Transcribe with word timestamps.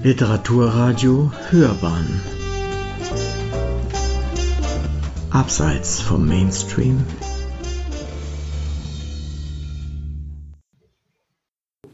Literaturradio 0.00 1.32
Hörbahn 1.50 2.20
Abseits 5.30 6.00
vom 6.00 6.24
Mainstream 6.24 7.04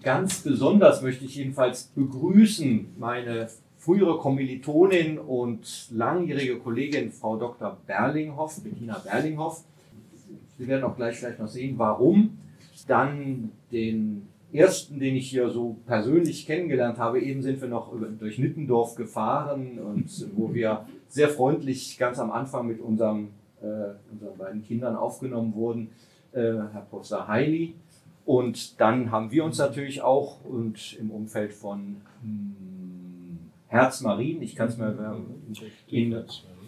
Ganz 0.03 0.43
besonders 0.43 1.01
möchte 1.01 1.25
ich 1.25 1.37
jedenfalls 1.37 1.85
begrüßen 1.95 2.89
meine 2.99 3.49
frühere 3.79 4.19
Kommilitonin 4.19 5.19
und 5.19 5.89
langjährige 5.91 6.59
Kollegin 6.59 7.11
Frau 7.11 7.39
Dr. 7.39 7.79
Berlinghoff, 7.87 8.63
Bettina 8.63 8.99
Berlinghoff. 8.99 9.65
Sie 10.59 10.69
werden 10.69 10.85
auch 10.85 10.97
gleich 10.97 11.17
vielleicht 11.17 11.39
noch 11.39 11.49
sehen, 11.49 11.79
warum. 11.79 12.37
Dann 12.87 13.51
den 13.73 14.29
ersten, 14.55 15.01
den 15.01 15.17
ich 15.17 15.29
hier 15.29 15.51
so 15.51 15.77
persönlich 15.87 16.47
kennengelernt 16.47 16.99
habe. 16.99 17.21
Eben 17.21 17.43
sind 17.43 17.61
wir 17.61 17.69
noch 17.69 17.93
durch 18.19 18.39
Nittendorf 18.39 18.95
gefahren 18.95 19.79
und 19.79 20.29
wo 20.37 20.55
wir 20.55 20.87
sehr 21.09 21.29
freundlich 21.29 21.99
ganz 21.99 22.19
am 22.19 22.31
Anfang 22.31 22.67
mit 22.67 22.81
unserem, 22.81 23.31
äh, 23.61 23.95
unseren 24.13 24.39
beiden 24.39 24.63
Kindern 24.63 24.97
aufgenommen 24.97 25.55
wurden, 25.55 25.91
äh, 26.33 26.41
Herr 26.41 26.87
Professor 26.89 27.27
Heili. 27.27 27.75
Und 28.25 28.81
dann 28.81 29.11
haben 29.11 29.31
wir 29.31 29.45
uns 29.45 29.59
natürlich 29.59 30.03
auch 30.03 30.45
und 30.45 30.97
im 30.99 31.11
Umfeld 31.11 31.53
von 31.53 31.97
hm, 32.23 33.37
Herz 33.69 34.01
Marien, 34.01 34.41
ich 34.41 34.55
kann 34.55 34.69
es 34.69 34.79
mal 34.79 34.97
in 35.89 36.15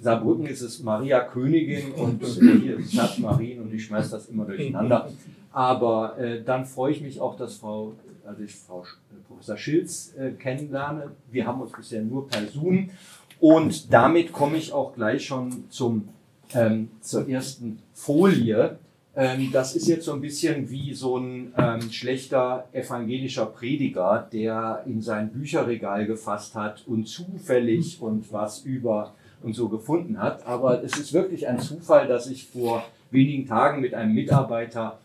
Saarbrücken 0.00 0.46
ist 0.46 0.60
es 0.60 0.82
Maria 0.82 1.20
Königin 1.20 1.92
und 1.92 2.22
hier 2.24 2.78
ist 2.78 2.92
es 2.92 2.98
Herz 2.98 3.18
Marien 3.18 3.62
und 3.62 3.72
ich 3.72 3.84
schmeiße 3.84 4.10
das 4.10 4.28
immer 4.28 4.44
durcheinander. 4.44 5.10
Aber 5.56 6.18
äh, 6.18 6.42
dann 6.44 6.66
freue 6.66 6.92
ich 6.92 7.00
mich 7.00 7.18
auch, 7.18 7.34
dass 7.34 7.56
Frau, 7.56 7.94
also 8.26 8.42
ich 8.42 8.54
Frau 8.54 8.82
äh, 8.82 9.14
Professor 9.26 9.56
Schilz 9.56 10.12
äh, 10.14 10.32
kennenlerne. 10.32 11.12
Wir 11.30 11.46
haben 11.46 11.62
uns 11.62 11.72
bisher 11.72 12.02
nur 12.02 12.28
per 12.28 12.46
Zoom. 12.48 12.90
Und 13.40 13.90
damit 13.90 14.34
komme 14.34 14.58
ich 14.58 14.74
auch 14.74 14.94
gleich 14.94 15.24
schon 15.24 15.64
zum, 15.70 16.10
ähm, 16.52 16.90
zur 17.00 17.26
ersten 17.26 17.78
Folie. 17.94 18.78
Ähm, 19.16 19.48
das 19.50 19.74
ist 19.74 19.88
jetzt 19.88 20.04
so 20.04 20.12
ein 20.12 20.20
bisschen 20.20 20.68
wie 20.68 20.92
so 20.92 21.16
ein 21.16 21.54
ähm, 21.56 21.90
schlechter 21.90 22.68
evangelischer 22.72 23.46
Prediger, 23.46 24.28
der 24.30 24.82
in 24.84 25.00
sein 25.00 25.30
Bücherregal 25.30 26.04
gefasst 26.04 26.54
hat 26.54 26.84
und 26.86 27.08
zufällig 27.08 28.02
und 28.02 28.30
was 28.30 28.58
über 28.58 29.14
und 29.42 29.54
so 29.54 29.70
gefunden 29.70 30.20
hat. 30.20 30.46
Aber 30.46 30.84
es 30.84 30.98
ist 30.98 31.14
wirklich 31.14 31.48
ein 31.48 31.60
Zufall, 31.60 32.08
dass 32.08 32.26
ich 32.26 32.46
vor 32.46 32.84
wenigen 33.10 33.46
Tagen 33.46 33.80
mit 33.80 33.94
einem 33.94 34.12
Mitarbeiter 34.12 34.98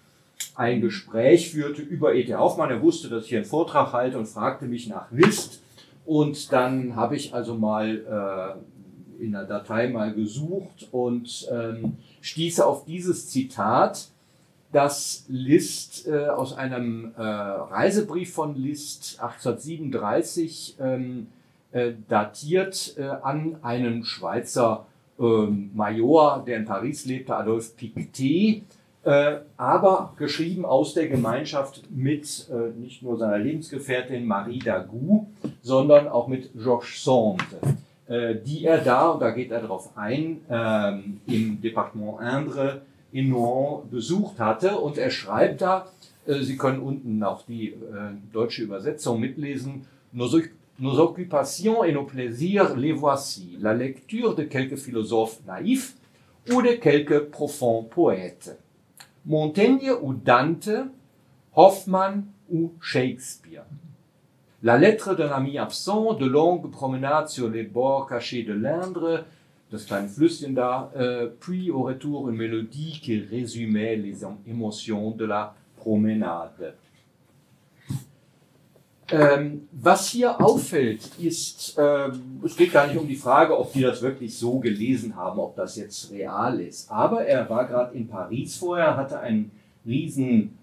ein 0.56 0.82
Gespräch 0.82 1.52
führte 1.52 1.82
über 1.82 2.14
E.T. 2.14 2.34
Hoffmann. 2.36 2.70
Er 2.70 2.82
wusste, 2.82 3.10
dass 3.10 3.24
ich 3.24 3.30
hier 3.30 3.40
einen 3.40 3.48
Vortrag 3.48 3.94
halte 3.94 4.18
und 4.18 4.28
fragte 4.28 4.66
mich 4.66 4.88
nach 4.88 5.12
List. 5.12 5.62
Und 6.06 6.52
dann 6.52 6.96
habe 6.96 7.16
ich 7.16 7.34
also 7.34 7.56
mal 7.56 8.58
äh, 9.20 9.24
in 9.24 9.32
der 9.34 9.46
Datei 9.46 9.88
mal 9.88 10.14
gesucht 10.14 10.90
und 10.92 11.48
ähm, 11.52 11.98
stieße 12.22 12.66
auf 12.66 12.86
dieses 12.86 13.30
Zitat, 13.30 14.10
das 14.72 15.26
List 15.28 16.08
äh, 16.08 16.28
aus 16.28 16.54
einem 16.54 17.14
äh, 17.18 17.22
Reisebrief 17.22 18.34
von 18.34 18.56
List 18.56 19.20
1837 19.22 20.78
ähm, 20.80 21.28
äh, 21.72 21.94
datiert 22.08 22.96
äh, 22.98 23.04
an 23.04 23.58
einen 23.62 24.06
Schweizer 24.06 24.86
ähm, 25.20 25.72
Major, 25.74 26.44
der 26.46 26.58
in 26.58 26.66
Paris 26.66 27.06
lebte, 27.06 27.36
Adolphe 27.36 27.74
Pictet 27.76 28.64
äh, 29.04 29.38
aber 29.58 30.14
geschrieben 30.18 30.66
aus 30.66 30.94
der 30.94 31.08
Gemeinschaft 31.08 31.84
mit 31.90 32.48
äh, 32.52 32.78
nicht 32.80 33.02
nur 33.02 33.18
seiner 33.18 33.40
Lebensgefährtin 33.40 34.26
Marie 34.26 34.60
Dagou, 34.60 35.28
sondern 35.62 36.08
auch 36.08 36.28
mit 36.28 36.52
Georges 36.54 37.04
Sand, 37.04 37.44
äh, 38.08 38.36
die 38.36 38.66
er 38.66 38.78
da, 38.80 39.10
und 39.10 39.22
da 39.22 39.32
geht 39.32 39.52
er 39.52 39.62
darauf 39.62 39.98
ein, 39.98 40.42
ähm, 40.50 41.22
im 41.28 41.62
Departement 41.62 42.20
Indre 42.22 42.82
in 43.12 43.30
Nohant 43.30 43.90
besucht 43.90 44.40
hatte. 44.40 44.78
Und 44.78 44.98
er 44.98 45.10
schreibt 45.10 45.62
da, 45.62 45.88
äh, 46.26 46.42
Sie 46.42 46.58
können 46.58 46.80
unten 46.80 47.24
auch 47.24 47.44
die 47.46 47.70
äh, 47.70 47.76
deutsche 48.32 48.64
Übersetzung 48.64 49.20
mitlesen, 49.20 49.86
Nos, 50.14 50.36
nos 50.78 51.00
occupations 51.00 51.86
et 51.86 51.94
nos 51.94 52.04
plaisirs, 52.04 52.76
les 52.76 52.92
voici, 52.92 53.58
la 53.62 53.74
lecture 53.74 54.36
de 54.36 54.44
quelques 54.44 54.78
philosophes 54.78 55.40
naïfs 55.48 55.96
ou 56.52 56.62
de 56.62 56.74
quelques 56.74 57.30
profonds 57.30 57.84
poètes. 57.84 58.58
Montaigne 59.26 59.92
ou 60.02 60.14
Dante, 60.14 60.70
Hoffmann 61.56 62.24
ou 62.52 62.72
Shakespeare. 62.82 63.64
La 64.64 64.78
lettre 64.78 65.16
d'un 65.16 65.30
ami 65.30 65.58
absent, 65.58 66.14
de 66.14 66.26
longues 66.26 66.70
promenades 66.70 67.30
sur 67.30 67.50
les 67.50 67.64
bords 67.64 68.08
cachés 68.08 68.44
de 68.44 68.54
l'Indre, 68.54 69.26
Flüsschen 70.08 70.54
da, 70.54 70.92
euh, 70.98 71.30
puis 71.40 71.72
au 71.72 71.84
retour 71.84 72.30
une 72.30 72.36
mélodie 72.36 73.00
qui 73.02 73.20
résumait 73.20 73.96
les 73.96 74.26
émotions 74.48 75.12
de 75.12 75.26
la 75.26 75.56
promenade. 75.78 76.76
Ähm, 79.12 79.68
was 79.72 80.10
hier 80.10 80.40
auffällt, 80.42 81.02
ist, 81.20 81.76
ähm, 81.78 82.42
es 82.46 82.56
geht 82.56 82.72
gar 82.72 82.88
nicht 82.88 82.98
um 82.98 83.08
die 83.08 83.16
Frage, 83.16 83.58
ob 83.58 83.74
die 83.74 83.82
das 83.82 84.02
wirklich 84.02 84.38
so 84.38 84.60
gelesen 84.60 85.16
haben, 85.16 85.40
ob 85.40 85.56
das 85.56 85.76
jetzt 85.76 86.12
real 86.12 86.60
ist. 86.62 86.90
Aber 86.90 87.26
er 87.26 87.50
war 87.50 87.68
gerade 87.68 87.96
in 87.96 88.08
Paris 88.08 88.56
vorher, 88.56 88.96
hatte 88.96 89.20
ein 89.20 89.52
riesen 89.86 90.58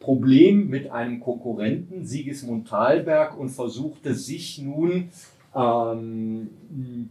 Problem 0.00 0.68
mit 0.68 0.90
einem 0.90 1.20
Konkurrenten, 1.20 2.04
Sigismund 2.04 2.68
Thalberg, 2.68 3.38
und 3.38 3.50
versuchte 3.50 4.14
sich 4.14 4.58
nun 4.58 5.10
ähm, 5.54 6.50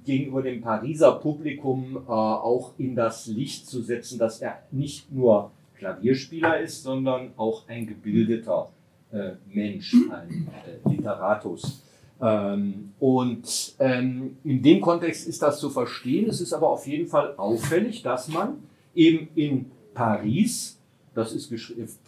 gegenüber 0.05 0.41
dem 0.41 0.61
Pariser 0.61 1.13
Publikum 1.13 1.97
äh, 2.07 2.11
auch 2.11 2.73
in 2.77 2.95
das 2.95 3.27
Licht 3.27 3.67
zu 3.67 3.81
setzen, 3.81 4.19
dass 4.19 4.41
er 4.41 4.63
nicht 4.71 5.11
nur 5.11 5.51
Klavierspieler 5.77 6.59
ist, 6.59 6.83
sondern 6.83 7.31
auch 7.37 7.67
ein 7.67 7.85
gebildeter 7.87 8.69
äh, 9.11 9.31
Mensch, 9.53 9.93
ein 10.11 10.47
äh, 10.65 10.89
Literatus. 10.89 11.83
Ähm, 12.19 12.93
und 12.99 13.75
ähm, 13.79 14.37
in 14.43 14.61
dem 14.61 14.81
Kontext 14.81 15.27
ist 15.27 15.41
das 15.41 15.59
zu 15.59 15.69
verstehen. 15.69 16.29
Es 16.29 16.41
ist 16.41 16.53
aber 16.53 16.69
auf 16.69 16.87
jeden 16.87 17.07
Fall 17.07 17.35
auffällig, 17.37 18.01
dass 18.01 18.27
man 18.27 18.57
eben 18.95 19.29
in 19.35 19.71
Paris, 19.93 20.77
das 21.13 21.33
ist 21.33 21.53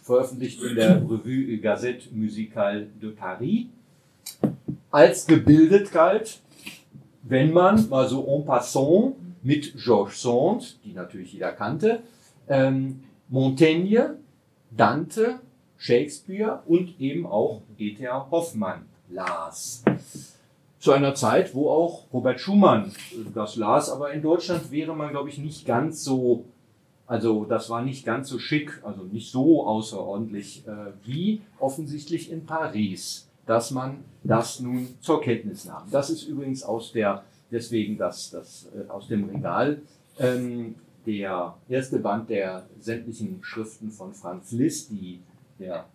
veröffentlicht 0.02 0.62
in 0.62 0.74
der 0.74 0.96
Revue 0.96 1.58
Gazette 1.58 2.08
Musicale 2.12 2.88
de 3.00 3.10
Paris, 3.10 3.66
als 4.90 5.26
gebildet 5.26 5.92
galt, 5.92 6.40
wenn 7.22 7.52
man 7.52 7.88
mal 7.88 8.08
so 8.08 8.26
en 8.26 8.44
passant 8.44 9.14
mit 9.42 9.74
Georges 9.76 10.22
Sand, 10.22 10.78
die 10.84 10.92
natürlich 10.92 11.32
jeder 11.32 11.52
kannte, 11.52 12.00
ähm, 12.48 13.00
Montaigne, 13.28 14.16
Dante 14.70 15.40
Shakespeare 15.80 16.62
und 16.66 17.00
eben 17.00 17.26
auch 17.26 17.62
E.T.A. 17.78 18.30
Hoffmann 18.30 18.84
las. 19.08 19.82
Zu 20.78 20.92
einer 20.92 21.14
Zeit, 21.14 21.54
wo 21.54 21.70
auch 21.70 22.04
Robert 22.12 22.38
Schumann 22.38 22.92
das 23.34 23.56
las, 23.56 23.90
aber 23.90 24.12
in 24.12 24.20
Deutschland 24.20 24.70
wäre 24.70 24.94
man, 24.94 25.10
glaube 25.10 25.30
ich, 25.30 25.38
nicht 25.38 25.66
ganz 25.66 26.04
so, 26.04 26.44
also 27.06 27.46
das 27.46 27.70
war 27.70 27.82
nicht 27.82 28.04
ganz 28.04 28.28
so 28.28 28.38
schick, 28.38 28.78
also 28.84 29.04
nicht 29.04 29.32
so 29.32 29.66
außerordentlich 29.66 30.66
äh, 30.66 30.92
wie 31.04 31.40
offensichtlich 31.58 32.30
in 32.30 32.44
Paris, 32.44 33.28
dass 33.46 33.70
man 33.70 34.04
das 34.22 34.60
nun 34.60 34.86
zur 35.00 35.22
Kenntnis 35.22 35.64
nahm. 35.64 35.84
Das 35.90 36.10
ist 36.10 36.24
übrigens 36.24 36.62
aus 36.62 36.92
der, 36.92 37.24
deswegen 37.50 37.96
das, 37.96 38.30
das 38.30 38.68
äh, 38.76 38.88
aus 38.90 39.08
dem 39.08 39.30
Regal, 39.30 39.80
ähm, 40.18 40.74
der 41.06 41.56
erste 41.70 41.98
Band 41.98 42.28
der 42.28 42.66
sämtlichen 42.78 43.38
Schriften 43.42 43.90
von 43.90 44.12
Franz 44.12 44.52
Liszt, 44.52 44.90
die 44.90 45.20
der, 45.60 45.86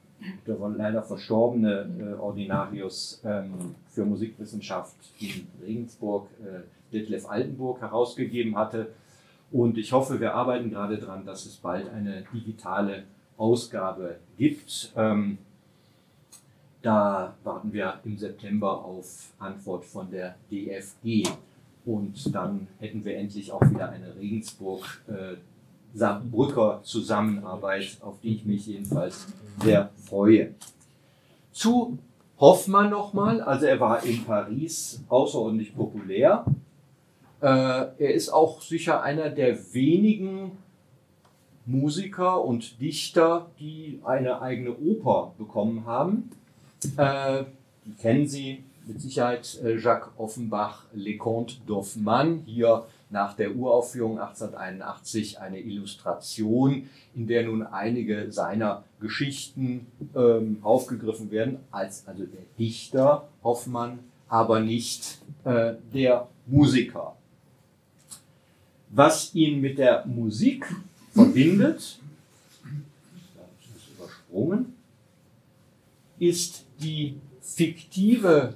der 0.48 0.56
leider 0.70 1.04
verstorbene 1.04 1.90
äh, 2.00 2.20
Ordinarius 2.20 3.22
ähm, 3.26 3.76
für 3.88 4.06
Musikwissenschaft 4.06 4.96
in 5.20 5.48
Regensburg, 5.66 6.30
äh, 6.42 6.94
Detlef 6.94 7.28
Altenburg, 7.28 7.82
herausgegeben 7.82 8.56
hatte. 8.56 8.94
Und 9.52 9.78
ich 9.78 9.92
hoffe, 9.92 10.20
wir 10.20 10.34
arbeiten 10.34 10.70
gerade 10.70 10.98
daran, 10.98 11.26
dass 11.26 11.46
es 11.46 11.58
bald 11.58 11.90
eine 11.90 12.24
digitale 12.34 13.04
Ausgabe 13.38 14.18
gibt. 14.38 14.94
Ähm, 14.96 15.38
da 16.82 17.34
warten 17.44 17.74
wir 17.74 18.00
im 18.04 18.18
September 18.18 18.86
auf 18.86 19.34
Antwort 19.40 19.86
von 19.86 20.10
der 20.12 20.36
DFG. 20.52 21.28
Und 21.86 22.34
dann 22.34 22.68
hätten 22.80 23.04
wir 23.04 23.18
endlich 23.18 23.52
auch 23.52 23.62
wieder 23.62 23.90
eine 23.90 24.16
Regensburg 24.16 25.02
äh, 25.08 25.36
Saarbrücker 25.96 26.82
Zusammenarbeit, 26.84 27.98
auf 28.02 28.20
die 28.22 28.36
ich 28.36 28.46
mich 28.46 28.68
jedenfalls 28.68 29.28
sehr 29.64 29.90
freue. 30.08 30.54
Zu 31.52 31.98
Hoffmann 32.38 32.90
nochmal, 32.90 33.42
also 33.42 33.66
er 33.66 33.80
war 33.80 34.04
in 34.04 34.24
Paris 34.26 35.02
außerordentlich 35.08 35.74
populär. 35.74 36.46
Äh, 37.42 37.48
er 37.48 38.14
ist 38.14 38.30
auch 38.30 38.62
sicher 38.62 39.02
einer 39.04 39.30
der 39.30 39.74
wenigen 39.74 40.52
Musiker 41.66 42.44
und 42.44 42.80
Dichter, 42.82 43.50
die 43.58 44.02
eine 44.04 44.42
eigene 44.42 44.76
Oper 44.76 45.34
bekommen 45.38 45.86
haben. 45.86 46.30
Äh, 46.98 47.46
die 47.86 47.94
kennen 47.94 48.28
Sie, 48.28 48.64
mit 48.86 49.02
Sicherheit 49.02 49.60
äh, 49.64 49.78
Jacques 49.78 50.10
Offenbach 50.18 50.86
Leconte 50.94 51.56
d'Offmann. 51.68 52.42
Hier 52.46 52.86
nach 53.10 53.36
der 53.36 53.56
Uraufführung 53.56 54.20
1881 54.20 55.40
eine 55.40 55.60
Illustration, 55.60 56.90
in 57.14 57.28
der 57.28 57.44
nun 57.44 57.64
einige 57.64 58.32
seiner 58.32 58.84
Geschichten 59.00 59.88
ähm, 60.16 60.58
aufgegriffen 60.62 61.32
werden, 61.32 61.60
als 61.72 62.08
also 62.08 62.26
der 62.26 62.42
Dichter 62.58 63.28
Hoffmann, 63.44 64.00
aber 64.28 64.60
nicht 64.60 65.20
äh, 65.44 65.74
der 65.94 66.28
Musiker. 66.48 67.16
Was 68.90 69.36
ihn 69.36 69.62
mit 69.62 69.78
der 69.78 70.06
Musik 70.06 70.66
verbindet, 71.12 72.00
ist 76.20 76.66
die 76.80 77.16
fiktive 77.42 78.56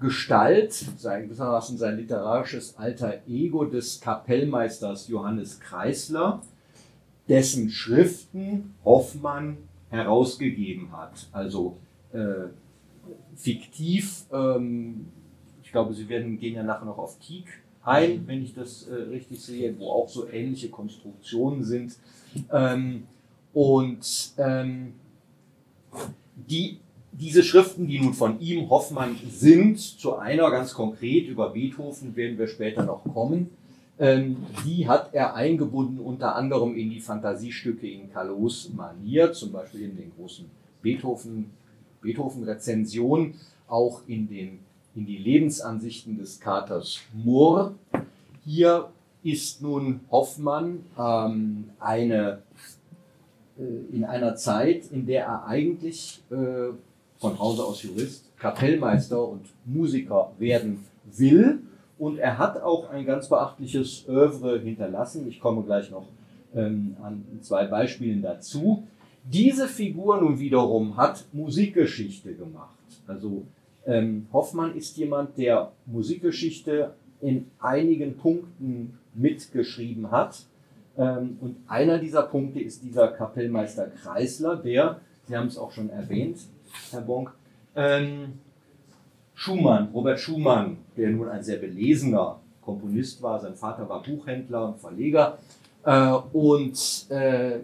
Gestalt, 0.00 0.72
sein, 0.72 1.24
gewissermaßen 1.24 1.76
sein 1.76 1.96
literarisches 1.96 2.76
alter 2.76 3.20
Ego 3.26 3.64
des 3.64 4.00
Kapellmeisters 4.00 5.08
Johannes 5.08 5.58
Kreisler, 5.58 6.42
dessen 7.28 7.68
Schriften 7.70 8.74
Hoffmann 8.84 9.58
herausgegeben 9.90 10.92
hat. 10.92 11.28
Also 11.32 11.76
äh, 12.12 12.48
fiktiv, 13.34 14.24
ähm, 14.32 15.06
ich 15.62 15.72
glaube, 15.72 15.94
Sie 15.94 16.08
werden, 16.08 16.38
gehen 16.38 16.54
ja 16.54 16.62
nachher 16.62 16.86
noch 16.86 16.98
auf 16.98 17.18
Tieck 17.18 17.46
ein, 17.82 18.26
wenn 18.26 18.42
ich 18.42 18.54
das 18.54 18.86
äh, 18.88 18.94
richtig 18.94 19.40
sehe, 19.42 19.78
wo 19.78 19.90
auch 19.90 20.08
so 20.08 20.28
ähnliche 20.28 20.68
Konstruktionen 20.68 21.64
sind. 21.64 21.96
Ähm, 22.52 23.04
und 23.52 24.32
ähm, 24.36 24.94
die 26.36 26.80
diese 27.18 27.42
Schriften, 27.42 27.86
die 27.86 28.00
nun 28.00 28.14
von 28.14 28.40
ihm, 28.40 28.70
Hoffmann, 28.70 29.16
sind, 29.30 29.78
zu 29.78 30.16
einer 30.16 30.50
ganz 30.50 30.74
konkret, 30.74 31.26
über 31.26 31.50
Beethoven 31.50 32.14
werden 32.14 32.38
wir 32.38 32.46
später 32.46 32.84
noch 32.84 33.02
kommen, 33.04 33.50
ähm, 33.98 34.36
die 34.64 34.88
hat 34.88 35.12
er 35.12 35.34
eingebunden 35.34 35.98
unter 35.98 36.36
anderem 36.36 36.76
in 36.76 36.90
die 36.90 37.00
Fantasiestücke 37.00 37.88
in 37.88 38.12
Kalos 38.12 38.70
Manier, 38.74 39.32
zum 39.32 39.52
Beispiel 39.52 39.82
in 39.82 39.96
den 39.96 40.12
großen 40.16 40.46
Beethoven, 40.82 41.50
Beethoven-Rezensionen, 42.00 43.34
auch 43.66 44.02
in, 44.06 44.28
den, 44.28 44.60
in 44.94 45.04
die 45.04 45.18
Lebensansichten 45.18 46.16
des 46.16 46.38
Katers 46.38 47.00
Moore. 47.12 47.74
Hier 48.44 48.88
ist 49.24 49.60
nun 49.60 50.00
Hoffmann 50.12 50.84
ähm, 50.96 51.70
eine, 51.80 52.42
äh, 53.58 53.94
in 53.94 54.04
einer 54.04 54.36
Zeit, 54.36 54.92
in 54.92 55.06
der 55.06 55.24
er 55.24 55.46
eigentlich 55.46 56.22
äh, 56.30 56.70
von 57.18 57.38
Hause 57.38 57.64
aus 57.64 57.82
Jurist, 57.82 58.24
Kapellmeister 58.38 59.26
und 59.26 59.46
Musiker 59.64 60.32
werden 60.38 60.84
will. 61.04 61.60
Und 61.98 62.18
er 62.18 62.38
hat 62.38 62.62
auch 62.62 62.90
ein 62.90 63.04
ganz 63.04 63.28
beachtliches 63.28 64.06
Övre 64.08 64.60
hinterlassen. 64.60 65.26
Ich 65.28 65.40
komme 65.40 65.64
gleich 65.64 65.90
noch 65.90 66.06
ähm, 66.54 66.96
an 67.02 67.24
zwei 67.42 67.66
Beispielen 67.66 68.22
dazu. 68.22 68.86
Diese 69.24 69.66
Figur 69.66 70.20
nun 70.20 70.38
wiederum 70.38 70.96
hat 70.96 71.24
Musikgeschichte 71.32 72.34
gemacht. 72.34 72.78
Also 73.06 73.46
ähm, 73.84 74.26
Hoffmann 74.32 74.76
ist 74.76 74.96
jemand, 74.96 75.36
der 75.36 75.72
Musikgeschichte 75.86 76.94
in 77.20 77.50
einigen 77.58 78.16
Punkten 78.16 78.98
mitgeschrieben 79.14 80.10
hat. 80.10 80.44
Ähm, 80.96 81.36
und 81.40 81.56
einer 81.66 81.98
dieser 81.98 82.22
Punkte 82.22 82.60
ist 82.60 82.84
dieser 82.84 83.08
Kapellmeister 83.08 83.88
Kreisler, 83.88 84.56
der, 84.56 85.00
Sie 85.26 85.36
haben 85.36 85.48
es 85.48 85.58
auch 85.58 85.72
schon 85.72 85.90
erwähnt, 85.90 86.38
Herr 86.90 87.00
Bonk. 87.02 87.32
Ähm, 87.74 88.40
Schumann, 89.34 89.90
Robert 89.92 90.18
Schumann, 90.18 90.78
der 90.96 91.10
nun 91.10 91.28
ein 91.28 91.42
sehr 91.42 91.58
belesener 91.58 92.40
Komponist 92.60 93.22
war, 93.22 93.38
sein 93.38 93.54
Vater 93.54 93.88
war 93.88 94.02
Buchhändler 94.02 94.68
und 94.68 94.78
Verleger. 94.78 95.38
Äh, 95.84 96.10
und 96.32 97.06
äh, 97.10 97.60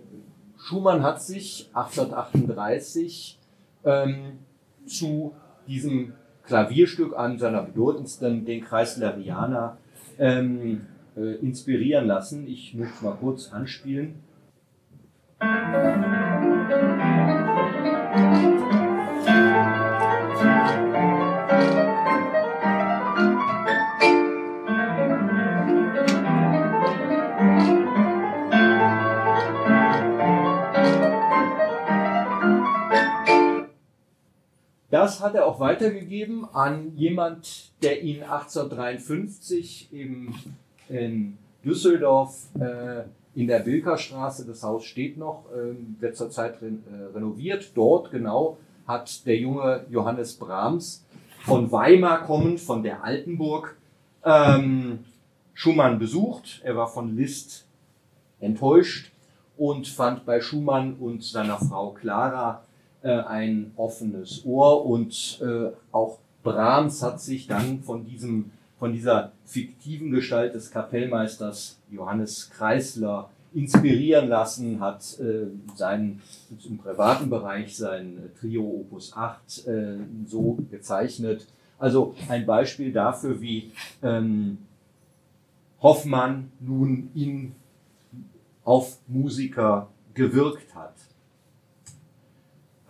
Schumann 0.57 1.03
hat 1.03 1.23
sich 1.23 1.69
1838 1.75 3.39
ähm, 3.85 4.39
zu 4.87 5.35
diesem 5.67 6.15
Klavierstück 6.47 7.17
an 7.17 7.39
seiner 7.39 7.63
bedeutendsten, 7.63 8.45
den 8.45 8.63
Kreislerianer, 8.63 9.79
ähm, 10.19 10.87
äh, 11.17 11.35
inspirieren 11.37 12.07
lassen. 12.07 12.47
Ich 12.47 12.75
möchte 12.75 13.05
mal 13.05 13.17
kurz 13.17 13.53
anspielen. 13.53 14.23
Das 35.05 35.21
hat 35.21 35.35
er 35.35 35.45
auch 35.45 35.61
weitergegeben 35.61 36.47
an 36.55 36.97
jemand, 36.97 37.73
der 37.83 38.03
ihn 38.03 38.23
1853 38.23 39.93
im, 39.93 40.35
in 40.89 41.37
Düsseldorf 41.63 42.47
äh, 42.59 43.03
in 43.35 43.47
der 43.47 43.67
Wilkerstraße, 43.67 44.47
das 44.47 44.63
Haus 44.63 44.87
steht 44.87 45.19
noch, 45.19 45.45
äh, 45.53 45.75
wird 46.01 46.17
zurzeit 46.17 46.63
re 46.63 46.69
äh, 46.69 47.15
renoviert. 47.15 47.73
Dort 47.75 48.13
genau 48.13 48.57
hat 48.87 49.27
der 49.27 49.37
junge 49.37 49.85
Johannes 49.91 50.37
Brahms 50.37 51.05
von 51.41 51.71
Weimar 51.71 52.23
kommend, 52.23 52.59
von 52.59 52.83
der 52.83 53.05
Altenburg, 53.05 53.77
ähm, 54.25 55.01
Schumann 55.53 55.99
besucht. 55.99 56.63
Er 56.65 56.77
war 56.77 56.89
von 56.89 57.15
Liszt 57.15 57.67
enttäuscht 58.41 59.13
und 59.59 59.87
fand 59.87 60.25
bei 60.25 60.41
Schumann 60.41 60.95
und 60.95 61.23
seiner 61.23 61.59
Frau 61.59 61.91
Clara 61.91 62.64
ein 63.09 63.73
offenes 63.77 64.45
Ohr 64.45 64.87
und 64.87 65.41
äh, 65.43 65.71
auch 65.93 66.19
Brahms 66.43 67.03
hat 67.03 67.21
sich 67.21 67.47
dann 67.47 67.83
von 67.83 68.05
diesem 68.05 68.51
von 68.79 68.93
dieser 68.93 69.33
fiktiven 69.45 70.11
Gestalt 70.11 70.55
des 70.55 70.71
Kapellmeisters 70.71 71.79
Johannes 71.91 72.51
Kreisler 72.51 73.31
inspirieren 73.55 74.29
lassen, 74.29 74.81
hat 74.81 75.19
äh, 75.21 75.47
seinen 75.77 76.21
im 76.69 76.77
privaten 76.77 77.31
Bereich 77.31 77.77
sein 77.77 78.31
Trio 78.39 78.63
Opus 78.63 79.17
8 79.17 79.67
äh, 79.67 79.97
so 80.27 80.59
gezeichnet. 80.71 81.47
Also 81.79 82.15
ein 82.29 82.45
Beispiel 82.45 82.93
dafür, 82.93 83.41
wie 83.41 83.71
ähm, 84.03 84.59
Hoffmann 85.81 86.51
nun 86.61 87.11
in, 87.15 87.55
auf 88.65 88.99
Musiker 89.07 89.89
gewirkt 90.15 90.75
hat. 90.75 90.95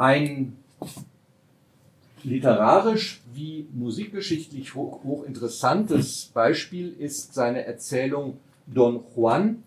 Ein 0.04 0.58
literarisch 2.23 3.23
wie 3.32 3.66
musikgeschichtlich 3.73 4.75
hoch, 4.75 5.02
hochinteressantes 5.02 6.30
Beispiel 6.34 6.94
ist 6.99 7.32
seine 7.32 7.64
Erzählung 7.64 8.37
Don 8.66 9.02
Juan 9.16 9.62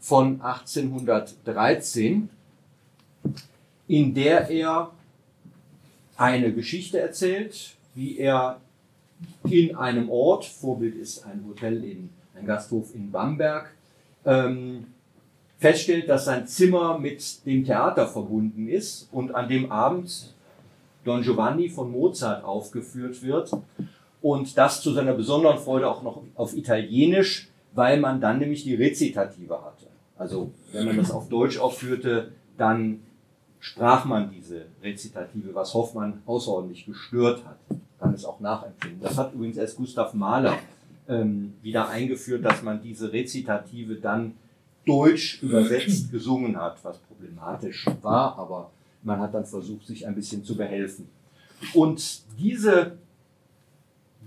von 0.00 0.40
1813, 0.40 2.30
in 3.86 4.14
der 4.14 4.48
er 4.48 4.90
eine 6.16 6.54
Geschichte 6.54 6.98
erzählt, 6.98 7.76
wie 7.94 8.16
er 8.16 8.62
in 9.50 9.76
einem 9.76 10.08
Ort, 10.08 10.46
Vorbild 10.46 10.94
ist 10.94 11.26
ein 11.26 11.44
Hotel 11.46 11.84
in, 11.84 12.08
ein 12.34 12.46
Gasthof 12.46 12.94
in 12.94 13.10
Bamberg, 13.10 13.74
ähm, 14.24 14.93
feststellt, 15.58 16.08
dass 16.08 16.26
sein 16.26 16.46
Zimmer 16.46 16.98
mit 16.98 17.44
dem 17.46 17.64
Theater 17.64 18.06
verbunden 18.06 18.68
ist 18.68 19.08
und 19.12 19.34
an 19.34 19.48
dem 19.48 19.70
Abend 19.70 20.34
Don 21.04 21.22
Giovanni 21.22 21.68
von 21.68 21.90
Mozart 21.90 22.44
aufgeführt 22.44 23.22
wird 23.22 23.50
und 24.22 24.56
das 24.56 24.80
zu 24.80 24.92
seiner 24.92 25.12
besonderen 25.12 25.58
Freude 25.58 25.88
auch 25.88 26.02
noch 26.02 26.22
auf 26.34 26.56
Italienisch, 26.56 27.48
weil 27.74 28.00
man 28.00 28.20
dann 28.20 28.38
nämlich 28.38 28.64
die 28.64 28.74
Rezitative 28.74 29.54
hatte. 29.62 29.86
Also 30.16 30.50
wenn 30.72 30.86
man 30.86 30.96
das 30.96 31.10
auf 31.10 31.28
Deutsch 31.28 31.58
aufführte, 31.58 32.32
dann 32.56 33.00
sprach 33.60 34.04
man 34.04 34.30
diese 34.30 34.66
Rezitative, 34.82 35.54
was 35.54 35.74
Hoffmann 35.74 36.22
außerordentlich 36.26 36.86
gestört 36.86 37.44
hat. 37.44 37.58
Kann 37.98 38.14
es 38.14 38.24
auch 38.24 38.40
nachempfinden. 38.40 39.00
Das 39.02 39.16
hat 39.16 39.34
übrigens 39.34 39.56
erst 39.56 39.76
Gustav 39.76 40.14
Mahler 40.14 40.58
ähm, 41.08 41.54
wieder 41.62 41.88
eingeführt, 41.88 42.44
dass 42.44 42.62
man 42.62 42.82
diese 42.82 43.12
Rezitative 43.12 43.96
dann 43.96 44.34
Deutsch 44.86 45.42
übersetzt 45.42 46.10
gesungen 46.10 46.56
hat, 46.60 46.78
was 46.82 46.98
problematisch 46.98 47.86
war, 48.02 48.38
aber 48.38 48.70
man 49.02 49.20
hat 49.20 49.34
dann 49.34 49.44
versucht, 49.44 49.86
sich 49.86 50.06
ein 50.06 50.14
bisschen 50.14 50.44
zu 50.44 50.56
behelfen. 50.56 51.08
Und 51.72 52.22
diese 52.38 52.98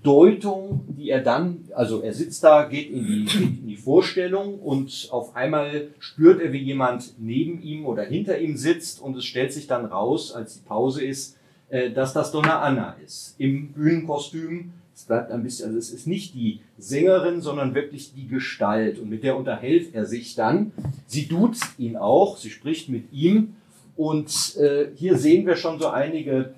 Deutung, 0.04 0.86
die 0.88 1.10
er 1.10 1.22
dann, 1.22 1.66
also 1.74 2.02
er 2.02 2.14
sitzt 2.14 2.44
da, 2.44 2.66
geht 2.66 2.92
in 2.92 3.06
die, 3.06 3.26
geht 3.26 3.60
in 3.60 3.68
die 3.68 3.76
Vorstellung 3.76 4.60
und 4.60 5.10
auf 5.12 5.36
einmal 5.36 5.90
spürt 6.00 6.40
er, 6.40 6.54
wie 6.54 6.62
jemand 6.62 7.16
neben 7.18 7.62
ihm 7.62 7.86
oder 7.86 8.04
hinter 8.04 8.40
ihm 8.40 8.58
sitzt 8.58 9.02
und 9.02 9.18
es 9.18 9.26
stellt 9.26 9.52
sich 9.52 9.68
dann 9.68 9.86
raus, 9.86 10.32
als 10.32 10.54
die 10.54 10.66
Pause 10.66 11.04
ist, 11.04 11.38
äh, 11.70 11.92
dass 11.92 12.14
das 12.14 12.32
Donna 12.32 12.62
Anna 12.62 12.96
ist. 13.04 13.36
Im 13.38 13.74
Bühnenkostüm. 13.74 14.74
Es 14.98 15.04
bleibt 15.04 15.32
ein 15.32 15.44
bisschen, 15.44 15.68
also 15.68 15.78
es 15.78 15.92
ist 15.92 16.08
nicht 16.08 16.34
die 16.34 16.62
Sängerin, 16.80 17.40
sondern 17.40 17.76
wirklich 17.76 18.16
die 18.16 18.28
Gestalt. 18.28 18.98
Und 18.98 19.12
mit 19.12 19.22
der 19.22 19.38
unterhält 19.38 19.94
er 19.94 20.08
sich 20.08 20.34
dann. 20.34 20.72
Sie 21.06 21.28
duzt 21.28 21.78
ihn 21.78 21.98
auch, 21.98 22.36
sie 22.38 22.50
spricht 22.50 22.90
mit 22.90 23.14
ihm. 23.14 23.54
Und 23.96 24.58
äh, 24.58 24.88
hier 24.96 25.16
sehen 25.16 25.46
wir 25.46 25.56
schon 25.56 25.80
so 25.80 25.90
einige 25.90 26.56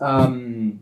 ähm, 0.00 0.78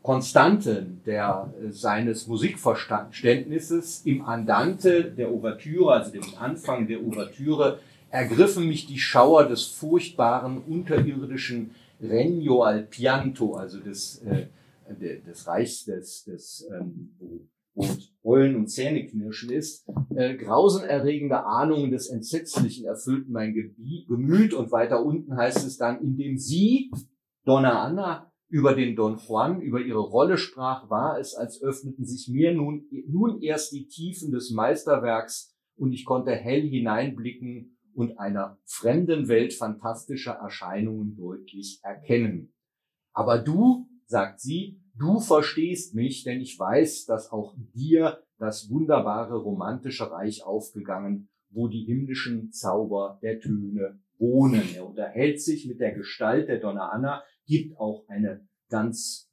Konstanten 0.00 1.00
der, 1.06 1.52
äh, 1.60 1.72
seines 1.72 2.28
Musikverständnisses 2.28 4.02
im 4.04 4.24
Andante 4.24 5.10
der 5.10 5.32
Ouvertüre, 5.32 5.92
also 5.92 6.12
dem 6.12 6.22
Anfang 6.38 6.86
der 6.86 7.00
Ouvertüre, 7.00 7.80
ergriffen 8.10 8.68
mich 8.68 8.86
die 8.86 9.00
Schauer 9.00 9.48
des 9.48 9.64
furchtbaren 9.64 10.58
unterirdischen 10.68 11.72
Regno 12.00 12.62
al 12.62 12.82
Pianto, 12.82 13.56
also 13.56 13.80
des, 13.80 14.22
äh, 14.22 14.46
des 14.94 15.46
Reichs 15.46 15.84
des, 15.84 16.24
des 16.24 16.68
ähm, 16.72 17.14
wo 17.18 17.48
Heulen 18.24 18.56
und 18.56 18.68
Zähneknirschen 18.68 19.50
ist. 19.50 19.86
Äh, 20.14 20.36
grausenerregende 20.36 21.44
Ahnungen 21.44 21.90
des 21.90 22.08
Entsetzlichen 22.08 22.86
erfüllten 22.86 23.32
mein 23.32 23.54
Gemüt 23.54 24.54
und 24.54 24.72
weiter 24.72 25.04
unten 25.04 25.36
heißt 25.36 25.64
es 25.66 25.76
dann, 25.76 26.00
indem 26.00 26.38
sie, 26.38 26.90
Donna 27.44 27.82
Anna, 27.82 28.32
über 28.48 28.74
den 28.74 28.96
Don 28.96 29.18
Juan, 29.18 29.60
über 29.60 29.80
ihre 29.80 30.00
Rolle 30.00 30.38
sprach, 30.38 30.88
war 30.88 31.18
es, 31.18 31.34
als 31.34 31.62
öffneten 31.62 32.04
sich 32.04 32.28
mir 32.28 32.54
nun, 32.54 32.86
nun 33.08 33.42
erst 33.42 33.72
die 33.72 33.86
Tiefen 33.86 34.32
des 34.32 34.50
Meisterwerks 34.50 35.54
und 35.76 35.92
ich 35.92 36.04
konnte 36.04 36.32
hell 36.32 36.62
hineinblicken 36.62 37.76
und 37.94 38.18
einer 38.18 38.58
fremden 38.64 39.28
Welt 39.28 39.52
fantastischer 39.52 40.32
Erscheinungen 40.32 41.16
deutlich 41.16 41.80
erkennen. 41.82 42.52
Aber 43.12 43.38
du, 43.38 43.88
sagt 44.06 44.40
sie, 44.40 44.80
du 44.98 45.20
verstehst 45.20 45.94
mich, 45.94 46.24
denn 46.24 46.40
ich 46.40 46.58
weiß, 46.58 47.06
dass 47.06 47.30
auch 47.30 47.54
dir 47.74 48.22
das 48.38 48.70
wunderbare 48.70 49.36
romantische 49.36 50.10
Reich 50.10 50.44
aufgegangen, 50.44 51.28
wo 51.50 51.68
die 51.68 51.84
himmlischen 51.84 52.52
Zauber 52.52 53.18
der 53.22 53.40
Töne 53.40 54.00
wohnen. 54.18 54.62
Er 54.74 54.86
unterhält 54.86 55.40
sich 55.40 55.66
mit 55.66 55.80
der 55.80 55.92
Gestalt 55.92 56.48
der 56.48 56.60
Donna 56.60 56.88
Anna, 56.88 57.22
gibt 57.46 57.78
auch 57.78 58.04
eine 58.08 58.46
ganz 58.68 59.30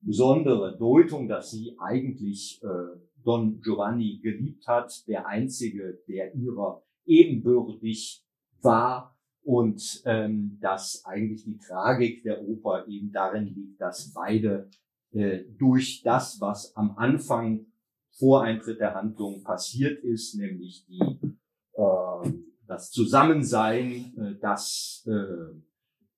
besondere 0.00 0.76
Deutung, 0.78 1.28
dass 1.28 1.50
sie 1.50 1.76
eigentlich 1.78 2.60
äh, 2.62 2.98
Don 3.24 3.60
Giovanni 3.60 4.20
geliebt 4.22 4.66
hat, 4.66 5.06
der 5.06 5.26
einzige, 5.26 6.00
der 6.08 6.34
ihrer 6.34 6.82
ebenbürtig 7.04 8.24
war 8.60 9.16
und 9.44 10.02
ähm, 10.04 10.58
dass 10.60 11.04
eigentlich 11.04 11.44
die 11.44 11.58
Tragik 11.58 12.22
der 12.22 12.42
Oper 12.42 12.86
eben 12.86 13.12
darin 13.12 13.46
liegt, 13.46 13.80
dass 13.80 14.12
beide 14.12 14.70
äh, 15.12 15.44
durch 15.58 16.02
das, 16.04 16.40
was 16.40 16.76
am 16.76 16.96
Anfang 16.96 17.66
vor 18.10 18.42
Eintritt 18.42 18.80
der 18.80 18.94
Handlung 18.94 19.42
passiert 19.42 20.02
ist, 20.04 20.34
nämlich 20.36 20.86
die 20.86 21.00
äh, 21.74 22.32
das 22.66 22.90
Zusammensein, 22.90 24.14
äh, 24.16 24.38
das 24.40 25.06
äh, 25.06 25.60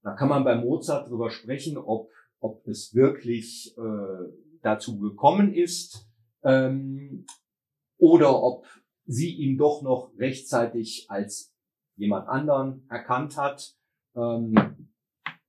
da 0.04 0.12
kann 0.12 0.28
man 0.28 0.44
bei 0.44 0.54
Mozart 0.54 1.08
drüber 1.08 1.30
sprechen, 1.30 1.78
ob, 1.78 2.10
ob 2.38 2.66
es 2.68 2.94
wirklich 2.94 3.74
äh, 3.78 4.32
dazu 4.60 4.98
gekommen 4.98 5.54
ist 5.54 6.06
ähm, 6.42 7.24
oder 7.96 8.42
ob 8.42 8.66
sie 9.06 9.34
ihn 9.34 9.56
doch 9.56 9.82
noch 9.82 10.12
rechtzeitig 10.18 11.06
als 11.08 11.53
jemand 11.96 12.28
anderen 12.28 12.86
erkannt 12.88 13.36
hat. 13.36 13.74
Ähm, 14.14 14.54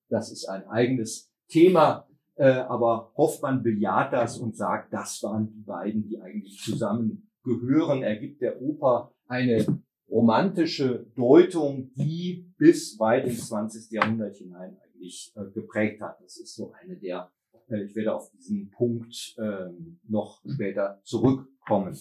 das 0.09 0.31
ist 0.31 0.45
ein 0.47 0.67
eigenes 0.67 1.31
Thema, 1.47 2.07
äh, 2.35 2.45
aber 2.45 3.13
Hoffmann 3.15 3.63
bejaht 3.63 4.13
das 4.13 4.37
und 4.37 4.55
sagt, 4.55 4.93
das 4.93 5.21
waren 5.23 5.51
die 5.51 5.61
beiden, 5.61 6.07
die 6.07 6.19
eigentlich 6.19 6.59
zusammengehören. 6.63 8.03
Er 8.03 8.17
gibt 8.17 8.41
der 8.41 8.61
Oper 8.61 9.13
eine 9.27 9.65
romantische 10.09 11.07
Deutung, 11.15 11.91
die 11.95 12.53
bis 12.57 12.99
weit 12.99 13.25
ins 13.25 13.47
20. 13.47 13.91
Jahrhundert 13.91 14.37
hinein 14.37 14.77
eigentlich 14.83 15.33
äh, 15.35 15.45
geprägt 15.51 16.01
hat. 16.01 16.21
Das 16.21 16.37
ist 16.37 16.55
so 16.55 16.73
eine 16.73 16.97
der, 16.97 17.31
äh, 17.69 17.83
ich 17.83 17.95
werde 17.95 18.13
auf 18.13 18.29
diesen 18.31 18.69
Punkt 18.71 19.35
äh, 19.37 19.71
noch 20.07 20.43
später 20.45 21.01
zurückkommen. 21.03 21.97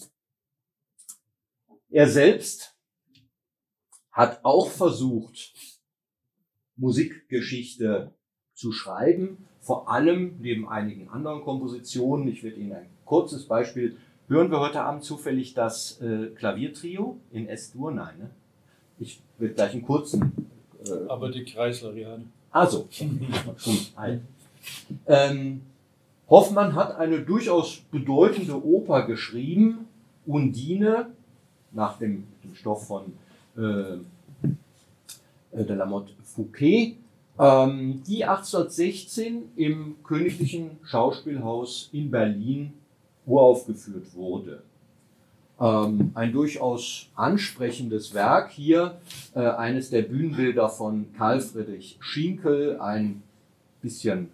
Er 1.89 2.09
selbst 2.09 2.74
hat 4.15 4.41
auch 4.45 4.71
versucht, 4.71 5.53
Musikgeschichte 6.77 8.13
zu 8.55 8.73
schreiben, 8.73 9.47
vor 9.61 9.91
allem 9.91 10.37
neben 10.41 10.69
einigen 10.69 11.09
anderen 11.11 11.43
Kompositionen. 11.43 12.27
Ich 12.29 12.43
werde 12.43 12.57
Ihnen 12.57 12.73
ein 12.73 12.89
kurzes 13.05 13.45
Beispiel 13.45 13.99
Hören 14.27 14.51
wir 14.51 14.59
heute 14.59 14.81
Abend 14.81 15.05
zufällig 15.05 15.53
das 15.53 16.01
äh, 16.01 16.29
Klaviertrio 16.29 17.19
in 17.31 17.47
S-Dur? 17.47 17.91
Nein, 17.91 18.19
ne? 18.19 18.31
Ich 18.99 19.21
will 19.37 19.51
gleich 19.51 19.73
einen 19.73 19.85
kurzen. 19.85 20.49
Äh, 20.87 21.09
Aber 21.09 21.31
die 21.31 21.45
Kreisleriane. 21.45 22.25
Also. 22.51 22.89
Ähm, 25.07 25.63
Hoffmann 26.31 26.77
hat 26.77 26.97
eine 26.97 27.21
durchaus 27.21 27.81
bedeutende 27.91 28.65
Oper 28.65 29.07
geschrieben, 29.07 29.89
Undine, 30.25 31.11
nach 31.73 31.99
dem, 31.99 32.29
dem 32.45 32.55
Stoff 32.55 32.87
von 32.87 33.13
äh, 33.57 33.99
äh 35.53 35.65
de 35.65 35.77
la 35.77 35.87
Motte 35.87 36.13
Fouquet, 36.23 36.97
ähm, 37.39 38.03
die 38.07 38.25
1816 38.25 39.51
im 39.57 39.97
Königlichen 40.05 40.79
Schauspielhaus 40.85 41.89
in 41.93 42.11
Berlin 42.11 42.73
uraufgeführt 43.27 44.15
wurde. 44.15 44.63
Ähm, 45.61 46.11
ein 46.15 46.33
durchaus 46.33 47.09
ansprechendes 47.15 48.13
Werk. 48.13 48.51
Hier 48.51 48.99
äh, 49.35 49.41
eines 49.41 49.91
der 49.91 50.03
Bühnenbilder 50.03 50.69
von 50.69 51.07
Karl 51.17 51.41
Friedrich 51.41 51.97
Schinkel, 52.01 52.81
ein 52.81 53.23
bisschen 53.81 54.31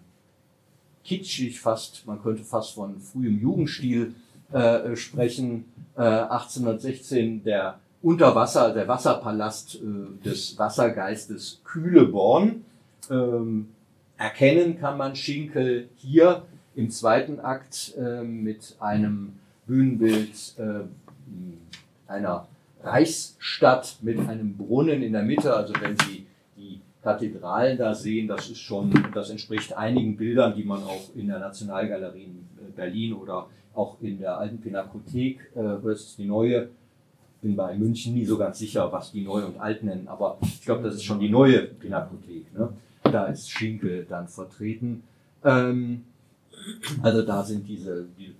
kitschig, 1.03 1.59
fast, 1.59 2.05
man 2.07 2.21
könnte 2.21 2.43
fast 2.43 2.73
von 2.73 2.99
frühem 2.99 3.39
Jugendstil 3.39 4.15
äh, 4.51 4.95
sprechen. 4.95 5.65
Äh, 5.95 6.01
1816 6.01 7.43
der 7.43 7.79
Unterwasser, 8.01 8.73
der 8.73 8.87
Wasserpalast 8.87 9.75
äh, 9.75 10.23
des 10.25 10.57
Wassergeistes 10.57 11.61
Kühleborn. 11.63 12.65
Ähm, 13.09 13.69
erkennen 14.17 14.79
kann 14.79 14.97
man 14.97 15.15
Schinkel 15.15 15.89
hier 15.95 16.43
im 16.75 16.89
zweiten 16.89 17.39
Akt 17.39 17.93
äh, 17.97 18.23
mit 18.23 18.75
einem 18.79 19.33
Bühnenbild 19.67 20.55
äh, 20.57 20.81
einer 22.07 22.47
Reichsstadt 22.83 23.97
mit 24.01 24.19
einem 24.19 24.57
Brunnen 24.57 25.03
in 25.03 25.13
der 25.13 25.23
Mitte. 25.23 25.53
Also 25.53 25.73
wenn 25.79 25.97
Sie 25.97 26.25
die 26.57 26.81
Kathedralen 27.03 27.77
da 27.77 27.93
sehen, 27.93 28.27
das 28.27 28.49
ist 28.49 28.59
schon, 28.59 28.91
das 29.13 29.29
entspricht 29.29 29.73
einigen 29.73 30.17
Bildern, 30.17 30.55
die 30.55 30.63
man 30.63 30.83
auch 30.83 31.15
in 31.15 31.27
der 31.27 31.39
Nationalgalerie 31.39 32.23
in 32.23 32.47
äh, 32.59 32.71
Berlin 32.75 33.13
oder 33.13 33.47
auch 33.73 33.97
in 34.01 34.19
der 34.19 34.37
alten 34.37 34.59
Pinakothek 34.59 35.39
äh, 35.55 35.77
versus 35.81 36.15
die 36.17 36.25
neue. 36.25 36.69
Bin 37.41 37.55
bei 37.55 37.75
München 37.75 38.13
nie 38.13 38.25
so 38.25 38.37
ganz 38.37 38.59
sicher, 38.59 38.91
was 38.91 39.11
die 39.11 39.21
neu 39.21 39.45
und 39.45 39.59
alt 39.59 39.83
nennen, 39.83 40.07
aber 40.07 40.37
ich 40.41 40.61
glaube, 40.61 40.83
das 40.83 40.95
ist 40.95 41.03
schon 41.03 41.19
die 41.19 41.29
neue 41.29 41.63
Pinakothek. 41.63 42.53
Ne? 42.53 42.69
Da 43.03 43.25
ist 43.25 43.49
Schinkel 43.49 44.05
dann 44.07 44.27
vertreten. 44.27 45.03
Ähm, 45.43 46.03
also 47.01 47.23
da 47.23 47.43
sind 47.43 47.67
diese, 47.67 48.05
die, 48.17 48.35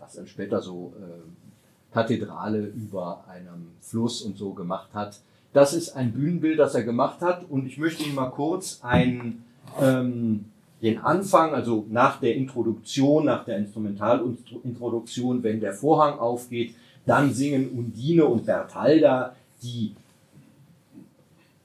was 0.00 0.14
dann 0.14 0.26
später 0.26 0.60
so 0.60 0.92
äh, 0.98 1.92
Kathedrale 1.92 2.66
über 2.66 3.24
einem 3.28 3.68
Fluss 3.80 4.22
und 4.22 4.36
so 4.36 4.52
gemacht 4.52 4.92
hat. 4.94 5.20
Das 5.52 5.72
ist 5.72 5.90
ein 5.90 6.12
Bühnenbild, 6.12 6.58
das 6.58 6.74
er 6.74 6.82
gemacht 6.82 7.20
hat 7.20 7.48
und 7.48 7.66
ich 7.66 7.78
möchte 7.78 8.02
Ihnen 8.02 8.16
mal 8.16 8.30
kurz 8.30 8.80
ein, 8.82 9.44
ähm, 9.80 10.46
den 10.82 10.98
Anfang, 10.98 11.54
also 11.54 11.86
nach 11.88 12.18
der 12.18 12.34
Introduktion, 12.34 13.26
nach 13.26 13.44
der 13.44 13.58
Instrumentalintroduktion, 13.58 15.44
wenn 15.44 15.60
der 15.60 15.72
Vorhang 15.72 16.18
aufgeht, 16.18 16.74
dann 17.06 17.32
singen 17.32 17.70
Undine 17.70 18.24
und 18.26 18.46
Bertalda, 18.46 19.34
die 19.62 19.94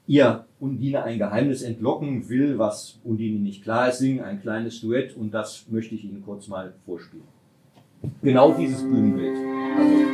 ihr 0.06 0.44
Undine 0.58 1.04
ein 1.04 1.18
Geheimnis 1.18 1.62
entlocken 1.62 2.28
will, 2.28 2.58
was 2.58 2.98
Undine 3.04 3.38
nicht 3.38 3.62
klar 3.62 3.88
ist, 3.88 3.98
singen 3.98 4.24
ein 4.24 4.40
kleines 4.40 4.80
Duett 4.80 5.16
und 5.16 5.32
das 5.32 5.66
möchte 5.70 5.94
ich 5.94 6.04
Ihnen 6.04 6.22
kurz 6.24 6.48
mal 6.48 6.74
vorspielen. 6.84 7.24
Genau 8.22 8.52
dieses 8.52 8.82
Bühnenbild. 8.82 9.36
Also 9.78 10.09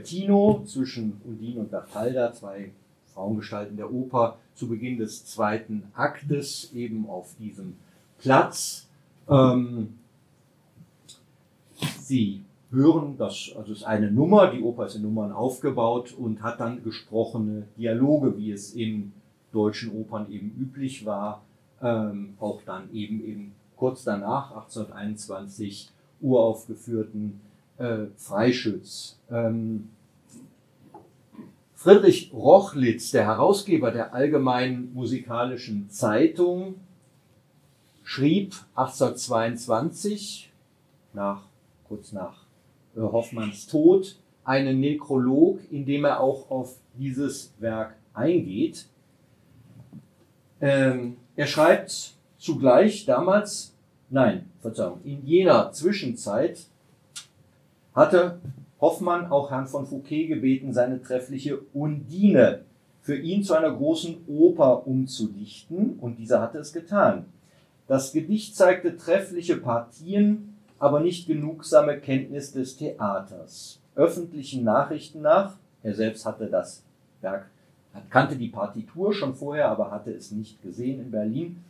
Duettino 0.00 0.62
zwischen 0.64 1.20
Undine 1.24 1.60
und 1.60 1.70
Bertalda, 1.70 2.32
zwei 2.32 2.72
Frauengestalten 3.12 3.76
der 3.76 3.92
Oper 3.92 4.38
zu 4.54 4.68
Beginn 4.68 4.98
des 4.98 5.26
zweiten 5.26 5.84
Aktes 5.94 6.72
eben 6.74 7.08
auf 7.08 7.34
diesem 7.38 7.76
Platz. 8.18 8.88
Ähm, 9.28 9.98
Sie 12.00 12.42
hören, 12.70 13.16
das 13.18 13.52
also 13.56 13.72
ist 13.72 13.84
eine 13.84 14.10
Nummer, 14.10 14.50
die 14.50 14.62
Oper 14.62 14.86
ist 14.86 14.96
in 14.96 15.02
Nummern 15.02 15.32
aufgebaut 15.32 16.14
und 16.16 16.42
hat 16.42 16.60
dann 16.60 16.82
gesprochene 16.82 17.66
Dialoge, 17.76 18.36
wie 18.38 18.52
es 18.52 18.74
in 18.74 19.12
deutschen 19.52 19.92
Opern 20.00 20.30
eben 20.30 20.54
üblich 20.58 21.04
war, 21.04 21.42
ähm, 21.82 22.34
auch 22.38 22.62
dann 22.64 22.92
eben 22.92 23.24
eben 23.24 23.52
kurz 23.76 24.04
danach, 24.04 24.52
1821, 24.52 25.90
uraufgeführten 26.20 27.40
äh, 27.80 28.06
Freischütz. 28.16 29.18
Ähm, 29.30 29.88
Friedrich 31.74 32.30
Rochlitz, 32.34 33.10
der 33.10 33.24
Herausgeber 33.24 33.90
der 33.90 34.12
Allgemeinen 34.12 34.92
Musikalischen 34.92 35.88
Zeitung, 35.88 36.74
schrieb 38.04 38.54
1822, 38.74 40.52
nach, 41.14 41.46
kurz 41.88 42.12
nach 42.12 42.44
äh, 42.96 43.00
Hoffmanns 43.00 43.66
Tod, 43.66 44.18
einen 44.44 44.80
Nekrolog, 44.80 45.60
in 45.70 45.86
dem 45.86 46.04
er 46.04 46.20
auch 46.20 46.50
auf 46.50 46.76
dieses 46.98 47.54
Werk 47.60 47.94
eingeht. 48.12 48.86
Ähm, 50.60 51.16
er 51.34 51.46
schreibt 51.46 52.12
zugleich 52.36 53.06
damals, 53.06 53.74
nein, 54.10 54.50
Verzeihung, 54.60 55.00
in 55.04 55.24
jener 55.24 55.72
Zwischenzeit 55.72 56.66
hatte 58.00 58.40
Hoffmann 58.80 59.30
auch 59.30 59.50
Herrn 59.50 59.66
von 59.66 59.86
Fouquet 59.86 60.26
gebeten, 60.26 60.72
seine 60.72 61.02
treffliche 61.02 61.58
Undine 61.74 62.62
für 63.02 63.16
ihn 63.16 63.42
zu 63.42 63.54
einer 63.54 63.72
großen 63.72 64.24
Oper 64.26 64.86
umzudichten, 64.86 65.98
und 66.00 66.18
dieser 66.18 66.40
hatte 66.40 66.58
es 66.58 66.72
getan. 66.72 67.26
Das 67.86 68.12
Gedicht 68.12 68.56
zeigte 68.56 68.96
treffliche 68.96 69.56
Partien, 69.56 70.54
aber 70.78 71.00
nicht 71.00 71.26
genugsame 71.26 71.98
Kenntnis 71.98 72.52
des 72.52 72.76
Theaters. 72.76 73.80
Öffentlichen 73.96 74.64
Nachrichten 74.64 75.22
nach, 75.22 75.56
er 75.82 75.94
selbst 75.94 76.24
hatte 76.24 76.46
das 76.46 76.82
Werk, 77.20 77.50
kannte 78.08 78.36
die 78.36 78.48
Partitur 78.48 79.12
schon 79.12 79.34
vorher, 79.34 79.68
aber 79.68 79.90
hatte 79.90 80.12
es 80.12 80.30
nicht 80.30 80.62
gesehen 80.62 81.00
in 81.00 81.10
Berlin, 81.10 81.62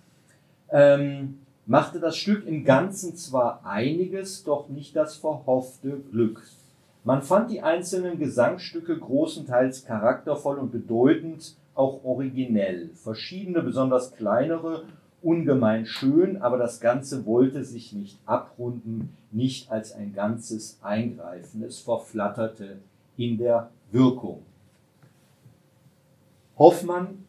ähm, 0.71 1.39
machte 1.71 2.01
das 2.01 2.17
Stück 2.17 2.49
im 2.49 2.65
Ganzen 2.65 3.15
zwar 3.15 3.65
einiges, 3.65 4.43
doch 4.43 4.69
nicht 4.69 4.97
das 4.97 5.15
verhoffte 5.15 6.01
Glück. 6.11 6.43
Man 7.05 7.23
fand 7.23 7.49
die 7.49 7.63
einzelnen 7.63 8.19
Gesangsstücke 8.19 8.99
großenteils 8.99 9.85
charaktervoll 9.85 10.59
und 10.59 10.73
bedeutend, 10.73 11.55
auch 11.77 12.03
originell. 12.03 12.91
Verschiedene, 12.95 13.63
besonders 13.63 14.17
kleinere, 14.17 14.83
ungemein 15.23 15.87
schön, 15.87 16.43
aber 16.43 16.59
das 16.59 16.81
Ganze 16.81 17.25
wollte 17.25 17.63
sich 17.63 17.93
nicht 17.93 18.19
abrunden, 18.27 19.17
nicht 19.31 19.71
als 19.71 19.93
ein 19.93 20.13
Ganzes 20.13 20.81
eingreifen. 20.83 21.63
Es 21.63 21.79
verflatterte 21.79 22.81
in 23.17 23.39
der 23.39 23.71
Wirkung. 23.93 24.43
Hoffmann 26.59 27.27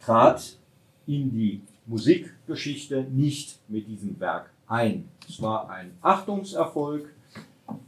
trat 0.00 0.58
in 1.06 1.30
die 1.30 1.62
Musikgeschichte 2.46 3.04
nicht 3.10 3.58
mit 3.68 3.88
diesem 3.88 4.20
Werk 4.20 4.50
ein. 4.66 5.08
Es 5.28 5.40
war 5.40 5.70
ein 5.70 5.92
Achtungserfolg, 6.02 7.08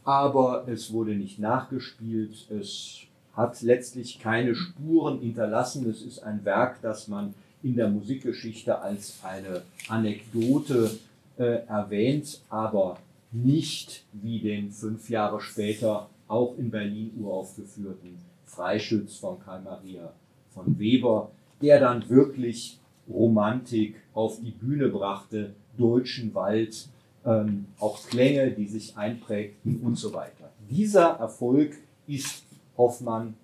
aber 0.04 0.66
es 0.66 0.92
wurde 0.92 1.14
nicht 1.14 1.38
nachgespielt. 1.38 2.50
Es 2.50 3.00
hat 3.34 3.60
letztlich 3.62 4.18
keine 4.18 4.54
Spuren 4.54 5.20
hinterlassen. 5.20 5.88
Es 5.90 6.02
ist 6.02 6.20
ein 6.20 6.44
Werk, 6.44 6.80
das 6.80 7.08
man 7.08 7.34
in 7.62 7.76
der 7.76 7.88
Musikgeschichte 7.88 8.78
als 8.80 9.18
eine 9.22 9.62
Anekdote 9.88 10.98
äh, 11.36 11.66
erwähnt, 11.66 12.40
aber 12.48 12.98
nicht 13.32 14.04
wie 14.12 14.40
den 14.40 14.70
fünf 14.70 15.10
Jahre 15.10 15.40
später 15.40 16.08
auch 16.28 16.56
in 16.56 16.70
Berlin 16.70 17.12
uraufgeführten 17.20 18.16
Freischütz 18.46 19.16
von 19.16 19.38
Karl 19.40 19.62
Maria 19.62 20.12
von 20.50 20.78
Weber, 20.78 21.30
der 21.60 21.78
dann 21.78 22.08
wirklich 22.08 22.78
Romantik 23.08 23.96
auf 24.16 24.40
die 24.40 24.50
Bühne 24.50 24.88
brachte, 24.88 25.54
deutschen 25.76 26.34
Wald, 26.34 26.88
ähm, 27.26 27.66
auch 27.78 28.02
Klänge, 28.08 28.50
die 28.50 28.66
sich 28.66 28.96
einprägten 28.96 29.80
und 29.82 29.96
so 29.98 30.14
weiter. 30.14 30.50
Dieser 30.70 31.18
Erfolg 31.18 31.76
ist 32.06 32.44
Hoffmann 32.78 33.34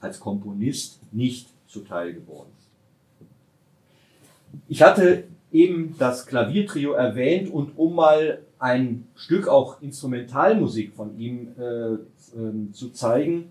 als 0.00 0.20
Komponist 0.20 1.00
nicht 1.12 1.48
zuteil 1.66 2.12
geworden. 2.12 2.50
Ich 4.68 4.82
hatte 4.82 5.24
eben 5.50 5.94
das 5.98 6.26
Klaviertrio 6.26 6.92
erwähnt 6.92 7.50
und 7.50 7.78
um 7.78 7.94
mal 7.94 8.40
ein 8.58 9.06
Stück 9.14 9.48
auch 9.48 9.80
Instrumentalmusik 9.80 10.92
von 10.92 11.18
ihm 11.18 11.48
äh, 11.58 11.94
äh, 11.94 12.72
zu 12.72 12.90
zeigen, 12.90 13.46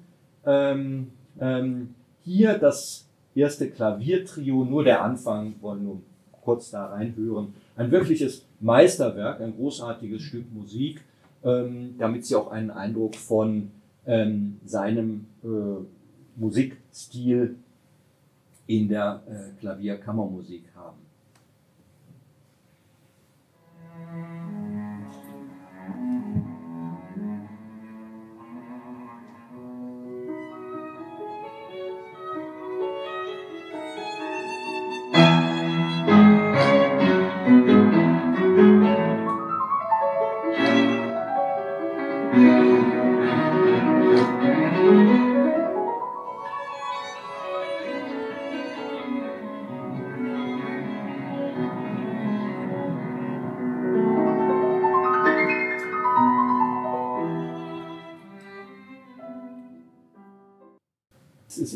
ähm, 0.45 1.11
ähm, 1.39 1.95
hier 2.23 2.57
das 2.59 3.07
erste 3.33 3.69
Klaviertrio, 3.69 4.63
nur 4.63 4.83
der 4.83 5.03
Anfang, 5.03 5.55
nur 5.61 6.01
kurz 6.41 6.71
da 6.71 6.87
reinhören. 6.87 7.53
Ein 7.75 7.91
wirkliches 7.91 8.45
Meisterwerk, 8.59 9.41
ein 9.41 9.55
großartiges 9.55 10.21
Stück 10.21 10.51
Musik, 10.53 11.01
ähm, 11.43 11.95
damit 11.97 12.25
Sie 12.25 12.35
auch 12.35 12.51
einen 12.51 12.71
Eindruck 12.71 13.15
von 13.15 13.71
ähm, 14.05 14.59
seinem 14.65 15.25
äh, 15.43 15.47
Musikstil 16.35 17.55
in 18.67 18.87
der 18.87 19.21
äh, 19.27 19.59
Klavierkammermusik 19.59 20.63
haben. 20.75 20.97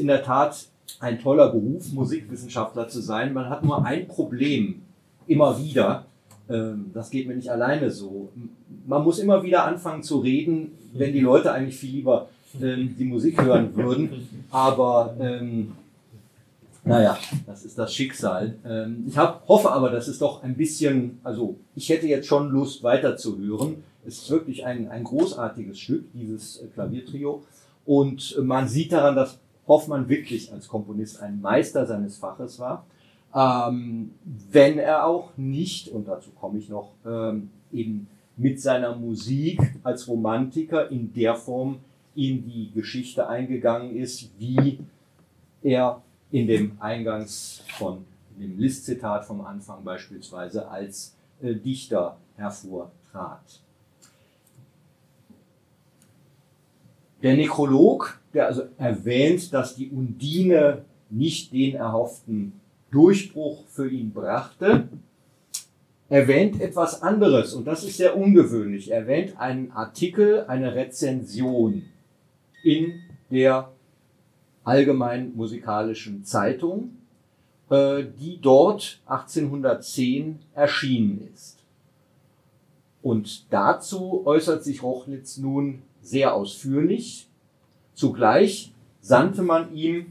In 0.06 0.10
der 0.10 0.22
Tat 0.22 0.68
ein 1.00 1.20
toller 1.20 1.50
Beruf, 1.50 1.92
Musikwissenschaftler 1.92 2.88
zu 2.88 3.02
sein. 3.02 3.34
Man 3.34 3.50
hat 3.50 3.64
nur 3.64 3.84
ein 3.84 4.08
Problem 4.08 4.84
immer 5.26 5.58
wieder. 5.60 6.06
Ähm, 6.48 6.92
das 6.94 7.10
geht 7.10 7.28
mir 7.28 7.36
nicht 7.36 7.50
alleine 7.50 7.90
so. 7.90 8.30
Man 8.86 9.04
muss 9.04 9.18
immer 9.18 9.42
wieder 9.42 9.66
anfangen 9.66 10.04
zu 10.04 10.20
reden, 10.20 10.74
wenn 10.94 11.12
die 11.12 11.22
Leute 11.22 11.52
eigentlich 11.52 11.76
viel 11.76 11.90
lieber 11.90 12.28
ähm, 12.62 12.96
die 13.00 13.06
Musik 13.06 13.42
hören 13.42 13.76
würden. 13.76 14.28
Aber 14.52 15.16
ähm, 15.20 15.72
naja, 16.84 17.18
das 17.48 17.66
ist 17.66 17.80
das 17.80 17.92
Schicksal. 17.92 18.54
Ähm, 18.64 19.06
ich 19.08 19.18
hab, 19.18 19.48
hoffe 19.48 19.72
aber, 19.72 19.90
dass 19.90 20.08
es 20.08 20.20
doch 20.20 20.44
ein 20.44 20.56
bisschen, 20.56 21.18
also 21.24 21.56
ich 21.76 21.90
hätte 21.90 22.06
jetzt 22.06 22.28
schon 22.28 22.52
Lust 22.52 22.84
weiterzuhören. 22.84 23.78
Es 24.06 24.20
ist 24.20 24.30
wirklich 24.30 24.68
ein, 24.68 24.88
ein 24.88 25.04
großartiges 25.04 25.80
Stück, 25.80 26.06
dieses 26.14 26.58
äh, 26.58 26.68
Klaviertrio. 26.68 27.42
Und 27.88 28.40
man 28.44 28.68
sieht 28.68 28.92
daran, 28.92 29.16
dass 29.16 29.40
Hoffmann 29.68 30.10
wirklich 30.10 30.52
als 30.52 30.68
Komponist 30.68 31.22
ein 31.22 31.42
Meister 31.42 31.86
seines 31.86 32.18
Faches 32.18 32.60
war, 32.60 32.86
ähm, 33.34 34.12
wenn 34.52 34.80
er 34.80 35.06
auch 35.06 35.36
nicht, 35.38 35.90
und 35.90 36.08
dazu 36.08 36.32
komme 36.32 36.60
ich 36.60 36.70
noch, 36.70 36.94
ähm, 37.06 37.50
eben 37.72 38.08
mit 38.38 38.62
seiner 38.62 38.96
Musik 38.96 39.60
als 39.84 40.08
Romantiker 40.08 40.90
in 40.92 41.14
der 41.14 41.36
Form 41.36 41.80
in 42.16 42.46
die 42.46 42.72
Geschichte 42.74 43.28
eingegangen 43.28 43.96
ist, 43.96 44.30
wie 44.40 44.80
er 45.62 46.02
in 46.32 46.48
dem 46.48 46.78
Eingangs 46.80 47.64
von 47.78 48.06
dem 48.40 48.58
List-Zitat 48.58 49.26
vom 49.26 49.42
Anfang 49.42 49.84
beispielsweise 49.84 50.68
als 50.70 51.16
äh, 51.42 51.56
Dichter 51.56 52.18
hervortrat. 52.36 53.62
Der 57.26 57.36
Nekrolog, 57.36 58.20
der 58.36 58.46
also 58.46 58.66
erwähnt, 58.78 59.52
dass 59.52 59.74
die 59.74 59.90
Undine 59.90 60.86
nicht 61.10 61.52
den 61.54 61.74
erhofften 61.74 62.62
Durchbruch 62.92 63.66
für 63.66 63.90
ihn 63.90 64.14
brachte, 64.14 64.88
erwähnt 66.08 66.62
etwas 66.62 67.02
anderes 67.02 67.56
und 67.56 67.66
das 67.66 67.84
ist 67.84 67.98
sehr 67.98 68.16
ungewöhnlich. 68.16 68.92
Er 68.92 69.00
erwähnt 69.00 69.40
einen 69.40 69.72
Artikel, 69.72 70.46
eine 70.46 70.76
Rezension 70.76 71.88
in 72.64 73.00
der 73.32 73.72
Allgemeinen 74.64 75.36
Musikalischen 75.36 76.26
Zeitung, 76.26 76.92
äh, 77.72 78.04
die 78.20 78.40
dort 78.40 79.02
1810 79.08 80.42
erschienen 80.54 81.28
ist. 81.34 81.58
Und 83.02 83.52
dazu 83.52 84.22
äußert 84.28 84.64
sich 84.64 84.84
Rochlitz 84.84 85.38
nun 85.38 85.82
sehr 86.06 86.34
ausführlich. 86.34 87.28
Zugleich 87.94 88.72
sandte 89.02 89.42
man 89.42 89.74
ihm 89.74 90.08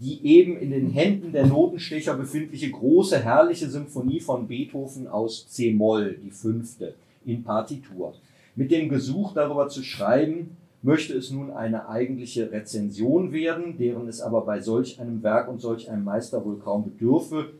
die 0.00 0.24
eben 0.24 0.56
in 0.56 0.70
den 0.70 0.88
Händen 0.88 1.30
der 1.32 1.46
Notenstecher 1.46 2.14
befindliche 2.14 2.70
große 2.70 3.18
herrliche 3.18 3.68
Symphonie 3.68 4.20
von 4.20 4.48
Beethoven 4.48 5.06
aus 5.06 5.46
C-Moll, 5.50 6.18
die 6.24 6.30
fünfte, 6.30 6.94
in 7.26 7.44
Partitur. 7.44 8.14
Mit 8.56 8.70
dem 8.70 8.88
Gesuch 8.88 9.34
darüber 9.34 9.68
zu 9.68 9.82
schreiben, 9.82 10.56
möchte 10.82 11.14
es 11.14 11.30
nun 11.30 11.50
eine 11.50 11.90
eigentliche 11.90 12.50
Rezension 12.50 13.32
werden, 13.32 13.76
deren 13.76 14.08
es 14.08 14.22
aber 14.22 14.40
bei 14.40 14.62
solch 14.62 14.98
einem 14.98 15.22
Werk 15.22 15.48
und 15.48 15.60
solch 15.60 15.90
einem 15.90 16.04
Meister 16.04 16.42
wohl 16.46 16.58
kaum 16.58 16.84
bedürfe, 16.84 17.50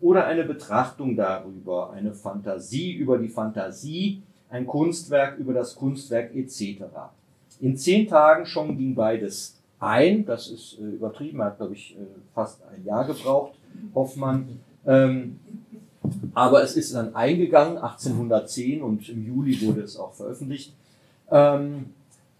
oder 0.00 0.24
eine 0.24 0.44
Betrachtung 0.44 1.14
darüber, 1.14 1.92
eine 1.92 2.14
Fantasie 2.14 2.92
über 2.92 3.18
die 3.18 3.28
Fantasie, 3.28 4.22
ein 4.48 4.66
Kunstwerk 4.66 5.38
über 5.38 5.52
das 5.52 5.74
Kunstwerk 5.74 6.34
etc. 6.34 6.84
In 7.60 7.76
zehn 7.76 8.08
Tagen 8.08 8.46
schon 8.46 8.76
ging 8.76 8.94
beides 8.94 9.60
ein, 9.78 10.24
das 10.24 10.48
ist 10.50 10.78
äh, 10.78 10.84
übertrieben, 10.84 11.42
hat 11.42 11.58
glaube 11.58 11.74
ich 11.74 11.96
äh, 11.96 12.04
fast 12.34 12.60
ein 12.64 12.84
Jahr 12.84 13.06
gebraucht, 13.06 13.54
Hoffmann. 13.94 14.60
Ähm, 14.86 15.38
aber 16.34 16.62
es 16.62 16.76
ist 16.76 16.94
dann 16.94 17.14
eingegangen, 17.14 17.78
1810 17.78 18.82
und 18.82 19.08
im 19.08 19.26
Juli 19.26 19.60
wurde 19.62 19.82
es 19.82 19.96
auch 19.96 20.14
veröffentlicht. 20.14 20.74
Ähm, 21.30 21.86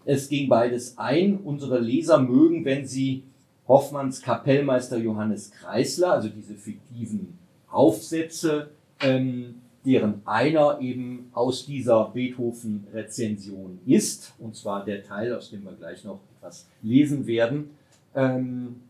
es 0.05 0.29
ging 0.29 0.49
beides 0.49 0.97
ein. 0.97 1.37
Unsere 1.37 1.79
Leser 1.79 2.19
mögen, 2.19 2.65
wenn 2.65 2.85
sie 2.85 3.23
Hoffmanns 3.67 4.21
Kapellmeister 4.21 4.97
Johannes 4.97 5.51
Kreisler, 5.51 6.13
also 6.13 6.29
diese 6.29 6.55
fiktiven 6.55 7.37
Aufsätze, 7.69 8.71
ähm, 9.01 9.60
deren 9.85 10.21
einer 10.25 10.79
eben 10.79 11.29
aus 11.33 11.65
dieser 11.65 12.05
Beethoven-Rezension 12.13 13.79
ist, 13.85 14.33
und 14.39 14.55
zwar 14.55 14.85
der 14.85 15.03
Teil, 15.03 15.33
aus 15.33 15.49
dem 15.49 15.63
wir 15.63 15.73
gleich 15.73 16.03
noch 16.03 16.19
etwas 16.37 16.67
lesen 16.81 17.25
werden, 17.25 17.71
ähm, 18.15 18.81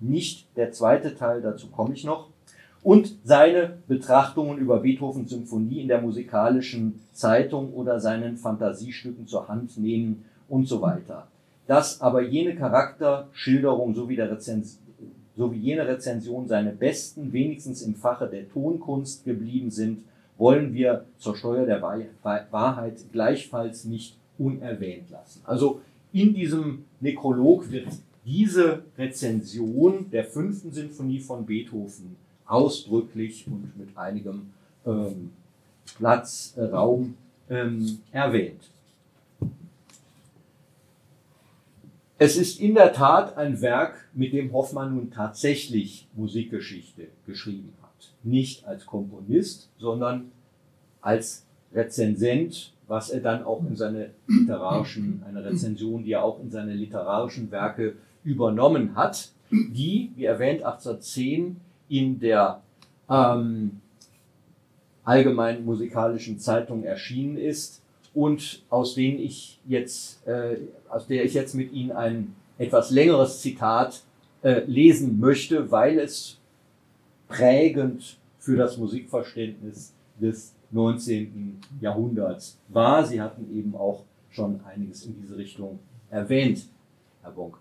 nicht 0.00 0.46
der 0.56 0.72
zweite 0.72 1.14
Teil, 1.14 1.42
dazu 1.42 1.68
komme 1.68 1.94
ich 1.94 2.04
noch, 2.04 2.28
und 2.82 3.16
seine 3.24 3.78
Betrachtungen 3.88 4.58
über 4.58 4.80
Beethovens 4.80 5.30
Symphonie 5.30 5.80
in 5.80 5.88
der 5.88 6.00
musikalischen 6.00 7.00
Zeitung 7.12 7.72
oder 7.74 8.00
seinen 8.00 8.36
Fantasiestücken 8.36 9.26
zur 9.26 9.48
Hand 9.48 9.76
nehmen 9.76 10.24
und 10.48 10.66
so 10.66 10.80
weiter. 10.80 11.26
Dass 11.66 12.00
aber 12.00 12.22
jene 12.22 12.54
Charakterschilderung 12.54 13.94
sowie, 13.94 14.16
der 14.16 14.30
Rezens 14.30 14.78
sowie 15.36 15.58
jene 15.58 15.86
Rezension 15.86 16.48
seine 16.48 16.72
besten, 16.72 17.32
wenigstens 17.32 17.82
im 17.82 17.94
Fache 17.94 18.26
der 18.26 18.48
Tonkunst 18.48 19.24
geblieben 19.24 19.70
sind, 19.70 20.04
wollen 20.38 20.72
wir 20.72 21.04
zur 21.18 21.36
Steuer 21.36 21.66
der 21.66 21.82
Wahrheit 21.82 22.98
gleichfalls 23.12 23.84
nicht 23.84 24.16
unerwähnt 24.38 25.10
lassen. 25.10 25.42
Also 25.44 25.80
in 26.12 26.32
diesem 26.32 26.84
Nekrolog 27.00 27.70
wird 27.70 27.88
diese 28.24 28.82
Rezension 28.96 30.10
der 30.10 30.24
fünften 30.24 30.72
Sinfonie 30.72 31.20
von 31.20 31.44
Beethoven 31.44 32.16
ausdrücklich 32.46 33.46
und 33.46 33.76
mit 33.76 33.96
einigem 33.96 34.50
ähm, 34.86 35.30
Platz, 35.96 36.54
äh, 36.56 36.62
Raum 36.62 37.14
ähm, 37.50 37.98
erwähnt. 38.12 38.70
Es 42.20 42.36
ist 42.36 42.58
in 42.58 42.74
der 42.74 42.92
Tat 42.92 43.36
ein 43.36 43.60
Werk, 43.60 44.08
mit 44.12 44.32
dem 44.32 44.52
Hoffmann 44.52 44.96
nun 44.96 45.10
tatsächlich 45.10 46.08
Musikgeschichte 46.14 47.06
geschrieben. 47.26 47.72
Nicht 48.28 48.66
als 48.66 48.86
Komponist, 48.86 49.70
sondern 49.78 50.30
als 51.00 51.46
Rezensent, 51.72 52.72
was 52.86 53.10
er 53.10 53.20
dann 53.20 53.44
auch 53.44 53.62
in 53.68 53.76
seine 53.76 54.10
literarischen, 54.26 55.22
eine 55.26 55.44
Rezension, 55.44 56.04
die 56.04 56.12
er 56.12 56.24
auch 56.24 56.40
in 56.40 56.50
seine 56.50 56.74
literarischen 56.74 57.50
Werke 57.50 57.94
übernommen 58.24 58.96
hat, 58.96 59.30
die, 59.50 60.10
wie 60.16 60.24
erwähnt, 60.24 60.62
1810 60.62 61.56
in 61.88 62.20
der 62.20 62.60
ähm, 63.08 63.80
Allgemeinen 65.04 65.64
Musikalischen 65.64 66.38
Zeitung 66.38 66.84
erschienen 66.84 67.38
ist 67.38 67.80
und 68.12 68.62
aus 68.68 68.94
denen 68.94 69.18
ich 69.18 69.58
jetzt, 69.66 70.26
äh, 70.26 70.56
aus 70.90 71.06
der 71.06 71.24
ich 71.24 71.34
jetzt 71.34 71.54
mit 71.54 71.72
Ihnen 71.72 71.92
ein 71.92 72.34
etwas 72.58 72.90
längeres 72.90 73.40
Zitat 73.40 74.02
äh, 74.42 74.60
lesen 74.66 75.18
möchte, 75.18 75.70
weil 75.70 75.98
es 75.98 76.38
prägend 77.28 78.17
für 78.48 78.56
das 78.56 78.78
Musikverständnis 78.78 79.92
des 80.18 80.54
19. 80.70 81.60
Jahrhunderts 81.82 82.58
war. 82.68 83.04
Sie 83.04 83.20
hatten 83.20 83.54
eben 83.54 83.74
auch 83.74 84.04
schon 84.30 84.60
einiges 84.64 85.04
in 85.04 85.16
diese 85.20 85.36
Richtung 85.36 85.80
erwähnt, 86.08 86.66
Herr 87.20 87.32
Bonk. 87.32 87.58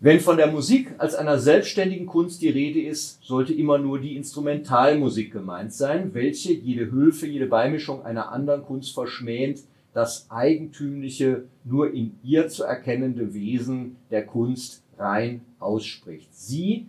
Wenn 0.00 0.20
von 0.20 0.36
der 0.36 0.52
Musik 0.52 0.94
als 0.98 1.14
einer 1.14 1.38
selbstständigen 1.38 2.06
Kunst 2.06 2.42
die 2.42 2.50
Rede 2.50 2.82
ist, 2.82 3.24
sollte 3.24 3.54
immer 3.54 3.78
nur 3.78 3.98
die 3.98 4.14
Instrumentalmusik 4.14 5.32
gemeint 5.32 5.72
sein, 5.72 6.12
welche 6.12 6.52
jede 6.52 6.92
Hülfe, 6.92 7.26
jede 7.26 7.46
Beimischung 7.46 8.04
einer 8.04 8.30
anderen 8.30 8.64
Kunst 8.64 8.92
verschmähend, 8.92 9.60
das 9.94 10.30
eigentümliche, 10.30 11.44
nur 11.64 11.94
in 11.94 12.18
ihr 12.22 12.48
zu 12.48 12.64
erkennende 12.64 13.32
Wesen 13.32 13.96
der 14.10 14.26
Kunst 14.26 14.82
rein 14.98 15.40
ausspricht. 15.58 16.28
Sie, 16.34 16.88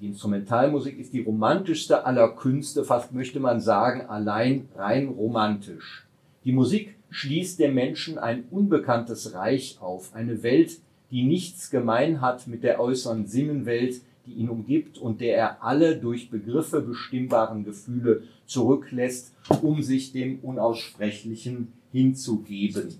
die 0.00 0.06
Instrumentalmusik, 0.06 0.98
ist 0.98 1.12
die 1.12 1.22
romantischste 1.22 2.04
aller 2.04 2.28
Künste, 2.28 2.84
fast 2.84 3.12
möchte 3.12 3.40
man 3.40 3.60
sagen, 3.60 4.02
allein 4.02 4.68
rein 4.76 5.08
romantisch. 5.08 6.06
Die 6.44 6.52
Musik 6.52 6.96
schließt 7.10 7.58
dem 7.58 7.74
Menschen 7.74 8.18
ein 8.18 8.44
unbekanntes 8.50 9.34
Reich 9.34 9.78
auf, 9.80 10.14
eine 10.14 10.42
Welt, 10.42 10.78
die 11.10 11.24
nichts 11.24 11.70
gemein 11.70 12.20
hat 12.20 12.46
mit 12.46 12.62
der 12.62 12.80
äußeren 12.80 13.26
Sinnenwelt, 13.26 14.02
die 14.26 14.32
ihn 14.32 14.48
umgibt 14.48 14.98
und 14.98 15.20
der 15.20 15.36
er 15.36 15.64
alle 15.64 15.96
durch 15.96 16.30
Begriffe 16.30 16.80
bestimmbaren 16.80 17.64
Gefühle 17.64 18.24
zurücklässt, 18.46 19.34
um 19.62 19.82
sich 19.82 20.12
dem 20.12 20.40
Unaussprechlichen 20.40 21.72
hinzugeben. 21.92 22.98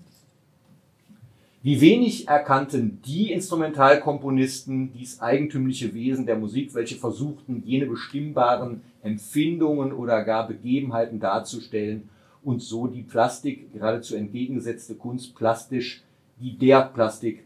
Wie 1.67 1.81
wenig 1.81 2.29
erkannten 2.29 3.01
die 3.05 3.33
Instrumentalkomponisten 3.33 4.93
dies 4.93 5.19
eigentümliche 5.19 5.93
Wesen 5.93 6.25
der 6.25 6.37
Musik, 6.37 6.73
welche 6.73 6.95
versuchten, 6.95 7.61
jene 7.65 7.87
bestimmbaren 7.87 8.83
Empfindungen 9.03 9.91
oder 9.91 10.23
gar 10.23 10.47
Begebenheiten 10.47 11.19
darzustellen 11.19 12.07
und 12.41 12.61
so 12.61 12.87
die 12.87 13.01
Plastik, 13.01 13.73
geradezu 13.73 14.15
entgegengesetzte 14.15 14.95
Kunst, 14.95 15.35
plastisch, 15.35 16.03
die 16.39 16.57
der 16.57 16.83
Plastik 16.83 17.43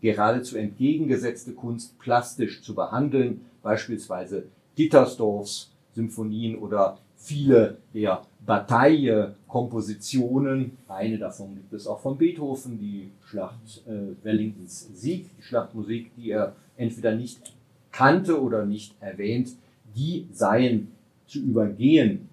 geradezu 0.00 0.56
entgegengesetzte 0.56 1.50
Kunst 1.50 1.98
plastisch 1.98 2.62
zu 2.62 2.76
behandeln, 2.76 3.40
beispielsweise 3.60 4.44
Dittersdorfs 4.78 5.72
Symphonien 5.96 6.58
oder 6.58 6.98
viele 7.16 7.78
der 7.92 8.22
Bataille-Kompositionen. 8.46 10.78
Eine 10.88 11.18
davon 11.18 11.54
gibt 11.54 11.72
es 11.72 11.86
auch 11.86 12.00
von 12.00 12.18
Beethoven, 12.18 12.78
die 12.78 13.12
Schlacht 13.24 13.82
äh, 13.86 14.16
Wellingtons 14.22 14.90
Sieg, 14.94 15.30
die 15.38 15.42
Schlachtmusik, 15.42 16.10
die 16.16 16.30
er 16.30 16.56
entweder 16.76 17.14
nicht 17.14 17.54
kannte 17.92 18.42
oder 18.42 18.66
nicht 18.66 19.00
erwähnt, 19.00 19.52
die 19.94 20.26
seien 20.32 20.90
zu 21.26 21.38
übergehen. 21.40 22.28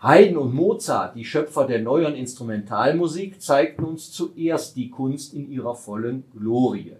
Haydn 0.00 0.36
und 0.36 0.54
Mozart, 0.54 1.16
die 1.16 1.24
Schöpfer 1.24 1.66
der 1.66 1.80
neueren 1.80 2.14
Instrumentalmusik, 2.14 3.40
zeigten 3.40 3.84
uns 3.84 4.12
zuerst 4.12 4.76
die 4.76 4.90
Kunst 4.90 5.34
in 5.34 5.50
ihrer 5.50 5.74
vollen 5.74 6.22
Glorie. 6.36 6.92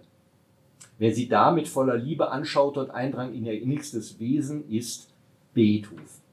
Wer 0.97 1.13
sie 1.13 1.27
da 1.27 1.51
mit 1.51 1.67
voller 1.67 1.97
Liebe 1.97 2.31
anschaut 2.31 2.77
und 2.77 2.89
Eindrang 2.89 3.33
in 3.33 3.45
ihr 3.45 3.61
innigstes 3.61 4.19
Wesen, 4.19 4.67
ist 4.69 5.13
Beethoven. 5.53 6.24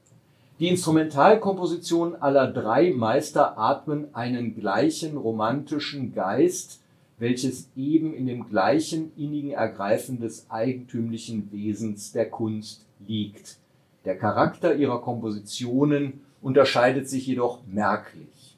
Die 0.59 0.67
Instrumentalkompositionen 0.67 2.21
aller 2.21 2.51
drei 2.51 2.91
Meister 2.91 3.57
atmen 3.57 4.13
einen 4.13 4.55
gleichen 4.55 5.17
romantischen 5.17 6.13
Geist, 6.13 6.79
welches 7.17 7.69
eben 7.75 8.13
in 8.13 8.27
dem 8.27 8.47
gleichen 8.47 9.11
innigen 9.17 9.51
Ergreifen 9.51 10.19
des 10.19 10.45
eigentümlichen 10.49 11.51
Wesens 11.51 12.11
der 12.11 12.29
Kunst 12.29 12.85
liegt. 13.07 13.57
Der 14.05 14.15
Charakter 14.15 14.75
ihrer 14.75 15.01
Kompositionen 15.01 16.21
unterscheidet 16.41 17.09
sich 17.09 17.25
jedoch 17.25 17.59
merklich. 17.65 18.57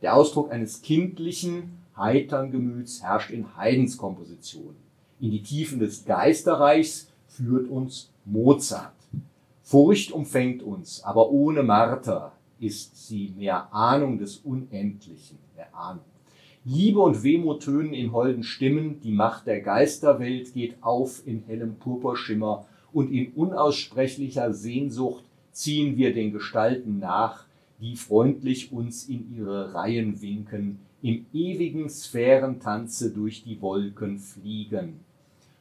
Der 0.00 0.14
Ausdruck 0.16 0.50
eines 0.50 0.80
kindlichen, 0.80 1.82
heitern 1.96 2.50
Gemüts 2.50 3.02
herrscht 3.02 3.30
in 3.30 3.56
Haydns 3.56 3.98
Kompositionen. 3.98 4.76
In 5.20 5.32
die 5.32 5.42
Tiefen 5.42 5.80
des 5.80 6.04
Geisterreichs 6.06 7.08
führt 7.28 7.68
uns 7.68 8.10
Mozart. 8.24 8.95
Furcht 9.68 10.12
umfängt 10.12 10.62
uns, 10.62 11.02
aber 11.02 11.28
ohne 11.32 11.64
Marter 11.64 12.30
ist 12.60 13.08
sie 13.08 13.34
mehr 13.36 13.74
Ahnung 13.74 14.16
des 14.16 14.36
Unendlichen, 14.36 15.38
mehr 15.56 15.74
Ahnung. 15.74 16.04
Liebe 16.64 17.00
und 17.00 17.24
Wehmut 17.24 17.64
tönen 17.64 17.92
in 17.92 18.12
holden 18.12 18.44
Stimmen, 18.44 19.00
die 19.00 19.10
Macht 19.10 19.48
der 19.48 19.60
Geisterwelt 19.60 20.54
geht 20.54 20.76
auf 20.82 21.26
in 21.26 21.42
hellem 21.48 21.80
Purpurschimmer 21.80 22.64
und 22.92 23.10
in 23.10 23.32
unaussprechlicher 23.32 24.52
Sehnsucht 24.52 25.24
ziehen 25.50 25.96
wir 25.96 26.14
den 26.14 26.32
Gestalten 26.32 27.00
nach, 27.00 27.44
die 27.80 27.96
freundlich 27.96 28.70
uns 28.70 29.08
in 29.08 29.34
ihre 29.36 29.74
Reihen 29.74 30.22
winken, 30.22 30.78
im 31.02 31.26
ewigen 31.32 31.90
Sphärentanze 31.90 33.10
durch 33.10 33.42
die 33.42 33.60
Wolken 33.60 34.20
fliegen. 34.20 35.00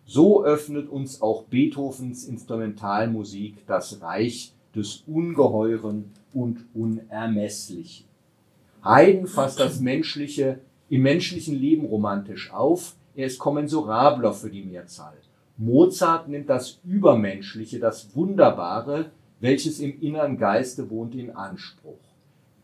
So 0.06 0.44
öffnet 0.44 0.88
uns 0.89 1.22
auch 1.22 1.44
Beethovens 1.44 2.26
Instrumentalmusik 2.26 3.65
das 3.65 4.02
Reich 4.02 4.54
des 4.76 5.04
Ungeheuren 5.08 6.12
und 6.34 6.65
Unermesslichen. 6.76 8.06
Haydn 8.84 9.26
fasst 9.26 9.60
das 9.60 9.80
Menschliche 9.80 10.60
im 10.89 11.02
menschlichen 11.02 11.56
Leben 11.56 11.88
romantisch 11.88 12.54
auf, 12.54 12.96
er 13.15 13.26
ist 13.26 13.39
kommensurabler 13.39 14.34
für 14.34 14.52
die 14.52 14.62
Mehrzahl. 14.62 15.15
Mozart 15.58 16.28
nimmt 16.28 16.50
das 16.50 16.80
Übermenschliche, 16.84 17.80
das 17.80 18.15
Wunderbare, 18.15 19.12
welches 19.39 19.80
im 19.80 20.00
inneren 20.02 20.38
Geiste 20.38 20.89
wohnt, 20.89 21.15
in 21.15 21.32
Anspruch. 21.32 21.98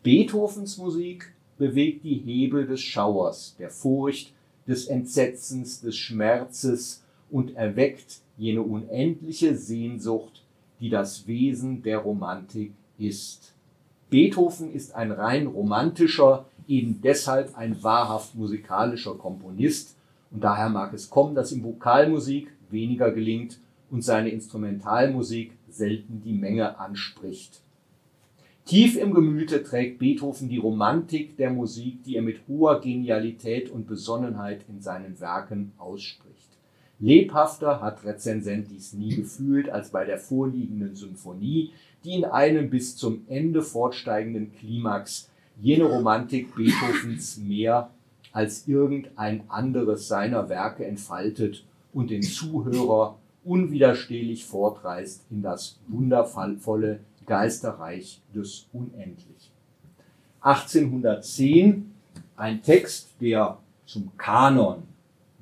Beethovens 0.02 0.76
Musik 0.78 1.32
bewegt 1.58 2.04
die 2.04 2.18
Hebel 2.18 2.66
des 2.66 2.80
Schauers, 2.82 3.56
der 3.58 3.70
Furcht, 3.70 4.32
des 4.68 4.86
Entsetzens, 4.86 5.80
des 5.80 5.96
Schmerzes 5.96 7.01
und 7.32 7.56
erweckt 7.56 8.20
jene 8.36 8.62
unendliche 8.62 9.56
Sehnsucht, 9.56 10.44
die 10.78 10.90
das 10.90 11.26
Wesen 11.26 11.82
der 11.82 11.98
Romantik 11.98 12.72
ist. 12.98 13.54
Beethoven 14.10 14.72
ist 14.72 14.94
ein 14.94 15.10
rein 15.10 15.46
romantischer, 15.46 16.44
eben 16.68 17.00
deshalb 17.02 17.56
ein 17.56 17.82
wahrhaft 17.82 18.34
musikalischer 18.34 19.14
Komponist 19.14 19.96
und 20.30 20.44
daher 20.44 20.68
mag 20.68 20.92
es 20.92 21.10
kommen, 21.10 21.34
dass 21.34 21.52
ihm 21.52 21.64
Vokalmusik 21.64 22.48
weniger 22.70 23.10
gelingt 23.10 23.58
und 23.90 24.02
seine 24.02 24.28
Instrumentalmusik 24.28 25.52
selten 25.68 26.22
die 26.24 26.32
Menge 26.32 26.78
anspricht. 26.78 27.62
Tief 28.64 28.96
im 28.96 29.12
Gemüte 29.12 29.62
trägt 29.64 29.98
Beethoven 29.98 30.48
die 30.48 30.58
Romantik 30.58 31.36
der 31.36 31.50
Musik, 31.50 32.04
die 32.04 32.16
er 32.16 32.22
mit 32.22 32.40
hoher 32.46 32.80
Genialität 32.80 33.70
und 33.70 33.88
Besonnenheit 33.88 34.64
in 34.68 34.80
seinen 34.80 35.18
Werken 35.20 35.72
ausspricht. 35.78 36.31
Lebhafter 37.02 37.80
hat 37.80 38.04
Rezensent 38.04 38.70
dies 38.70 38.92
nie 38.92 39.16
gefühlt 39.16 39.68
als 39.68 39.90
bei 39.90 40.04
der 40.04 40.18
vorliegenden 40.18 40.94
Symphonie, 40.94 41.72
die 42.04 42.14
in 42.14 42.24
einem 42.24 42.70
bis 42.70 42.96
zum 42.96 43.24
Ende 43.28 43.62
fortsteigenden 43.62 44.52
Klimax 44.54 45.28
jene 45.60 45.84
Romantik 45.84 46.54
Beethovens 46.54 47.38
mehr 47.38 47.90
als 48.30 48.68
irgendein 48.68 49.42
anderes 49.50 50.06
seiner 50.06 50.48
Werke 50.48 50.84
entfaltet 50.84 51.64
und 51.92 52.10
den 52.10 52.22
Zuhörer 52.22 53.18
unwiderstehlich 53.44 54.44
fortreißt 54.44 55.24
in 55.32 55.42
das 55.42 55.80
wundervolle 55.88 57.00
Geisterreich 57.26 58.20
des 58.32 58.68
Unendlichen. 58.72 59.50
1810 60.40 61.90
ein 62.36 62.62
Text, 62.62 63.08
der 63.20 63.58
zum 63.86 64.16
Kanon 64.16 64.84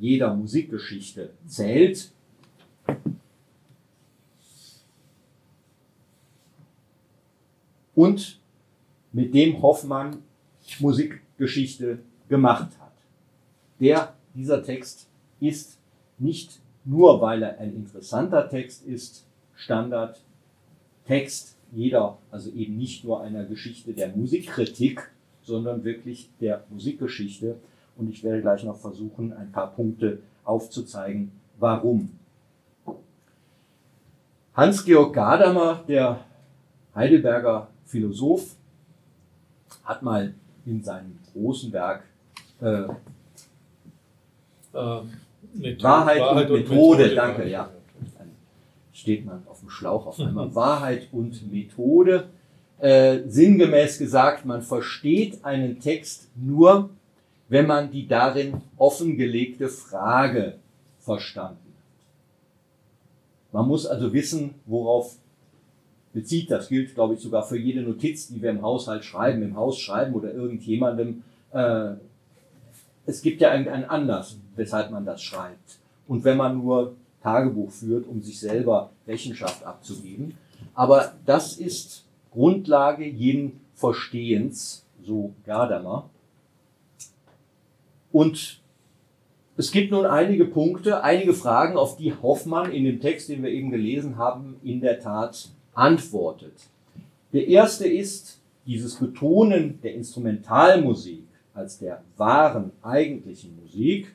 jeder 0.01 0.35
Musikgeschichte 0.35 1.31
zählt. 1.47 2.11
Und 7.95 8.41
mit 9.13 9.35
dem 9.35 9.63
Hoffmann 9.63 10.23
Musikgeschichte 10.79 11.99
gemacht 12.29 12.71
hat. 12.81 12.93
Der, 13.79 14.15
dieser 14.35 14.63
Text 14.63 15.09
ist 15.41 15.79
nicht 16.19 16.61
nur, 16.85 17.21
weil 17.21 17.43
er 17.43 17.59
ein 17.59 17.75
interessanter 17.75 18.49
Text 18.49 18.87
ist, 18.87 19.27
Standardtext 19.55 21.57
jeder, 21.73 22.19
also 22.31 22.51
eben 22.53 22.77
nicht 22.77 23.05
nur 23.05 23.23
einer 23.23 23.45
Geschichte 23.45 23.93
der 23.93 24.09
Musikkritik, 24.09 25.11
sondern 25.43 25.85
wirklich 25.85 26.31
der 26.41 26.65
Musikgeschichte. 26.71 27.57
Und 28.01 28.09
ich 28.09 28.25
werde 28.25 28.41
gleich 28.41 28.65
noch 28.65 28.79
versuchen, 28.79 29.33
ein 29.35 29.53
paar 29.53 29.75
Punkte 29.75 30.21
aufzuzeigen, 30.45 31.31
warum. 31.59 32.11
Hans-Georg 34.55 35.15
Gadamer, 35.15 35.85
der 35.87 36.25
Heidelberger 36.95 37.69
Philosoph, 37.85 38.57
hat 39.85 40.03
mal 40.03 40.33
in 40.65 40.83
seinem 40.83 41.19
großen 41.33 41.71
Werk 41.73 42.05
äh, 42.63 42.85
ähm, 44.75 45.11
Methode, 45.53 45.83
Wahrheit, 45.83 46.21
Wahrheit, 46.21 46.51
und, 46.51 46.57
und 46.57 46.69
Methode, 46.69 47.03
Methode, 47.03 47.15
danke, 47.15 47.49
ja. 47.49 47.71
Dann 48.19 48.31
steht 48.93 49.27
man 49.27 49.43
auf 49.47 49.61
dem 49.61 49.69
Schlauch 49.69 50.07
auf 50.07 50.19
einmal. 50.21 50.55
Wahrheit 50.55 51.09
und 51.13 51.53
Methode. 51.53 52.29
Äh, 52.79 53.21
sinngemäß 53.27 53.99
gesagt, 53.99 54.47
man 54.47 54.63
versteht 54.63 55.45
einen 55.45 55.81
Text 55.81 56.31
nur, 56.35 56.89
wenn 57.51 57.67
man 57.67 57.91
die 57.91 58.07
darin 58.07 58.63
offengelegte 58.79 59.69
Frage 59.69 60.55
verstanden 61.01 61.59
hat. 61.67 63.53
Man 63.53 63.69
muss 63.69 63.85
also 63.87 64.13
wissen, 64.13 64.55
worauf 64.67 65.17
bezieht. 66.13 66.51
Das 66.51 66.69
gilt, 66.69 66.95
glaube 66.95 67.15
ich, 67.15 67.21
sogar 67.21 67.43
für 67.43 67.59
jede 67.59 67.83
Notiz, 67.83 68.29
die 68.29 68.41
wir 68.41 68.51
im 68.51 68.63
Haushalt 68.63 69.05
schreiben, 69.05 69.43
im 69.43 69.57
Haus 69.57 69.79
schreiben 69.79 70.15
oder 70.15 70.33
irgendjemandem. 70.33 71.25
Äh, 71.53 71.95
es 73.07 73.21
gibt 73.21 73.41
ja 73.41 73.51
irgendeinen 73.53 73.85
Anlass, 73.85 74.39
weshalb 74.55 74.93
man 74.93 75.05
das 75.05 75.21
schreibt. 75.21 75.79
Und 76.07 76.23
wenn 76.23 76.37
man 76.37 76.59
nur 76.59 76.95
Tagebuch 77.21 77.71
führt, 77.71 78.07
um 78.07 78.23
sich 78.23 78.39
selber 78.39 78.91
Rechenschaft 79.09 79.65
abzugeben. 79.65 80.39
Aber 80.75 81.15
das 81.27 81.57
ist 81.57 82.05
Grundlage 82.31 83.05
jeden 83.05 83.61
Verstehens, 83.75 84.85
so 85.05 85.33
Gadamer. 85.45 86.09
Und 88.13 88.61
es 89.57 89.73
gibt 89.73 89.91
nun 89.91 90.07
einige 90.07 90.47
Punkte, 90.47 91.03
einige 91.05 91.35
Fragen, 91.35 91.77
auf 91.77 91.97
die 91.97 92.15
Hoffmann 92.15 92.73
in 92.73 92.85
dem 92.85 93.01
Text, 93.01 93.29
den 93.29 93.43
wir 93.43 93.51
eben 93.51 93.71
gelesen 93.71 94.17
haben, 94.17 94.57
in 94.63 94.81
der 94.81 95.01
Tat 95.01 95.51
antwortet. 95.75 96.55
Der 97.33 97.47
erste 97.47 97.87
ist 97.87 98.41
dieses 98.67 98.97
Betonen 98.97 99.81
der 99.83 99.95
Instrumentalmusik 99.95 101.25
als 101.55 101.79
der 101.79 102.03
wahren, 102.17 102.73
eigentlichen 102.83 103.61
Musik. 103.61 104.15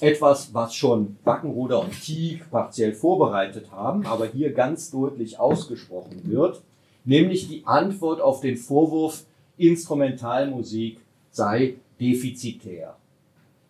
Etwas, 0.00 0.52
was 0.52 0.74
schon 0.74 1.16
Wackenruder 1.24 1.80
und 1.80 1.92
Tieg 2.00 2.50
partiell 2.50 2.94
vorbereitet 2.94 3.70
haben, 3.70 4.06
aber 4.06 4.26
hier 4.26 4.52
ganz 4.52 4.90
deutlich 4.90 5.38
ausgesprochen 5.38 6.22
wird, 6.24 6.62
nämlich 7.04 7.48
die 7.48 7.64
Antwort 7.64 8.20
auf 8.20 8.40
den 8.40 8.56
Vorwurf, 8.56 9.24
Instrumentalmusik 9.56 10.98
sei 11.30 11.76
defizitär. 12.04 12.96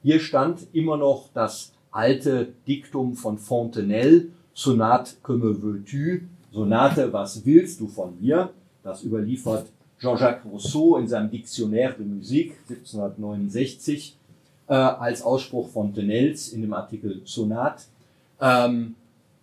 Hier 0.03 0.21
stand 0.21 0.67
immer 0.73 0.97
noch 0.97 1.29
das 1.33 1.73
alte 1.91 2.53
Diktum 2.67 3.15
von 3.15 3.39
Fontenelle, 3.39 4.27
Sonate 4.53 5.17
comme 5.23 5.63
veux-tu, 5.63 6.21
Sonate, 6.53 7.13
was 7.13 7.45
willst 7.45 7.81
du 7.81 7.89
von 7.89 8.21
mir? 8.21 8.51
Das 8.83 9.03
überliefert 9.03 9.67
Jean-Jacques 9.99 10.45
Rousseau 10.45 10.97
in 10.97 11.09
seinem 11.09 11.31
Dictionnaire 11.31 11.95
de 11.95 12.07
Musique 12.07 12.55
1769 12.69 14.17
äh, 14.69 14.75
als 14.75 15.23
Ausspruch 15.23 15.69
von 15.69 15.95
Tenels 15.95 16.49
in 16.49 16.63
dem 16.63 16.75
Artikel 16.75 17.23
Sonat. 17.25 17.87
Ähm, 18.41 18.95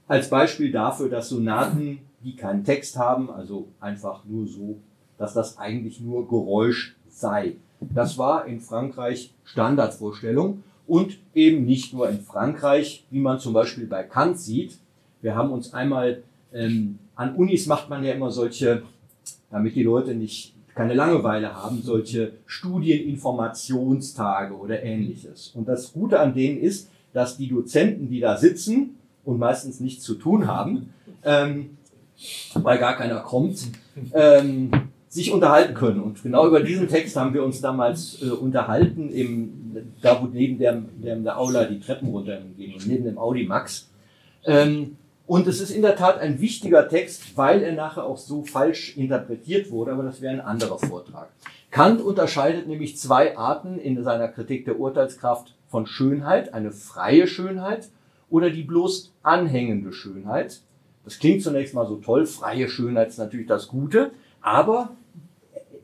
als 0.07 0.29
Beispiel 0.29 0.71
dafür, 0.71 1.09
dass 1.09 1.29
Sonaten, 1.29 1.99
die 2.23 2.35
keinen 2.35 2.63
Text 2.63 2.97
haben, 2.97 3.29
also 3.31 3.67
einfach 3.79 4.23
nur 4.25 4.45
so, 4.47 4.75
dass 5.17 5.33
das 5.33 5.57
eigentlich 5.57 6.01
nur 6.01 6.27
Geräusch 6.27 6.95
sei. 7.09 7.55
Das 7.81 8.17
war 8.17 8.45
in 8.45 8.59
Frankreich 8.59 9.33
Standardvorstellung 9.43 10.63
und 10.87 11.17
eben 11.33 11.65
nicht 11.65 11.93
nur 11.93 12.09
in 12.09 12.21
Frankreich, 12.21 13.05
wie 13.09 13.19
man 13.19 13.39
zum 13.39 13.53
Beispiel 13.53 13.87
bei 13.87 14.03
Kant 14.03 14.39
sieht. 14.39 14.77
Wir 15.21 15.35
haben 15.35 15.51
uns 15.51 15.73
einmal 15.73 16.23
ähm, 16.53 16.99
an 17.15 17.35
Unis 17.35 17.65
macht 17.67 17.89
man 17.89 18.03
ja 18.03 18.13
immer 18.13 18.31
solche, 18.31 18.83
damit 19.49 19.75
die 19.75 19.83
Leute 19.83 20.15
nicht 20.15 20.55
keine 20.73 20.93
Langeweile 20.93 21.53
haben, 21.53 21.81
solche 21.81 22.31
Studieninformationstage 22.45 24.55
oder 24.55 24.81
ähnliches. 24.83 25.51
Und 25.53 25.67
das 25.67 25.91
Gute 25.93 26.17
an 26.19 26.33
denen 26.33 26.59
ist, 26.59 26.89
dass 27.13 27.37
die 27.37 27.49
Dozenten, 27.49 28.09
die 28.09 28.21
da 28.21 28.37
sitzen 28.37 28.95
und 29.25 29.37
meistens 29.37 29.81
nichts 29.81 30.03
zu 30.03 30.15
tun 30.15 30.47
haben, 30.47 30.93
ähm, 31.23 31.77
weil 32.53 32.79
gar 32.79 32.95
keiner 32.95 33.19
kommt, 33.19 33.67
ähm, 34.13 34.71
sich 35.11 35.33
unterhalten 35.33 35.73
können. 35.73 36.01
Und 36.01 36.23
genau 36.23 36.47
über 36.47 36.61
diesen 36.61 36.87
Text 36.87 37.17
haben 37.17 37.33
wir 37.33 37.43
uns 37.43 37.59
damals 37.59 38.23
äh, 38.23 38.29
unterhalten, 38.29 39.09
im, 39.11 39.75
da 40.01 40.21
wo 40.21 40.27
neben 40.27 40.57
der, 40.57 40.81
der, 41.03 41.17
der 41.17 41.37
Aula 41.37 41.65
die 41.65 41.81
Treppen 41.81 42.07
runtergehen, 42.07 42.81
neben 42.87 43.03
dem 43.03 43.17
Audi 43.17 43.45
Max. 43.45 43.89
Ähm, 44.45 44.95
und 45.27 45.47
es 45.47 45.59
ist 45.59 45.71
in 45.71 45.81
der 45.81 45.97
Tat 45.97 46.17
ein 46.17 46.39
wichtiger 46.39 46.87
Text, 46.87 47.35
weil 47.35 47.61
er 47.61 47.73
nachher 47.73 48.05
auch 48.05 48.17
so 48.17 48.43
falsch 48.43 48.95
interpretiert 48.95 49.69
wurde, 49.69 49.91
aber 49.91 50.03
das 50.03 50.21
wäre 50.21 50.33
ein 50.33 50.41
anderer 50.41 50.79
Vortrag. 50.79 51.29
Kant 51.71 52.01
unterscheidet 52.01 52.67
nämlich 52.67 52.97
zwei 52.97 53.37
Arten 53.37 53.79
in 53.79 54.01
seiner 54.03 54.29
Kritik 54.29 54.63
der 54.63 54.79
Urteilskraft 54.79 55.53
von 55.67 55.87
Schönheit, 55.87 56.53
eine 56.53 56.71
freie 56.71 57.27
Schönheit 57.27 57.89
oder 58.29 58.49
die 58.49 58.63
bloß 58.63 59.11
anhängende 59.23 59.91
Schönheit. 59.91 60.61
Das 61.03 61.19
klingt 61.19 61.43
zunächst 61.43 61.73
mal 61.73 61.87
so 61.87 61.97
toll, 61.97 62.25
freie 62.25 62.69
Schönheit 62.69 63.09
ist 63.09 63.17
natürlich 63.17 63.47
das 63.47 63.67
Gute, 63.67 64.11
aber 64.41 64.91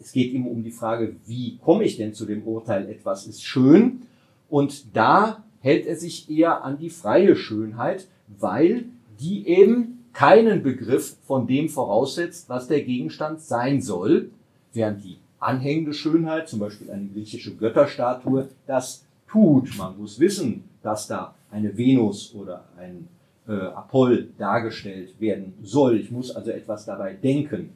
es 0.07 0.13
geht 0.13 0.31
ihm 0.31 0.47
um 0.47 0.63
die 0.63 0.71
Frage, 0.71 1.17
wie 1.25 1.57
komme 1.57 1.83
ich 1.83 1.97
denn 1.97 2.13
zu 2.13 2.25
dem 2.25 2.43
Urteil, 2.43 2.87
etwas 2.87 3.27
ist 3.27 3.43
schön? 3.43 4.03
Und 4.49 4.95
da 4.95 5.43
hält 5.59 5.85
er 5.85 5.97
sich 5.97 6.29
eher 6.29 6.63
an 6.63 6.77
die 6.77 6.89
freie 6.89 7.35
Schönheit, 7.35 8.07
weil 8.39 8.85
die 9.19 9.45
eben 9.49 10.05
keinen 10.13 10.63
Begriff 10.63 11.17
von 11.25 11.45
dem 11.45 11.67
voraussetzt, 11.67 12.47
was 12.47 12.69
der 12.69 12.83
Gegenstand 12.83 13.41
sein 13.41 13.81
soll, 13.81 14.29
während 14.71 15.03
die 15.03 15.17
anhängende 15.39 15.91
Schönheit, 15.91 16.47
zum 16.47 16.59
Beispiel 16.59 16.89
eine 16.89 17.07
griechische 17.07 17.53
Götterstatue, 17.57 18.47
das 18.65 19.03
tut. 19.29 19.77
Man 19.77 19.97
muss 19.99 20.21
wissen, 20.21 20.63
dass 20.83 21.07
da 21.07 21.35
eine 21.51 21.77
Venus 21.77 22.33
oder 22.33 22.63
ein 22.77 23.09
äh, 23.45 23.51
Apoll 23.51 24.29
dargestellt 24.37 25.19
werden 25.19 25.53
soll. 25.63 25.99
Ich 25.99 26.11
muss 26.11 26.33
also 26.33 26.51
etwas 26.51 26.85
dabei 26.85 27.11
denken, 27.11 27.71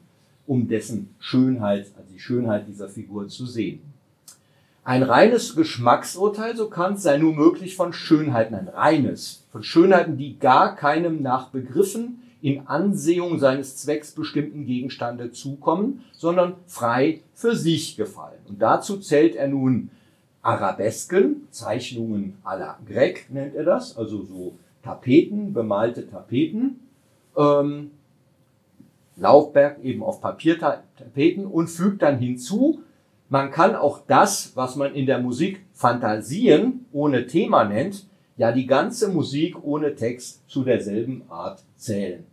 um 0.52 0.68
dessen 0.68 1.14
Schönheit, 1.18 1.86
also 1.96 2.12
die 2.12 2.20
Schönheit 2.20 2.68
dieser 2.68 2.90
Figur 2.90 3.26
zu 3.28 3.46
sehen. 3.46 3.80
Ein 4.84 5.02
reines 5.02 5.56
Geschmacksurteil, 5.56 6.54
so 6.54 6.68
Kant, 6.68 7.00
sei 7.00 7.16
nur 7.16 7.32
möglich 7.32 7.74
von 7.74 7.94
Schönheiten, 7.94 8.54
ein 8.54 8.68
reines, 8.68 9.44
von 9.50 9.62
Schönheiten, 9.62 10.18
die 10.18 10.38
gar 10.38 10.76
keinem 10.76 11.22
nach 11.22 11.48
Begriffen 11.48 12.20
in 12.42 12.66
Ansehung 12.66 13.38
seines 13.38 13.78
Zwecks 13.78 14.10
bestimmten 14.10 14.66
Gegenstande 14.66 15.32
zukommen, 15.32 16.04
sondern 16.12 16.56
frei 16.66 17.20
für 17.34 17.56
sich 17.56 17.96
gefallen. 17.96 18.40
Und 18.46 18.60
dazu 18.60 18.98
zählt 18.98 19.36
er 19.36 19.48
nun 19.48 19.88
Arabesken, 20.42 21.48
Zeichnungen 21.50 22.36
à 22.44 22.58
la 22.58 22.78
Grec 22.86 23.30
nennt 23.30 23.54
er 23.54 23.64
das, 23.64 23.96
also 23.96 24.22
so 24.24 24.54
Tapeten, 24.82 25.54
bemalte 25.54 26.10
Tapeten, 26.10 26.80
ähm, 27.38 27.92
Laufberg 29.22 29.82
eben 29.82 30.02
auf 30.02 30.20
Papiertapeten 30.20 31.46
und 31.46 31.68
fügt 31.68 32.02
dann 32.02 32.18
hinzu, 32.18 32.82
man 33.28 33.50
kann 33.50 33.74
auch 33.74 34.02
das, 34.06 34.52
was 34.56 34.76
man 34.76 34.94
in 34.94 35.06
der 35.06 35.20
Musik 35.20 35.64
Fantasien 35.72 36.84
ohne 36.92 37.26
Thema 37.26 37.64
nennt, 37.64 38.06
ja 38.36 38.52
die 38.52 38.66
ganze 38.66 39.08
Musik 39.08 39.56
ohne 39.62 39.94
Text 39.94 40.42
zu 40.50 40.64
derselben 40.64 41.22
Art 41.30 41.62
zählen. 41.76 42.24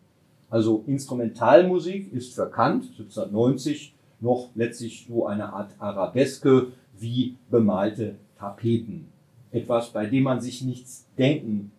Also 0.50 0.84
Instrumentalmusik 0.88 2.12
ist 2.12 2.34
für 2.36 2.50
Kant 2.50 2.84
1790 2.98 3.94
noch 4.20 4.50
letztlich 4.56 5.06
so 5.08 5.28
eine 5.28 5.54
Art 5.54 5.72
Arabeske 5.80 6.68
wie 6.98 7.38
bemalte 7.50 8.16
Tapeten. 8.38 9.08
Etwas, 9.52 9.92
bei 9.92 10.06
dem 10.06 10.24
man 10.24 10.42
sich 10.42 10.64
nichts 10.64 11.06
denken 11.18 11.72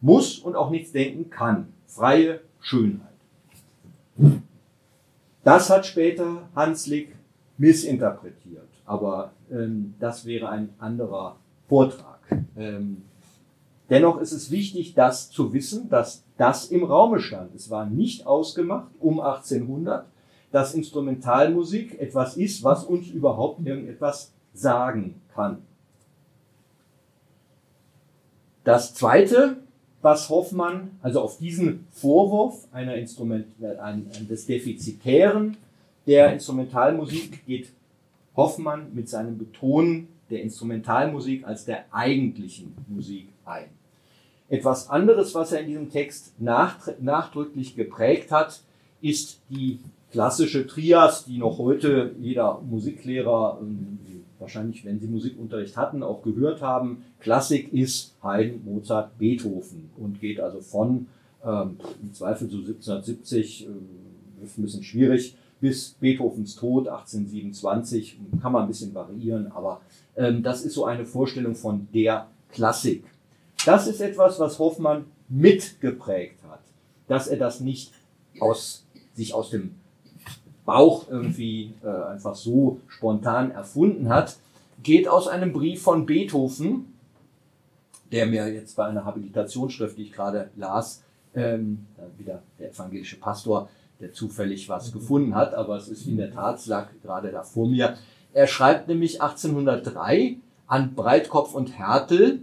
muss 0.00 0.38
und 0.38 0.56
auch 0.56 0.70
nichts 0.70 0.92
denken 0.92 1.30
kann. 1.30 1.68
Freie 1.86 2.40
Schönheit. 2.60 3.11
Das 5.44 5.70
hat 5.70 5.86
später 5.86 6.48
Hanslick 6.54 7.16
missinterpretiert, 7.58 8.68
aber 8.84 9.32
ähm, 9.50 9.94
das 9.98 10.24
wäre 10.24 10.48
ein 10.48 10.70
anderer 10.78 11.36
Vortrag. 11.68 12.20
Ähm, 12.56 13.02
dennoch 13.90 14.20
ist 14.20 14.32
es 14.32 14.50
wichtig, 14.50 14.94
das 14.94 15.30
zu 15.30 15.52
wissen, 15.52 15.88
dass 15.88 16.24
das 16.36 16.66
im 16.70 16.84
Raume 16.84 17.20
stand. 17.20 17.54
Es 17.54 17.70
war 17.70 17.86
nicht 17.86 18.26
ausgemacht 18.26 18.90
um 19.00 19.20
1800, 19.20 20.06
dass 20.50 20.74
Instrumentalmusik 20.74 21.98
etwas 22.00 22.36
ist, 22.36 22.62
was 22.62 22.84
uns 22.84 23.08
überhaupt 23.08 23.66
irgendetwas 23.66 24.32
sagen 24.52 25.20
kann. 25.34 25.58
Das 28.64 28.94
zweite, 28.94 29.56
was 30.02 30.28
Hoffmann, 30.28 30.98
also 31.00 31.20
auf 31.20 31.38
diesen 31.38 31.86
Vorwurf 31.92 32.66
einer 32.72 32.96
Instrument, 32.96 33.46
ein, 33.62 34.10
ein, 34.12 34.28
des 34.28 34.46
Defizitären 34.46 35.56
der 36.06 36.32
Instrumentalmusik 36.32 37.46
geht 37.46 37.68
Hoffmann 38.36 38.92
mit 38.94 39.08
seinem 39.08 39.38
Betonen 39.38 40.08
der 40.30 40.42
Instrumentalmusik 40.42 41.46
als 41.46 41.64
der 41.64 41.84
eigentlichen 41.92 42.74
Musik 42.88 43.28
ein. 43.44 43.68
Etwas 44.48 44.90
anderes, 44.90 45.34
was 45.34 45.52
er 45.52 45.60
in 45.60 45.68
diesem 45.68 45.90
Text 45.90 46.34
nachdrücklich 46.38 47.76
geprägt 47.76 48.32
hat, 48.32 48.62
ist 49.00 49.40
die 49.48 49.78
klassische 50.10 50.66
Trias, 50.66 51.24
die 51.24 51.38
noch 51.38 51.58
heute 51.58 52.14
jeder 52.20 52.60
Musiklehrer 52.60 53.60
wahrscheinlich, 54.42 54.84
wenn 54.84 55.00
Sie 55.00 55.06
Musikunterricht 55.06 55.76
hatten, 55.76 56.02
auch 56.02 56.22
gehört 56.22 56.60
haben. 56.60 57.04
Klassik 57.20 57.72
ist 57.72 58.14
Haydn, 58.22 58.62
Mozart, 58.64 59.16
Beethoven 59.18 59.90
und 59.96 60.20
geht 60.20 60.40
also 60.40 60.60
von 60.60 61.06
ähm, 61.44 61.76
im 62.02 62.12
Zweifel 62.12 62.50
so 62.50 62.58
1770, 62.58 63.66
äh, 63.66 64.44
ist 64.44 64.58
ein 64.58 64.62
bisschen 64.62 64.82
schwierig, 64.82 65.36
bis 65.60 65.90
Beethovens 66.00 66.56
Tod 66.56 66.88
1827, 66.88 68.18
kann 68.42 68.52
man 68.52 68.62
ein 68.62 68.68
bisschen 68.68 68.94
variieren, 68.94 69.50
aber 69.52 69.80
ähm, 70.16 70.42
das 70.42 70.64
ist 70.64 70.74
so 70.74 70.84
eine 70.84 71.06
Vorstellung 71.06 71.54
von 71.54 71.88
der 71.94 72.26
Klassik. 72.50 73.04
Das 73.64 73.86
ist 73.86 74.00
etwas, 74.00 74.40
was 74.40 74.58
Hoffmann 74.58 75.04
mitgeprägt 75.28 76.42
hat, 76.48 76.60
dass 77.06 77.28
er 77.28 77.38
das 77.38 77.60
nicht 77.60 77.92
aus, 78.40 78.84
sich 79.14 79.34
aus 79.34 79.50
dem 79.50 79.76
Bauch 80.64 81.08
irgendwie 81.10 81.74
äh, 81.82 81.88
einfach 81.88 82.34
so 82.34 82.80
spontan 82.88 83.50
erfunden 83.50 84.08
hat, 84.08 84.36
geht 84.82 85.08
aus 85.08 85.28
einem 85.28 85.52
Brief 85.52 85.82
von 85.82 86.06
Beethoven, 86.06 86.94
der 88.10 88.26
mir 88.26 88.52
jetzt 88.52 88.76
bei 88.76 88.84
einer 88.84 89.04
Habilitationsschrift, 89.04 89.96
die 89.96 90.02
ich 90.02 90.12
gerade 90.12 90.50
las, 90.56 91.02
ähm, 91.34 91.86
wieder 92.18 92.42
der 92.58 92.70
evangelische 92.70 93.18
Pastor, 93.18 93.68
der 94.00 94.12
zufällig 94.12 94.68
was 94.68 94.88
mhm. 94.88 94.98
gefunden 94.98 95.34
hat, 95.34 95.54
aber 95.54 95.76
es 95.76 95.88
ist 95.88 96.06
in 96.06 96.16
der 96.16 96.30
Tat, 96.30 96.58
es 96.58 96.66
lag 96.66 96.88
gerade 97.02 97.30
da 97.30 97.42
vor 97.42 97.68
mir. 97.68 97.96
Er 98.32 98.46
schreibt 98.46 98.88
nämlich 98.88 99.22
1803 99.22 100.36
an 100.66 100.94
Breitkopf 100.94 101.54
und 101.54 101.78
Hertel 101.78 102.40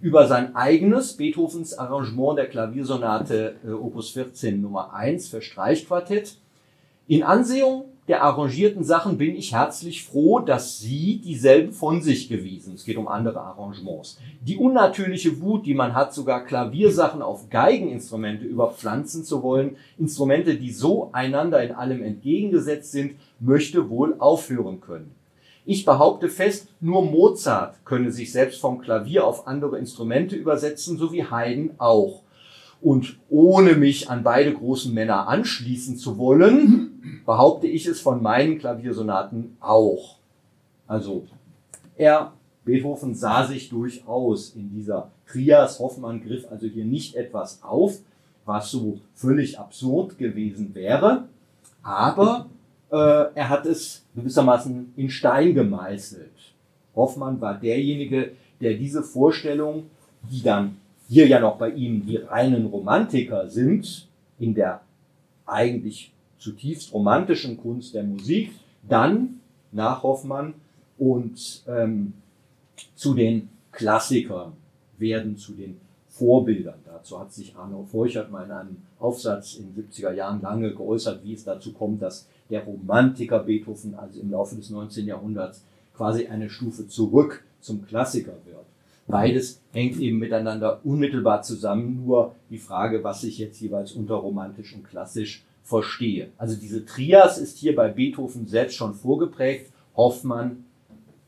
über 0.00 0.26
sein 0.26 0.54
eigenes 0.54 1.16
Beethovens 1.16 1.78
Arrangement 1.78 2.38
der 2.38 2.48
Klaviersonate 2.48 3.56
äh, 3.64 3.70
Opus 3.70 4.10
14 4.10 4.60
Nummer 4.60 4.92
1 4.92 5.28
für 5.28 5.40
Streichquartett 5.40 6.36
in 7.06 7.22
Ansehung 7.22 7.84
der 8.06 8.22
arrangierten 8.22 8.84
Sachen 8.84 9.16
bin 9.16 9.34
ich 9.34 9.54
herzlich 9.54 10.04
froh, 10.04 10.38
dass 10.38 10.78
Sie 10.78 11.22
dieselben 11.24 11.72
von 11.72 12.02
sich 12.02 12.28
gewiesen. 12.28 12.74
Es 12.74 12.84
geht 12.84 12.98
um 12.98 13.08
andere 13.08 13.40
Arrangements. 13.40 14.18
Die 14.42 14.58
unnatürliche 14.58 15.40
Wut, 15.40 15.64
die 15.64 15.72
man 15.72 15.94
hat, 15.94 16.12
sogar 16.12 16.44
Klaviersachen 16.44 17.22
auf 17.22 17.48
Geigeninstrumente 17.48 18.44
überpflanzen 18.44 19.24
zu 19.24 19.42
wollen, 19.42 19.76
Instrumente, 19.98 20.56
die 20.56 20.70
so 20.70 21.08
einander 21.12 21.62
in 21.62 21.72
allem 21.72 22.02
entgegengesetzt 22.02 22.92
sind, 22.92 23.14
möchte 23.40 23.88
wohl 23.88 24.16
aufhören 24.18 24.82
können. 24.82 25.14
Ich 25.64 25.86
behaupte 25.86 26.28
fest, 26.28 26.68
nur 26.80 27.06
Mozart 27.06 27.86
könne 27.86 28.12
sich 28.12 28.32
selbst 28.32 28.60
vom 28.60 28.82
Klavier 28.82 29.26
auf 29.26 29.46
andere 29.46 29.78
Instrumente 29.78 30.36
übersetzen, 30.36 30.98
so 30.98 31.10
wie 31.10 31.24
Haydn 31.24 31.70
auch. 31.78 32.20
Und 32.84 33.16
ohne 33.30 33.76
mich 33.76 34.10
an 34.10 34.22
beide 34.22 34.52
großen 34.52 34.92
Männer 34.92 35.26
anschließen 35.26 35.96
zu 35.96 36.18
wollen, 36.18 37.22
behaupte 37.24 37.66
ich 37.66 37.86
es 37.86 38.02
von 38.02 38.22
meinen 38.22 38.58
Klaviersonaten 38.58 39.56
auch. 39.58 40.18
Also 40.86 41.24
er, 41.96 42.34
Beethoven, 42.66 43.14
sah 43.14 43.46
sich 43.46 43.70
durchaus 43.70 44.50
in 44.50 44.70
dieser 44.70 45.10
Trias. 45.26 45.80
Hoffmann 45.80 46.22
griff 46.22 46.44
also 46.50 46.66
hier 46.66 46.84
nicht 46.84 47.14
etwas 47.14 47.62
auf, 47.62 48.00
was 48.44 48.70
so 48.70 49.00
völlig 49.14 49.58
absurd 49.58 50.18
gewesen 50.18 50.74
wäre, 50.74 51.24
aber 51.82 52.50
äh, 52.92 52.96
er 52.96 53.48
hat 53.48 53.64
es 53.64 54.04
gewissermaßen 54.14 54.92
in 54.94 55.08
Stein 55.08 55.54
gemeißelt. 55.54 56.52
Hoffmann 56.94 57.40
war 57.40 57.54
derjenige, 57.54 58.32
der 58.60 58.74
diese 58.74 59.02
Vorstellung, 59.02 59.84
die 60.30 60.42
dann 60.42 60.76
hier 61.08 61.26
ja 61.26 61.40
noch 61.40 61.56
bei 61.56 61.70
ihm 61.70 62.06
die 62.06 62.16
reinen 62.16 62.66
Romantiker 62.66 63.48
sind, 63.48 64.08
in 64.38 64.54
der 64.54 64.80
eigentlich 65.46 66.12
zutiefst 66.38 66.92
romantischen 66.92 67.56
Kunst 67.56 67.94
der 67.94 68.04
Musik, 68.04 68.52
dann 68.88 69.40
nach 69.72 70.02
Hoffmann 70.02 70.54
und 70.98 71.64
ähm, 71.66 72.14
zu 72.94 73.14
den 73.14 73.48
Klassikern 73.72 74.52
werden, 74.98 75.36
zu 75.36 75.52
den 75.52 75.80
Vorbildern. 76.08 76.78
Dazu 76.84 77.18
hat 77.18 77.32
sich 77.32 77.56
Arno 77.56 77.84
Feuchert 77.90 78.30
mal 78.30 78.44
in 78.44 78.52
einem 78.52 78.76
Aufsatz 79.00 79.54
in 79.56 79.74
den 79.74 79.84
70er 79.84 80.12
Jahren 80.12 80.40
lange 80.40 80.72
geäußert, 80.72 81.24
wie 81.24 81.34
es 81.34 81.44
dazu 81.44 81.72
kommt, 81.72 82.02
dass 82.02 82.28
der 82.50 82.62
Romantiker 82.64 83.40
Beethoven 83.40 83.94
also 83.94 84.20
im 84.20 84.30
Laufe 84.30 84.54
des 84.54 84.70
19. 84.70 85.06
Jahrhunderts 85.06 85.64
quasi 85.96 86.26
eine 86.26 86.48
Stufe 86.50 86.86
zurück 86.86 87.44
zum 87.60 87.84
Klassiker 87.86 88.34
wird. 88.44 88.64
Beides 89.06 89.60
hängt 89.72 89.98
eben 90.00 90.18
miteinander 90.18 90.80
unmittelbar 90.84 91.42
zusammen, 91.42 92.04
nur 92.04 92.34
die 92.48 92.58
Frage, 92.58 93.04
was 93.04 93.22
ich 93.24 93.38
jetzt 93.38 93.60
jeweils 93.60 93.92
unter 93.92 94.14
romantisch 94.14 94.74
und 94.74 94.84
klassisch 94.84 95.44
verstehe. 95.62 96.28
Also 96.38 96.56
diese 96.56 96.84
Trias 96.84 97.38
ist 97.38 97.58
hier 97.58 97.74
bei 97.74 97.88
Beethoven 97.88 98.46
selbst 98.46 98.76
schon 98.76 98.94
vorgeprägt. 98.94 99.72
Hoffmann 99.96 100.64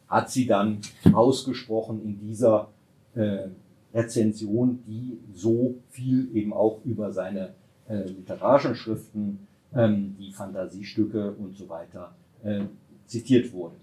hat 0.08 0.30
sie 0.30 0.46
dann 0.46 0.80
ausgesprochen 1.12 2.02
in 2.02 2.18
dieser 2.20 2.68
äh, 3.14 3.48
Rezension, 3.94 4.82
die 4.86 5.18
so 5.34 5.74
viel 5.90 6.28
eben 6.34 6.52
auch 6.52 6.80
über 6.84 7.12
seine 7.12 7.54
äh, 7.88 8.04
literarischen 8.04 8.74
Schriften, 8.74 9.46
ähm, 9.74 10.16
die 10.18 10.32
Fantasiestücke 10.32 11.32
und 11.32 11.56
so 11.56 11.68
weiter 11.68 12.14
äh, 12.42 12.62
zitiert 13.06 13.52
wurde. 13.52 13.76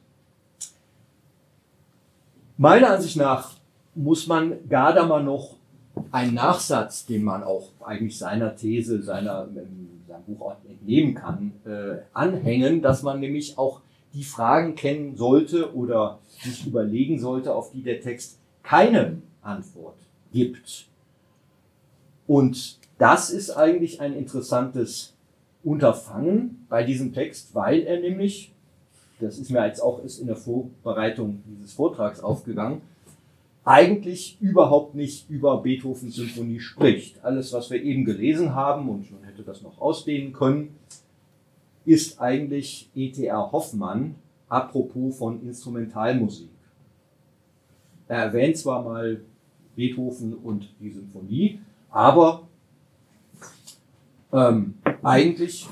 Meiner 2.58 2.92
Ansicht 2.92 3.18
nach 3.18 3.56
muss 3.96 4.28
man 4.28 4.68
Gadamer 4.70 5.22
noch 5.22 5.56
einen 6.12 6.34
Nachsatz, 6.34 7.06
den 7.06 7.24
man 7.24 7.44
auch 7.44 7.70
eigentlich 7.84 8.18
seiner 8.18 8.56
These, 8.56 9.02
seiner, 9.04 9.48
ähm, 9.56 10.02
seinem 10.08 10.24
Buch 10.26 10.56
entnehmen 10.68 11.16
kann, 11.16 11.54
äh, 11.66 12.02
anhängen, 12.14 12.82
dass 12.82 13.04
man 13.04 13.20
nämlich 13.20 13.58
auch 13.58 13.82
die 14.14 14.24
Fragen 14.24 14.76
kennen 14.76 15.16
sollte 15.16 15.74
oder 15.76 16.20
sich 16.42 16.68
überlegen 16.68 17.20
sollte, 17.20 17.54
auf 17.54 17.72
die 17.72 17.82
der 17.82 18.02
Text 18.02 18.40
keine 18.62 19.22
Antwort 19.42 19.98
gibt. 20.32 20.88
Und 22.28 22.80
das 22.98 23.32
ist 23.32 23.52
eigentlich 23.52 24.02
ein 24.02 24.14
interessantes 24.14 25.14
Unterfangen 25.64 26.66
bei 26.70 26.84
diesem 26.84 27.14
Text, 27.14 27.56
weil 27.56 27.82
er 27.82 28.00
nämlich, 28.00 28.52
das 29.20 29.40
ist 29.40 29.50
mir 29.50 29.66
jetzt 29.66 29.82
auch 29.82 30.04
ist 30.04 30.20
in 30.20 30.28
der 30.28 30.36
Vorbereitung 30.36 31.42
dieses 31.46 31.74
Vortrags 31.74 32.22
aufgegangen, 32.22 32.82
eigentlich 33.66 34.38
überhaupt 34.42 34.96
nicht 34.96 35.30
über 35.30 35.62
Beethovens 35.62 36.16
Symphonie 36.16 36.60
spricht. 36.60 37.24
Alles, 37.24 37.54
was 37.54 37.70
wir 37.70 37.82
eben 37.82 38.04
gelesen 38.04 38.54
haben, 38.54 38.90
und 38.90 39.10
man 39.12 39.24
hätte 39.24 39.44
das 39.44 39.62
noch 39.62 39.80
ausdehnen 39.80 40.34
können, 40.34 40.76
ist 41.86 42.20
eigentlich 42.20 42.90
E.T.R. 42.94 43.52
Hoffmann 43.52 44.16
apropos 44.50 45.18
von 45.18 45.42
Instrumentalmusik. 45.42 46.50
Er 48.08 48.26
erwähnt 48.26 48.58
zwar 48.58 48.84
mal 48.84 49.22
Beethoven 49.76 50.34
und 50.34 50.70
die 50.80 50.92
Symphonie, 50.92 51.60
aber 51.90 52.48
ähm, 54.32 54.76
eigentlich 55.02 55.68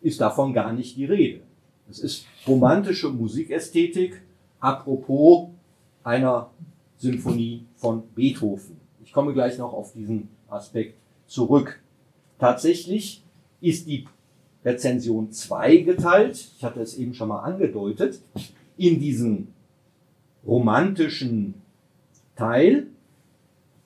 ist 0.00 0.20
davon 0.20 0.52
gar 0.52 0.72
nicht 0.72 0.96
die 0.96 1.04
Rede. 1.04 1.42
Es 1.88 1.98
ist 1.98 2.26
romantische 2.46 3.10
Musikästhetik 3.10 4.20
apropos 4.60 5.50
einer 6.02 6.50
Symphonie 7.02 7.66
von 7.74 8.04
Beethoven. 8.14 8.76
Ich 9.04 9.12
komme 9.12 9.32
gleich 9.32 9.58
noch 9.58 9.72
auf 9.72 9.92
diesen 9.92 10.28
Aspekt 10.48 10.94
zurück. 11.26 11.82
Tatsächlich 12.38 13.24
ist 13.60 13.88
die 13.88 14.06
Rezension 14.64 15.32
zweigeteilt. 15.32 16.36
Ich 16.56 16.62
hatte 16.62 16.80
es 16.80 16.96
eben 16.96 17.12
schon 17.12 17.28
mal 17.28 17.40
angedeutet. 17.40 18.20
In 18.76 19.00
diesen 19.00 19.48
romantischen 20.46 21.54
Teil, 22.36 22.86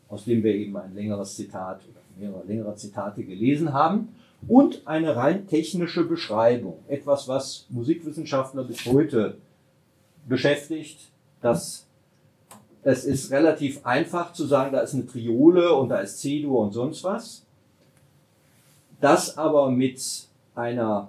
aus 0.09 0.27
dem 0.27 0.45
wir 0.45 0.55
eben 0.55 0.77
ein 0.77 0.95
längeres 0.95 1.37
Zitat 1.37 1.81
oder 1.89 2.01
mehrere 2.19 2.45
längere 2.47 2.77
Zitate 2.77 3.25
gelesen 3.25 3.73
haben, 3.73 4.09
und 4.47 4.87
eine 4.87 5.17
rein 5.17 5.47
technische 5.47 6.05
Beschreibung. 6.05 6.81
Etwas, 6.87 7.27
was 7.29 7.67
Musikwissenschaftler 7.71 8.65
bis 8.65 8.85
heute 8.85 9.39
beschäftigt, 10.29 11.11
das 11.41 11.86
es 12.87 13.05
ist 13.05 13.33
relativ 13.33 13.85
einfach 13.85 14.33
zu 14.33 14.47
sagen, 14.47 14.73
da 14.73 14.79
ist 14.79 14.95
eine 14.95 15.07
Triole 15.07 15.75
und 15.75 15.89
da 15.89 15.99
ist 15.99 16.21
C-Dur 16.21 16.61
und 16.61 16.73
sonst 16.73 17.03
was. 17.03 17.45
Das 19.01 19.37
aber 19.37 19.73
mit 19.73 20.01
einer 20.55 21.09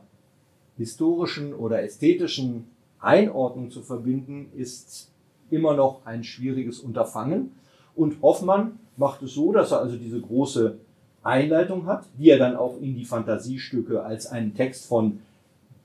historischen 0.75 1.53
oder 1.53 1.83
ästhetischen 1.83 2.65
Einordnung 2.99 3.69
zu 3.69 3.83
verbinden, 3.83 4.49
ist 4.57 5.11
immer 5.51 5.75
noch 5.75 6.03
ein 6.05 6.23
schwieriges 6.23 6.79
Unterfangen. 6.79 7.51
Und 7.95 8.23
Hoffmann 8.23 8.79
macht 8.95 9.21
es 9.21 9.35
so, 9.35 9.51
dass 9.51 9.71
er 9.71 9.81
also 9.81 9.97
diese 9.97 10.19
große 10.19 10.79
Einleitung 11.21 11.85
hat, 11.85 12.05
die 12.17 12.31
er 12.31 12.39
dann 12.39 12.55
auch 12.55 12.81
in 12.81 12.95
die 12.95 13.05
Fantasiestücke 13.05 14.01
als 14.01 14.25
einen 14.25 14.55
Text 14.55 14.87
von 14.87 15.19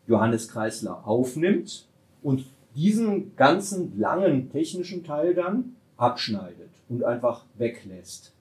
Johannes 0.06 0.48
Kreisler 0.48 1.06
aufnimmt 1.06 1.86
und 2.22 2.46
diesen 2.74 3.36
ganzen 3.36 3.98
langen 4.00 4.50
technischen 4.50 5.04
Teil 5.04 5.34
dann 5.34 5.76
abschneidet 6.02 6.70
und 6.88 7.04
einfach 7.04 7.44
weglässt. 7.56 8.32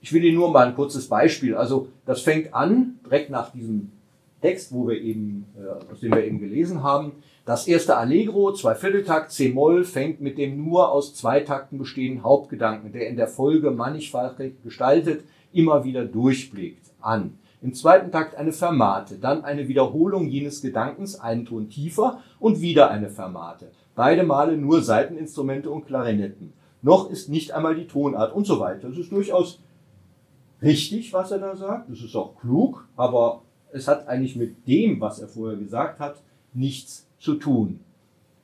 Ich 0.00 0.12
will 0.12 0.24
Ihnen 0.24 0.36
nur 0.36 0.50
mal 0.50 0.66
ein 0.66 0.74
kurzes 0.74 1.08
Beispiel. 1.08 1.54
Also 1.54 1.88
das 2.06 2.22
fängt 2.22 2.54
an 2.54 2.98
direkt 3.04 3.30
nach 3.30 3.52
diesem 3.52 3.92
Text, 4.40 4.72
wo 4.72 4.88
wir 4.88 5.00
eben, 5.00 5.46
äh, 5.56 5.92
aus 5.92 6.00
dem 6.00 6.12
wir 6.12 6.24
eben 6.24 6.40
gelesen 6.40 6.82
haben. 6.82 7.12
Das 7.44 7.66
erste 7.66 7.96
Allegro, 7.96 8.52
Zweivierteltakt, 8.52 9.30
C-Moll, 9.32 9.84
fängt 9.84 10.20
mit 10.20 10.38
dem 10.38 10.64
nur 10.64 10.90
aus 10.90 11.14
zwei 11.14 11.40
Takten 11.40 11.78
bestehenden 11.78 12.24
Hauptgedanken, 12.24 12.92
der 12.92 13.08
in 13.08 13.16
der 13.16 13.28
Folge 13.28 13.70
mannigfaltig 13.70 14.54
gestaltet, 14.62 15.24
immer 15.52 15.84
wieder 15.84 16.04
durchblickt, 16.04 16.90
an. 17.00 17.38
Im 17.60 17.74
zweiten 17.74 18.10
Takt 18.10 18.34
eine 18.36 18.52
Fermate, 18.52 19.18
dann 19.18 19.44
eine 19.44 19.68
Wiederholung 19.68 20.26
jenes 20.26 20.62
Gedankens, 20.62 21.20
einen 21.20 21.44
Ton 21.44 21.68
tiefer 21.68 22.20
und 22.40 22.60
wieder 22.60 22.90
eine 22.90 23.08
Fermate. 23.08 23.70
Beide 23.94 24.22
Male 24.22 24.56
nur 24.56 24.82
Seiteninstrumente 24.82 25.70
und 25.70 25.86
Klarinetten. 25.86 26.52
Noch 26.82 27.10
ist 27.10 27.28
nicht 27.28 27.52
einmal 27.52 27.76
die 27.76 27.86
Tonart 27.86 28.34
und 28.34 28.46
so 28.46 28.58
weiter. 28.58 28.88
Das 28.88 28.98
ist 28.98 29.12
durchaus 29.12 29.60
richtig, 30.60 31.12
was 31.12 31.30
er 31.30 31.38
da 31.38 31.56
sagt. 31.56 31.90
Das 31.90 32.00
ist 32.00 32.16
auch 32.16 32.36
klug, 32.40 32.86
aber 32.96 33.42
es 33.72 33.88
hat 33.88 34.08
eigentlich 34.08 34.36
mit 34.36 34.66
dem, 34.66 35.00
was 35.00 35.18
er 35.18 35.28
vorher 35.28 35.58
gesagt 35.58 36.00
hat, 36.00 36.16
nichts 36.52 37.06
zu 37.18 37.34
tun. 37.34 37.80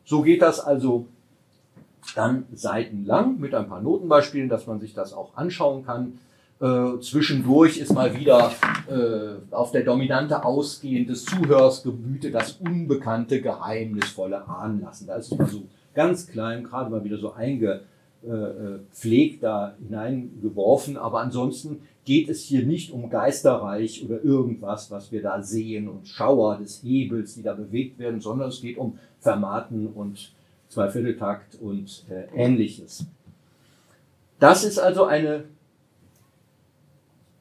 So 0.05 0.23
geht 0.23 0.43
das 0.43 0.61
also 0.61 1.07
dann 2.15 2.47
seitenlang 2.55 3.39
mit 3.39 3.55
ein 3.55 3.69
paar 3.69 3.83
Notenbeispielen, 3.83 4.49
dass 4.49 4.67
man 4.67 4.81
sich 4.81 4.95
das 4.95 5.13
auch 5.13 5.37
anschauen 5.37 5.85
kann. 5.85 6.19
Äh, 6.61 6.99
zwischendurch 7.01 7.79
ist 7.79 7.95
mal 7.95 8.19
wieder 8.19 8.51
äh, 8.89 9.55
auf 9.55 9.71
der 9.71 9.85
Dominante 9.85 10.45
ausgehend 10.45 11.09
des 11.09 11.25
Zuhörers 11.25 11.85
gebüte 11.85 12.33
das 12.33 12.53
unbekannte, 12.53 13.41
geheimnisvolle 13.41 14.49
Ahnen 14.49 14.81
lassen. 14.81 15.07
Da 15.07 15.15
ist 15.17 15.31
es 15.31 15.39
mal 15.39 15.47
so 15.47 15.63
ganz 15.95 16.27
klein, 16.27 16.65
gerade 16.65 16.91
mal 16.91 17.05
wieder 17.05 17.19
so 17.19 17.33
eingepflegt 17.33 19.37
äh, 19.37 19.41
da 19.41 19.77
hineingeworfen. 19.79 20.97
Aber 20.97 21.21
ansonsten 21.21 21.83
geht 22.05 22.29
es 22.29 22.43
hier 22.43 22.67
nicht 22.67 22.91
um 22.91 23.09
Geisterreich 23.09 24.05
oder 24.05 24.25
irgendwas, 24.25 24.91
was 24.91 25.13
wir 25.13 25.23
da 25.23 25.41
sehen 25.41 25.89
und 25.89 26.09
Schauer 26.09 26.59
des 26.59 26.83
Hebels, 26.83 27.37
die 27.37 27.43
da 27.43 27.55
bewegt 27.55 28.01
werden, 28.01 28.21
sondern 28.21 28.49
es 28.49 28.61
geht 28.61 28.79
um 28.79 28.99
Fermaten 29.21 29.87
und 29.87 30.33
Zweivierteltakt 30.69 31.55
und 31.61 32.05
äh, 32.11 32.25
ähnliches. 32.35 33.07
Das 34.41 34.65
ist 34.65 34.79
also 34.79 35.05
eine 35.05 35.45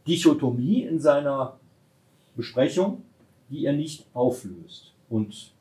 Dichotomie 0.08 0.84
in 0.84 0.99
seiner 0.99 1.58
Besprechung, 2.36 3.03
die 3.49 3.66
er 3.66 3.74
nicht 3.74 4.05
auflöst. 4.14 4.93
Und 5.10 5.51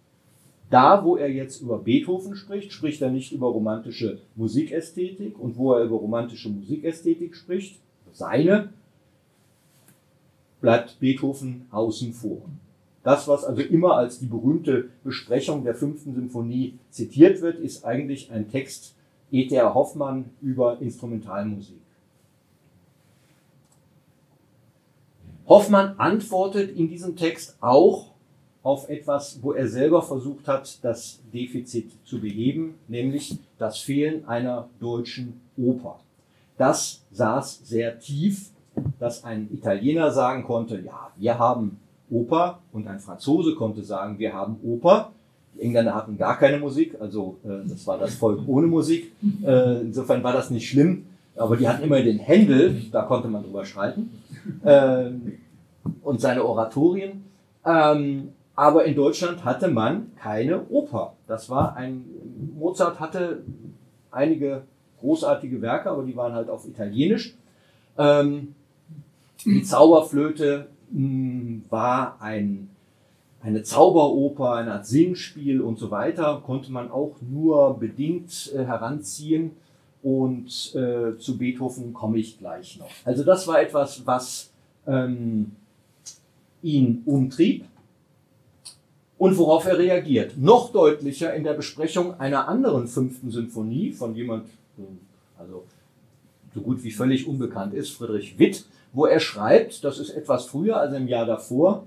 da, 0.70 1.04
wo 1.04 1.16
er 1.16 1.30
jetzt 1.30 1.60
über 1.60 1.78
Beethoven 1.78 2.36
spricht, 2.36 2.72
spricht 2.72 3.00
er 3.00 3.10
nicht 3.10 3.32
über 3.32 3.48
romantische 3.48 4.18
Musikästhetik. 4.34 5.38
Und 5.38 5.56
wo 5.56 5.72
er 5.72 5.84
über 5.84 5.96
romantische 5.96 6.48
Musikästhetik 6.48 7.36
spricht, 7.36 7.78
seine, 8.12 8.70
bleibt 10.60 10.98
Beethoven 10.98 11.66
außen 11.70 12.12
vor. 12.12 12.42
Das, 13.04 13.28
was 13.28 13.44
also 13.44 13.62
immer 13.62 13.96
als 13.96 14.18
die 14.18 14.26
berühmte 14.26 14.88
Besprechung 15.04 15.62
der 15.62 15.76
fünften 15.76 16.14
Symphonie 16.14 16.74
zitiert 16.90 17.40
wird, 17.40 17.60
ist 17.60 17.84
eigentlich 17.84 18.32
ein 18.32 18.50
Text 18.50 18.96
E.T.R. 19.30 19.74
Hoffmann 19.74 20.30
über 20.42 20.80
Instrumentalmusik. 20.80 21.85
Hoffmann 25.48 25.94
antwortet 25.98 26.76
in 26.76 26.88
diesem 26.88 27.16
Text 27.16 27.56
auch 27.60 28.08
auf 28.62 28.88
etwas, 28.88 29.38
wo 29.42 29.52
er 29.52 29.68
selber 29.68 30.02
versucht 30.02 30.48
hat, 30.48 30.78
das 30.82 31.20
Defizit 31.32 31.92
zu 32.04 32.20
beheben, 32.20 32.74
nämlich 32.88 33.38
das 33.58 33.78
Fehlen 33.78 34.26
einer 34.26 34.68
deutschen 34.80 35.40
Oper. 35.56 36.00
Das 36.58 37.04
saß 37.12 37.60
sehr 37.64 38.00
tief, 38.00 38.50
dass 38.98 39.22
ein 39.22 39.48
Italiener 39.52 40.10
sagen 40.10 40.42
konnte, 40.42 40.80
ja, 40.80 41.12
wir 41.16 41.38
haben 41.38 41.78
Oper 42.10 42.58
und 42.72 42.88
ein 42.88 42.98
Franzose 42.98 43.54
konnte 43.54 43.82
sagen, 43.82 44.18
wir 44.18 44.32
haben 44.32 44.56
Oper. 44.64 45.12
Die 45.54 45.62
Engländer 45.62 45.94
hatten 45.94 46.18
gar 46.18 46.36
keine 46.36 46.58
Musik, 46.58 46.96
also 47.00 47.36
äh, 47.44 47.68
das 47.68 47.86
war 47.86 47.98
das 47.98 48.16
Volk 48.16 48.40
ohne 48.48 48.66
Musik. 48.66 49.12
Äh, 49.44 49.82
insofern 49.82 50.24
war 50.24 50.32
das 50.32 50.50
nicht 50.50 50.68
schlimm, 50.68 51.06
aber 51.36 51.56
die 51.56 51.68
hatten 51.68 51.84
immer 51.84 52.02
den 52.02 52.18
Händel, 52.18 52.82
da 52.90 53.02
konnte 53.02 53.28
man 53.28 53.44
drüber 53.44 53.64
streiten 53.64 54.10
ähm, 54.64 55.38
und 56.02 56.20
seine 56.20 56.44
Oratorien. 56.44 57.24
Ähm, 57.64 58.32
aber 58.54 58.84
in 58.86 58.94
Deutschland 58.94 59.44
hatte 59.44 59.68
man 59.68 60.12
keine 60.16 60.66
Oper. 60.68 61.14
Das 61.26 61.50
war 61.50 61.76
ein, 61.76 62.04
Mozart 62.58 63.00
hatte 63.00 63.42
einige 64.10 64.62
großartige 65.00 65.60
Werke, 65.60 65.90
aber 65.90 66.04
die 66.04 66.16
waren 66.16 66.32
halt 66.32 66.48
auf 66.48 66.66
Italienisch. 66.66 67.34
Ähm, 67.98 68.54
die 69.44 69.62
Zauberflöte 69.62 70.68
mh, 70.90 70.98
hm, 70.98 71.62
war 71.68 72.16
ein, 72.20 72.70
eine 73.42 73.62
Zauberoper, 73.62 74.54
eine 74.54 74.72
Art 74.72 74.86
Singspiel 74.86 75.60
und 75.60 75.78
so 75.78 75.90
weiter 75.90 76.42
konnte 76.44 76.72
man 76.72 76.90
auch 76.90 77.16
nur 77.20 77.78
bedingt 77.78 78.52
äh, 78.54 78.64
heranziehen. 78.64 79.52
Und 80.06 80.72
äh, 80.76 81.18
zu 81.18 81.36
Beethoven 81.36 81.92
komme 81.92 82.18
ich 82.18 82.38
gleich 82.38 82.78
noch. 82.78 82.88
Also 83.04 83.24
das 83.24 83.48
war 83.48 83.60
etwas, 83.60 84.06
was 84.06 84.52
ähm, 84.86 85.50
ihn 86.62 87.02
umtrieb 87.06 87.64
und 89.18 89.36
worauf 89.36 89.66
er 89.66 89.78
reagiert. 89.78 90.38
Noch 90.38 90.70
deutlicher 90.70 91.34
in 91.34 91.42
der 91.42 91.54
Besprechung 91.54 92.20
einer 92.20 92.46
anderen 92.46 92.86
fünften 92.86 93.32
Sinfonie 93.32 93.90
von 93.90 94.14
jemand, 94.14 94.46
also 95.40 95.64
so 96.54 96.60
gut 96.60 96.84
wie 96.84 96.92
völlig 96.92 97.26
unbekannt 97.26 97.74
ist, 97.74 97.90
Friedrich 97.90 98.38
Witt, 98.38 98.64
wo 98.92 99.06
er 99.06 99.18
schreibt, 99.18 99.82
das 99.82 99.98
ist 99.98 100.10
etwas 100.10 100.46
früher, 100.46 100.76
also 100.76 100.94
im 100.94 101.08
Jahr 101.08 101.26
davor, 101.26 101.84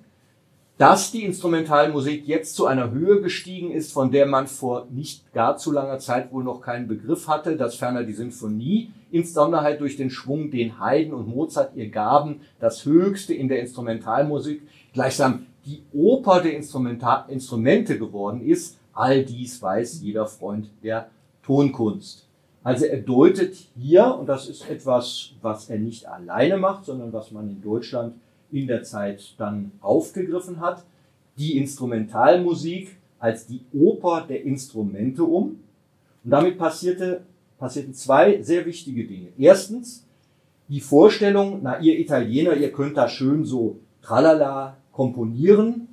dass 0.80 1.12
die 1.12 1.26
Instrumentalmusik 1.26 2.26
jetzt 2.26 2.56
zu 2.56 2.66
einer 2.66 2.92
Höhe 2.92 3.20
gestiegen 3.20 3.70
ist, 3.70 3.92
von 3.92 4.12
der 4.12 4.26
man 4.26 4.48
vor 4.48 4.88
nicht 4.90 5.34
gar 5.34 5.58
zu 5.58 5.74
langer 5.74 6.00
Zeit 6.00 6.32
wohl 6.32 6.46
noch 6.46 6.62
keinen 6.62 6.88
Begriff 6.88 7.28
hatte, 7.28 7.58
dass 7.58 7.76
ferner 7.76 8.06
die 8.06 8.14
Sinfonie, 8.14 8.94
insbesondere 9.12 9.78
durch 9.78 9.98
den 9.98 10.10
Schwung, 10.10 10.52
den 10.52 10.80
Haydn 10.80 11.14
und 11.14 11.28
Mozart 11.28 11.76
ihr 11.76 11.90
gaben, 11.90 12.40
das 12.62 12.86
Höchste 12.86 13.34
in 13.34 13.50
der 13.50 13.60
Instrumentalmusik, 13.60 14.62
gleichsam 14.94 15.48
die 15.66 15.84
Oper 15.92 16.40
der 16.40 16.56
Instrumental 16.56 17.26
Instrumente 17.28 18.00
geworden 18.00 18.42
ist. 18.42 18.78
All 18.94 19.26
dies 19.26 19.62
weiß 19.62 20.00
jeder 20.02 20.28
Freund 20.28 20.70
der 20.82 21.10
Tonkunst. 21.44 22.26
Also 22.64 22.86
er 22.86 23.02
deutet 23.02 23.58
hier, 23.78 24.16
und 24.18 24.28
das 24.28 24.48
ist 24.48 24.70
etwas, 24.70 25.32
was 25.42 25.70
er 25.70 25.78
nicht 25.78 26.08
alleine 26.08 26.56
macht, 26.56 26.86
sondern 26.86 27.12
was 27.12 27.32
man 27.32 27.50
in 27.50 27.62
Deutschland 27.62 28.14
in 28.52 28.68
der 28.68 28.84
Zeit 28.84 29.36
dann 29.38 29.72
aufgegriffen 29.82 30.60
hat, 30.60 30.84
die 31.38 31.58
Instrumentalmusik 31.58 32.98
als 33.20 33.46
die 33.46 33.62
Oper 33.74 34.26
der 34.28 34.44
Instrumente 34.44 35.24
um. 35.24 35.60
Und 36.24 36.32
damit 36.32 36.58
passierte, 36.58 37.22
passierten 37.58 37.94
zwei 37.94 38.42
sehr 38.42 38.66
wichtige 38.66 39.06
Dinge. 39.06 39.28
Erstens, 39.38 40.06
die 40.68 40.82
Vorstellung, 40.82 41.60
na 41.64 41.80
ihr 41.80 41.98
Italiener, 42.00 42.56
ihr 42.56 42.72
könnt 42.72 42.98
da 42.98 43.08
schön 43.08 43.44
so 43.44 43.80
tralala 44.02 44.78
komponieren. 44.92 45.88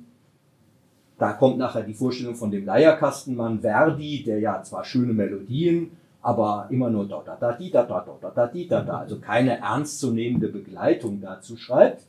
Da 1.17 1.33
kommt 1.33 1.57
nachher 1.57 1.83
die 1.83 1.93
Vorstellung 1.93 2.35
von 2.35 2.51
dem 2.51 2.65
Leierkastenmann 2.65 3.61
Verdi, 3.61 4.23
der 4.23 4.39
ja 4.39 4.61
zwar 4.61 4.83
schöne 4.83 5.13
Melodien, 5.13 5.91
aber 6.21 6.67
immer 6.69 6.89
nur 6.89 7.07
da 7.07 7.23
da 7.25 7.35
da 7.35 7.53
di 7.53 7.71
da 7.71 7.83
da 7.83 8.05
da 8.21 8.29
da 8.29 8.47
di 8.47 8.67
da 8.67 8.81
da, 8.81 8.97
also 8.99 9.19
keine 9.19 9.59
ernstzunehmende 9.59 10.49
Begleitung 10.49 11.21
dazu 11.21 11.57
schreibt. 11.57 12.03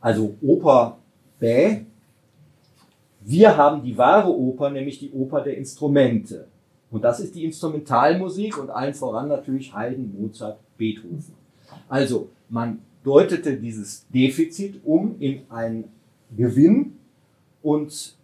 Also 0.00 0.34
Oper 0.40 0.98
bäh. 1.38 1.82
Wir 3.22 3.56
haben 3.56 3.82
die 3.82 3.96
wahre 3.96 4.30
Oper, 4.30 4.70
nämlich 4.70 4.98
die 4.98 5.10
Oper 5.12 5.42
der 5.42 5.56
Instrumente. 5.56 6.46
Und 6.90 7.04
das 7.04 7.20
ist 7.20 7.34
die 7.34 7.44
Instrumentalmusik 7.44 8.58
und 8.58 8.70
allen 8.70 8.94
voran 8.94 9.28
natürlich 9.28 9.74
Haydn, 9.74 10.14
Mozart, 10.18 10.58
Beethoven. 10.76 11.34
Also 11.88 12.30
man 12.48 12.80
deutete 13.04 13.56
dieses 13.56 14.06
Defizit 14.08 14.80
um 14.84 15.16
in 15.20 15.42
einen 15.50 15.84
Gewinn 16.36 16.98
und 17.62 18.14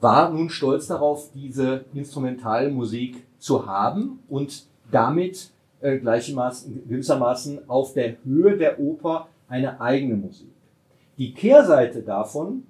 war 0.00 0.30
nun 0.30 0.48
stolz 0.48 0.86
darauf, 0.86 1.30
diese 1.34 1.84
Instrumentalmusik 1.92 3.22
zu 3.38 3.66
haben 3.66 4.20
und 4.28 4.66
damit 4.90 5.50
äh, 5.80 5.98
gleichermaßen, 5.98 6.88
gewissermaßen 6.88 7.68
auf 7.68 7.92
der 7.92 8.16
Höhe 8.24 8.56
der 8.56 8.78
Oper 8.80 9.28
eine 9.50 9.80
eigene 9.80 10.14
Musik. 10.14 10.48
Die 11.18 11.34
Kehrseite 11.34 12.00
davon, 12.00 12.62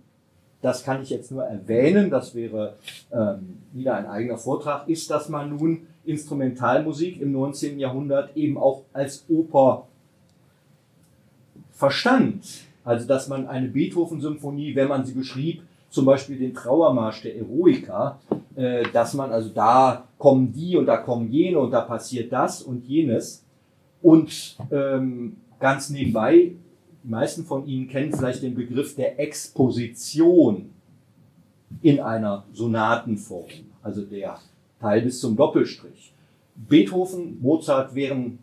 das 0.62 0.82
kann 0.82 1.02
ich 1.02 1.10
jetzt 1.10 1.30
nur 1.30 1.44
erwähnen, 1.44 2.10
das 2.10 2.34
wäre 2.34 2.74
ähm, 3.12 3.58
wieder 3.72 3.94
ein 3.94 4.06
eigener 4.06 4.38
Vortrag, 4.38 4.88
ist, 4.88 5.10
dass 5.10 5.28
man 5.28 5.56
nun 5.56 5.86
Instrumentalmusik 6.04 7.20
im 7.20 7.32
19. 7.32 7.78
Jahrhundert 7.78 8.36
eben 8.36 8.58
auch 8.58 8.82
als 8.92 9.24
Oper 9.28 9.86
verstand. 11.70 12.44
Also 12.84 13.06
dass 13.06 13.28
man 13.28 13.46
eine 13.46 13.68
Beethoven-Symphonie, 13.68 14.74
wenn 14.74 14.88
man 14.88 15.04
sie 15.04 15.14
beschrieb, 15.14 15.62
zum 15.90 16.04
Beispiel 16.04 16.38
den 16.38 16.54
Trauermarsch 16.54 17.22
der 17.22 17.36
Eroica, 17.36 18.18
äh, 18.56 18.82
dass 18.92 19.14
man 19.14 19.32
also 19.32 19.50
da 19.50 20.04
kommen 20.18 20.52
die 20.52 20.76
und 20.76 20.86
da 20.86 20.98
kommen 20.98 21.30
jene 21.30 21.58
und 21.58 21.70
da 21.70 21.82
passiert 21.82 22.32
das 22.32 22.62
und 22.62 22.86
jenes. 22.86 23.44
Und 24.02 24.56
ähm, 24.70 25.36
ganz 25.58 25.90
nebenbei, 25.90 26.52
die 27.02 27.08
meisten 27.08 27.44
von 27.44 27.66
Ihnen 27.66 27.88
kennen 27.88 28.12
vielleicht 28.12 28.42
den 28.42 28.54
Begriff 28.54 28.94
der 28.94 29.18
Exposition 29.18 30.70
in 31.82 32.00
einer 32.00 32.44
Sonatenform, 32.52 33.48
also 33.82 34.02
der 34.02 34.38
Teil 34.80 35.02
bis 35.02 35.20
zum 35.20 35.36
Doppelstrich. 35.36 36.12
Beethoven, 36.54 37.40
Mozart 37.40 37.94
wären, 37.94 38.38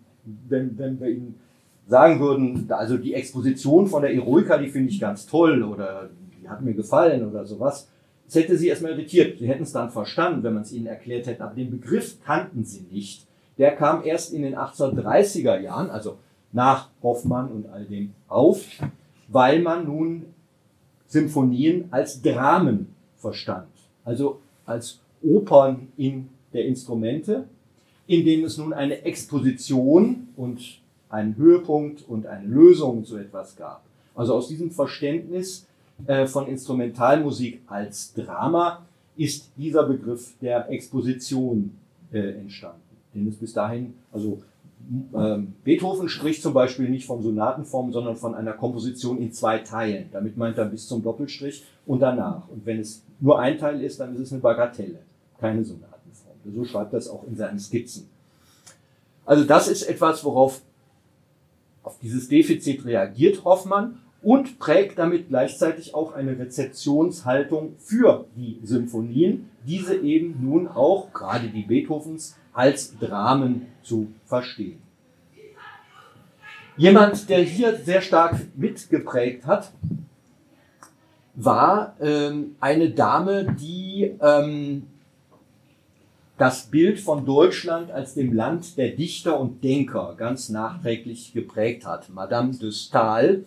wenn, 0.47 0.77
wenn 0.77 0.99
wir 0.99 1.09
ihnen 1.09 1.35
sagen 1.87 2.19
würden, 2.19 2.65
also 2.71 2.97
die 2.97 3.13
Exposition 3.13 3.87
von 3.87 4.01
der 4.01 4.13
Eroica, 4.13 4.57
die 4.57 4.69
finde 4.69 4.89
ich 4.89 4.99
ganz 4.99 5.25
toll 5.25 5.63
oder 5.63 6.09
die 6.41 6.47
hat 6.49 6.61
mir 6.61 6.73
gefallen 6.73 7.27
oder 7.27 7.45
sowas, 7.45 7.87
das 8.25 8.35
hätte 8.35 8.57
sie 8.57 8.67
erstmal 8.67 8.91
irritiert. 8.91 9.39
Sie 9.39 9.47
hätten 9.47 9.63
es 9.63 9.71
dann 9.71 9.89
verstanden, 9.89 10.43
wenn 10.43 10.53
man 10.53 10.63
es 10.63 10.73
ihnen 10.73 10.87
erklärt 10.87 11.27
hätte, 11.27 11.43
aber 11.43 11.55
den 11.55 11.71
Begriff 11.71 12.17
kannten 12.25 12.65
sie 12.65 12.85
nicht. 12.91 13.25
Der 13.57 13.75
kam 13.75 14.03
erst 14.03 14.33
in 14.33 14.41
den 14.41 14.55
1830er 14.55 15.59
Jahren, 15.59 15.89
also 15.89 16.17
nach 16.51 16.89
Hoffmann 17.03 17.51
und 17.51 17.67
all 17.69 17.85
dem 17.85 18.13
auf, 18.27 18.65
weil 19.27 19.61
man 19.61 19.85
nun 19.85 20.25
Symphonien 21.07 21.87
als 21.91 22.21
Dramen 22.21 22.87
verstand, 23.17 23.67
also 24.03 24.39
als 24.65 24.99
Opern 25.23 25.87
in 25.97 26.29
der 26.53 26.65
Instrumente, 26.65 27.45
in 28.07 28.25
denen 28.25 28.45
es 28.45 28.57
nun 28.57 28.73
eine 28.73 29.03
Exposition 29.03 30.29
und 30.35 30.79
einen 31.09 31.35
Höhepunkt 31.37 32.07
und 32.07 32.25
eine 32.25 32.47
Lösung 32.47 33.05
zu 33.05 33.17
etwas 33.17 33.55
gab. 33.55 33.83
Also 34.15 34.33
aus 34.33 34.47
diesem 34.47 34.71
Verständnis 34.71 35.65
äh, 36.05 36.25
von 36.25 36.47
Instrumentalmusik 36.47 37.61
als 37.67 38.13
Drama 38.13 38.85
ist 39.15 39.51
dieser 39.57 39.83
Begriff 39.83 40.33
der 40.41 40.69
Exposition 40.69 41.71
äh, 42.11 42.39
entstanden. 42.39 42.81
Den 43.13 43.27
es 43.27 43.35
bis 43.35 43.53
dahin, 43.53 43.93
also 44.11 44.41
Beethoven 45.63 46.07
spricht 46.07 46.41
zum 46.41 46.53
Beispiel 46.53 46.89
nicht 46.89 47.05
von 47.05 47.21
Sonatenform, 47.21 47.91
sondern 47.91 48.15
von 48.15 48.35
einer 48.35 48.53
Komposition 48.53 49.17
in 49.17 49.33
zwei 49.33 49.59
Teilen. 49.59 50.09
Damit 50.11 50.37
meint 50.37 50.57
er 50.57 50.65
bis 50.65 50.87
zum 50.87 51.03
Doppelstrich 51.03 51.65
und 51.85 51.99
danach. 51.99 52.47
Und 52.47 52.65
wenn 52.65 52.79
es 52.79 53.03
nur 53.19 53.39
ein 53.39 53.57
Teil 53.57 53.81
ist, 53.81 53.99
dann 53.99 54.13
ist 54.15 54.21
es 54.21 54.31
eine 54.31 54.41
Bagatelle, 54.41 54.99
keine 55.39 55.63
Sonatenform. 55.65 56.35
So 56.55 56.63
schreibt 56.63 56.93
er 56.93 56.99
es 56.99 57.09
auch 57.09 57.25
in 57.27 57.35
seinen 57.35 57.59
Skizzen. 57.59 58.07
Also 59.25 59.43
das 59.43 59.67
ist 59.67 59.83
etwas, 59.83 60.23
worauf 60.23 60.61
auf 61.83 61.99
dieses 61.99 62.29
Defizit 62.29 62.85
reagiert 62.85 63.43
Hoffmann 63.43 63.99
und 64.21 64.57
prägt 64.57 64.97
damit 64.99 65.27
gleichzeitig 65.27 65.93
auch 65.93 66.13
eine 66.13 66.39
Rezeptionshaltung 66.39 67.75
für 67.77 68.25
die 68.35 68.59
Symphonien, 68.63 69.49
diese 69.65 69.97
eben 69.97 70.37
nun 70.41 70.67
auch, 70.67 71.11
gerade 71.13 71.49
die 71.49 71.63
Beethovens, 71.63 72.35
als 72.57 72.97
Dramen 72.97 73.67
zu 73.83 74.07
verstehen. 74.25 74.81
Jemand, 76.75 77.29
der 77.29 77.43
hier 77.43 77.75
sehr 77.75 78.01
stark 78.01 78.35
mitgeprägt 78.55 79.45
hat, 79.45 79.71
war 81.35 81.95
ähm, 82.01 82.55
eine 82.59 82.89
Dame, 82.89 83.55
die 83.59 84.11
ähm, 84.19 84.87
das 86.39 86.63
Bild 86.63 86.99
von 86.99 87.27
Deutschland 87.27 87.91
als 87.91 88.15
dem 88.15 88.33
Land 88.33 88.75
der 88.75 88.89
Dichter 88.89 89.39
und 89.39 89.63
Denker 89.63 90.15
ganz 90.17 90.49
nachträglich 90.49 91.33
geprägt 91.33 91.85
hat. 91.85 92.09
Madame 92.09 92.55
de 92.55 92.71
Stael, 92.71 93.45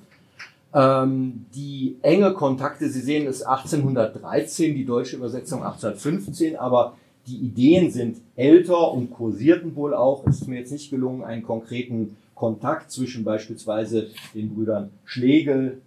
ähm, 0.73 1.47
die 1.53 1.97
enge 2.03 2.33
Kontakte, 2.33 2.89
Sie 2.89 3.01
sehen 3.01 3.27
es 3.27 3.43
1813, 3.43 4.77
die 4.77 4.85
deutsche 4.85 5.17
Übersetzung 5.17 5.65
1815, 5.65 6.57
aber 6.57 6.97
die 7.31 7.37
Ideen 7.37 7.91
sind 7.91 8.19
älter 8.35 8.93
und 8.93 9.11
kursierten 9.11 9.77
wohl 9.77 9.95
auch. 9.95 10.27
Es 10.27 10.43
ist 10.43 10.49
mir 10.49 10.59
jetzt 10.59 10.73
nicht 10.73 10.91
gelungen, 10.91 11.23
einen 11.23 11.43
konkreten 11.43 12.17
Kontakt 12.35 12.91
zwischen 12.91 13.23
beispielsweise 13.23 14.09
den 14.35 14.55
Brüdern 14.55 14.91
Schlegel, 15.05 15.81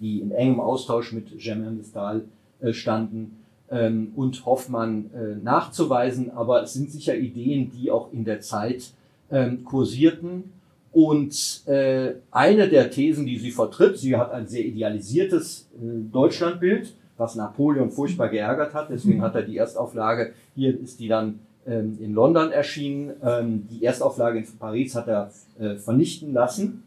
die 0.00 0.20
in 0.20 0.30
engem 0.30 0.60
Austausch 0.60 1.12
mit 1.12 1.38
Germain 1.38 1.76
de 1.76 1.84
Stael 1.84 2.24
äh, 2.60 2.72
standen, 2.72 3.38
ähm, 3.70 4.12
und 4.14 4.44
Hoffmann 4.46 5.10
äh, 5.14 5.42
nachzuweisen, 5.42 6.30
aber 6.30 6.62
es 6.62 6.74
sind 6.74 6.90
sicher 6.90 7.16
Ideen, 7.16 7.70
die 7.70 7.90
auch 7.90 8.12
in 8.12 8.24
der 8.24 8.40
Zeit 8.40 8.92
ähm, 9.30 9.64
kursierten. 9.64 10.52
Und 10.92 11.66
äh, 11.66 12.12
eine 12.30 12.68
der 12.68 12.90
Thesen, 12.90 13.26
die 13.26 13.38
sie 13.38 13.50
vertritt, 13.50 13.98
sie 13.98 14.16
hat 14.16 14.30
ein 14.30 14.46
sehr 14.46 14.64
idealisiertes 14.64 15.68
Deutschlandbild, 16.12 16.94
was 17.16 17.34
Napoleon 17.34 17.90
furchtbar 17.90 18.28
geärgert 18.28 18.74
hat. 18.74 18.90
Deswegen 18.90 19.22
hat 19.22 19.34
er 19.34 19.42
die 19.42 19.56
Erstauflage, 19.56 20.32
hier 20.54 20.78
ist 20.78 21.00
die 21.00 21.08
dann 21.08 21.40
ähm, 21.66 21.98
in 22.00 22.12
London 22.12 22.50
erschienen. 22.50 23.12
Ähm, 23.22 23.68
die 23.70 23.84
Erstauflage 23.84 24.38
in 24.38 24.46
Paris 24.58 24.94
hat 24.94 25.08
er 25.08 25.30
äh, 25.58 25.76
vernichten 25.76 26.32
lassen. 26.32 26.82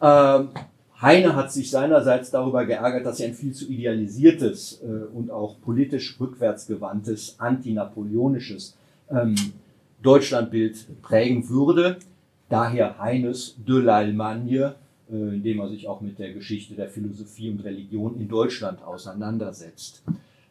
Ähm, 0.00 0.48
Heine 1.00 1.34
hat 1.34 1.52
sich 1.52 1.70
seinerseits 1.70 2.30
darüber 2.30 2.64
geärgert, 2.64 3.04
dass 3.04 3.18
er 3.18 3.28
ein 3.28 3.34
viel 3.34 3.52
zu 3.52 3.68
idealisiertes 3.68 4.82
äh, 4.82 5.16
und 5.16 5.30
auch 5.30 5.60
politisch 5.60 6.16
rückwärtsgewandtes, 6.20 7.36
antinapoleonisches 7.38 8.76
ähm, 9.10 9.34
Deutschlandbild 10.02 11.02
prägen 11.02 11.48
würde. 11.48 11.96
Daher 12.48 12.98
Heines 13.00 13.56
de 13.66 13.80
l'Allemagne, 13.80 14.74
indem 15.16 15.60
er 15.60 15.68
sich 15.68 15.88
auch 15.88 16.00
mit 16.00 16.18
der 16.18 16.32
Geschichte 16.32 16.74
der 16.74 16.88
Philosophie 16.88 17.50
und 17.50 17.64
Religion 17.64 18.20
in 18.20 18.28
Deutschland 18.28 18.82
auseinandersetzt. 18.82 20.02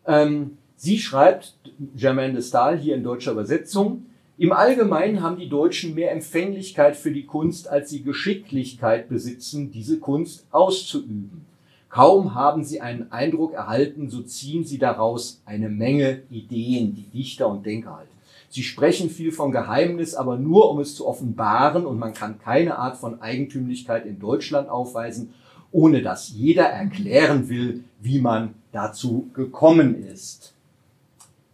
Ähm, 0.06 0.58
sie 0.76 1.00
schreibt, 1.00 1.56
Germaine 1.96 2.34
de 2.34 2.42
Stahl 2.42 2.78
hier 2.78 2.96
in 2.96 3.04
deutscher 3.04 3.32
Übersetzung, 3.32 4.06
im 4.38 4.54
Allgemeinen 4.54 5.22
haben 5.22 5.38
die 5.38 5.50
Deutschen 5.50 5.94
mehr 5.94 6.12
Empfänglichkeit 6.12 6.96
für 6.96 7.12
die 7.12 7.26
Kunst, 7.26 7.68
als 7.68 7.92
sie 7.92 8.02
Geschicklichkeit 8.02 9.08
besitzen, 9.08 9.72
diese 9.72 10.00
Kunst 10.00 10.48
auszuüben. 10.50 11.46
Kaum 11.90 12.34
haben 12.34 12.64
sie 12.64 12.82
einen 12.82 13.12
Eindruck 13.12 13.54
erhalten, 13.54 14.10
so 14.10 14.22
ziehen 14.22 14.64
sie 14.64 14.80
daraus 14.80 15.42
eine 15.46 15.70
Menge 15.70 16.24
Ideen, 16.32 16.96
die 16.96 17.04
Dichter 17.04 17.50
und 17.50 17.66
Denker 17.66 17.98
halten. 17.98 18.12
Sie 18.52 18.62
sprechen 18.62 19.10
viel 19.10 19.32
von 19.32 19.52
Geheimnis, 19.52 20.14
aber 20.14 20.38
nur 20.38 20.70
um 20.70 20.80
es 20.80 20.94
zu 20.94 21.08
offenbaren 21.08 21.86
und 21.86 21.98
man 21.98 22.14
kann 22.14 22.38
keine 22.38 22.78
Art 22.78 22.98
von 22.98 23.20
Eigentümlichkeit 23.20 24.06
in 24.06 24.20
Deutschland 24.20 24.70
aufweisen, 24.70 25.34
ohne 25.72 26.04
dass 26.04 26.30
jeder 26.30 26.66
erklären 26.66 27.50
will, 27.50 27.84
wie 28.00 28.20
man 28.20 28.54
dazu 28.72 29.32
gekommen 29.34 30.04
ist. 30.04 30.54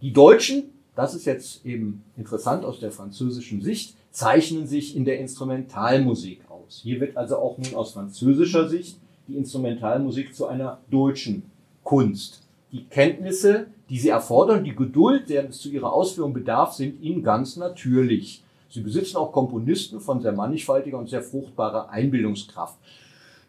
Die 0.01 0.11
Deutschen 0.11 0.65
das 0.97 1.13
ist 1.13 1.25
jetzt 1.25 1.63
eben 1.63 2.03
interessant 2.17 2.65
aus 2.65 2.79
der 2.79 2.91
französischen 2.91 3.61
Sicht, 3.61 3.95
zeichnen 4.09 4.65
sich 4.65 4.95
in 4.95 5.05
der 5.05 5.19
Instrumentalmusik 5.19 6.41
aus. 6.49 6.81
Hier 6.81 6.99
wird 6.99 7.15
also 7.15 7.37
auch 7.37 7.59
nun 7.59 7.75
aus 7.75 7.93
französischer 7.93 8.67
Sicht 8.67 8.97
die 9.27 9.37
Instrumentalmusik 9.37 10.33
zu 10.33 10.47
einer 10.47 10.79
deutschen 10.89 11.43
Kunst. 11.83 12.41
Die 12.71 12.83
Kenntnisse, 12.85 13.67
die 13.89 13.99
sie 13.99 14.09
erfordern, 14.09 14.63
die 14.63 14.75
Geduld, 14.75 15.29
der 15.29 15.49
es 15.49 15.59
zu 15.59 15.69
ihrer 15.69 15.93
Ausführung 15.93 16.33
bedarf, 16.33 16.73
sind 16.73 17.01
ihnen 17.01 17.23
ganz 17.23 17.55
natürlich. 17.55 18.43
Sie 18.69 18.81
besitzen 18.81 19.17
auch 19.17 19.31
Komponisten 19.31 20.01
von 20.01 20.21
sehr 20.21 20.33
mannigfaltiger 20.33 20.97
und 20.97 21.09
sehr 21.09 21.21
fruchtbarer 21.21 21.89
Einbildungskraft. 21.89 22.77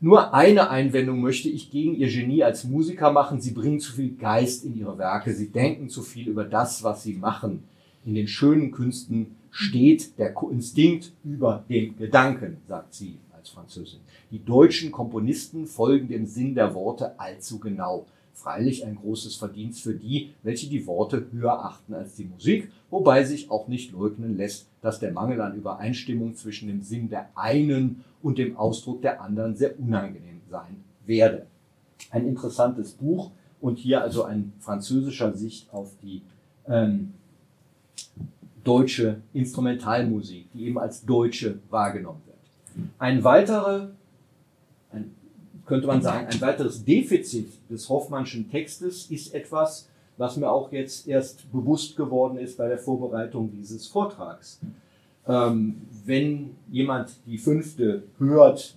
Nur 0.01 0.32
eine 0.32 0.70
Einwendung 0.70 1.20
möchte 1.20 1.49
ich 1.49 1.72
gegen 1.72 1.97
ihr 1.97 2.07
Genie 2.07 2.45
als 2.45 2.62
Musiker 2.62 3.11
machen. 3.11 3.41
Sie 3.41 3.51
bringen 3.51 3.80
zu 3.80 3.93
viel 3.93 4.14
Geist 4.14 4.64
in 4.64 4.78
ihre 4.78 4.97
Werke. 4.97 5.34
Sie 5.34 5.51
denken 5.51 5.89
zu 5.89 6.03
viel 6.03 6.28
über 6.28 6.45
das, 6.45 6.84
was 6.84 7.03
sie 7.03 7.14
machen. 7.14 7.64
In 8.05 8.14
den 8.14 8.28
schönen 8.28 8.70
Künsten 8.70 9.34
steht 9.51 10.16
der 10.18 10.34
Instinkt 10.53 11.12
über 11.24 11.64
dem 11.68 11.97
Gedanken, 11.97 12.59
sagt 12.68 12.95
sie 12.95 13.18
als 13.36 13.49
Französin. 13.49 13.99
Die 14.30 14.45
deutschen 14.45 14.93
Komponisten 14.93 15.66
folgen 15.66 16.07
dem 16.07 16.26
Sinn 16.26 16.55
der 16.55 16.74
Worte 16.74 17.18
allzu 17.18 17.59
genau. 17.59 18.07
Freilich 18.39 18.86
ein 18.86 18.95
großes 18.95 19.34
Verdienst 19.34 19.82
für 19.82 19.95
die, 19.95 20.30
welche 20.45 20.68
die 20.68 20.86
Worte 20.86 21.26
höher 21.32 21.64
achten 21.64 21.93
als 21.93 22.14
die 22.14 22.24
Musik, 22.24 22.70
wobei 22.89 23.24
sich 23.24 23.51
auch 23.51 23.66
nicht 23.66 23.91
leugnen 23.91 24.36
lässt, 24.36 24.68
dass 24.80 25.01
der 25.01 25.11
Mangel 25.11 25.41
an 25.41 25.57
Übereinstimmung 25.57 26.36
zwischen 26.36 26.68
dem 26.68 26.82
Sinn 26.82 27.11
der 27.11 27.30
einen 27.34 28.05
und 28.22 28.39
dem 28.39 28.57
Ausdruck 28.57 29.03
der 29.03 29.20
anderen 29.20 29.57
sehr 29.57 29.78
unangenehm 29.80 30.41
sein 30.49 30.84
werde. 31.05 31.47
Ein 32.11 32.28
interessantes 32.28 32.93
Buch 32.93 33.32
und 33.61 33.76
hier 33.76 34.03
also 34.03 34.22
ein 34.22 34.53
französischer 34.61 35.34
Sicht 35.34 35.72
auf 35.72 35.91
die 36.01 36.22
ähm, 36.68 37.14
deutsche 38.62 39.20
Instrumentalmusik, 39.32 40.53
die 40.53 40.66
eben 40.66 40.78
als 40.78 41.05
deutsche 41.05 41.59
wahrgenommen 41.70 42.22
wird. 42.26 42.89
Ein 43.01 43.24
weiterer, 43.24 43.91
könnte 45.68 45.86
man 45.86 46.00
sagen, 46.00 46.26
ein 46.26 46.40
weiteres 46.40 46.82
Defizit 46.84 47.50
des 47.70 47.90
Hoffmannschen 47.90 48.50
Textes 48.50 49.10
ist 49.10 49.34
etwas, 49.34 49.86
was 50.16 50.38
mir 50.38 50.50
auch 50.50 50.72
jetzt 50.72 51.06
erst 51.06 51.52
bewusst 51.52 51.94
geworden 51.94 52.38
ist 52.38 52.56
bei 52.56 52.68
der 52.68 52.78
Vorbereitung 52.78 53.52
dieses 53.52 53.86
Vortrags. 53.86 54.60
Ähm, 55.26 55.82
wenn 56.06 56.56
jemand 56.70 57.10
die 57.26 57.36
fünfte 57.36 58.04
hört, 58.18 58.74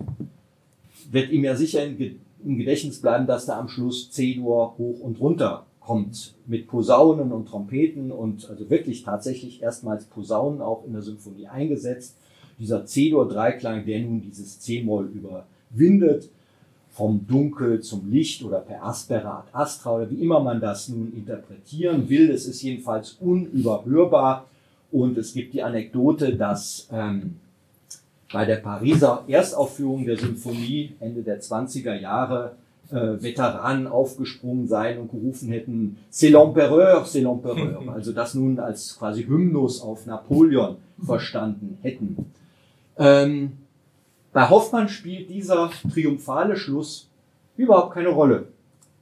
wird 1.09 1.31
ihm 1.31 1.45
ja 1.45 1.55
sicher 1.55 1.81
im 1.85 2.57
Gedächtnis 2.57 2.99
bleiben, 2.99 3.25
dass 3.25 3.45
da 3.45 3.57
am 3.57 3.69
Schluss 3.69 4.11
C-Dur 4.11 4.75
hoch 4.77 4.99
und 4.99 5.19
runter 5.21 5.65
kommt 5.79 6.35
mit 6.45 6.67
Posaunen 6.67 7.31
und 7.31 7.47
Trompeten 7.47 8.11
und 8.11 8.49
also 8.49 8.69
wirklich 8.69 9.03
tatsächlich 9.03 9.61
erstmals 9.61 10.05
Posaunen 10.05 10.61
auch 10.61 10.85
in 10.85 10.91
der 10.91 11.01
Symphonie 11.01 11.47
eingesetzt. 11.47 12.17
Dieser 12.59 12.85
C-Dur-Dreiklang, 12.85 13.85
der 13.85 14.01
nun 14.01 14.21
dieses 14.21 14.59
C-Moll 14.59 15.09
überwindet, 15.09 16.29
vom 16.91 17.25
Dunkel 17.25 17.81
zum 17.81 18.11
Licht 18.11 18.43
oder 18.43 18.59
per 18.59 18.85
Aspera 18.85 19.39
ad 19.39 19.47
Astra 19.53 19.95
oder 19.95 20.09
wie 20.11 20.21
immer 20.21 20.39
man 20.41 20.59
das 20.59 20.89
nun 20.89 21.13
interpretieren 21.13 22.07
will. 22.09 22.29
Es 22.31 22.45
ist 22.45 22.61
jedenfalls 22.61 23.13
unüberhörbar 23.19 24.45
und 24.91 25.17
es 25.17 25.33
gibt 25.33 25.53
die 25.53 25.63
Anekdote, 25.63 26.35
dass 26.35 26.89
ähm, 26.91 27.37
bei 28.31 28.45
der 28.45 28.57
Pariser 28.57 29.23
Erstaufführung 29.27 30.05
der 30.05 30.17
Symphonie 30.17 30.93
Ende 30.99 31.21
der 31.21 31.41
20er 31.41 31.95
Jahre 31.95 32.55
äh, 32.91 33.21
Veteranen 33.21 33.87
aufgesprungen 33.87 34.67
seien 34.67 34.99
und 34.99 35.11
gerufen 35.11 35.49
hätten, 35.49 35.97
c'est 36.11 36.29
l'empereur, 36.29 37.05
c'est 37.05 37.21
l'empereur. 37.21 37.87
Also 37.93 38.11
das 38.11 38.33
nun 38.33 38.59
als 38.59 38.97
quasi 38.97 39.23
Hymnus 39.23 39.81
auf 39.81 40.05
Napoleon 40.05 40.75
verstanden 41.03 41.77
hätten. 41.81 42.31
Ähm, 42.97 43.53
bei 44.33 44.49
Hoffmann 44.49 44.87
spielt 44.87 45.29
dieser 45.29 45.71
triumphale 45.93 46.55
Schluss 46.55 47.09
überhaupt 47.57 47.93
keine 47.93 48.09
Rolle. 48.09 48.47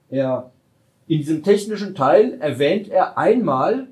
Er, 0.09 0.51
in 1.07 1.19
diesem 1.19 1.43
technischen 1.43 1.93
Teil 1.95 2.37
erwähnt 2.39 2.89
er 2.89 3.17
einmal 3.17 3.87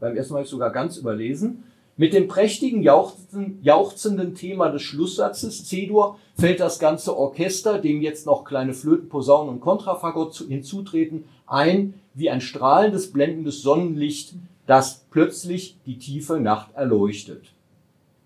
beim 0.00 0.16
ersten 0.16 0.34
Mal 0.34 0.44
sogar 0.44 0.70
ganz 0.70 0.98
überlesen. 0.98 1.64
Mit 1.96 2.12
dem 2.12 2.28
prächtigen 2.28 2.82
jauchzenden, 2.82 3.60
jauchzenden 3.62 4.34
Thema 4.34 4.68
des 4.68 4.82
Schlusssatzes 4.82 5.64
C-Dur 5.64 6.18
fällt 6.36 6.60
das 6.60 6.78
ganze 6.78 7.16
Orchester, 7.16 7.78
dem 7.78 8.02
jetzt 8.02 8.26
noch 8.26 8.44
kleine 8.44 8.74
Flöten, 8.74 9.08
Posaunen 9.08 9.54
und 9.54 9.60
Kontrafagott 9.60 10.44
hinzutreten, 10.48 11.24
ein 11.46 11.94
wie 12.14 12.30
ein 12.30 12.40
strahlendes, 12.40 13.12
blendendes 13.12 13.62
Sonnenlicht, 13.62 14.34
das 14.66 15.04
plötzlich 15.10 15.76
die 15.86 15.98
tiefe 15.98 16.40
Nacht 16.40 16.74
erleuchtet. 16.74 17.53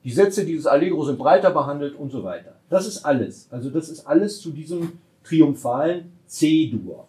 Die 0.05 0.13
Sätze 0.13 0.45
dieses 0.45 0.67
Allegro 0.67 1.05
sind 1.05 1.19
breiter 1.19 1.51
behandelt 1.51 1.99
und 1.99 2.11
so 2.11 2.23
weiter. 2.23 2.55
Das 2.71 2.87
ist 2.87 3.05
alles. 3.05 3.49
Also 3.51 3.71
das 3.71 3.89
ist 3.89 4.07
alles 4.07 4.41
zu 4.41 4.51
diesem 4.51 4.93
triumphalen 5.25 6.13
C-Dur 6.27 7.09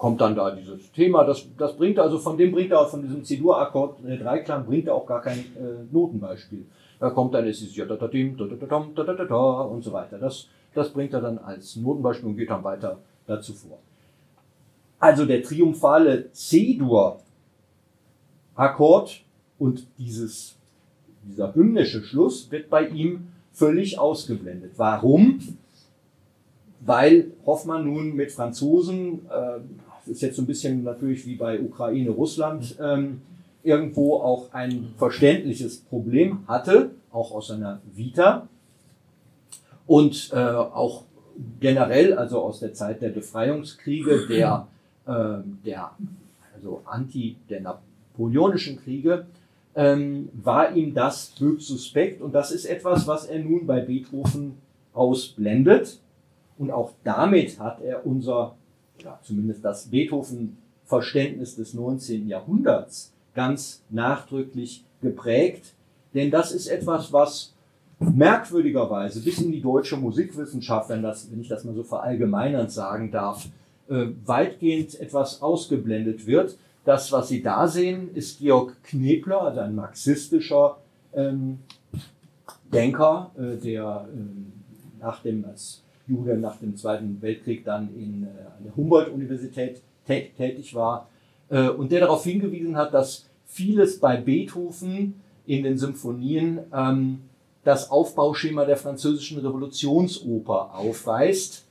kommt 0.00 0.20
dann 0.22 0.34
da 0.34 0.50
dieses 0.50 0.90
Thema, 0.92 1.24
das, 1.24 1.46
das 1.58 1.76
bringt 1.76 1.98
also, 1.98 2.18
von 2.18 2.38
dem 2.38 2.52
bringt 2.52 2.72
er, 2.72 2.86
von 2.86 3.02
diesem 3.02 3.22
C-Dur-Akkord, 3.22 3.98
der 4.02 4.16
Dreiklang, 4.16 4.64
bringt 4.64 4.86
er 4.86 4.94
auch 4.94 5.04
gar 5.04 5.20
kein 5.20 5.40
äh, 5.40 5.84
Notenbeispiel. 5.92 6.64
Da 6.98 7.10
kommt 7.10 7.34
dann, 7.34 7.46
es 7.46 7.60
ist 7.60 7.78
da 7.78 7.84
und 7.84 8.00
so 9.84 9.92
weiter. 9.92 10.18
Das, 10.18 10.48
das 10.72 10.88
bringt 10.88 11.12
er 11.12 11.20
dann 11.20 11.36
als 11.36 11.76
Notenbeispiel 11.76 12.30
und 12.30 12.38
geht 12.38 12.48
dann 12.48 12.64
weiter 12.64 12.96
dazu 13.26 13.52
vor. 13.52 13.76
Also 14.98 15.26
der 15.26 15.42
triumphale 15.42 16.32
C-Dur-Akkord 16.32 19.20
und 19.58 19.86
dieses, 19.98 20.56
dieser 21.30 21.54
hymnische 21.54 22.02
Schluss 22.02 22.50
wird 22.50 22.68
bei 22.70 22.88
ihm 22.88 23.28
völlig 23.52 23.98
ausgeblendet. 23.98 24.72
Warum? 24.76 25.40
Weil 26.80 27.32
Hoffmann 27.44 27.84
nun 27.84 28.14
mit 28.14 28.32
Franzosen 28.32 29.20
äh, 29.30 30.10
ist 30.10 30.22
jetzt 30.22 30.36
so 30.36 30.42
ein 30.42 30.46
bisschen 30.46 30.82
natürlich 30.82 31.26
wie 31.26 31.36
bei 31.36 31.60
Ukraine, 31.60 32.10
Russland, 32.10 32.76
ähm, 32.80 33.20
irgendwo 33.62 34.16
auch 34.16 34.52
ein 34.52 34.94
verständliches 34.96 35.78
Problem 35.78 36.40
hatte, 36.48 36.90
auch 37.12 37.32
aus 37.32 37.48
seiner 37.48 37.80
Vita 37.94 38.48
und 39.86 40.30
äh, 40.32 40.36
auch 40.36 41.04
generell, 41.58 42.14
also 42.14 42.40
aus 42.40 42.60
der 42.60 42.72
Zeit 42.74 43.02
der 43.02 43.10
Befreiungskriege, 43.10 44.26
der, 44.28 44.68
äh, 45.06 45.38
der 45.64 45.90
also 46.54 46.82
anti 46.84 47.36
der 47.48 47.60
napoleonischen 47.60 48.78
Kriege, 48.78 49.26
ähm, 49.74 50.28
war 50.32 50.74
ihm 50.74 50.94
das 50.94 51.34
höchst 51.38 51.68
suspekt 51.68 52.20
und 52.20 52.32
das 52.32 52.50
ist 52.50 52.64
etwas, 52.64 53.06
was 53.06 53.26
er 53.26 53.38
nun 53.38 53.66
bei 53.66 53.80
Beethoven 53.80 54.56
ausblendet 54.92 56.00
und 56.58 56.70
auch 56.70 56.92
damit 57.04 57.58
hat 57.58 57.80
er 57.80 58.04
unser 58.04 58.56
ja, 59.02 59.18
zumindest 59.22 59.64
das 59.64 59.86
Beethoven-Verständnis 59.86 61.56
des 61.56 61.74
19. 61.74 62.28
Jahrhunderts 62.28 63.12
ganz 63.34 63.82
nachdrücklich 63.90 64.84
geprägt. 65.00 65.74
Denn 66.14 66.30
das 66.30 66.52
ist 66.52 66.66
etwas, 66.66 67.12
was 67.12 67.54
merkwürdigerweise 67.98 69.20
bis 69.20 69.40
in 69.40 69.52
die 69.52 69.60
deutsche 69.60 69.96
Musikwissenschaft, 69.96 70.88
wenn, 70.88 71.02
das, 71.02 71.30
wenn 71.30 71.40
ich 71.40 71.48
das 71.48 71.64
mal 71.64 71.74
so 71.74 71.84
verallgemeinernd 71.84 72.70
sagen 72.72 73.10
darf, 73.10 73.46
äh, 73.88 74.06
weitgehend 74.24 74.98
etwas 75.00 75.42
ausgeblendet 75.42 76.26
wird. 76.26 76.56
Das, 76.84 77.12
was 77.12 77.28
Sie 77.28 77.42
da 77.42 77.68
sehen, 77.68 78.14
ist 78.14 78.38
Georg 78.38 78.82
Knebler, 78.84 79.42
also 79.42 79.60
ein 79.60 79.74
marxistischer 79.74 80.78
ähm, 81.14 81.58
Denker, 82.72 83.30
äh, 83.36 83.56
der 83.56 84.08
äh, 84.12 85.02
nach 85.02 85.22
dem, 85.22 85.44
als 85.44 85.82
Jude 86.06 86.36
nach 86.36 86.56
dem 86.56 86.76
Zweiten 86.76 87.20
Weltkrieg 87.20 87.64
dann 87.64 87.88
in, 87.94 88.24
äh, 88.24 88.26
an 88.26 88.64
der 88.64 88.76
Humboldt-Universität 88.76 89.80
tätig 90.06 90.74
war 90.74 91.08
äh, 91.48 91.68
und 91.68 91.92
der 91.92 92.00
darauf 92.00 92.24
hingewiesen 92.24 92.76
hat, 92.76 92.94
dass 92.94 93.26
vieles 93.46 94.00
bei 94.00 94.16
Beethoven 94.16 95.20
in 95.46 95.64
den 95.64 95.78
Symphonien 95.78 96.60
ähm, 96.72 97.20
das 97.64 97.90
Aufbauschema 97.90 98.64
der 98.64 98.76
französischen 98.76 99.38
Revolutionsoper 99.38 100.74
aufweist. 100.74 101.66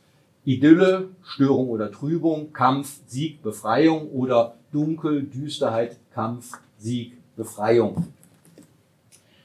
Idylle, 0.45 1.09
Störung 1.23 1.69
oder 1.69 1.91
Trübung, 1.91 2.53
Kampf, 2.53 2.99
Sieg, 3.07 3.41
Befreiung 3.41 4.09
oder 4.11 4.55
Dunkel, 4.71 5.23
Düsterheit, 5.23 5.97
Kampf, 6.13 6.57
Sieg, 6.77 7.17
Befreiung. 7.35 8.07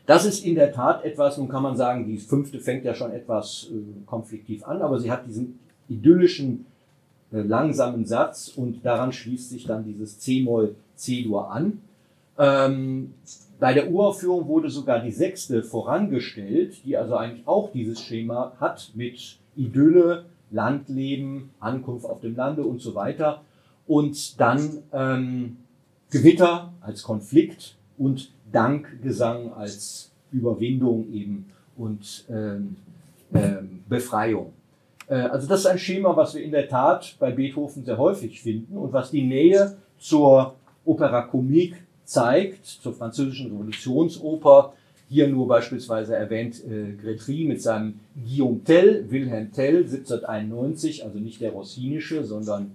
Das 0.06 0.26
ist 0.26 0.44
in 0.44 0.54
der 0.54 0.72
Tat 0.72 1.04
etwas, 1.04 1.38
nun 1.38 1.48
kann 1.48 1.62
man 1.62 1.76
sagen, 1.76 2.06
die 2.06 2.18
fünfte 2.18 2.60
fängt 2.60 2.84
ja 2.84 2.94
schon 2.94 3.12
etwas 3.12 3.68
äh, 3.70 4.04
konfliktiv 4.06 4.64
an, 4.64 4.82
aber 4.82 4.98
sie 5.00 5.10
hat 5.10 5.26
diesen 5.26 5.58
idyllischen, 5.88 6.66
äh, 7.32 7.40
langsamen 7.40 8.04
Satz 8.04 8.52
und 8.54 8.84
daran 8.84 9.12
schließt 9.12 9.50
sich 9.50 9.66
dann 9.66 9.84
dieses 9.84 10.18
C-Moll 10.18 10.76
C-Dur 10.96 11.50
an. 11.50 11.80
Ähm, 12.38 13.14
bei 13.58 13.72
der 13.72 13.90
Uraufführung 13.90 14.46
wurde 14.46 14.68
sogar 14.68 15.00
die 15.00 15.10
sechste 15.10 15.62
vorangestellt, 15.62 16.84
die 16.84 16.96
also 16.96 17.16
eigentlich 17.16 17.46
auch 17.46 17.72
dieses 17.72 18.00
Schema 18.00 18.52
hat 18.60 18.90
mit 18.94 19.38
Idylle, 19.56 20.26
Landleben, 20.50 21.50
Ankunft 21.60 22.06
auf 22.06 22.20
dem 22.20 22.36
Lande 22.36 22.62
und 22.62 22.80
so 22.80 22.94
weiter. 22.94 23.42
Und 23.86 24.40
dann 24.40 24.82
ähm, 24.92 25.56
Gewitter 26.10 26.72
als 26.80 27.02
Konflikt 27.02 27.76
und 27.98 28.30
Dankgesang 28.52 29.52
als 29.52 30.10
Überwindung 30.30 31.12
eben 31.12 31.46
und 31.76 32.24
ähm, 32.30 32.76
ähm, 33.34 33.82
Befreiung. 33.88 34.52
Äh, 35.08 35.14
also 35.14 35.46
das 35.48 35.60
ist 35.60 35.66
ein 35.66 35.78
Schema, 35.78 36.16
was 36.16 36.34
wir 36.34 36.42
in 36.42 36.52
der 36.52 36.68
Tat 36.68 37.16
bei 37.18 37.30
Beethoven 37.30 37.84
sehr 37.84 37.98
häufig 37.98 38.40
finden 38.40 38.76
und 38.76 38.92
was 38.92 39.10
die 39.10 39.22
Nähe 39.22 39.76
zur 39.98 40.54
Opera 40.84 41.22
Comique 41.22 41.76
zeigt, 42.04 42.66
zur 42.66 42.94
französischen 42.94 43.50
Revolutionsoper. 43.50 44.74
Hier 45.08 45.28
nur 45.28 45.46
beispielsweise 45.46 46.16
erwähnt 46.16 46.62
äh, 46.64 46.92
Gretry 46.92 47.44
mit 47.44 47.62
seinem 47.62 48.00
Guillaume 48.24 48.62
Tell, 48.64 49.10
Wilhelm 49.10 49.52
Tell, 49.52 49.78
1791, 49.78 51.04
also 51.04 51.18
nicht 51.18 51.40
der 51.40 51.52
rossinische, 51.52 52.24
sondern 52.24 52.72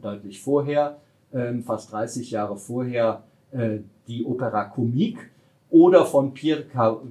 deutlich 0.00 0.40
vorher, 0.40 0.98
äh, 1.32 1.54
fast 1.58 1.92
30 1.92 2.30
Jahre 2.30 2.56
vorher, 2.56 3.22
äh, 3.52 3.78
die 4.06 4.24
Opera 4.24 4.64
Comique 4.64 5.30
oder 5.70 6.04
von 6.06 6.32
Pierre 6.32 6.64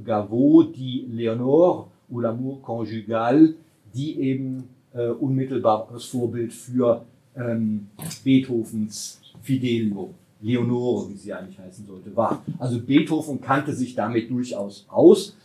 Gavot 0.03 0.75
die 0.75 1.07
Léonore 1.11 1.85
ou 2.09 2.19
l'amour 2.21 2.61
conjugal, 2.61 3.53
die 3.93 4.19
eben 4.19 4.69
äh, 4.93 5.07
unmittelbares 5.07 6.05
Vorbild 6.05 6.53
für 6.53 7.03
ähm, 7.35 7.87
Beethovens 8.23 9.21
Fidelio, 9.41 10.09
Leonore, 10.41 11.09
wie 11.09 11.15
sie 11.15 11.33
eigentlich 11.33 11.59
heißen 11.59 11.85
sollte, 11.85 12.15
war. 12.15 12.43
Also 12.59 12.79
Beethoven 12.79 13.41
kannte 13.41 13.73
sich 13.73 13.95
damit 13.95 14.29
durchaus 14.29 14.85
aus. 14.89 15.35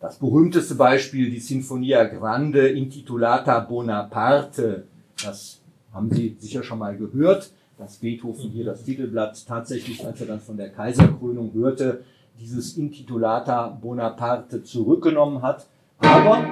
Das 0.00 0.18
berühmteste 0.18 0.74
Beispiel, 0.74 1.30
die 1.30 1.40
Sinfonia 1.40 2.04
Grande 2.04 2.68
intitulata 2.68 3.60
Bonaparte, 3.60 4.84
das 5.24 5.60
haben 5.94 6.10
Sie 6.10 6.36
sicher 6.38 6.62
schon 6.62 6.80
mal 6.80 6.96
gehört 6.96 7.50
dass 7.78 7.96
Beethoven 7.96 8.50
hier 8.50 8.64
das 8.64 8.84
Titelblatt 8.84 9.46
tatsächlich, 9.46 10.04
als 10.06 10.20
er 10.20 10.28
dann 10.28 10.40
von 10.40 10.56
der 10.56 10.70
Kaiserkrönung 10.70 11.52
hörte, 11.54 12.04
dieses 12.38 12.76
Intitulata 12.76 13.68
Bonaparte 13.68 14.62
zurückgenommen 14.62 15.42
hat. 15.42 15.66
Aber 15.98 16.44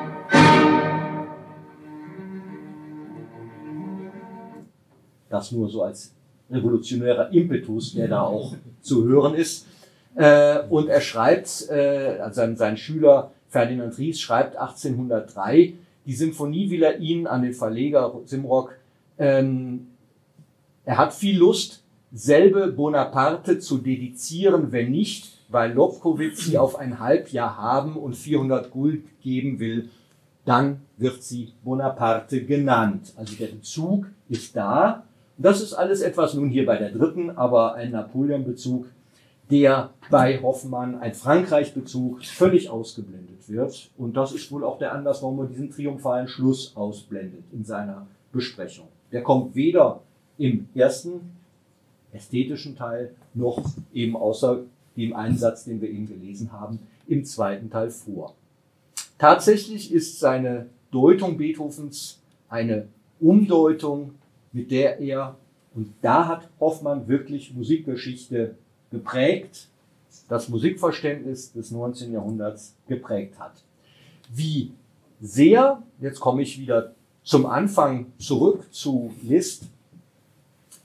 das 5.29 5.53
nur 5.53 5.69
so 5.69 5.83
als 5.83 6.13
revolutionärer 6.51 7.33
Impetus, 7.33 7.95
der 7.95 8.09
da 8.09 8.23
auch 8.23 8.55
zu 8.81 9.05
hören 9.05 9.35
ist. 9.35 9.67
Äh, 10.15 10.61
und 10.69 10.89
er 10.89 11.01
schreibt, 11.01 11.69
äh, 11.71 12.19
also 12.21 12.55
sein, 12.55 12.77
Schüler 12.77 13.31
Ferdinand 13.49 13.97
Ries 13.99 14.21
schreibt 14.21 14.57
1803, 14.57 15.75
die 16.05 16.15
Symphonie 16.15 16.71
will 16.71 16.83
er 16.83 16.99
ihnen 16.99 17.27
an 17.27 17.43
den 17.43 17.55
Verleger 17.55 18.13
Simrock 18.27 18.75
ähm, 19.23 19.87
er 20.85 20.99
hat 20.99 21.15
viel 21.15 21.39
Lust, 21.39 21.85
selbe 22.13 22.73
Bonaparte 22.73 23.61
zu 23.61 23.79
dedizieren, 23.79 24.73
wenn 24.73 24.91
nicht, 24.91 25.39
weil 25.49 25.73
Lobkowitz 25.73 26.47
sie 26.47 26.59
auf 26.59 26.77
ein 26.77 26.99
Halbjahr 26.99 27.57
haben 27.57 27.97
und 27.97 28.17
400 28.17 28.71
Guld 28.73 29.05
geben 29.21 29.61
will, 29.61 29.91
dann 30.45 30.81
wird 30.97 31.23
sie 31.23 31.53
Bonaparte 31.63 32.45
genannt. 32.45 33.13
Also 33.17 33.37
der 33.37 33.47
Bezug 33.47 34.07
ist 34.29 34.57
da. 34.57 35.05
Das 35.39 35.63
ist 35.63 35.73
alles 35.73 36.01
etwas 36.01 36.35
nun 36.35 36.49
hier 36.49 36.67
bei 36.67 36.77
der 36.77 36.91
dritten, 36.91 37.31
aber 37.31 37.75
ein 37.75 37.93
Napoleon-Bezug, 37.93 38.87
der 39.51 39.91
bei 40.11 40.43
Hoffmann, 40.43 40.99
ein 40.99 41.15
Frankreich-Bezug, 41.15 42.25
völlig 42.25 42.71
ausgeblendet 42.71 43.49
wird. 43.49 43.91
Und 43.97 44.17
das 44.17 44.33
ist 44.33 44.51
wohl 44.51 44.65
auch 44.65 44.79
der 44.79 44.93
Anlass, 44.93 45.23
warum 45.23 45.41
er 45.41 45.47
diesen 45.47 45.71
triumphalen 45.71 46.27
Schluss 46.27 46.77
ausblendet 46.77 47.45
in 47.53 47.65
seiner 47.65 48.07
Besprechung. 48.33 48.89
Der 49.13 49.23
kommt 49.23 49.55
weder 49.55 50.03
im 50.39 50.69
ersten 50.75 51.33
ästhetischen 52.13 52.77
Teil 52.77 53.15
noch 53.35 53.63
eben 53.93 54.17
außer 54.17 54.65
dem 54.97 55.15
Einsatz, 55.15 55.65
den 55.65 55.81
wir 55.81 55.91
eben 55.91 56.07
gelesen 56.07 56.53
haben, 56.53 56.81
im 57.07 57.25
zweiten 57.25 57.71
Teil 57.71 57.91
vor. 57.91 58.35
Tatsächlich 59.19 59.93
ist 59.93 60.19
seine 60.19 60.67
Deutung 60.91 61.37
Beethovens 61.37 62.21
eine 62.49 62.89
Umdeutung, 63.21 64.15
mit 64.53 64.71
der 64.71 65.01
er, 65.01 65.37
und 65.75 65.93
da 66.03 66.27
hat 66.29 66.51
Hoffmann 66.61 67.09
wirklich 67.09 67.55
Musikgeschichte 67.55 68.57
geprägt, 68.91 69.69
das 70.29 70.49
Musikverständnis 70.49 71.53
des 71.53 71.71
19. 71.71 72.13
Jahrhunderts 72.13 72.75
geprägt 72.87 73.39
hat. 73.39 73.63
Wie 74.35 74.73
sehr, 75.21 75.83
jetzt 76.01 76.21
komme 76.21 76.43
ich 76.43 76.59
wieder 76.59 76.95
zum 77.25 77.47
Anfang 77.47 78.07
zurück 78.19 78.67
zu 78.73 79.13
Liszt, 79.23 79.65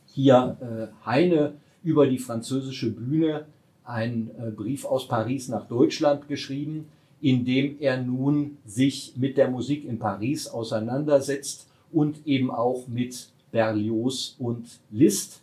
hier 0.07 0.57
äh, 0.61 1.05
Heine 1.05 1.53
über 1.83 2.07
die 2.07 2.19
französische 2.19 2.91
Bühne 2.91 3.45
einen 3.83 4.31
äh, 4.39 4.51
Brief 4.51 4.85
aus 4.85 5.07
Paris 5.07 5.47
nach 5.47 5.67
Deutschland 5.67 6.27
geschrieben, 6.27 6.89
in 7.21 7.45
dem 7.45 7.77
er 7.79 8.01
nun 8.01 8.57
sich 8.65 9.13
mit 9.15 9.37
der 9.37 9.49
Musik 9.49 9.85
in 9.85 9.97
Paris 9.97 10.47
auseinandersetzt 10.47 11.67
und 11.91 12.25
eben 12.27 12.51
auch 12.51 12.87
mit 12.87 13.29
Berlioz 13.51 14.35
und 14.39 14.65
Liszt. 14.91 15.41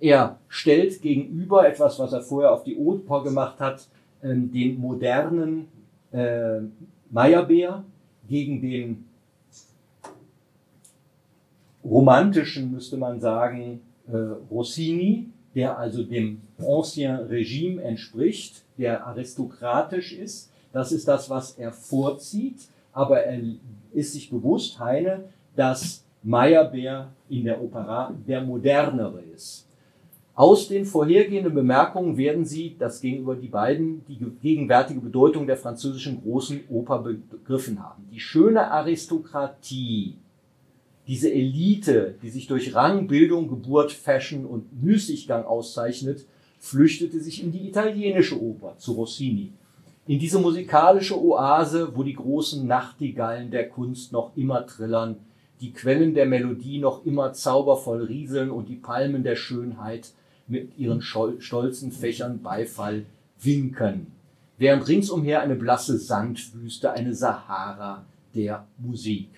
Er 0.00 0.38
stellt 0.48 1.00
gegenüber 1.00 1.66
etwas, 1.66 1.98
was 1.98 2.12
er 2.12 2.20
vorher 2.20 2.52
auf 2.52 2.64
die 2.64 2.76
Oper 2.76 3.22
gemacht 3.22 3.60
hat, 3.60 3.86
äh, 4.22 4.34
den 4.34 4.80
modernen 4.80 5.68
äh, 6.12 6.60
Meyerbeer 7.10 7.84
gegen 8.28 8.60
den 8.60 9.04
romantischen, 11.84 12.72
müsste 12.72 12.96
man 12.96 13.20
sagen, 13.20 13.80
äh, 14.08 14.16
Rossini, 14.50 15.28
der 15.54 15.78
also 15.78 16.02
dem 16.02 16.40
Ancien 16.58 17.16
Regime 17.16 17.82
entspricht, 17.82 18.64
der 18.76 19.06
aristokratisch 19.06 20.12
ist. 20.12 20.50
Das 20.72 20.90
ist 20.90 21.06
das, 21.06 21.30
was 21.30 21.52
er 21.52 21.72
vorzieht. 21.72 22.68
Aber 22.92 23.22
er 23.22 23.40
ist 23.92 24.12
sich 24.12 24.30
bewusst, 24.30 24.78
Heine, 24.80 25.24
dass 25.54 26.04
Meyerbeer 26.22 27.08
in 27.28 27.44
der 27.44 27.62
Opera 27.62 28.12
der 28.26 28.40
modernere 28.40 29.20
ist. 29.34 29.68
Aus 30.36 30.66
den 30.66 30.84
vorhergehenden 30.84 31.54
Bemerkungen 31.54 32.16
werden 32.16 32.44
Sie, 32.44 32.74
das 32.76 33.00
gegenüber 33.00 33.36
die 33.36 33.46
beiden, 33.46 34.04
die 34.08 34.18
gegenwärtige 34.42 34.98
Bedeutung 34.98 35.46
der 35.46 35.56
französischen 35.56 36.22
großen 36.22 36.62
Oper 36.70 36.98
begriffen 36.98 37.80
haben. 37.80 38.08
Die 38.10 38.18
schöne 38.18 38.68
Aristokratie 38.68 40.16
diese 41.06 41.32
Elite, 41.32 42.14
die 42.22 42.30
sich 42.30 42.46
durch 42.46 42.74
Rang, 42.74 43.06
Bildung, 43.06 43.48
Geburt, 43.48 43.92
Fashion 43.92 44.46
und 44.46 44.82
Müßiggang 44.82 45.44
auszeichnet, 45.44 46.24
flüchtete 46.58 47.20
sich 47.20 47.42
in 47.42 47.52
die 47.52 47.68
italienische 47.68 48.40
Oper 48.40 48.76
zu 48.78 48.92
Rossini. 48.92 49.52
In 50.06 50.18
diese 50.18 50.38
musikalische 50.38 51.22
Oase, 51.22 51.92
wo 51.94 52.02
die 52.02 52.14
großen 52.14 52.66
Nachtigallen 52.66 53.50
der 53.50 53.68
Kunst 53.68 54.12
noch 54.12 54.36
immer 54.36 54.66
trillern, 54.66 55.16
die 55.60 55.72
Quellen 55.72 56.14
der 56.14 56.26
Melodie 56.26 56.78
noch 56.78 57.04
immer 57.04 57.32
zaubervoll 57.32 58.04
rieseln 58.04 58.50
und 58.50 58.68
die 58.68 58.76
Palmen 58.76 59.22
der 59.22 59.36
Schönheit 59.36 60.12
mit 60.46 60.78
ihren 60.78 61.00
stolzen 61.00 61.92
Fächern 61.92 62.42
Beifall 62.42 63.06
winken. 63.40 64.08
Während 64.58 64.86
ringsumher 64.88 65.40
eine 65.40 65.56
blasse 65.56 65.98
Sandwüste, 65.98 66.92
eine 66.92 67.14
Sahara 67.14 68.04
der 68.34 68.66
Musik. 68.78 69.28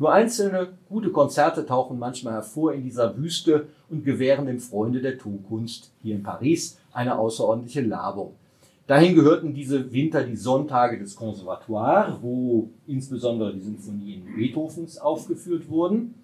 Nur 0.00 0.14
einzelne 0.14 0.68
gute 0.88 1.10
Konzerte 1.10 1.66
tauchen 1.66 1.98
manchmal 1.98 2.32
hervor 2.32 2.72
in 2.72 2.82
dieser 2.82 3.18
Wüste 3.18 3.66
und 3.90 4.02
gewähren 4.02 4.46
dem 4.46 4.58
Freunde 4.58 5.02
der 5.02 5.18
Tonkunst 5.18 5.92
hier 6.02 6.14
in 6.14 6.22
Paris 6.22 6.78
eine 6.90 7.18
außerordentliche 7.18 7.82
Labung. 7.82 8.32
Dahin 8.86 9.14
gehörten 9.14 9.52
diese 9.52 9.92
Winter 9.92 10.24
die 10.24 10.36
Sonntage 10.36 10.98
des 10.98 11.14
Conservatoire, 11.14 12.16
wo 12.22 12.70
insbesondere 12.86 13.52
die 13.52 13.60
Sinfonien 13.60 14.24
Beethovens 14.34 14.96
aufgeführt 14.96 15.68
wurden, 15.68 16.14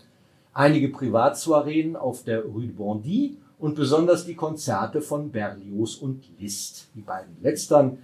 einige 0.54 0.88
Privatsoireen 0.88 1.96
auf 1.96 2.24
der 2.24 2.46
Rue 2.46 2.62
de 2.62 2.70
Bondy 2.70 3.36
und 3.58 3.74
besonders 3.74 4.24
die 4.24 4.36
Konzerte 4.36 5.02
von 5.02 5.30
Berlioz 5.30 5.96
und 5.96 6.24
Liszt. 6.40 6.88
Die 6.94 7.02
beiden 7.02 7.36
letztern 7.42 7.98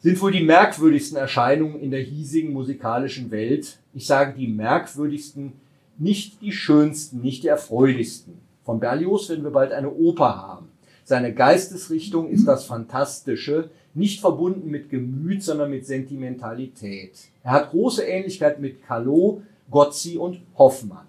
sind 0.00 0.20
wohl 0.20 0.32
die 0.32 0.44
merkwürdigsten 0.44 1.18
Erscheinungen 1.18 1.80
in 1.80 1.90
der 1.90 2.00
hiesigen 2.00 2.52
musikalischen 2.52 3.30
Welt. 3.30 3.78
Ich 3.94 4.06
sage 4.06 4.34
die 4.38 4.46
merkwürdigsten, 4.46 5.52
nicht 5.98 6.40
die 6.40 6.52
schönsten, 6.52 7.20
nicht 7.20 7.42
die 7.42 7.48
erfreulichsten. 7.48 8.34
Von 8.64 8.80
Berlioz 8.80 9.28
werden 9.28 9.44
wir 9.44 9.50
bald 9.50 9.72
eine 9.72 9.90
Oper 9.90 10.36
haben. 10.36 10.68
Seine 11.04 11.34
Geistesrichtung 11.34 12.28
ist 12.28 12.46
das 12.46 12.64
Fantastische, 12.64 13.70
nicht 13.94 14.20
verbunden 14.20 14.70
mit 14.70 14.90
Gemüt, 14.90 15.42
sondern 15.42 15.70
mit 15.70 15.86
Sentimentalität. 15.86 17.12
Er 17.42 17.52
hat 17.52 17.70
große 17.70 18.04
Ähnlichkeit 18.04 18.60
mit 18.60 18.86
Callot, 18.86 19.42
Gozzi 19.70 20.18
und 20.18 20.40
Hoffmann. 20.56 21.06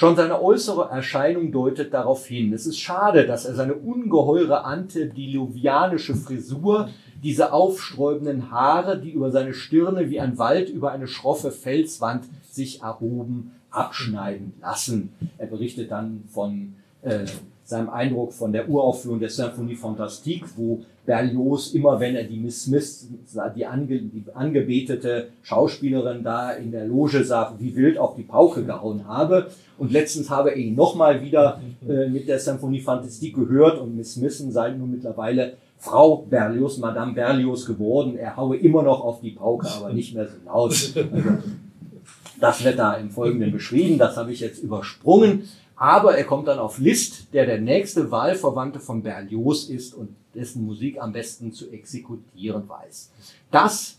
Schon 0.00 0.16
seine 0.16 0.40
äußere 0.40 0.88
Erscheinung 0.88 1.52
deutet 1.52 1.92
darauf 1.92 2.24
hin. 2.24 2.54
Es 2.54 2.64
ist 2.64 2.78
schade, 2.78 3.26
dass 3.26 3.44
er 3.44 3.54
seine 3.54 3.74
ungeheure 3.74 4.64
antediluvianische 4.64 6.16
Frisur, 6.16 6.88
diese 7.22 7.52
aufsträubenden 7.52 8.50
Haare, 8.50 8.98
die 8.98 9.10
über 9.10 9.30
seine 9.30 9.52
Stirne 9.52 10.08
wie 10.08 10.18
ein 10.18 10.38
Wald 10.38 10.70
über 10.70 10.92
eine 10.92 11.06
schroffe 11.06 11.50
Felswand 11.50 12.24
sich 12.50 12.80
erhoben, 12.80 13.52
abschneiden 13.70 14.54
lassen. 14.62 15.12
Er 15.36 15.48
berichtet 15.48 15.90
dann 15.90 16.24
von 16.32 16.76
äh, 17.02 17.26
seinem 17.70 17.88
Eindruck 17.88 18.32
von 18.32 18.52
der 18.52 18.68
Uraufführung 18.68 19.20
der 19.20 19.30
Symphonie 19.30 19.76
Fantastique, 19.76 20.44
wo 20.56 20.82
Berlioz 21.06 21.72
immer, 21.72 21.98
wenn 21.98 22.14
er 22.14 22.24
die 22.24 22.36
Miss 22.36 22.64
Smith, 22.64 23.08
die, 23.56 23.64
ange, 23.64 23.86
die 23.86 24.24
angebetete 24.34 25.28
Schauspielerin 25.42 26.22
da 26.22 26.52
in 26.52 26.70
der 26.70 26.86
Loge 26.86 27.24
sah, 27.24 27.54
wie 27.58 27.74
wild 27.74 27.96
auf 27.96 28.16
die 28.16 28.22
Pauke 28.22 28.64
gehauen 28.64 29.06
habe. 29.06 29.50
Und 29.78 29.92
letztens 29.92 30.28
habe 30.28 30.50
er 30.50 30.56
ihn 30.56 30.74
nochmal 30.74 31.22
wieder 31.22 31.60
äh, 31.88 32.08
mit 32.08 32.28
der 32.28 32.38
Symphonie 32.38 32.80
Fantastique 32.80 33.34
gehört 33.34 33.80
und 33.80 33.96
Miss 33.96 34.14
Smith 34.14 34.38
sei 34.50 34.72
nun 34.72 34.90
mittlerweile 34.90 35.54
Frau 35.78 36.26
Berlioz, 36.28 36.76
Madame 36.76 37.14
Berlioz 37.14 37.64
geworden. 37.64 38.18
Er 38.18 38.36
haue 38.36 38.56
immer 38.58 38.82
noch 38.82 39.02
auf 39.02 39.20
die 39.20 39.30
Pauke, 39.30 39.66
aber 39.68 39.92
nicht 39.92 40.14
mehr 40.14 40.26
so 40.26 40.36
laut. 40.44 40.70
Also, 40.70 41.00
das 42.40 42.64
wird 42.64 42.78
da 42.78 42.94
im 42.94 43.10
Folgenden 43.10 43.52
beschrieben, 43.52 43.98
das 43.98 44.16
habe 44.16 44.32
ich 44.32 44.40
jetzt 44.40 44.62
übersprungen. 44.62 45.42
Aber 45.80 46.14
er 46.14 46.24
kommt 46.24 46.46
dann 46.46 46.58
auf 46.58 46.78
Liszt, 46.78 47.32
der 47.32 47.46
der 47.46 47.58
nächste 47.58 48.10
Wahlverwandte 48.10 48.80
von 48.80 49.02
Berlioz 49.02 49.64
ist 49.70 49.94
und 49.94 50.14
dessen 50.34 50.66
Musik 50.66 51.00
am 51.00 51.14
besten 51.14 51.54
zu 51.54 51.70
exekutieren 51.70 52.68
weiß. 52.68 53.10
Dass 53.50 53.96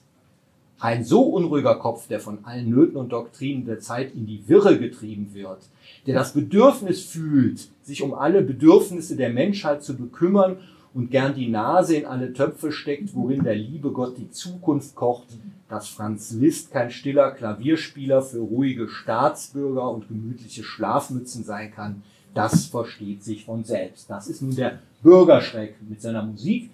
ein 0.80 1.04
so 1.04 1.24
unruhiger 1.24 1.74
Kopf, 1.74 2.08
der 2.08 2.20
von 2.20 2.46
allen 2.46 2.70
Nöten 2.70 2.98
und 2.98 3.12
Doktrinen 3.12 3.66
der 3.66 3.80
Zeit 3.80 4.14
in 4.14 4.28
die 4.28 4.48
Wirre 4.48 4.78
getrieben 4.78 5.32
wird, 5.34 5.64
der 6.06 6.14
das 6.14 6.34
Bedürfnis 6.34 7.02
fühlt, 7.02 7.68
sich 7.82 8.04
um 8.04 8.14
alle 8.14 8.44
Bedürfnisse 8.44 9.16
der 9.16 9.32
Menschheit 9.32 9.84
zu 9.84 9.98
bekümmern 9.98 10.58
und 10.94 11.10
gern 11.10 11.34
die 11.34 11.50
Nase 11.50 11.96
in 11.96 12.06
alle 12.06 12.32
Töpfe 12.32 12.72
steckt, 12.72 13.16
worin 13.16 13.44
der 13.44 13.56
liebe 13.56 13.90
Gott 13.90 14.20
die 14.20 14.30
Zukunft 14.30 14.94
kocht, 14.94 15.30
dass 15.72 15.88
Franz 15.88 16.34
Liszt 16.34 16.72
kein 16.72 16.92
stiller 16.92 17.32
Klavierspieler 17.32 18.22
für 18.22 18.40
ruhige 18.40 18.90
Staatsbürger 18.90 19.90
und 19.90 20.10
gemütliche 20.10 20.64
Schlafmützen 20.64 21.46
sein 21.46 21.72
kann, 21.74 22.04
das 22.34 22.66
versteht 22.66 23.24
sich 23.24 23.46
von 23.46 23.64
selbst. 23.64 24.10
Das 24.10 24.28
ist 24.28 24.42
nun 24.42 24.54
der 24.54 24.80
Bürgerschreck 25.02 25.76
mit 25.88 26.02
seiner 26.02 26.24
Musik, 26.24 26.70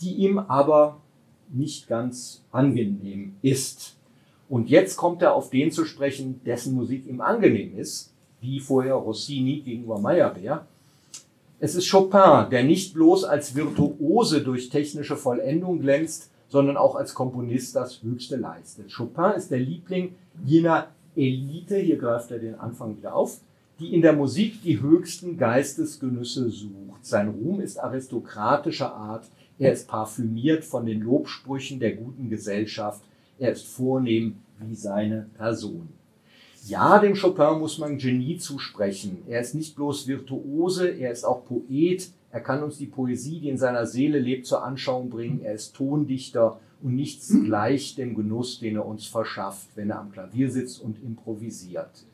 die 0.00 0.14
ihm 0.14 0.38
aber 0.38 1.00
nicht 1.52 1.88
ganz 1.88 2.44
angenehm 2.52 3.34
ist. 3.42 3.96
Und 4.48 4.70
jetzt 4.70 4.96
kommt 4.96 5.20
er 5.20 5.34
auf 5.34 5.50
den 5.50 5.72
zu 5.72 5.84
sprechen, 5.84 6.40
dessen 6.44 6.74
Musik 6.74 7.08
ihm 7.08 7.20
angenehm 7.20 7.76
ist, 7.76 8.12
wie 8.40 8.60
vorher 8.60 8.94
Rossini 8.94 9.62
gegenüber 9.62 9.98
Meyerbeer. 9.98 10.64
Es 11.58 11.74
ist 11.74 11.90
Chopin, 11.90 12.50
der 12.50 12.62
nicht 12.62 12.94
bloß 12.94 13.24
als 13.24 13.56
Virtuose 13.56 14.42
durch 14.42 14.68
technische 14.68 15.16
Vollendung 15.16 15.80
glänzt, 15.80 16.30
sondern 16.48 16.76
auch 16.76 16.94
als 16.94 17.14
Komponist 17.14 17.76
das 17.76 18.02
Höchste 18.02 18.36
leistet. 18.36 18.92
Chopin 18.94 19.32
ist 19.36 19.50
der 19.50 19.58
Liebling 19.58 20.14
jener 20.44 20.88
Elite, 21.14 21.76
hier 21.76 21.96
greift 21.96 22.30
er 22.30 22.38
den 22.38 22.54
Anfang 22.54 22.96
wieder 22.96 23.14
auf, 23.14 23.40
die 23.80 23.94
in 23.94 24.02
der 24.02 24.12
Musik 24.12 24.62
die 24.62 24.80
höchsten 24.80 25.36
Geistesgenüsse 25.36 26.50
sucht. 26.50 27.04
Sein 27.04 27.28
Ruhm 27.28 27.60
ist 27.60 27.78
aristokratischer 27.78 28.92
Art, 28.94 29.26
er 29.58 29.72
ist 29.72 29.88
parfümiert 29.88 30.64
von 30.64 30.86
den 30.86 31.00
Lobsprüchen 31.00 31.80
der 31.80 31.96
guten 31.96 32.28
Gesellschaft, 32.28 33.02
er 33.38 33.52
ist 33.52 33.66
vornehm 33.66 34.36
wie 34.60 34.74
seine 34.74 35.26
Person. 35.36 35.88
Ja, 36.66 36.98
dem 36.98 37.14
Chopin 37.14 37.60
muss 37.60 37.78
man 37.78 37.98
Genie 37.98 38.36
zusprechen. 38.38 39.22
Er 39.26 39.40
ist 39.40 39.54
nicht 39.54 39.76
bloß 39.76 40.06
Virtuose, 40.06 40.88
er 40.88 41.12
ist 41.12 41.24
auch 41.24 41.44
Poet. 41.44 42.10
Er 42.30 42.40
kann 42.40 42.62
uns 42.62 42.76
die 42.78 42.86
Poesie, 42.86 43.40
die 43.40 43.48
in 43.48 43.58
seiner 43.58 43.86
Seele 43.86 44.18
lebt, 44.18 44.46
zur 44.46 44.62
Anschauung 44.64 45.08
bringen. 45.08 45.40
Er 45.42 45.54
ist 45.54 45.74
Tondichter 45.74 46.60
und 46.82 46.94
nichts 46.94 47.34
gleich 47.44 47.94
dem 47.94 48.14
Genuss, 48.14 48.60
den 48.60 48.76
er 48.76 48.86
uns 48.86 49.06
verschafft, 49.06 49.68
wenn 49.74 49.90
er 49.90 50.00
am 50.00 50.12
Klavier 50.12 50.50
sitzt 50.50 50.82
und 50.82 51.02
improvisiert. 51.02 52.04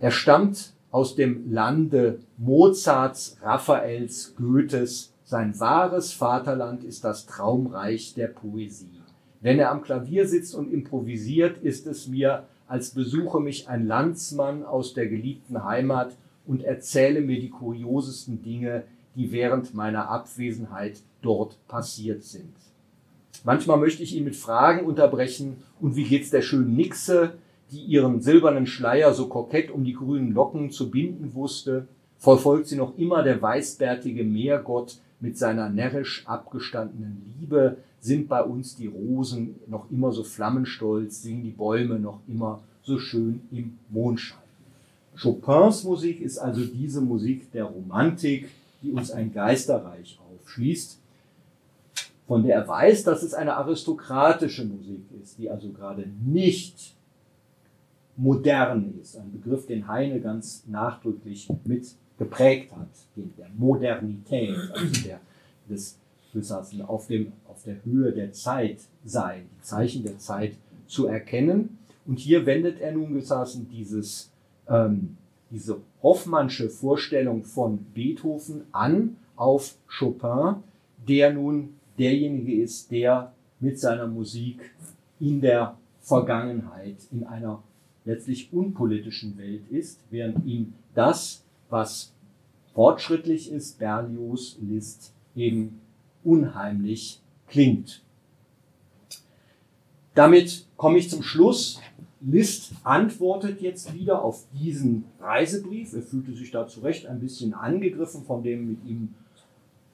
Er 0.00 0.10
stammt 0.10 0.72
aus 0.90 1.14
dem 1.14 1.50
Lande 1.52 2.20
Mozarts, 2.38 3.36
Raphaels, 3.42 4.34
Goethes. 4.36 5.12
Sein 5.24 5.58
wahres 5.58 6.12
Vaterland 6.12 6.84
ist 6.84 7.04
das 7.04 7.26
Traumreich 7.26 8.14
der 8.14 8.28
Poesie. 8.28 9.00
Wenn 9.40 9.58
er 9.58 9.70
am 9.70 9.82
Klavier 9.82 10.26
sitzt 10.26 10.54
und 10.54 10.72
improvisiert, 10.72 11.58
ist 11.58 11.86
es 11.86 12.08
mir, 12.08 12.44
als 12.68 12.90
besuche 12.90 13.40
mich 13.40 13.68
ein 13.68 13.86
Landsmann 13.86 14.64
aus 14.64 14.94
der 14.94 15.08
geliebten 15.08 15.64
Heimat 15.64 16.16
und 16.46 16.62
erzähle 16.62 17.20
mir 17.20 17.40
die 17.40 17.50
kuriosesten 17.50 18.42
Dinge, 18.42 18.84
die 19.14 19.32
während 19.32 19.74
meiner 19.74 20.08
Abwesenheit 20.08 21.00
dort 21.22 21.58
passiert 21.68 22.22
sind. 22.22 22.54
Manchmal 23.44 23.78
möchte 23.78 24.02
ich 24.02 24.14
ihn 24.14 24.24
mit 24.24 24.36
Fragen 24.36 24.86
unterbrechen, 24.86 25.56
und 25.80 25.96
wie 25.96 26.04
geht's 26.04 26.30
der 26.30 26.42
schönen 26.42 26.74
Nixe, 26.74 27.34
die 27.70 27.80
ihren 27.80 28.20
silbernen 28.20 28.66
Schleier 28.66 29.12
so 29.12 29.28
kokett 29.28 29.70
um 29.70 29.84
die 29.84 29.92
grünen 29.92 30.32
Locken 30.32 30.70
zu 30.70 30.90
binden 30.90 31.34
wusste, 31.34 31.88
verfolgt 32.18 32.68
sie 32.68 32.76
noch 32.76 32.96
immer 32.96 33.22
der 33.22 33.40
weißbärtige 33.40 34.24
Meergott 34.24 34.98
mit 35.20 35.36
seiner 35.38 35.68
närrisch 35.68 36.26
abgestandenen 36.26 37.34
Liebe, 37.38 37.78
sind 38.00 38.28
bei 38.28 38.42
uns 38.42 38.76
die 38.76 38.86
Rosen 38.86 39.56
noch 39.66 39.90
immer 39.90 40.12
so 40.12 40.22
flammenstolz, 40.22 41.22
singen 41.22 41.42
die 41.42 41.50
Bäume 41.50 41.98
noch 41.98 42.20
immer 42.28 42.62
so 42.82 42.98
schön 42.98 43.42
im 43.50 43.78
Mondschein. 43.88 44.45
Chopins 45.20 45.84
Musik 45.84 46.20
ist 46.20 46.38
also 46.38 46.64
diese 46.64 47.00
Musik 47.00 47.50
der 47.52 47.64
Romantik, 47.64 48.50
die 48.82 48.92
uns 48.92 49.10
ein 49.10 49.32
Geisterreich 49.32 50.18
aufschließt, 50.30 50.98
von 52.26 52.42
der 52.42 52.56
er 52.56 52.68
weiß, 52.68 53.04
dass 53.04 53.22
es 53.22 53.34
eine 53.34 53.56
aristokratische 53.56 54.64
Musik 54.64 55.04
ist, 55.22 55.38
die 55.38 55.50
also 55.50 55.70
gerade 55.70 56.06
nicht 56.24 56.94
modern 58.16 58.94
ist. 59.00 59.16
Ein 59.16 59.32
Begriff, 59.32 59.66
den 59.66 59.88
Heine 59.88 60.20
ganz 60.20 60.64
nachdrücklich 60.66 61.48
mit 61.64 61.94
geprägt 62.18 62.72
hat, 62.72 62.88
der 63.14 63.48
Modernität, 63.56 64.56
also 64.72 65.02
der, 65.02 65.20
des 65.68 65.98
Besassen, 66.32 66.82
auf, 66.82 67.08
auf 67.48 67.62
der 67.64 67.84
Höhe 67.84 68.12
der 68.12 68.32
Zeit 68.32 68.78
sein, 69.04 69.48
die 69.56 69.62
Zeichen 69.62 70.02
der 70.02 70.18
Zeit 70.18 70.56
zu 70.86 71.06
erkennen. 71.06 71.78
Und 72.06 72.18
hier 72.18 72.46
wendet 72.46 72.80
er 72.80 72.92
nun 72.92 73.14
gesaßen 73.14 73.68
dieses, 73.68 74.30
ähm, 74.68 75.16
diese 75.50 75.80
Hoffmannsche 76.02 76.68
Vorstellung 76.70 77.44
von 77.44 77.78
Beethoven 77.94 78.62
an 78.72 79.16
auf 79.36 79.76
Chopin, 79.98 80.56
der 81.08 81.32
nun 81.32 81.74
derjenige 81.98 82.62
ist, 82.62 82.90
der 82.90 83.32
mit 83.60 83.78
seiner 83.78 84.06
Musik 84.06 84.74
in 85.20 85.40
der 85.40 85.76
Vergangenheit, 86.00 86.96
in 87.10 87.24
einer 87.24 87.62
letztlich 88.04 88.52
unpolitischen 88.52 89.36
Welt 89.38 89.62
ist, 89.70 90.00
während 90.10 90.44
ihm 90.46 90.74
das, 90.94 91.42
was 91.70 92.12
fortschrittlich 92.74 93.50
ist, 93.50 93.78
Berlioz, 93.78 94.56
Liszt, 94.60 95.12
eben 95.34 95.80
unheimlich 96.22 97.20
klingt. 97.48 98.02
Damit 100.14 100.66
komme 100.76 100.98
ich 100.98 101.10
zum 101.10 101.22
Schluss. 101.22 101.80
Liszt 102.20 102.72
antwortet 102.82 103.60
jetzt 103.60 103.92
wieder 103.94 104.22
auf 104.22 104.44
diesen 104.58 105.04
Reisebrief. 105.20 105.92
Er 105.92 106.02
fühlte 106.02 106.32
sich 106.32 106.50
da 106.50 106.66
zu 106.66 106.80
Recht 106.80 107.06
ein 107.06 107.20
bisschen 107.20 107.52
angegriffen 107.52 108.24
von 108.24 108.42
dem 108.42 108.70
mit 108.70 108.84
ihm 108.86 109.14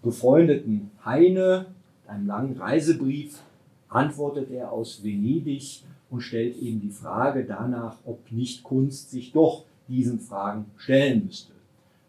befreundeten 0.02 0.90
Heine. 1.04 1.66
Einem 2.06 2.26
langen 2.26 2.56
Reisebrief 2.56 3.40
antwortet 3.88 4.50
er 4.50 4.72
aus 4.72 5.02
Venedig 5.02 5.82
und 6.10 6.20
stellt 6.20 6.56
eben 6.58 6.80
die 6.80 6.90
Frage 6.90 7.44
danach, 7.44 7.96
ob 8.04 8.30
nicht 8.30 8.62
Kunst 8.62 9.10
sich 9.10 9.32
doch 9.32 9.64
diesen 9.88 10.20
Fragen 10.20 10.66
stellen 10.76 11.26
müsste. 11.26 11.52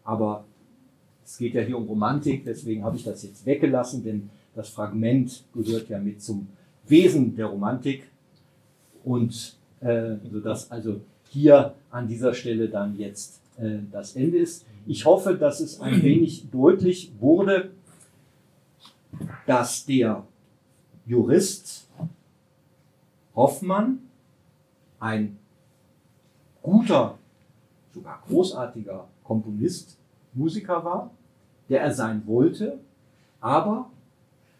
Aber 0.04 0.44
es 1.24 1.38
geht 1.38 1.54
ja 1.54 1.62
hier 1.62 1.78
um 1.78 1.86
Romantik, 1.86 2.44
deswegen 2.44 2.84
habe 2.84 2.96
ich 2.96 3.04
das 3.04 3.22
jetzt 3.22 3.46
weggelassen, 3.46 4.04
denn 4.04 4.30
das 4.54 4.68
Fragment 4.68 5.44
gehört 5.52 5.88
ja 5.88 5.98
mit 5.98 6.22
zum 6.22 6.46
Wesen 6.86 7.34
der 7.34 7.46
Romantik 7.46 8.08
und 9.02 9.56
äh, 9.84 10.16
sodass 10.32 10.70
also 10.70 11.00
hier 11.28 11.74
an 11.90 12.08
dieser 12.08 12.32
Stelle 12.32 12.68
dann 12.68 12.96
jetzt 12.96 13.40
äh, 13.58 13.78
das 13.92 14.16
Ende 14.16 14.38
ist. 14.38 14.64
Ich 14.86 15.04
hoffe, 15.04 15.34
dass 15.34 15.60
es 15.60 15.80
ein 15.80 16.02
wenig 16.02 16.50
deutlich 16.50 17.12
wurde, 17.20 17.70
dass 19.46 19.84
der 19.84 20.24
Jurist 21.06 21.86
Hoffmann 23.36 23.98
ein 24.98 25.36
guter, 26.62 27.18
sogar 27.92 28.22
großartiger 28.26 29.06
Komponist, 29.22 29.98
Musiker 30.32 30.84
war, 30.84 31.10
der 31.68 31.82
er 31.82 31.92
sein 31.92 32.22
wollte, 32.26 32.78
aber 33.40 33.90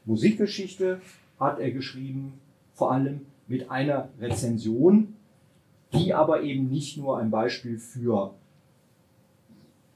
Musikgeschichte 0.04 1.00
hat 1.40 1.58
er 1.58 1.70
geschrieben, 1.70 2.34
vor 2.74 2.92
allem 2.92 3.22
mit 3.48 3.70
einer 3.70 4.08
Rezension, 4.20 5.13
die 5.94 6.14
aber 6.14 6.42
eben 6.42 6.68
nicht 6.68 6.96
nur 6.96 7.18
ein 7.18 7.30
Beispiel 7.30 7.78
für 7.78 8.34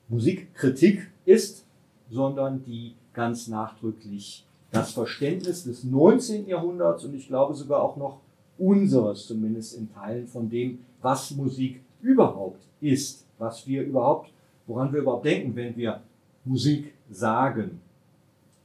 Musikkritik 0.09 1.11
ist, 1.25 1.65
sondern 2.11 2.65
die 2.65 2.95
ganz 3.13 3.49
nachdrücklich 3.49 4.47
das 4.71 4.93
Verständnis 4.93 5.65
des 5.65 5.85
19. 5.85 6.47
Jahrhunderts 6.47 7.05
und 7.05 7.15
ich 7.15 7.29
glaube 7.29 7.55
sogar 7.55 7.83
auch 7.83 7.97
noch 7.97 8.21
unseres, 8.59 9.27
zumindest 9.27 9.77
in 9.77 9.93
Teilen 9.93 10.27
von 10.27 10.49
dem, 10.49 10.81
was 11.01 11.31
Musik 11.33 11.81
überhaupt 12.03 12.63
ist, 12.81 13.27
was 13.39 13.67
wir 13.67 13.83
überhaupt, 13.83 14.31
woran 14.67 14.93
wir 14.93 15.01
überhaupt 15.01 15.25
denken, 15.25 15.55
wenn 15.57 15.77
wir 15.77 16.01
Musik 16.45 16.93
sagen, 17.11 17.81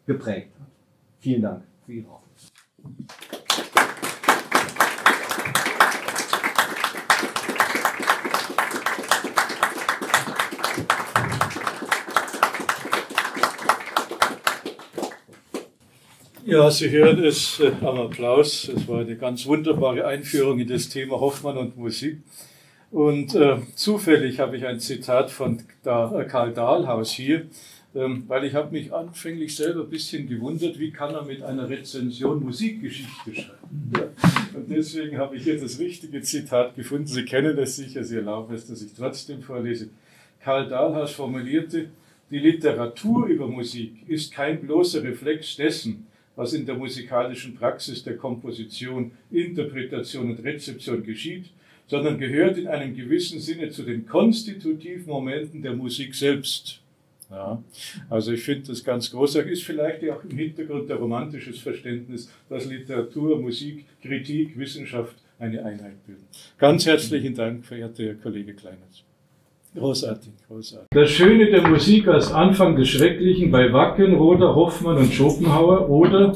geprägt 0.05 0.51
hat. 0.59 0.67
Vielen 1.19 1.41
Dank 1.41 1.63
für 1.85 1.93
Ihre 1.93 2.09
Aufmerksamkeit. 2.09 3.32
Ja, 16.53 16.69
Sie 16.69 16.91
hören 16.91 17.23
es 17.23 17.59
äh, 17.59 17.71
am 17.81 17.99
Applaus. 17.99 18.69
Es 18.69 18.87
war 18.87 18.99
eine 18.99 19.15
ganz 19.15 19.47
wunderbare 19.47 20.05
Einführung 20.05 20.59
in 20.59 20.67
das 20.67 20.87
Thema 20.87 21.19
Hoffmann 21.19 21.57
und 21.57 21.75
Musik. 21.75 22.19
Und 22.91 23.33
äh, 23.33 23.57
zufällig 23.73 24.39
habe 24.39 24.57
ich 24.57 24.63
ein 24.67 24.79
Zitat 24.79 25.31
von 25.31 25.63
da, 25.81 26.13
äh, 26.15 26.25
Karl 26.25 26.53
Dahlhaus 26.53 27.09
hier, 27.09 27.47
ähm, 27.95 28.25
weil 28.27 28.43
ich 28.43 28.53
habe 28.53 28.71
mich 28.71 28.93
anfänglich 28.93 29.55
selber 29.55 29.81
ein 29.81 29.89
bisschen 29.89 30.29
gewundert, 30.29 30.77
wie 30.77 30.91
kann 30.91 31.15
er 31.15 31.23
mit 31.23 31.41
einer 31.41 31.67
Rezension 31.67 32.43
Musikgeschichte 32.43 33.33
schreiben. 33.33 33.91
Ja. 33.97 34.03
Und 34.53 34.69
deswegen 34.69 35.17
habe 35.17 35.35
ich 35.35 35.45
hier 35.45 35.59
das 35.59 35.79
richtige 35.79 36.21
Zitat 36.21 36.75
gefunden. 36.75 37.07
Sie 37.07 37.25
kennen 37.25 37.57
es 37.57 37.77
sicher, 37.77 38.03
Sie 38.03 38.17
erlauben 38.17 38.53
es, 38.53 38.67
dass 38.67 38.83
ich 38.83 38.93
trotzdem 38.93 39.41
vorlese. 39.41 39.89
Karl 40.39 40.69
Dahlhaus 40.69 41.13
formulierte, 41.13 41.87
die 42.29 42.37
Literatur 42.37 43.25
über 43.25 43.47
Musik 43.47 44.07
ist 44.07 44.31
kein 44.31 44.61
bloßer 44.61 45.01
Reflex 45.01 45.55
dessen, 45.55 46.05
was 46.35 46.53
in 46.53 46.65
der 46.65 46.75
musikalischen 46.75 47.55
Praxis 47.55 48.03
der 48.03 48.17
Komposition, 48.17 49.11
Interpretation 49.31 50.31
und 50.31 50.43
Rezeption 50.43 51.03
geschieht, 51.03 51.45
sondern 51.87 52.17
gehört 52.17 52.57
in 52.57 52.67
einem 52.67 52.95
gewissen 52.95 53.39
Sinne 53.39 53.69
zu 53.69 53.83
den 53.83 54.05
konstitutiven 54.05 55.07
Momenten 55.07 55.61
der 55.61 55.73
Musik 55.73 56.15
selbst. 56.15 56.79
Ja, 57.29 57.63
also 58.09 58.31
ich 58.31 58.43
finde 58.43 58.67
das 58.67 58.83
ganz 58.83 59.09
großartig, 59.09 59.53
ist 59.53 59.63
vielleicht 59.63 60.07
auch 60.09 60.23
im 60.23 60.37
Hintergrund 60.37 60.89
der 60.89 60.97
romantisches 60.97 61.59
Verständnis, 61.59 62.31
dass 62.47 62.65
Literatur, 62.65 63.39
Musik, 63.41 63.85
Kritik, 64.01 64.57
Wissenschaft 64.57 65.15
eine 65.39 65.65
Einheit 65.65 66.05
bilden. 66.05 66.27
Ganz 66.57 66.85
herzlichen 66.85 67.33
Dank, 67.33 67.65
verehrter 67.65 68.03
Herr 68.03 68.15
Kollege 68.15 68.53
Kleinert. 68.53 69.03
Großartig, 69.75 70.33
großartig. 70.47 70.87
Das 70.91 71.09
Schöne 71.09 71.49
der 71.49 71.67
Musik 71.67 72.07
als 72.07 72.31
Anfang 72.31 72.75
des 72.75 72.89
Schrecklichen 72.89 73.49
bei 73.51 73.73
Wackenroder, 73.73 74.55
Hoffmann 74.55 74.97
und 74.97 75.11
Schopenhauer 75.11 75.89
oder 75.89 76.35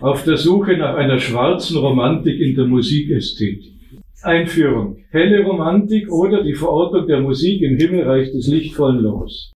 auf 0.00 0.24
der 0.24 0.36
Suche 0.36 0.76
nach 0.76 0.96
einer 0.96 1.18
schwarzen 1.18 1.76
Romantik 1.76 2.40
in 2.40 2.56
der 2.56 2.66
Musikästhetik. 2.66 3.74
Einführung. 4.22 5.04
Helle 5.10 5.44
Romantik 5.44 6.10
oder 6.10 6.42
die 6.42 6.54
Verortung 6.54 7.06
der 7.06 7.20
Musik 7.20 7.62
im 7.62 7.76
Himmelreich 7.76 8.32
des 8.32 8.48
lichtvollen 8.48 9.00
Los. 9.00 9.52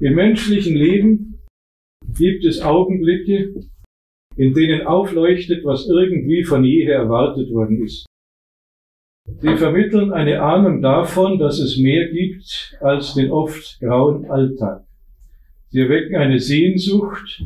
Im 0.00 0.14
menschlichen 0.14 0.76
Leben 0.76 1.40
gibt 2.16 2.44
es 2.44 2.60
Augenblicke, 2.60 3.54
in 4.36 4.52
denen 4.52 4.86
aufleuchtet, 4.86 5.64
was 5.64 5.88
irgendwie 5.88 6.44
von 6.44 6.62
jeher 6.62 6.94
erwartet 6.94 7.50
worden 7.50 7.82
ist. 7.82 8.05
Sie 9.26 9.56
vermitteln 9.56 10.12
eine 10.12 10.40
Ahnung 10.40 10.80
davon, 10.80 11.38
dass 11.38 11.58
es 11.58 11.76
mehr 11.76 12.08
gibt 12.08 12.76
als 12.80 13.14
den 13.14 13.30
oft 13.30 13.78
grauen 13.80 14.24
Alltag. 14.30 14.84
Sie 15.68 15.80
erwecken 15.80 16.14
eine 16.16 16.38
Sehnsucht, 16.38 17.44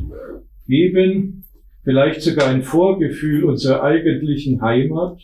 geben 0.67 1.43
vielleicht 1.83 2.21
sogar 2.21 2.49
ein 2.49 2.61
Vorgefühl 2.61 3.43
unserer 3.45 3.83
eigentlichen 3.83 4.61
Heimat. 4.61 5.21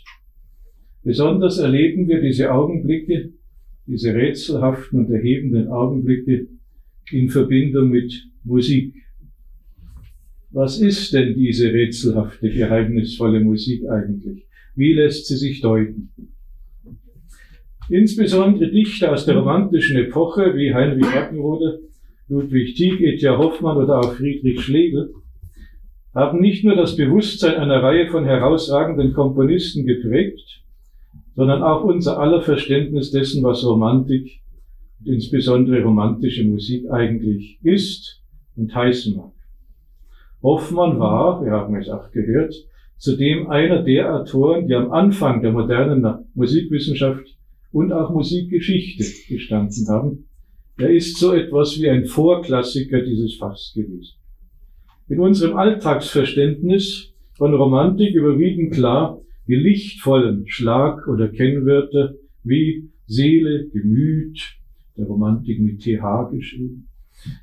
Besonders 1.04 1.60
erleben 1.60 2.08
wir 2.08 2.22
diese 2.22 2.52
Augenblicke, 2.52 3.34
diese 3.86 4.14
rätselhaften 4.14 5.06
und 5.06 5.12
erhebenden 5.12 5.70
Augenblicke 5.70 6.48
in 7.12 7.30
Verbindung 7.30 7.90
mit 7.90 8.28
Musik. 8.44 8.94
Was 10.50 10.80
ist 10.80 11.14
denn 11.14 11.36
diese 11.36 11.72
rätselhafte, 11.72 12.50
geheimnisvolle 12.50 13.42
Musik 13.42 13.88
eigentlich? 13.88 14.48
Wie 14.76 14.94
lässt 14.94 15.28
sie 15.28 15.38
sich 15.38 15.62
deuten? 15.62 16.12
Insbesondere 17.90 18.70
Dichter 18.70 19.14
aus 19.14 19.26
der 19.26 19.38
romantischen 19.38 19.98
Epoche 19.98 20.56
wie 20.56 20.74
Heinrich 20.74 21.06
Wackenroder, 21.16 21.78
Ludwig 22.28 22.76
Tieck, 22.76 23.02
Etja 23.02 23.38
Hoffmann 23.38 23.78
oder 23.78 24.00
auch 24.00 24.14
Friedrich 24.14 24.62
Schlegel 24.62 25.14
haben 26.18 26.42
nicht 26.42 26.64
nur 26.64 26.76
das 26.76 26.96
Bewusstsein 26.96 27.56
einer 27.56 27.84
Reihe 27.84 28.08
von 28.08 28.26
herausragenden 28.26 29.14
Komponisten 29.14 29.86
geprägt, 29.86 30.64
sondern 31.36 31.62
auch 31.62 31.84
unser 31.84 32.20
aller 32.20 32.42
Verständnis 32.42 33.12
dessen, 33.12 33.44
was 33.44 33.64
Romantik 33.64 34.42
und 35.00 35.14
insbesondere 35.14 35.84
romantische 35.84 36.44
Musik 36.44 36.90
eigentlich 36.90 37.60
ist 37.62 38.24
und 38.56 38.74
heißen 38.74 39.16
mag. 39.16 39.32
Hoffmann 40.42 41.00
war, 41.00 41.46
wir 41.46 41.52
haben 41.52 41.76
es 41.76 41.88
auch 41.88 42.10
gehört, 42.12 42.56
zudem 42.98 43.52
einer 43.52 43.84
der 43.84 44.16
Autoren, 44.16 44.68
die 44.68 44.74
am 44.74 44.92
Anfang 44.92 45.44
der 45.44 45.52
modernen 45.52 46.04
Musikwissenschaft 46.34 47.37
und 47.78 47.94
auch 47.94 48.10
Musikgeschichte 48.10 49.04
gestanden 49.30 49.88
haben. 49.88 50.26
Er 50.80 50.90
ist 50.90 51.18
so 51.18 51.32
etwas 51.34 51.80
wie 51.80 51.88
ein 51.88 52.06
Vorklassiker 52.06 53.02
dieses 53.02 53.36
Fachs 53.36 53.72
gewesen. 53.76 54.16
In 55.08 55.20
unserem 55.20 55.56
Alltagsverständnis 55.56 57.14
von 57.36 57.54
Romantik 57.54 58.16
überwiegen 58.16 58.72
klar 58.72 59.22
die 59.48 59.56
lichtvollen 59.56 60.48
Schlag- 60.48 61.08
oder 61.08 61.28
Kennwörter 61.28 62.16
wie 62.44 62.90
Seele, 63.06 63.68
Gemüt, 63.68 64.58
der 64.98 65.06
Romantik 65.06 65.60
mit 65.60 65.80
TH 65.82 66.32
geschrieben, 66.32 66.88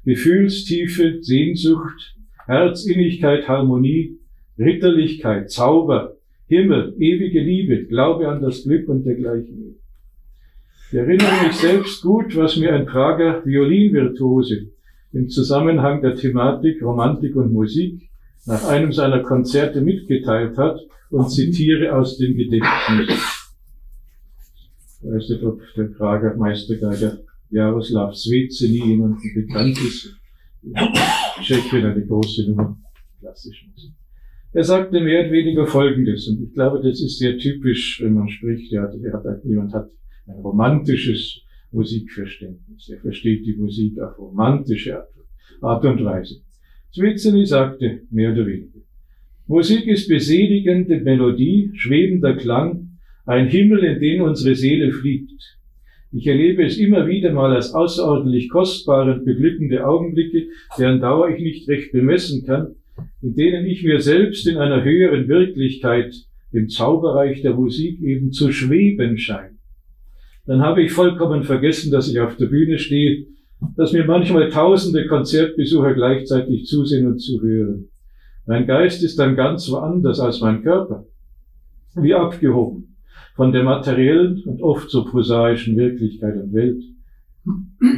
Gefühlstiefe, 0.05 1.19
Sehnsucht, 1.23 2.17
Herzinnigkeit, 2.47 3.47
Harmonie, 3.47 4.19
Ritterlichkeit, 4.59 5.53
Zauber, 5.53 6.17
Himmel, 6.49 6.97
ewige 6.99 7.41
Liebe, 7.41 7.85
Glaube 7.85 8.29
an 8.29 8.43
das 8.43 8.65
Glück 8.65 8.89
und 8.89 9.05
dergleichen. 9.05 9.74
Ich 10.95 11.01
erinnere 11.01 11.49
mich 11.49 11.57
selbst 11.57 12.03
gut, 12.03 12.37
was 12.37 12.57
mir 12.57 12.73
ein 12.73 12.87
Prager 12.87 13.45
Violinvirtuose 13.45 14.69
im 15.13 15.29
Zusammenhang 15.29 16.01
der 16.03 16.15
Thematik 16.15 16.81
Romantik 16.85 17.35
und 17.35 17.53
Musik 17.53 18.09
nach 18.47 18.63
einem 18.69 18.93
seiner 18.93 19.21
Konzerte 19.25 19.81
mitgeteilt 19.81 20.57
hat 20.57 20.79
und 21.11 21.33
zitiere 21.33 21.97
aus 21.97 22.17
dem 22.19 22.37
Gedächtnis. 22.37 23.09
Ich 25.03 25.11
weiß 25.11 25.31
nicht, 25.31 25.43
ob 25.43 25.61
der 25.77 25.89
Prager 25.99 26.37
Meistergeiger 26.37 27.19
Jaroslav 27.51 28.15
Svetseny 28.15 28.87
jemanden 28.87 29.35
bekannt 29.35 29.77
ist. 29.77 30.17
Tschechien 31.43 31.87
eine 31.87 32.07
große 32.07 32.51
Nummer, 32.51 32.79
klassische 33.19 33.67
Musik. 33.69 33.91
Er 34.53 34.63
sagte 34.63 35.01
mehr 35.01 35.23
oder 35.23 35.33
weniger 35.33 35.67
Folgendes, 35.67 36.29
und 36.29 36.41
ich 36.41 36.55
glaube, 36.55 36.81
das 36.81 37.01
ist 37.01 37.19
sehr 37.19 37.37
typisch, 37.37 38.01
wenn 38.01 38.15
man 38.15 38.29
spricht, 38.29 38.73
hat, 38.77 38.95
jemand 39.43 39.75
hat 39.75 39.91
ein 40.27 40.37
romantisches 40.37 41.43
Musikverständnis. 41.73 42.89
Er 42.89 42.99
versteht 43.01 43.47
die 43.47 43.57
Musik 43.57 43.99
auf 44.01 44.19
romantische 44.19 45.05
Art 45.61 45.85
und 45.85 46.05
Weise. 46.05 46.41
Zwitzeli 46.93 47.45
sagte 47.45 48.03
mehr 48.11 48.33
oder 48.33 48.47
weniger. 48.47 48.81
Musik 49.47 49.87
ist 49.87 50.09
beseligende 50.09 51.01
Melodie, 51.01 51.71
schwebender 51.75 52.37
Klang, 52.37 52.99
ein 53.27 53.49
Himmel, 53.49 53.85
in 53.85 54.01
den 54.01 54.21
unsere 54.23 54.55
Seele 54.55 54.93
fliegt. 54.93 55.59
Ich 56.13 56.27
erlebe 56.27 56.65
es 56.65 56.79
immer 56.79 57.09
wieder 57.09 57.33
mal 57.33 57.53
als 57.53 57.75
außerordentlich 57.75 58.49
kostbare 58.49 59.15
und 59.15 59.25
beglückende 59.25 59.85
Augenblicke, 59.87 60.47
deren 60.79 61.01
Dauer 61.01 61.31
ich 61.31 61.43
nicht 61.43 61.69
recht 61.69 61.91
bemessen 61.93 62.47
kann, 62.47 62.77
in 63.21 63.35
denen 63.35 63.67
ich 63.67 63.83
mir 63.83 64.01
selbst 64.01 64.47
in 64.47 64.59
einer 64.59 64.85
höheren 64.85 65.27
Wirklichkeit, 65.27 66.15
dem 66.53 66.69
Zauberreich 66.69 67.43
der 67.43 67.55
Musik 67.55 68.01
eben 68.01 68.31
zu 68.31 68.53
schweben 68.53 69.19
scheine, 69.19 69.54
dann 70.47 70.61
habe 70.61 70.83
ich 70.83 70.93
vollkommen 70.93 71.43
vergessen, 71.43 71.91
dass 71.91 72.09
ich 72.09 72.21
auf 72.21 72.37
der 72.37 72.47
Bühne 72.47 72.79
stehe, 72.79 73.27
dass 73.77 73.93
mir 73.93 74.05
manchmal 74.05 74.51
tausende 74.51 75.07
Konzertbesucher 75.07 75.95
gleichzeitig 75.95 76.67
zusehen 76.67 77.07
und 77.07 77.19
zuhören. 77.19 77.89
Mein 78.47 78.67
Geist 78.67 79.03
ist 79.03 79.19
dann 79.19 79.37
ganz 79.37 79.71
woanders 79.71 80.21
als 80.21 80.41
mein 80.41 80.63
Körper, 80.63 81.07
wie 81.95 82.15
abgehoben 82.15 82.95
von 83.35 83.53
der 83.53 83.65
materiellen 83.65 84.43
und 84.45 84.63
oft 84.63 84.91
so 84.91 85.05
prosaischen 85.05 85.77
Wirklichkeit 85.77 86.37
und 86.37 86.53
Welt. 86.53 86.83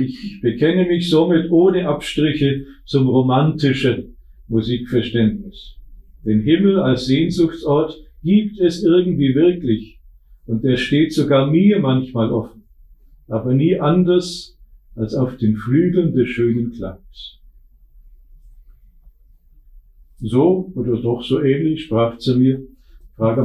Ich 0.00 0.40
bekenne 0.40 0.86
mich 0.86 1.10
somit 1.10 1.50
ohne 1.50 1.88
Abstriche 1.88 2.64
zum 2.84 3.06
romantischen 3.06 4.16
Musikverständnis. 4.48 5.76
Den 6.24 6.40
Himmel 6.40 6.80
als 6.80 7.06
Sehnsuchtsort 7.06 7.96
gibt 8.22 8.58
es 8.58 8.82
irgendwie 8.82 9.34
wirklich 9.34 9.95
und 10.46 10.64
er 10.64 10.76
steht 10.76 11.12
sogar 11.12 11.50
mir 11.50 11.80
manchmal 11.80 12.32
offen, 12.32 12.64
aber 13.28 13.54
nie 13.54 13.78
anders 13.78 14.58
als 14.94 15.14
auf 15.14 15.36
den 15.36 15.56
Flügeln 15.56 16.14
des 16.14 16.28
schönen 16.28 16.72
Klangs. 16.72 17.40
So 20.18 20.72
oder 20.74 21.00
doch 21.00 21.22
so 21.22 21.42
ähnlich 21.42 21.84
sprach 21.84 22.16
zu 22.18 22.38
mir 22.38 22.62
Prager 23.16 23.44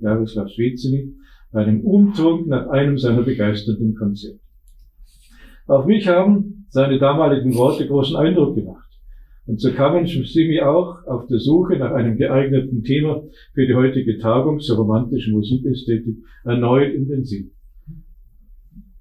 Jaroslav 0.00 0.50
Svizini 0.50 1.14
bei 1.52 1.64
einem 1.64 1.80
Umtrunk 1.82 2.46
nach 2.46 2.68
einem 2.68 2.98
seiner 2.98 3.22
begeisternden 3.22 3.94
Konzerte. 3.94 4.40
Auf 5.66 5.86
mich 5.86 6.06
haben 6.08 6.66
seine 6.68 6.98
damaligen 6.98 7.54
Worte 7.54 7.86
großen 7.86 8.16
Eindruck 8.16 8.56
gemacht. 8.56 8.83
Und 9.46 9.60
so 9.60 9.72
kamen 9.72 10.06
sie 10.06 10.48
mir 10.48 10.70
auch 10.70 11.06
auf 11.06 11.26
der 11.26 11.38
Suche 11.38 11.76
nach 11.76 11.92
einem 11.92 12.16
geeigneten 12.16 12.82
Thema 12.82 13.22
für 13.52 13.66
die 13.66 13.74
heutige 13.74 14.18
Tagung 14.18 14.60
zur 14.60 14.78
romantischen 14.78 15.34
Musikästhetik 15.34 16.16
erneut 16.44 16.94
in 16.94 17.08
den 17.08 17.24
Sinn. 17.24 17.50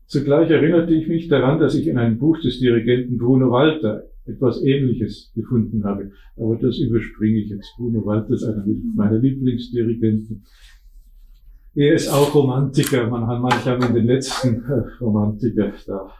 Zugleich 0.06 0.50
erinnerte 0.50 0.94
ich 0.94 1.08
mich 1.08 1.28
daran, 1.28 1.60
dass 1.60 1.76
ich 1.76 1.88
in 1.88 1.98
einem 1.98 2.20
Buch 2.20 2.40
des 2.42 2.60
Dirigenten 2.60 3.18
Bruno 3.18 3.52
Walter 3.52 4.04
etwas 4.26 4.62
Ähnliches 4.62 5.32
gefunden 5.34 5.84
habe. 5.86 6.12
Aber 6.38 6.56
das 6.58 6.78
überspringe 6.78 7.40
ich 7.40 7.50
jetzt. 7.50 7.74
Bruno 7.78 8.06
Walter 8.06 8.34
ist 8.34 8.44
einer 8.44 8.66
meiner 8.96 9.18
Lieblingsdirigenten. 9.18 10.46
Er 11.76 11.96
ist 11.96 12.10
auch 12.10 12.36
Romantiker. 12.36 13.10
Man 13.10 13.26
hat 13.28 13.42
manchmal 13.42 13.92
den 13.94 14.06
letzten 14.06 14.64
äh, 14.66 14.84
Romantiker 15.02 15.74
da 15.88 16.12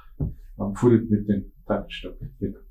am 0.58 0.74
Pult 0.74 1.10
mit 1.12 1.28
dem 1.28 1.52
Taktstock 1.68 2.18
genannt. 2.40 2.63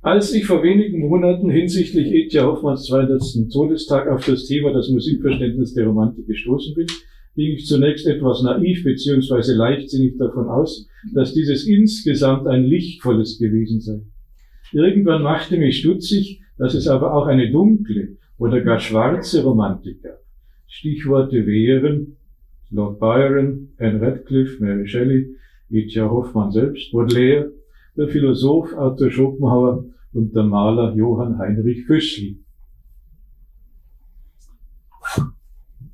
Als 0.00 0.32
ich 0.32 0.46
vor 0.46 0.62
wenigen 0.62 1.00
Monaten 1.00 1.50
hinsichtlich 1.50 2.12
Etja 2.12 2.44
Hoffmanns 2.44 2.84
200. 2.84 3.20
Todestag 3.52 4.06
auf 4.06 4.24
das 4.24 4.44
Thema 4.46 4.72
das 4.72 4.88
Musikverständnis 4.90 5.74
der 5.74 5.86
Romantik 5.86 6.28
gestoßen 6.28 6.74
bin, 6.74 6.86
ging 7.34 7.54
ich 7.54 7.66
zunächst 7.66 8.06
etwas 8.06 8.42
naiv 8.42 8.84
bzw. 8.84 9.52
leichtsinnig 9.54 10.16
davon 10.16 10.48
aus, 10.48 10.86
dass 11.14 11.34
dieses 11.34 11.66
insgesamt 11.66 12.46
ein 12.46 12.64
lichtvolles 12.64 13.38
gewesen 13.40 13.80
sei. 13.80 14.00
Irgendwann 14.72 15.22
machte 15.22 15.56
mich 15.56 15.80
stutzig, 15.80 16.42
dass 16.58 16.74
es 16.74 16.86
aber 16.86 17.12
auch 17.12 17.26
eine 17.26 17.50
dunkle 17.50 18.16
oder 18.38 18.60
gar 18.60 18.78
schwarze 18.78 19.42
Romantik 19.42 20.02
gab. 20.04 20.20
Stichworte 20.68 21.44
wären 21.44 22.16
Lord 22.70 23.00
Byron, 23.00 23.70
Anne 23.78 24.00
Radcliffe, 24.00 24.62
Mary 24.62 24.86
Shelley, 24.86 25.34
E.T.A. 25.70 26.08
Hoffmann 26.08 26.52
selbst, 26.52 26.92
Baudelaire, 26.92 27.50
der 27.98 28.08
Philosoph 28.08 28.72
Arthur 28.76 29.10
Schopenhauer 29.10 29.84
und 30.12 30.34
der 30.34 30.44
Maler 30.44 30.94
Johann 30.94 31.38
Heinrich 31.38 31.84
Füssli. 31.84 32.38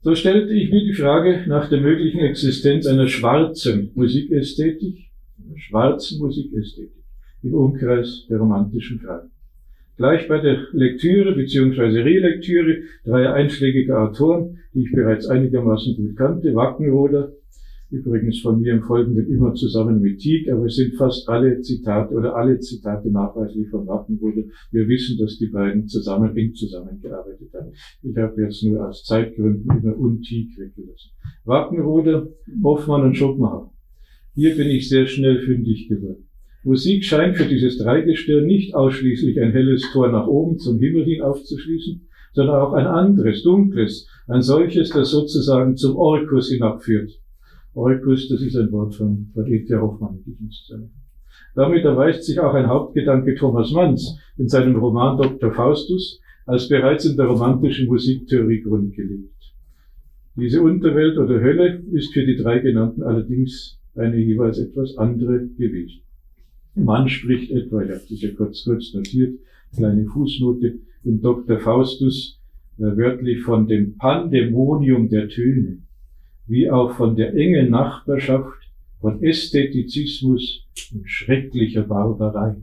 So 0.03 0.15
stellte 0.15 0.53
ich 0.53 0.71
mir 0.71 0.85
die 0.85 0.93
Frage 0.93 1.45
nach 1.49 1.71
der 1.71 1.81
möglichen 1.81 2.21
Existenz 2.21 2.87
einer 2.87 3.09
schwarzen 3.09 3.91
Musikästhetik, 3.95 5.11
einer 5.43 5.59
schwarzen 5.59 6.19
Musikästhetik 6.19 7.05
im 7.43 7.55
Umkreis 7.55 8.27
der 8.29 8.39
romantischen 8.39 9.01
Fragen. 9.01 9.31
Gleich 9.97 10.29
bei 10.29 10.41
der 10.41 10.67
Lektüre 10.73 11.35
bzw. 11.35 12.03
Relektüre 12.03 12.83
dreier 13.05 13.33
einschlägiger 13.33 14.03
Autoren, 14.03 14.59
die 14.75 14.83
ich 14.83 14.93
bereits 14.93 15.27
einigermaßen 15.27 15.97
gut 15.97 16.17
kannte, 16.17 16.55
Wackenroder, 16.55 17.33
übrigens 17.95 18.41
von 18.41 18.61
mir 18.61 18.75
im 18.75 18.83
Folgenden 18.83 19.27
immer 19.33 19.55
zusammen 19.55 20.01
mit 20.01 20.19
Tieck, 20.19 20.51
aber 20.51 20.67
es 20.67 20.77
sind 20.77 20.95
fast 20.97 21.29
alle 21.29 21.61
Zitate 21.61 22.15
oder 22.15 22.35
alle 22.37 22.59
Zitate 22.59 23.11
nachweislich 23.11 23.69
von 23.69 23.87
Wackenroder. 23.87 24.43
Wir 24.73 24.89
wissen, 24.89 25.19
dass 25.19 25.39
die 25.39 25.47
beiden 25.47 25.87
zusammen, 25.87 26.37
eng 26.37 26.55
zusammengearbeitet 26.55 27.53
haben. 27.55 27.73
Ich 28.03 28.17
habe 28.17 28.43
jetzt 28.43 28.63
nur 28.65 28.89
aus 28.89 29.05
Zeitgründen 29.05 29.79
immer 29.79 29.97
und 29.97 30.23
Tieck 30.23 30.59
weggelassen. 30.59 31.11
Wackenroder, 31.45 32.29
Hoffmann 32.63 33.03
und 33.03 33.17
Schopenhauer. 33.17 33.73
Hier 34.35 34.57
bin 34.57 34.69
ich 34.69 34.89
sehr 34.89 35.07
schnell 35.07 35.41
fündig 35.41 35.89
geworden. 35.89 36.27
Musik 36.65 37.05
scheint 37.05 37.37
für 37.37 37.45
dieses 37.45 37.79
Dreigestirn 37.79 38.47
nicht 38.47 38.75
ausschließlich 38.75 39.41
ein 39.41 39.53
helles 39.53 39.91
Tor 39.93 40.11
nach 40.11 40.27
oben 40.27 40.59
zum 40.59 40.79
Himmel 40.79 41.05
hin 41.05 41.21
aufzuschließen, 41.21 42.09
sondern 42.33 42.57
auch 42.57 42.73
ein 42.73 42.87
anderes, 42.87 43.43
dunkles, 43.43 44.09
ein 44.27 44.41
solches, 44.41 44.91
das 44.91 45.11
sozusagen 45.11 45.77
zum 45.77 45.97
Orkus 45.97 46.51
hinabführt. 46.51 47.21
Orkus, 47.75 48.29
das 48.29 48.41
ist 48.41 48.57
ein 48.57 48.71
Wort 48.73 48.95
von, 48.95 49.31
von 49.35 49.47
E.T. 49.47 49.75
Hoffmann 49.75 50.21
in. 50.25 50.91
Damit 51.55 51.85
erweist 51.85 52.25
sich 52.25 52.39
auch 52.41 52.55
ein 52.55 52.69
Hauptgedanke 52.69 53.35
Thomas 53.35 53.73
Manns 53.73 54.19
in 54.39 54.49
seinem 54.49 54.77
Roman 54.77 55.17
Dr. 55.17 55.53
Faustus 55.53 56.21
als 56.47 56.69
bereits 56.69 57.05
in 57.05 57.17
der 57.17 57.27
romantischen 57.27 57.87
Musiktheorie 57.89 58.61
grundgelegt. 58.61 59.31
Diese 60.37 60.63
Unterwelt 60.63 61.17
oder 61.17 61.41
Hölle 61.41 61.83
ist 61.93 62.13
für 62.13 62.25
die 62.25 62.37
drei 62.37 62.59
genannten 62.59 63.03
allerdings 63.03 63.79
eine 63.95 64.19
jeweils 64.19 64.59
etwas 64.59 64.97
andere 64.97 65.47
gewesen. 65.47 66.03
Mann 66.75 67.09
spricht 67.09 67.53
etwa, 67.53 67.83
ich 67.83 67.91
habe 67.91 68.03
das 68.09 68.21
ja 68.21 68.31
kurz, 68.37 68.65
kurz 68.65 68.93
notiert, 68.95 69.39
kleine 69.77 70.07
Fußnote, 70.07 70.81
im 71.05 71.21
Dr. 71.21 71.61
Faustus 71.61 72.41
äh, 72.79 72.83
wörtlich 72.83 73.43
von 73.43 73.69
dem 73.69 73.97
Pandemonium 73.97 75.09
der 75.09 75.29
Töne 75.29 75.84
wie 76.47 76.71
auch 76.71 76.93
von 76.93 77.17
der 77.17 77.35
engen 77.35 77.71
Nachbarschaft 77.71 78.59
von 79.01 79.23
Ästhetizismus 79.23 80.67
und 80.93 81.09
schrecklicher 81.09 81.83
Barbarei. 81.83 82.57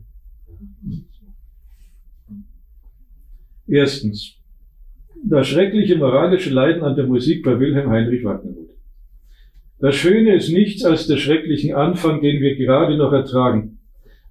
Erstens. 3.68 4.38
Das 5.24 5.48
schreckliche 5.48 5.98
moralische 5.98 6.50
Leiden 6.50 6.82
an 6.84 6.96
der 6.96 7.06
Musik 7.06 7.44
bei 7.44 7.60
Wilhelm 7.60 7.90
Heinrich 7.90 8.24
Wagnerroth. 8.24 8.72
Das 9.80 9.96
Schöne 9.96 10.36
ist 10.36 10.52
nichts 10.52 10.84
als 10.84 11.08
der 11.08 11.18
schrecklichen 11.18 11.74
Anfang, 11.74 12.22
den 12.22 12.42
wir 12.42 12.56
gerade 12.56 12.98
noch 12.98 13.14
ertragen. 13.14 13.80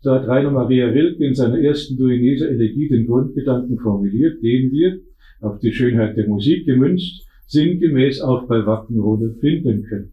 So 0.00 0.12
hat 0.12 0.26
Rainer 0.26 0.50
Maria 0.50 0.86
Rilke 0.86 1.24
in 1.24 1.34
seiner 1.34 1.58
ersten 1.58 1.96
Duineser 1.96 2.48
Elegie 2.48 2.88
den 2.88 3.06
Grundgedanken 3.06 3.78
formuliert, 3.78 4.42
den 4.42 4.72
wir, 4.72 4.98
auf 5.40 5.58
die 5.58 5.72
Schönheit 5.72 6.16
der 6.16 6.26
Musik 6.26 6.66
gemünzt, 6.66 7.26
sinngemäß 7.50 8.20
auch 8.20 8.46
bei 8.46 8.64
Wackenrode 8.64 9.34
finden 9.40 9.82
können. 9.82 10.12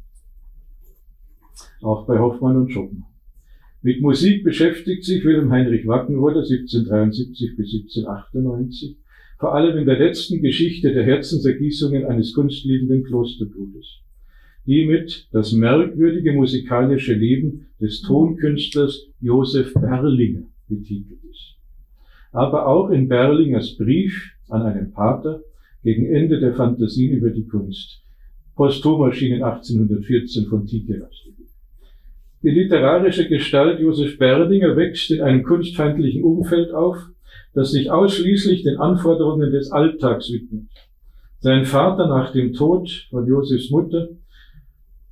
Auch 1.81 2.07
bei 2.07 2.17
Hoffmann 2.17 2.57
und 2.57 2.71
Schoppen. 2.71 3.05
Mit 3.83 4.01
Musik 4.01 4.43
beschäftigt 4.43 5.03
sich 5.03 5.23
Wilhelm 5.23 5.51
Heinrich 5.51 5.85
Wackenroder 5.85 6.41
1773 6.41 7.55
bis 7.55 7.73
1798, 7.73 8.97
vor 9.37 9.53
allem 9.53 9.77
in 9.77 9.85
der 9.85 9.99
letzten 9.99 10.41
Geschichte 10.41 10.91
der 10.91 11.03
Herzensergießungen 11.03 12.05
eines 12.05 12.33
kunstliebenden 12.33 13.03
Klosterbruders, 13.03 14.01
die 14.65 14.87
mit 14.87 15.27
das 15.31 15.53
merkwürdige 15.53 16.33
musikalische 16.33 17.13
Leben 17.13 17.67
des 17.79 18.01
Tonkünstlers 18.01 19.09
Josef 19.21 19.75
Berlinger 19.75 20.47
betitelt 20.67 21.23
ist. 21.31 21.55
Aber 22.31 22.65
auch 22.65 22.89
in 22.89 23.07
Berlingers 23.07 23.77
Brief 23.77 24.31
an 24.49 24.63
einen 24.63 24.91
Pater 24.91 25.41
gegen 25.83 26.05
Ende 26.07 26.39
der 26.39 26.53
Fantasien 26.53 27.17
über 27.17 27.29
die 27.29 27.45
Kunst. 27.45 28.01
Posthum 28.55 29.03
erschienen 29.03 29.43
1814 29.43 30.47
von 30.47 30.65
Tike 30.65 31.07
Die 32.41 32.49
literarische 32.49 33.27
Gestalt 33.27 33.79
Josef 33.79 34.17
Berdinger 34.17 34.75
wächst 34.75 35.11
in 35.11 35.21
einem 35.21 35.43
kunstfeindlichen 35.43 36.23
Umfeld 36.23 36.71
auf, 36.71 36.97
das 37.53 37.71
sich 37.71 37.91
ausschließlich 37.91 38.63
den 38.63 38.77
Anforderungen 38.77 39.51
des 39.51 39.71
Alltags 39.71 40.31
widmet. 40.31 40.67
Sein 41.39 41.65
Vater 41.65 42.07
nach 42.07 42.31
dem 42.31 42.53
Tod 42.53 42.89
von 43.11 43.27
Josefs 43.27 43.69
Mutter, 43.69 44.09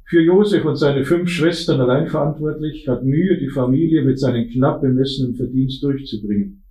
für 0.08 0.22
Josef 0.22 0.64
und 0.66 0.76
seine 0.76 1.04
fünf 1.04 1.30
Schwestern 1.30 1.82
allein 1.82 2.08
verantwortlich, 2.08 2.88
hat 2.88 3.04
Mühe, 3.04 3.38
die 3.38 3.50
Familie 3.50 4.04
mit 4.04 4.20
seinen 4.20 4.50
knapp 4.50 4.82
bemessenen 4.82 5.36
Verdienst 5.36 5.84
durchzubringen. 5.84 6.64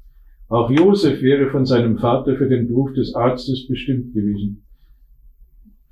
Auch 0.48 0.70
Josef 0.70 1.22
wäre 1.22 1.50
von 1.50 1.64
seinem 1.64 1.98
Vater 1.98 2.36
für 2.36 2.48
den 2.48 2.68
Beruf 2.68 2.92
des 2.92 3.14
Arztes 3.14 3.66
bestimmt 3.66 4.12
gewesen. 4.12 4.62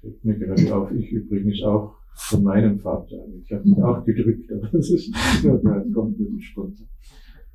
Fällt 0.01 0.25
mir 0.25 0.39
gerade 0.39 0.75
auf, 0.75 0.93
ich 0.93 1.11
übrigens 1.11 1.63
auch 1.63 1.95
von 2.15 2.43
meinem 2.43 2.79
Vater. 2.79 3.17
Ich 3.43 3.53
habe 3.53 3.69
mich 3.69 3.79
auch 3.79 4.05
gedrückt, 4.05 4.51
aber 4.53 4.69
das 4.73 4.91
ist, 4.91 5.15
ja, 5.43 5.57
kommt 5.95 6.19
bisschen 6.19 6.41
spontan. 6.41 6.87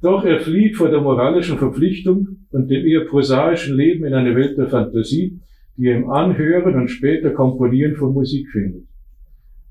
Doch 0.02 0.24
er 0.24 0.40
flieht 0.40 0.76
vor 0.76 0.90
der 0.90 1.02
moralischen 1.02 1.58
Verpflichtung 1.58 2.28
und 2.52 2.70
dem 2.70 2.86
eher 2.86 3.06
prosaischen 3.06 3.76
Leben 3.76 4.06
in 4.06 4.14
eine 4.14 4.36
Welt 4.36 4.58
der 4.58 4.68
Fantasie, 4.68 5.40
die 5.76 5.88
er 5.88 5.98
im 5.98 6.10
Anhören 6.10 6.76
und 6.76 6.90
später 6.90 7.32
Komponieren 7.32 7.96
von 7.96 8.14
Musik 8.14 8.50
findet. 8.50 8.86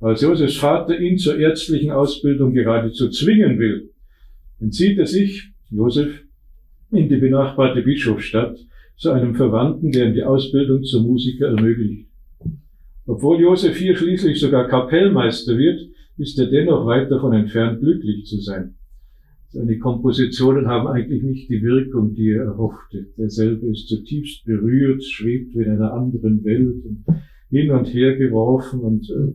Als 0.01 0.21
Josefs 0.21 0.57
Vater 0.57 0.99
ihn 0.99 1.17
zur 1.17 1.39
ärztlichen 1.39 1.91
Ausbildung 1.91 2.53
geradezu 2.53 3.09
zwingen 3.09 3.59
will, 3.59 3.91
entzieht 4.61 4.99
er 4.99 5.07
sich, 5.07 5.53
Josef, 5.71 6.26
in 6.91 7.09
die 7.09 7.17
benachbarte 7.17 7.83
Bischofsstadt 7.83 8.57
zu 8.97 9.11
einem 9.11 9.35
Verwandten, 9.35 9.93
der 9.93 10.09
ihm 10.09 10.15
die 10.15 10.25
Ausbildung 10.25 10.83
zum 10.85 11.07
Musiker 11.07 11.49
ermöglicht. 11.49 12.09
Obwohl 13.07 13.41
Josef 13.41 13.77
hier 13.77 13.97
schließlich 13.97 14.41
sogar 14.41 14.69
Kapellmeister 14.69 15.57
wird, 15.57 15.81
ist 16.19 16.39
er 16.39 16.47
dennoch 16.47 16.87
weit 16.87 17.11
davon 17.11 17.35
entfernt, 17.35 17.81
glücklich 17.81 18.25
zu 18.27 18.41
sein. 18.41 18.75
Seine 19.49 19.79
Kompositionen 19.79 20.67
haben 20.67 20.89
eigentlich 20.89 21.23
nicht 21.23 21.49
die 21.49 21.63
Wirkung, 21.63 22.15
die 22.15 22.31
er 22.31 22.45
erhoffte. 22.45 23.07
Derselbe 23.17 23.67
ist 23.69 23.89
zutiefst 23.89 24.45
berührt, 24.45 25.05
schwebt 25.05 25.55
in 25.55 25.71
einer 25.71 25.93
anderen 25.93 26.45
Welt 26.45 26.85
und 26.85 27.05
hin 27.49 27.71
und 27.71 27.87
her 27.87 28.17
geworfen 28.17 28.81
und 28.81 29.09
äh, 29.09 29.33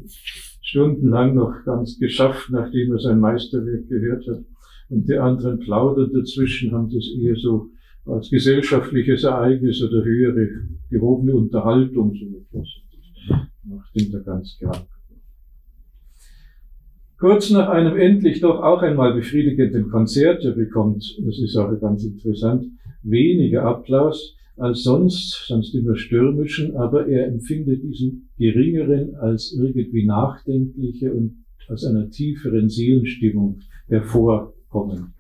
stundenlang 0.62 1.34
noch 1.34 1.64
ganz 1.66 1.98
geschafft, 1.98 2.50
nachdem 2.52 2.92
er 2.92 3.00
sein 3.00 3.20
Meisterwerk 3.20 3.88
gehört 3.88 4.28
hat. 4.28 4.44
Und 4.92 5.08
die 5.08 5.18
anderen 5.18 5.58
plaudern 5.60 6.12
dazwischen, 6.14 6.74
haben 6.74 6.90
das 6.90 7.08
eher 7.18 7.38
so 7.38 7.70
als 8.06 8.30
gesellschaftliches 8.30 9.24
Ereignis 9.24 9.82
oder 9.82 10.04
höhere 10.04 10.50
gehobene 10.90 11.34
Unterhaltung 11.34 12.14
so 12.14 12.26
etwas. 12.26 12.68
Das 13.30 13.40
macht 13.64 13.96
ihn 13.96 14.12
da 14.12 14.20
ganz 14.20 14.58
krank. 14.60 14.86
Kurz 17.18 17.52
nach 17.52 17.70
einem 17.70 17.98
endlich 17.98 18.42
doch 18.42 18.62
auch 18.62 18.82
einmal 18.82 19.14
befriedigenden 19.14 19.90
Konzert, 19.90 20.44
er 20.44 20.52
bekommt, 20.52 21.18
das 21.24 21.40
ist 21.40 21.56
auch 21.56 21.72
ganz 21.80 22.04
interessant, 22.04 22.66
weniger 23.04 23.64
Applaus 23.64 24.36
als 24.58 24.84
sonst, 24.84 25.46
sonst 25.48 25.74
immer 25.74 25.96
stürmischen, 25.96 26.76
aber 26.76 27.08
er 27.08 27.28
empfindet 27.28 27.82
diesen 27.84 28.30
geringeren 28.38 29.16
als 29.16 29.56
irgendwie 29.58 30.06
nachdenkliche 30.06 31.14
und 31.14 31.46
aus 31.70 31.86
einer 31.86 32.10
tieferen 32.10 32.68
Seelenstimmung 32.68 33.60
hervorkommen. 34.72 35.14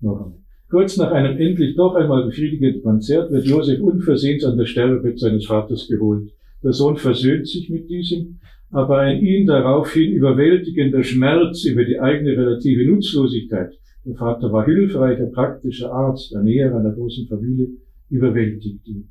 Noch. 0.00 0.32
Kurz 0.68 0.96
nach 0.96 1.12
einem 1.12 1.38
endlich 1.38 1.76
doch 1.76 1.94
einmal 1.94 2.24
befriedigenden 2.24 2.82
Konzert 2.82 3.30
wird 3.30 3.46
Josef 3.46 3.80
unversehens 3.80 4.44
an 4.44 4.58
das 4.58 4.68
Sterbebett 4.68 5.18
seines 5.18 5.46
Vaters 5.46 5.86
geholt. 5.88 6.32
Der 6.62 6.72
Sohn 6.72 6.96
versöhnt 6.96 7.46
sich 7.46 7.70
mit 7.70 7.88
diesem, 7.88 8.40
aber 8.70 8.98
ein 8.98 9.20
ihn 9.20 9.46
daraufhin 9.46 10.12
überwältigender 10.12 11.04
Schmerz 11.04 11.64
über 11.64 11.84
die 11.84 12.00
eigene 12.00 12.32
relative 12.32 12.84
Nutzlosigkeit, 12.90 13.72
der 14.04 14.16
Vater 14.16 14.52
war 14.52 14.64
hilfreicher, 14.64 15.26
praktischer 15.26 15.92
Arzt, 15.92 16.32
Ernährer 16.32 16.78
einer 16.78 16.92
großen 16.92 17.26
Familie, 17.26 17.68
überwältigt 18.10 18.86
ihn. 18.86 19.08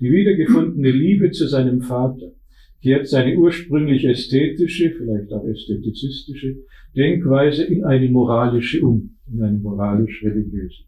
Die 0.00 0.10
wiedergefundene 0.10 0.90
Liebe 0.90 1.30
zu 1.30 1.46
seinem 1.46 1.82
Vater 1.82 2.32
kehrt 2.82 3.08
seine 3.08 3.36
ursprünglich 3.36 4.04
ästhetische, 4.04 4.90
vielleicht 4.90 5.32
auch 5.32 5.46
ästhetizistische 5.46 6.56
Denkweise 6.96 7.64
in 7.64 7.84
eine 7.84 8.08
moralische 8.08 8.82
um, 8.82 9.16
in 9.32 9.42
eine 9.42 9.58
moralisch-religiöse. 9.58 10.84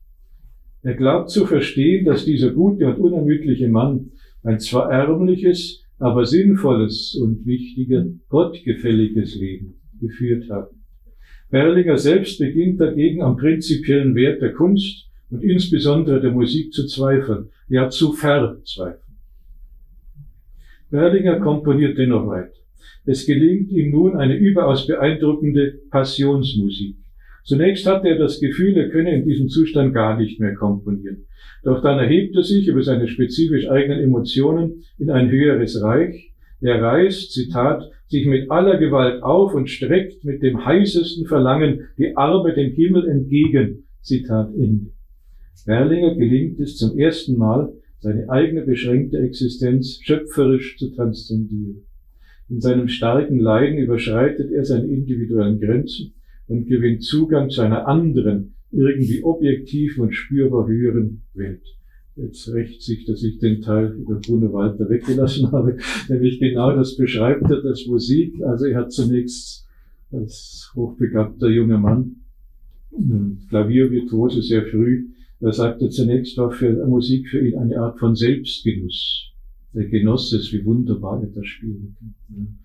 Er 0.83 0.95
glaubt 0.95 1.31
zu 1.31 1.47
verstehen, 1.47 2.05
dass 2.05 2.25
dieser 2.25 2.51
gute 2.51 2.87
und 2.87 2.99
unermüdliche 2.99 3.69
Mann 3.69 4.11
ein 4.43 4.59
zwar 4.59 4.91
ärmliches, 4.91 5.85
aber 5.99 6.27
sinnvolles 6.27 7.15
und 7.15 7.47
wichtiger, 7.47 8.07
gottgefälliges 8.29 9.37
Leben 9.37 9.75
geführt 10.01 10.51
haben. 10.51 10.77
Berlinger 11.51 11.99
selbst 11.99 12.39
beginnt 12.41 12.81
dagegen 12.81 13.23
am 13.23 13.37
prinzipiellen 13.37 14.15
Wert 14.17 14.43
der 14.43 14.53
Kunst 14.53 15.07
und 15.31 15.45
insbesondere 15.45 16.21
der 16.21 16.33
Musik 16.33 16.73
zu 16.73 16.87
zweifeln, 16.87 17.51
ja 17.69 17.89
zu 17.89 18.13
verzweifeln. 18.13 19.12
Berlinger 20.93 21.41
komponiert 21.41 21.97
dennoch 21.97 22.27
weiter. 22.29 22.53
Es 23.07 23.27
gelingt 23.27 23.71
ihm 23.71 23.91
nun 23.91 24.15
eine 24.15 24.37
überaus 24.37 24.87
beeindruckende 24.87 25.81
Passionsmusik. 25.91 26.97
Zunächst 27.45 27.87
hatte 27.87 28.09
er 28.09 28.19
das 28.19 28.39
Gefühl, 28.39 28.77
er 28.77 28.91
könne 28.91 29.15
in 29.15 29.25
diesem 29.25 29.49
Zustand 29.49 29.95
gar 29.95 30.19
nicht 30.19 30.39
mehr 30.39 30.55
komponieren. 30.55 31.25
Doch 31.65 31.83
dann 31.83 31.99
erhebt 31.99 32.37
er 32.37 32.43
sich 32.43 32.69
über 32.69 32.83
seine 32.83 33.09
spezifisch 33.09 33.69
eigenen 33.71 34.01
Emotionen 34.01 34.85
in 34.99 35.11
ein 35.11 35.31
höheres 35.31 35.83
Reich. 35.83 36.35
Er 36.61 36.81
reißt, 36.81 37.33
Zitat, 37.33 37.91
sich 38.07 38.27
mit 38.27 38.51
aller 38.51 38.77
Gewalt 38.77 39.23
auf 39.23 39.55
und 39.55 39.71
streckt 39.71 40.25
mit 40.25 40.43
dem 40.43 40.65
heißesten 40.65 41.27
Verlangen 41.27 41.89
die 41.97 42.15
Arme 42.17 42.53
dem 42.53 42.73
Himmel 42.73 43.09
entgegen. 43.09 43.85
Zitat 44.03 44.53
Ende. 44.55 44.93
Berlinger 45.65 46.15
gelingt 46.17 46.61
es 46.61 46.77
zum 46.77 46.99
ersten 46.99 47.39
Mal, 47.39 47.73
seine 48.03 48.29
eigene 48.29 48.63
beschränkte 48.63 49.19
Existenz 49.21 50.01
schöpferisch 50.03 50.77
zu 50.77 50.91
transzendieren. 50.91 51.83
In 52.49 52.61
seinem 52.61 52.89
starken 52.89 53.39
Leiden 53.39 53.79
überschreitet 53.79 54.51
er 54.51 54.65
seine 54.65 54.89
individuellen 54.89 55.61
Grenzen 55.61 56.13
und 56.49 56.67
gewinnt 56.67 57.05
Zugang 57.05 57.49
zu 57.49 57.61
einer 57.63 57.87
anderen, 57.87 58.55
irgendwie 58.73 59.23
objektiv 59.23 59.99
und 59.99 60.13
spürbar 60.15 60.67
höheren 60.67 61.23
Welt. 61.35 61.63
Jetzt 62.17 62.53
rächt 62.53 62.83
sich, 62.83 63.07
dass 63.07 63.23
ich 63.23 63.39
den 63.39 63.63
Teil 63.63 63.93
über 63.93 64.17
Bruno 64.17 64.53
Walter 64.53 64.91
weggelassen 64.91 65.53
habe, 65.53 65.79
nämlich 66.09 66.41
genau 66.41 66.75
das 66.75 66.97
beschreibt 66.97 67.49
er, 67.51 67.63
das 67.63 67.87
Musik. 67.87 68.43
Also 68.43 68.67
er 68.67 68.81
hat 68.81 68.93
zunächst 68.93 69.69
als 70.11 70.73
hochbegabter 70.75 71.49
junger 71.49 71.79
Mann, 71.79 72.17
Klaviervirtuose 73.49 74.43
sehr 74.43 74.67
früh, 74.67 75.12
er 75.43 75.53
sagte 75.53 75.89
zunächst 75.89 76.37
war 76.39 76.51
für 76.51 76.87
Musik 76.87 77.29
für 77.29 77.47
ihn 77.47 77.59
eine 77.59 77.79
Art 77.79 77.99
von 77.99 78.15
Selbstgenuss. 78.15 79.33
Er 79.75 79.87
genoss 79.87 80.33
es, 80.33 80.53
wie 80.53 80.65
wunderbar 80.65 81.23
er 81.23 81.29
das 81.29 81.47
spielen 81.47 81.97
kann. 81.99 82.59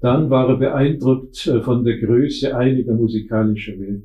Dann 0.00 0.30
war 0.30 0.48
er 0.48 0.56
beeindruckt 0.56 1.46
äh, 1.46 1.62
von 1.62 1.84
der 1.84 1.98
Größe 1.98 2.56
einiger 2.56 2.94
musikalischer 2.94 3.78
Werke 3.78 4.02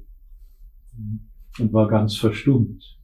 und 1.60 1.74
war 1.74 1.88
ganz 1.88 2.16
verstummt. 2.16 2.98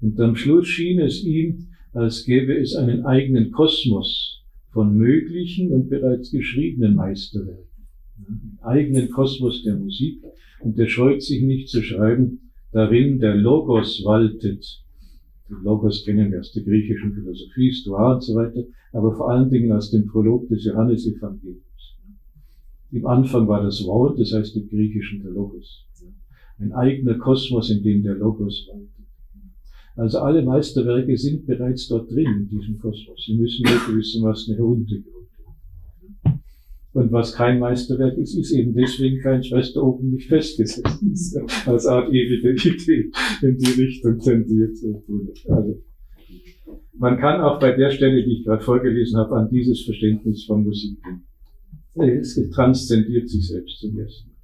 Und 0.00 0.20
am 0.20 0.36
Schluss 0.36 0.68
schien 0.68 1.00
es 1.00 1.24
ihm, 1.24 1.68
als 1.92 2.24
gäbe 2.24 2.56
es 2.56 2.76
einen 2.76 3.04
eigenen 3.04 3.50
Kosmos 3.50 4.44
von 4.70 4.96
möglichen 4.96 5.72
und 5.72 5.88
bereits 5.88 6.30
geschriebenen 6.30 6.94
Meisterwerken. 6.94 7.64
Einen 8.28 8.58
eigenen 8.62 9.10
Kosmos 9.10 9.62
der 9.64 9.76
Musik. 9.76 10.22
Und 10.60 10.78
der 10.78 10.86
scheut 10.86 11.22
sich 11.22 11.42
nicht 11.42 11.68
zu 11.68 11.82
schreiben, 11.82 12.45
darin 12.72 13.18
der 13.18 13.36
Logos 13.36 14.02
waltet. 14.04 14.82
Den 15.48 15.62
Logos 15.62 16.04
kennen 16.04 16.30
wir 16.32 16.40
aus 16.40 16.52
der 16.52 16.64
griechischen 16.64 17.14
Philosophie, 17.14 17.72
Stoa 17.72 18.14
und 18.14 18.22
so 18.22 18.34
weiter, 18.34 18.64
aber 18.92 19.14
vor 19.14 19.30
allen 19.30 19.50
Dingen 19.50 19.72
aus 19.72 19.90
dem 19.90 20.06
Prolog 20.06 20.48
des 20.48 20.64
Johannesevangeliums. 20.64 21.62
Im 22.90 23.06
Anfang 23.06 23.46
war 23.48 23.62
das 23.62 23.84
Wort, 23.84 24.18
das 24.18 24.32
heißt 24.32 24.56
im 24.56 24.68
Griechischen 24.68 25.22
der 25.22 25.32
Logos 25.32 25.86
ein 26.58 26.72
eigener 26.72 27.18
Kosmos, 27.18 27.70
in 27.70 27.82
dem 27.82 28.02
der 28.02 28.14
Logos 28.14 28.66
waltet. 28.68 28.90
Also 29.96 30.18
alle 30.18 30.42
Meisterwerke 30.42 31.16
sind 31.16 31.46
bereits 31.46 31.88
dort 31.88 32.10
drin, 32.10 32.26
in 32.26 32.48
diesem 32.48 32.78
Kosmos. 32.78 33.24
Sie 33.24 33.34
müssen 33.34 33.64
nur 33.64 34.34
heruntergeholt 34.56 34.90
werden. 34.90 35.15
Und 36.96 37.12
was 37.12 37.34
kein 37.34 37.58
Meisterwerk 37.58 38.16
ist, 38.16 38.34
ist 38.38 38.52
eben 38.52 38.72
deswegen 38.72 39.20
es 39.22 39.74
da 39.74 39.80
oben 39.82 40.12
nicht 40.12 40.30
festgesetzt. 40.30 41.38
Als 41.66 41.84
Art 41.84 42.08
ewige 42.08 42.52
Idee 42.52 43.10
in 43.42 43.58
die 43.58 43.82
Richtung 43.82 44.18
tendiert. 44.18 44.78
Also, 45.46 45.82
man 46.94 47.18
kann 47.18 47.42
auch 47.42 47.60
bei 47.60 47.72
der 47.72 47.90
Stelle, 47.90 48.24
die 48.24 48.38
ich 48.38 48.44
gerade 48.44 48.64
vorgelesen 48.64 49.18
habe, 49.18 49.36
an 49.36 49.50
dieses 49.50 49.84
Verständnis 49.84 50.46
von 50.46 50.64
Musik 50.64 50.98
denken. 51.04 52.18
Es 52.18 52.34
transzendiert 52.54 53.28
sich 53.28 53.46
selbst 53.46 53.78
zum 53.78 53.98
ersten 53.98 54.30
Mal. 54.30 54.36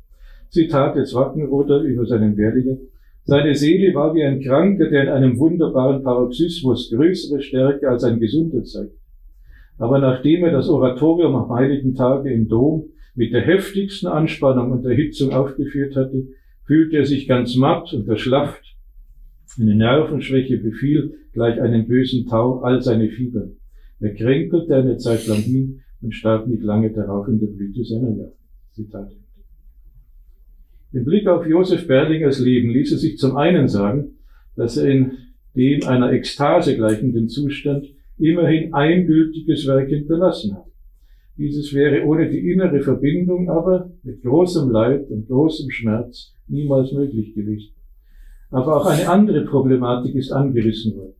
Zitat 0.51 0.97
jetzt 0.97 1.15
Wackenroder 1.15 1.81
über 1.81 2.05
seinen 2.05 2.37
Werdegang. 2.37 2.81
Seine 3.25 3.55
Seele 3.55 3.95
war 3.95 4.15
wie 4.15 4.25
ein 4.25 4.43
Kranker, 4.43 4.91
der 4.91 5.05
in 5.05 5.09
einem 5.09 5.39
wunderbaren 5.39 6.03
Paroxysmus 6.03 6.91
größere 6.91 7.41
Stärke 7.41 7.89
als 7.89 8.05
ein 8.05 8.21
Gesunder 8.21 8.63
zeigt. 8.63 9.02
Aber 9.83 9.99
nachdem 9.99 10.45
er 10.45 10.53
das 10.53 10.69
Oratorium 10.69 11.35
am 11.35 11.51
heiligen 11.51 11.97
Tage 11.97 12.33
im 12.33 12.47
Dom 12.47 12.91
mit 13.17 13.33
der 13.33 13.41
heftigsten 13.41 14.07
Anspannung 14.07 14.71
und 14.71 14.85
Erhitzung 14.85 15.33
aufgeführt 15.33 15.97
hatte, 15.97 16.29
fühlte 16.65 16.99
er 16.99 17.05
sich 17.05 17.27
ganz 17.27 17.57
matt 17.57 17.93
und 17.93 18.07
erschlafft. 18.07 18.63
Eine 19.59 19.75
Nervenschwäche 19.75 20.59
befiel 20.59 21.15
gleich 21.33 21.61
einem 21.61 21.89
bösen 21.89 22.29
Tau 22.29 22.61
all 22.61 22.81
seine 22.81 23.09
Fieber. 23.09 23.49
Er 23.99 24.15
kränkelte 24.15 24.77
eine 24.77 24.99
Zeit 24.99 25.27
lang 25.27 25.39
hin 25.39 25.81
und 26.01 26.15
starb 26.15 26.47
nicht 26.47 26.63
lange 26.63 26.93
darauf 26.93 27.27
in 27.27 27.41
der 27.41 27.49
Blüte 27.49 27.85
seiner 27.85 28.11
Jahre. 28.11 28.37
Zitat. 28.71 29.11
Im 30.93 31.05
Blick 31.05 31.27
auf 31.27 31.45
Josef 31.45 31.89
Berlingers 31.89 32.39
Leben 32.39 32.71
ließe 32.71 32.99
sich 32.99 33.19
zum 33.19 33.37
einen 33.37 33.67
sagen, 33.67 34.13
dass 34.55 34.77
er 34.77 34.89
in 34.89 35.11
dem 35.57 35.83
einer 35.89 36.13
Ekstase 36.13 36.77
gleichenden 36.77 37.29
Zustand 37.29 37.89
immerhin 38.23 38.73
ein 38.73 39.07
gültiges 39.07 39.67
Werk 39.67 39.89
hinterlassen 39.89 40.55
hat. 40.55 40.67
Dieses 41.37 41.73
wäre 41.73 42.05
ohne 42.05 42.31
die 42.31 42.51
innere 42.51 42.81
Verbindung 42.83 43.49
aber 43.49 43.91
mit 44.03 44.23
großem 44.23 44.71
Leid 44.71 45.09
und 45.11 45.27
großem 45.29 45.71
Schmerz 45.71 46.35
niemals 46.47 46.93
möglich 46.93 47.35
gewesen. 47.35 47.73
Aber 48.51 48.77
auch 48.77 48.87
eine 48.87 49.09
andere 49.09 49.45
Problematik 49.45 50.15
ist 50.15 50.31
angerissen 50.31 50.95
worden. 50.97 51.15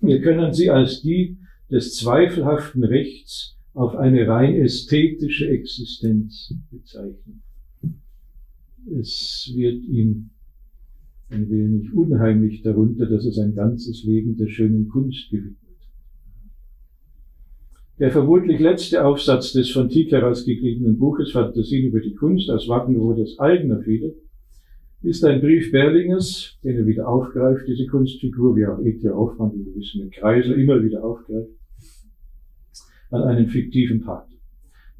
Wir 0.00 0.20
können 0.20 0.52
sie 0.52 0.70
als 0.70 1.02
die 1.02 1.38
des 1.70 1.94
zweifelhaften 1.96 2.84
Rechts 2.84 3.56
auf 3.74 3.94
eine 3.94 4.26
rein 4.26 4.56
ästhetische 4.56 5.48
Existenz 5.48 6.52
bezeichnen. 6.70 7.42
Es 8.98 9.52
wird 9.54 9.84
ihm 9.84 10.30
ein 11.30 11.48
wenig 11.50 11.92
unheimlich 11.92 12.62
darunter, 12.62 13.06
dass 13.06 13.24
er 13.24 13.32
sein 13.32 13.54
ganzes 13.54 14.02
Leben 14.04 14.36
der 14.36 14.48
schönen 14.48 14.88
Kunst 14.88 15.30
gewidmet. 15.30 15.67
Der 17.98 18.12
vermutlich 18.12 18.60
letzte 18.60 19.04
Aufsatz 19.04 19.52
des 19.52 19.70
von 19.72 19.88
Tieck 19.88 20.12
herausgegebenen 20.12 20.98
Buches 20.98 21.32
Fantasien 21.32 21.86
über 21.86 21.98
die 21.98 22.14
Kunst 22.14 22.48
aus 22.48 22.68
Wackenroders 22.68 23.40
eigener 23.40 23.80
Feder 23.82 24.10
ist 25.02 25.24
ein 25.24 25.40
Brief 25.40 25.72
Berlingers, 25.72 26.58
den 26.62 26.76
er 26.76 26.86
wieder 26.86 27.08
aufgreift, 27.08 27.66
diese 27.66 27.86
Kunstfigur, 27.86 28.54
wie 28.54 28.66
auch 28.66 28.78
E.T. 28.80 29.08
Hoffmann, 29.08 29.52
wie 29.52 29.66
wir 29.66 29.74
wissen, 29.74 30.02
den 30.02 30.10
Kreisel 30.10 30.60
immer 30.60 30.80
wieder 30.80 31.02
aufgreift, 31.02 31.50
an 33.10 33.22
einen 33.22 33.48
fiktiven 33.48 34.00
Pater. 34.00 34.32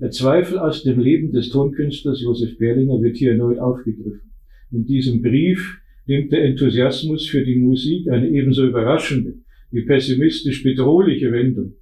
Der 0.01 0.11
Zweifel 0.11 0.59
aus 0.59 0.83
dem 0.83 0.99
Leben 0.99 1.31
des 1.31 1.51
Tonkünstlers 1.51 2.21
Josef 2.21 2.59
Berlinger 2.59 3.01
wird 3.01 3.17
hier 3.17 3.33
erneut 3.33 3.61
aufgegriffen. 3.61 4.33
In 4.73 4.87
diesem 4.87 5.23
Brief 5.23 5.79
nimmt 6.07 6.33
der 6.33 6.45
Enthusiasmus 6.45 7.29
für 7.29 7.45
die 7.45 7.61
Musik 7.61 8.09
eine 8.09 8.29
ebenso 8.29 8.67
überraschende 8.67 9.35
wie 9.71 9.85
pessimistisch 9.85 10.65
bedrohliche 10.65 11.31
Wendung. 11.31 11.75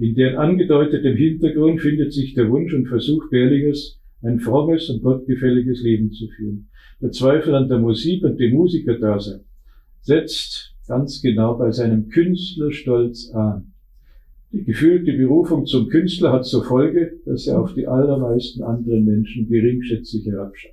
In 0.00 0.14
deren 0.14 0.38
angedeutetem 0.38 1.14
Hintergrund 1.14 1.82
findet 1.82 2.14
sich 2.14 2.32
der 2.32 2.48
Wunsch 2.48 2.72
und 2.72 2.88
Versuch 2.88 3.28
Berlingers, 3.28 4.00
ein 4.22 4.40
frommes 4.40 4.88
und 4.88 5.02
gottgefälliges 5.02 5.82
Leben 5.82 6.10
zu 6.10 6.26
führen. 6.28 6.70
Der 7.02 7.10
Zweifel 7.12 7.54
an 7.54 7.68
der 7.68 7.78
Musik 7.78 8.24
und 8.24 8.40
dem 8.40 8.54
Musikerdasein 8.54 9.40
setzt 10.00 10.74
ganz 10.88 11.20
genau 11.20 11.58
bei 11.58 11.70
seinem 11.70 12.08
Künstlerstolz 12.08 13.30
an. 13.34 13.74
Die 14.52 14.64
gefühlte 14.64 15.12
Berufung 15.12 15.66
zum 15.66 15.88
Künstler 15.88 16.32
hat 16.32 16.46
zur 16.46 16.64
Folge, 16.64 17.20
dass 17.26 17.46
er 17.46 17.60
auf 17.60 17.74
die 17.74 17.86
allermeisten 17.86 18.62
anderen 18.62 19.04
Menschen 19.04 19.48
geringschätzig 19.48 20.24
herabschaut 20.24 20.72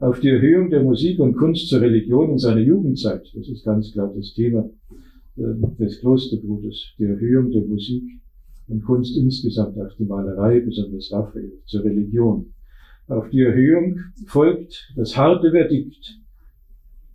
auf 0.00 0.18
die 0.18 0.30
Erhöhung 0.30 0.70
der 0.70 0.82
Musik 0.82 1.20
und 1.20 1.36
Kunst 1.36 1.68
zur 1.68 1.82
Religion 1.82 2.30
in 2.30 2.38
seiner 2.38 2.62
Jugendzeit. 2.62 3.30
Das 3.34 3.46
ist 3.48 3.64
ganz 3.64 3.92
klar 3.92 4.10
das 4.16 4.32
Thema 4.32 4.70
des 5.36 6.00
Klosterbruders, 6.00 6.94
die 6.98 7.04
Erhöhung 7.04 7.50
der 7.50 7.62
Musik 7.62 8.02
und 8.68 8.84
Kunst 8.84 9.16
insgesamt, 9.16 9.78
auch 9.78 9.94
die 9.98 10.04
Malerei, 10.04 10.60
besonders 10.60 11.12
Raphael, 11.12 11.52
zur 11.66 11.84
Religion. 11.84 12.52
Auf 13.08 13.28
die 13.30 13.40
Erhöhung 13.40 13.98
folgt 14.26 14.92
das 14.96 15.16
harte 15.16 15.50
Verdikt, 15.50 16.18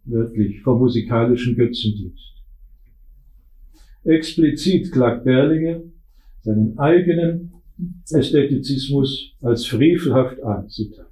wörtlich, 0.06 0.62
vom 0.62 0.80
musikalischen 0.80 1.56
Götzendienst. 1.56 2.34
Explizit 4.04 4.92
klagt 4.92 5.24
Berlinger 5.24 5.82
seinen 6.42 6.78
eigenen 6.78 7.54
Ästhetizismus 8.12 9.34
als 9.42 9.66
frevelhaft 9.66 10.42
an. 10.44 10.70
Zitat. 10.70 11.10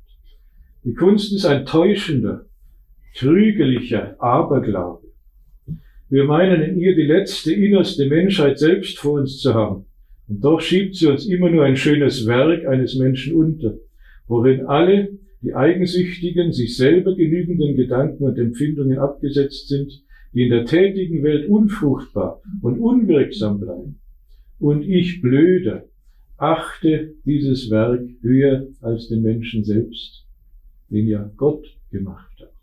Die 0.83 0.93
Kunst 0.93 1.33
ist 1.33 1.45
ein 1.45 1.65
täuschender, 1.65 2.45
trügelicher 3.15 4.21
Aberglaube. 4.21 5.02
Wir 6.13 6.25
meinen 6.25 6.61
in 6.61 6.79
ihr 6.79 6.95
die 6.95 7.07
letzte 7.07 7.51
innerste 7.51 8.05
Menschheit 8.05 8.59
selbst 8.59 8.99
vor 8.99 9.13
uns 9.13 9.39
zu 9.39 9.55
haben. 9.55 9.85
Und 10.27 10.43
doch 10.43 10.61
schiebt 10.61 10.95
sie 10.95 11.07
uns 11.07 11.25
immer 11.25 11.49
nur 11.49 11.63
ein 11.63 11.75
schönes 11.75 12.27
Werk 12.27 12.67
eines 12.67 12.93
Menschen 12.99 13.33
unter, 13.33 13.79
worin 14.27 14.67
alle 14.67 15.17
die 15.41 15.55
eigensüchtigen, 15.55 16.51
sich 16.53 16.77
selber 16.77 17.15
genügenden 17.15 17.75
Gedanken 17.75 18.25
und 18.25 18.37
Empfindungen 18.37 18.99
abgesetzt 18.99 19.69
sind, 19.69 20.03
die 20.35 20.43
in 20.43 20.51
der 20.51 20.65
tätigen 20.65 21.23
Welt 21.23 21.49
unfruchtbar 21.49 22.43
und 22.61 22.77
unwirksam 22.77 23.59
bleiben. 23.59 23.99
Und 24.59 24.83
ich 24.83 25.19
blöder 25.19 25.85
achte 26.37 27.15
dieses 27.25 27.71
Werk 27.71 28.07
höher 28.21 28.67
als 28.81 29.07
den 29.07 29.23
Menschen 29.23 29.63
selbst 29.63 30.27
den 30.91 31.07
ja 31.07 31.31
Gott 31.37 31.65
gemacht 31.89 32.39
hat. 32.39 32.53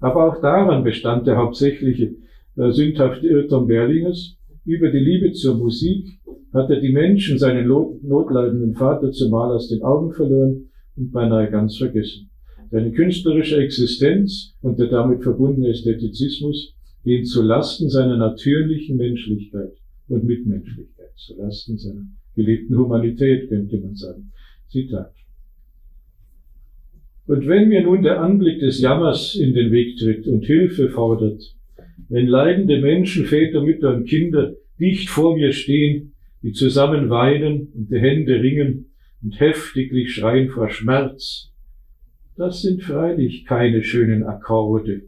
Aber 0.00 0.28
auch 0.28 0.40
daran 0.40 0.84
bestand 0.84 1.26
der 1.26 1.36
hauptsächliche 1.36 2.14
äh, 2.56 2.70
sündhafte 2.70 3.26
Irrtum 3.26 3.66
Berlingers. 3.66 4.36
Über 4.64 4.90
die 4.90 4.98
Liebe 4.98 5.32
zur 5.32 5.56
Musik 5.56 6.20
hat 6.52 6.70
er 6.70 6.80
die 6.80 6.92
Menschen, 6.92 7.38
seinen 7.38 7.66
notleidenden 7.66 8.74
Vater 8.74 9.10
zumal 9.12 9.52
aus 9.52 9.68
den 9.68 9.82
Augen 9.82 10.12
verloren 10.12 10.70
und 10.96 11.12
beinahe 11.12 11.50
ganz 11.50 11.76
vergessen. 11.76 12.30
Seine 12.70 12.92
künstlerische 12.92 13.56
Existenz 13.62 14.54
und 14.60 14.78
der 14.78 14.88
damit 14.88 15.22
verbundene 15.22 15.68
Ästhetizismus 15.68 16.74
gehen 17.04 17.24
zu 17.24 17.42
Lasten 17.42 17.88
seiner 17.88 18.16
natürlichen 18.16 18.96
Menschlichkeit 18.96 19.72
und 20.08 20.24
Mitmenschlichkeit, 20.24 21.12
zu 21.16 21.36
Lasten 21.36 21.78
seiner 21.78 22.06
gelebten 22.34 22.76
Humanität, 22.76 23.48
könnte 23.48 23.78
man 23.80 23.94
sagen. 23.94 24.32
Zitat. 24.68 25.12
Und 27.28 27.46
wenn 27.46 27.68
mir 27.68 27.82
nun 27.82 28.02
der 28.02 28.22
Anblick 28.22 28.58
des 28.60 28.80
Jammers 28.80 29.34
in 29.34 29.52
den 29.52 29.70
Weg 29.70 29.98
tritt 29.98 30.26
und 30.26 30.46
Hilfe 30.46 30.88
fordert, 30.88 31.42
wenn 32.08 32.26
leidende 32.26 32.80
Menschen, 32.80 33.26
Väter, 33.26 33.62
Mütter 33.62 33.94
und 33.94 34.08
Kinder 34.08 34.54
dicht 34.80 35.10
vor 35.10 35.36
mir 35.36 35.52
stehen, 35.52 36.14
die 36.42 36.52
zusammen 36.52 37.10
weinen 37.10 37.68
und 37.74 37.90
die 37.90 37.98
Hände 37.98 38.40
ringen 38.40 38.86
und 39.22 39.38
heftiglich 39.38 40.14
schreien 40.14 40.48
vor 40.48 40.70
Schmerz, 40.70 41.52
das 42.38 42.62
sind 42.62 42.82
freilich 42.82 43.44
keine 43.44 43.82
schönen 43.82 44.22
Akkorde. 44.22 45.02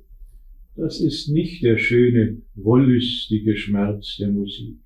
Das 0.76 1.00
ist 1.00 1.30
nicht 1.30 1.62
der 1.64 1.78
schöne, 1.78 2.42
wollüstige 2.54 3.56
Schmerz 3.56 4.18
der 4.18 4.28
Musik. 4.28 4.76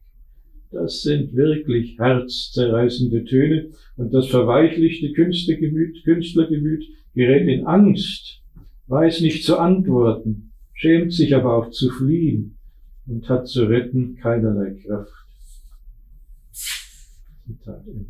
Das 0.70 1.02
sind 1.02 1.35
wirklich 1.35 1.98
herzzerreißende 1.98 3.24
Töne 3.24 3.70
und 3.97 4.15
das 4.15 4.28
verweichlichte 4.28 5.12
Künstlergemüt, 5.12 6.05
Künstlergemüt 6.05 6.85
gerät 7.14 7.48
in 7.48 7.66
Angst, 7.66 8.42
weiß 8.86 9.20
nicht 9.20 9.44
zu 9.44 9.58
antworten, 9.58 10.52
schämt 10.72 11.12
sich 11.12 11.34
aber 11.34 11.56
auch 11.56 11.70
zu 11.70 11.90
fliehen 11.90 12.58
und 13.06 13.28
hat 13.28 13.46
zu 13.48 13.64
retten 13.64 14.16
keinerlei 14.16 14.74
Kraft. 14.84 15.12
Zitat 17.46 17.86
Ende. 17.86 18.06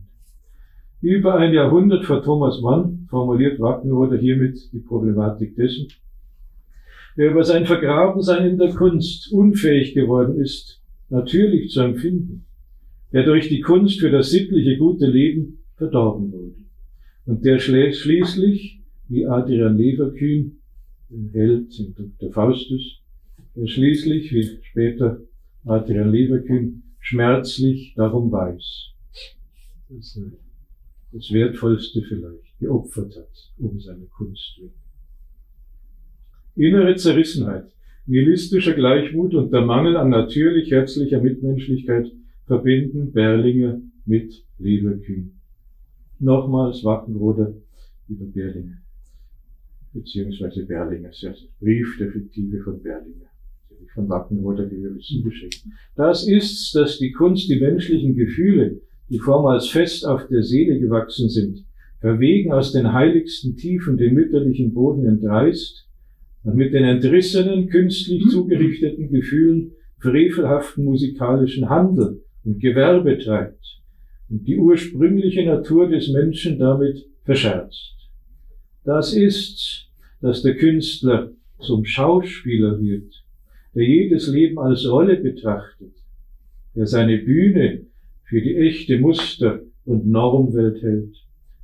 Über 1.01 1.35
ein 1.35 1.53
Jahrhundert 1.53 2.07
vor 2.07 2.23
Thomas 2.23 2.61
Mann 2.63 3.07
formuliert 3.11 3.61
Wagner 3.61 4.17
hiermit 4.17 4.73
die 4.73 4.79
Problematik 4.79 5.55
dessen, 5.55 5.89
der 7.17 7.31
über 7.31 7.45
sein 7.45 7.67
Vergrabensein 7.67 8.49
in 8.49 8.59
der 8.59 8.75
Kunst 8.75 9.31
unfähig 9.31 9.95
geworden 9.95 10.41
ist, 10.41 10.81
natürlich 11.11 11.71
zu 11.71 11.83
empfinden, 11.83 12.47
der 13.13 13.25
durch 13.25 13.49
die 13.49 13.61
Kunst 13.61 14.01
für 14.01 14.11
das 14.11 14.31
sittliche 14.31 14.79
gute 14.79 15.07
Leben 15.07 15.59
verdorben 15.77 16.33
wurde 16.33 16.65
und 17.27 17.45
der 17.45 17.59
schließlich 17.59 18.84
wie 19.09 19.27
Adrian 19.27 19.77
Leverkühn, 19.77 20.59
den 21.11 21.31
Held 21.33 21.79
in 21.79 21.95
Dr. 21.95 22.33
Faustus, 22.33 23.01
der 23.55 23.67
schließlich, 23.67 24.33
wie 24.33 24.59
später 24.63 25.21
Adrian 25.65 26.11
Leverkühn, 26.11 26.83
schmerzlich 27.01 27.95
darum 27.97 28.33
weiß, 28.33 28.93
dass 29.91 30.17
er 30.17 30.33
das 31.13 31.31
Wertvollste 31.31 32.03
vielleicht 32.03 32.59
geopfert 32.59 33.17
hat, 33.17 33.53
um 33.59 33.79
seine 33.79 34.07
Kunst 34.07 34.59
willen. 34.59 34.73
Innere 36.57 36.97
Zerrissenheit, 36.97 37.73
nihilistischer 38.07 38.75
Gleichmut 38.75 39.35
und 39.35 39.53
der 39.53 39.63
Mangel 39.63 39.97
an 39.97 40.11
natürlich 40.11 40.71
herzlicher 40.71 41.21
Mitmenschlichkeit 41.21 42.11
verbinden 42.47 43.13
Berlinger 43.13 43.81
mit 44.07 44.45
Leverkühn. 44.59 45.33
Nochmals 46.19 46.85
Wackenroder 46.85 47.55
über 48.09 48.27
Berlinger 48.27 48.84
beziehungsweise 49.95 50.67
Berlinger, 50.67 51.09
das 51.09 51.23
ist 51.23 51.59
Brief 51.61 51.97
der 51.99 52.11
Fiktive 52.11 52.61
von 52.63 52.83
Berlinger, 52.83 53.31
von 53.95 54.09
Wackenroder, 54.09 54.71
wie 54.71 54.83
wir 54.83 54.95
wissen, 54.95 55.23
geschrieben. 55.25 55.73
Das 55.97 56.27
ist's, 56.27 56.73
dass 56.73 56.99
die 56.99 57.13
Kunst 57.13 57.49
die 57.49 57.61
menschlichen 57.61 58.15
Gefühle, 58.15 58.81
die 59.09 59.19
vormals 59.19 59.69
fest 59.69 60.07
auf 60.07 60.27
der 60.29 60.43
Seele 60.43 60.79
gewachsen 60.79 61.29
sind, 61.29 61.65
verwegen 62.01 62.53
aus 62.53 62.73
den 62.73 62.93
heiligsten 62.93 63.57
Tiefen 63.57 63.97
den 63.97 64.15
mütterlichen 64.15 64.75
Boden 64.75 65.07
entreißt 65.07 65.89
und 66.45 66.57
mit 66.57 66.75
den 66.75 66.85
entrissenen, 66.85 67.69
künstlich 67.69 68.27
zugerichteten 68.29 69.11
Gefühlen 69.11 69.73
frevelhaften 69.99 70.85
musikalischen 70.85 71.71
Handel 71.71 72.23
und 72.45 72.61
Gewerbe 72.61 73.17
treibt 73.19 73.81
und 74.29 74.47
die 74.47 74.59
ursprüngliche 74.59 75.47
Natur 75.47 75.89
des 75.89 76.09
Menschen 76.11 76.59
damit 76.59 77.07
verscherzt. 77.25 77.95
Das 78.85 79.15
ist, 79.15 79.84
dass 80.25 80.41
der 80.41 80.57
Künstler 80.57 81.33
zum 81.61 81.85
Schauspieler 81.85 82.81
wird, 82.81 83.23
der 83.75 83.85
jedes 83.87 84.27
Leben 84.29 84.59
als 84.59 84.89
Rolle 84.89 85.19
betrachtet, 85.19 85.93
der 86.75 86.87
seine 86.87 87.19
Bühne 87.19 87.83
für 88.25 88.41
die 88.41 88.57
echte 88.57 88.99
Muster- 88.99 89.61
und 89.85 90.07
Normwelt 90.07 90.83
hält, 90.83 91.15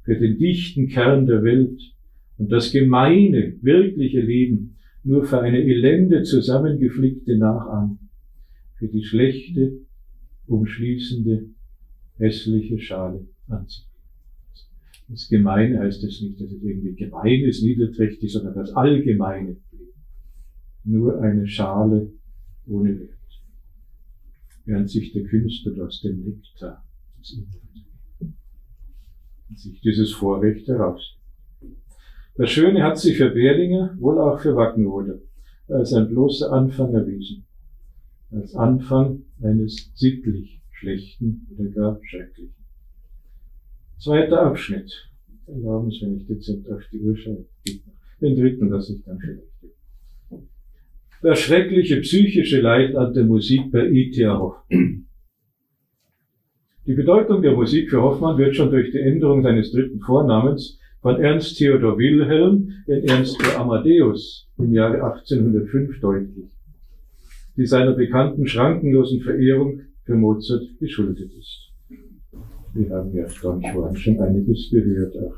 für 0.02 0.14
den 0.14 0.36
dichten 0.36 0.88
Kern 0.88 1.24
der 1.24 1.42
Welt 1.42 1.80
und 2.36 2.52
das 2.52 2.70
gemeine, 2.70 3.54
wirkliche 3.62 4.20
Leben 4.20 4.76
nur 5.04 5.24
für 5.24 5.40
eine 5.40 5.62
elende 5.62 6.22
zusammengeflickte 6.24 7.38
Nachahmung, 7.38 8.10
für 8.74 8.88
die 8.88 9.04
schlechte, 9.04 9.72
umschließende, 10.46 11.46
hässliche 12.18 12.78
Schale 12.78 13.26
anzieht. 13.48 13.89
Das 15.10 15.28
Gemeine 15.28 15.80
heißt 15.80 16.04
es 16.04 16.20
nicht, 16.20 16.40
dass 16.40 16.52
es 16.52 16.62
irgendwie 16.62 16.94
gemein 16.94 17.40
ist, 17.40 17.62
niederträchtig, 17.62 18.32
sondern 18.32 18.54
das 18.54 18.72
allgemeine. 18.72 19.56
Nur 20.84 21.20
eine 21.20 21.46
Schale 21.48 22.12
ohne 22.66 22.98
Wert. 23.00 23.10
Während 24.64 24.88
sich 24.88 25.12
der 25.12 25.24
Künstler 25.24 25.84
aus 25.84 26.00
dem 26.00 26.24
Nektar 26.24 26.84
des 27.18 27.32
Inneren 27.32 27.70
sich 29.56 29.80
dieses 29.80 30.12
Vorrecht 30.12 30.68
heraus. 30.68 31.16
Das 32.36 32.50
Schöne 32.50 32.82
hat 32.84 32.98
sich 32.98 33.16
für 33.16 33.30
Berlinger, 33.30 33.96
wohl 33.98 34.18
auch 34.18 34.40
für 34.40 34.54
Wackenroder, 34.54 35.18
als 35.68 35.92
ein 35.92 36.08
bloßer 36.08 36.52
Anfang 36.52 36.94
erwiesen. 36.94 37.44
Als 38.30 38.54
Anfang 38.54 39.22
eines 39.42 39.90
sittlich 39.94 40.62
Schlechten 40.70 41.46
oder 41.50 41.68
gar 41.70 42.00
Schrecklichen. 42.04 42.59
Zweiter 44.00 44.46
Abschnitt. 44.46 44.90
Erlauben 45.46 45.90
Sie, 45.90 46.00
wenn 46.00 46.16
ich 46.16 46.26
dezent 46.26 46.70
auf 46.70 46.80
die 46.90 47.00
Uhr 47.00 47.14
schaue. 47.18 47.44
Den 48.22 48.34
dritten 48.34 48.70
lasse 48.70 48.94
ich 48.94 49.04
dann 49.04 49.18
vielleicht. 49.18 49.42
Das 51.22 51.38
schreckliche 51.38 52.00
psychische 52.00 52.62
Leid 52.62 52.96
an 52.96 53.12
der 53.12 53.24
Musik 53.24 53.70
bei 53.70 53.86
E.T.A. 53.90 54.38
Hoffmann. 54.38 55.06
Die 56.86 56.94
Bedeutung 56.94 57.42
der 57.42 57.52
Musik 57.52 57.90
für 57.90 58.00
Hoffmann 58.00 58.38
wird 58.38 58.56
schon 58.56 58.70
durch 58.70 58.90
die 58.90 59.00
Änderung 59.00 59.42
seines 59.42 59.70
dritten 59.70 60.00
Vornamens 60.00 60.78
von 61.02 61.20
Ernst 61.20 61.58
Theodor 61.58 61.98
Wilhelm 61.98 62.72
in 62.86 63.04
Ernst 63.04 63.38
Amadeus 63.58 64.48
im 64.56 64.72
Jahre 64.72 65.04
1805 65.04 66.00
deutlich, 66.00 66.46
die 67.54 67.66
seiner 67.66 67.92
bekannten 67.92 68.46
schrankenlosen 68.46 69.20
Verehrung 69.20 69.82
für 70.04 70.14
Mozart 70.14 70.64
geschuldet 70.78 71.30
ist. 71.38 71.69
Wir 72.72 72.90
haben 72.90 73.12
ja, 73.14 73.26
glaube 73.26 73.60
ich, 73.62 73.72
vorhin 73.72 73.96
schon 73.96 74.20
einiges 74.20 74.70
gehört, 74.70 75.16
auch 75.18 75.36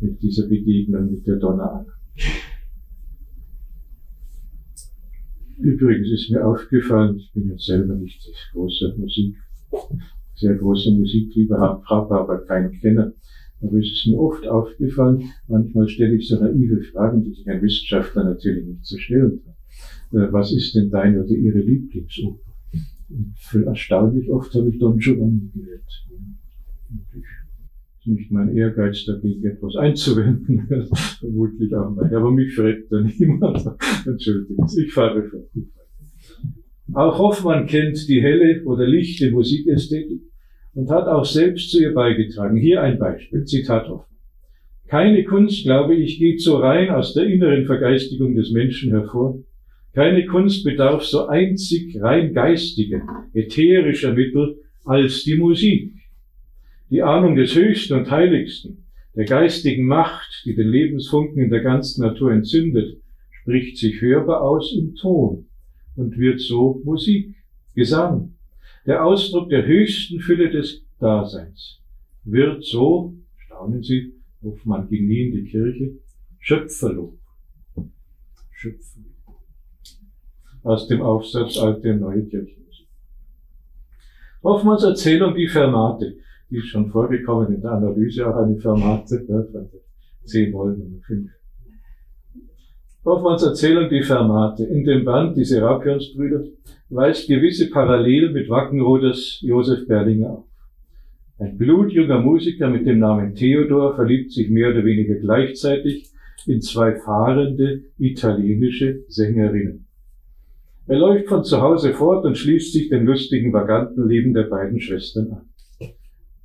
mit 0.00 0.22
dieser 0.22 0.46
Begegnung 0.46 1.10
mit 1.10 1.26
der 1.26 1.36
Donna 1.36 1.84
Übrigens 5.58 6.10
ist 6.10 6.30
mir 6.30 6.46
aufgefallen, 6.46 7.16
ich 7.16 7.32
bin 7.32 7.48
jetzt 7.48 7.64
selber 7.64 7.94
nicht 7.94 8.20
großer 8.52 8.94
Musik, 8.96 9.36
sehr 10.34 10.54
großer 10.54 10.92
Musiklieber, 10.92 11.58
habe 11.58 12.14
aber 12.14 12.44
keinen 12.44 12.72
Kenner. 12.72 13.12
Aber 13.62 13.78
es 13.78 13.90
ist 13.90 14.06
mir 14.06 14.18
oft 14.18 14.46
aufgefallen, 14.46 15.30
manchmal 15.48 15.88
stelle 15.88 16.16
ich 16.16 16.28
so 16.28 16.38
naive 16.38 16.82
Fragen, 16.92 17.24
die 17.24 17.32
sich 17.32 17.48
ein 17.48 17.62
Wissenschaftler 17.62 18.24
natürlich 18.24 18.66
nicht 18.66 18.84
zu 18.84 18.98
stellen 18.98 19.40
kann. 19.42 20.20
Äh, 20.20 20.30
was 20.30 20.52
ist 20.52 20.74
denn 20.74 20.90
deine 20.90 21.24
oder 21.24 21.34
ihre 21.34 21.58
Lieblingsoper? 21.58 22.52
Und 23.08 23.34
für 23.38 23.64
erstaunlich 23.64 24.30
oft 24.30 24.54
habe 24.54 24.68
ich 24.68 24.78
Don 24.78 24.98
Giovanni 24.98 25.50
gewählt 26.88 27.46
nicht 28.06 28.30
mein 28.30 28.56
Ehrgeiz 28.56 29.04
dagegen 29.04 29.44
etwas 29.44 29.76
einzuwenden, 29.76 30.68
vermutlich 31.18 31.74
auch 31.74 31.90
mein. 31.90 32.14
Aber 32.14 32.30
mich 32.30 32.54
fragt 32.54 32.90
da 32.90 33.00
niemand. 33.00 33.64
Entschuldigung, 34.06 34.68
ich 34.78 34.92
fahre 34.92 35.24
fort. 35.24 35.48
Auch 36.92 37.18
Hoffmann 37.18 37.66
kennt 37.66 38.08
die 38.08 38.22
helle 38.22 38.62
oder 38.64 38.86
lichte 38.86 39.30
Musikästhetik 39.30 40.22
und 40.74 40.88
hat 40.88 41.08
auch 41.08 41.24
selbst 41.24 41.70
zu 41.70 41.80
ihr 41.82 41.92
beigetragen. 41.92 42.56
Hier 42.56 42.80
ein 42.82 42.98
Beispiel, 42.98 43.44
Zitat 43.44 43.88
Hoffmann. 43.88 44.16
Keine 44.88 45.24
Kunst, 45.24 45.64
glaube 45.64 45.96
ich, 45.96 46.20
geht 46.20 46.40
so 46.40 46.58
rein 46.58 46.90
aus 46.90 47.12
der 47.12 47.24
inneren 47.24 47.64
Vergeistigung 47.64 48.36
des 48.36 48.52
Menschen 48.52 48.92
hervor. 48.92 49.42
Keine 49.94 50.26
Kunst 50.26 50.62
bedarf 50.62 51.02
so 51.02 51.26
einzig 51.26 52.00
rein 52.00 52.32
geistiger, 52.32 53.02
ätherischer 53.32 54.12
Mittel 54.12 54.58
als 54.84 55.24
die 55.24 55.36
Musik. 55.36 55.95
Die 56.88 57.02
Ahnung 57.02 57.34
des 57.34 57.56
Höchsten 57.56 57.94
und 57.94 58.10
Heiligsten, 58.12 58.86
der 59.16 59.24
geistigen 59.24 59.86
Macht, 59.86 60.42
die 60.44 60.54
den 60.54 60.68
Lebensfunken 60.68 61.42
in 61.42 61.50
der 61.50 61.62
ganzen 61.62 62.02
Natur 62.02 62.30
entzündet, 62.30 63.02
spricht 63.40 63.78
sich 63.78 64.00
hörbar 64.00 64.42
aus 64.42 64.72
im 64.72 64.94
Ton 64.94 65.48
und 65.96 66.16
wird 66.16 66.40
so 66.40 66.80
Musik, 66.84 67.34
Gesang, 67.74 68.34
der 68.86 69.04
Ausdruck 69.04 69.50
der 69.50 69.66
höchsten 69.66 70.20
Fülle 70.20 70.50
des 70.50 70.86
Daseins, 71.00 71.80
wird 72.22 72.64
so, 72.64 73.14
staunen 73.36 73.82
Sie, 73.82 74.14
Hofmann 74.42 74.88
ging 74.88 75.08
nie 75.08 75.26
in 75.26 75.32
die 75.32 75.50
Kirche, 75.50 75.98
Schöpferlob. 76.38 77.18
Schöpferlob. 78.52 79.12
Aus 80.62 80.86
dem 80.86 81.02
Aufsatz 81.02 81.58
Alte 81.58 81.96
Neue 81.96 82.24
Kirchenmusik. 82.26 82.86
Hoffmanns 84.44 84.84
Erzählung 84.84 85.34
Die 85.34 85.48
Fermate 85.48 86.16
die 86.50 86.58
ist 86.58 86.68
schon 86.68 86.90
vorgekommen 86.90 87.54
in 87.54 87.60
der 87.60 87.72
Analyse, 87.72 88.26
auch 88.26 88.36
eine 88.36 88.56
Fermate 88.56 89.24
ne, 89.28 89.48
von 89.50 89.68
C-Moll 90.24 90.76
Nummer 90.76 90.98
5. 91.06 91.30
Hoffmanns 93.04 93.42
Erzählung 93.44 93.88
Die 93.88 94.02
Fermate 94.02 94.64
in 94.64 94.84
dem 94.84 95.04
Band 95.04 95.36
Die 95.36 95.44
Serapionsbrüder 95.44 96.44
weist 96.88 97.28
gewisse 97.28 97.70
Parallelen 97.70 98.32
mit 98.32 98.48
Wackenroders 98.48 99.40
Josef 99.42 99.86
Berlinger 99.86 100.30
auf. 100.30 100.44
Ein 101.38 101.58
blutjunger 101.58 102.20
Musiker 102.20 102.68
mit 102.68 102.86
dem 102.86 102.98
Namen 102.98 103.34
Theodor 103.34 103.94
verliebt 103.94 104.32
sich 104.32 104.48
mehr 104.48 104.70
oder 104.70 104.84
weniger 104.84 105.16
gleichzeitig 105.16 106.10
in 106.46 106.60
zwei 106.62 106.96
fahrende 106.96 107.82
italienische 107.98 109.04
Sängerinnen. 109.08 109.86
Er 110.86 110.98
läuft 110.98 111.28
von 111.28 111.44
zu 111.44 111.60
Hause 111.60 111.92
fort 111.92 112.24
und 112.24 112.38
schließt 112.38 112.72
sich 112.72 112.88
dem 112.88 113.06
lustigen 113.06 113.52
Vagantenleben 113.52 114.32
der 114.32 114.44
beiden 114.44 114.80
Schwestern 114.80 115.32
an. 115.32 115.48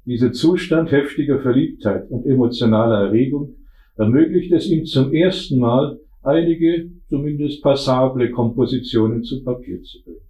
Dieser 0.06 0.32
Zustand 0.32 0.92
heftiger 0.92 1.40
Verliebtheit 1.40 2.10
und 2.10 2.26
emotionaler 2.26 3.06
Erregung 3.06 3.56
ermöglicht 3.98 4.52
es 4.52 4.68
ihm 4.68 4.86
zum 4.86 5.14
ersten 5.14 5.60
Mal, 5.60 6.00
einige, 6.24 6.90
zumindest 7.10 7.62
passable 7.62 8.32
Kompositionen 8.32 9.24
zu 9.24 9.44
Papier 9.44 9.82
zu 9.84 10.04
bringen. 10.04 10.22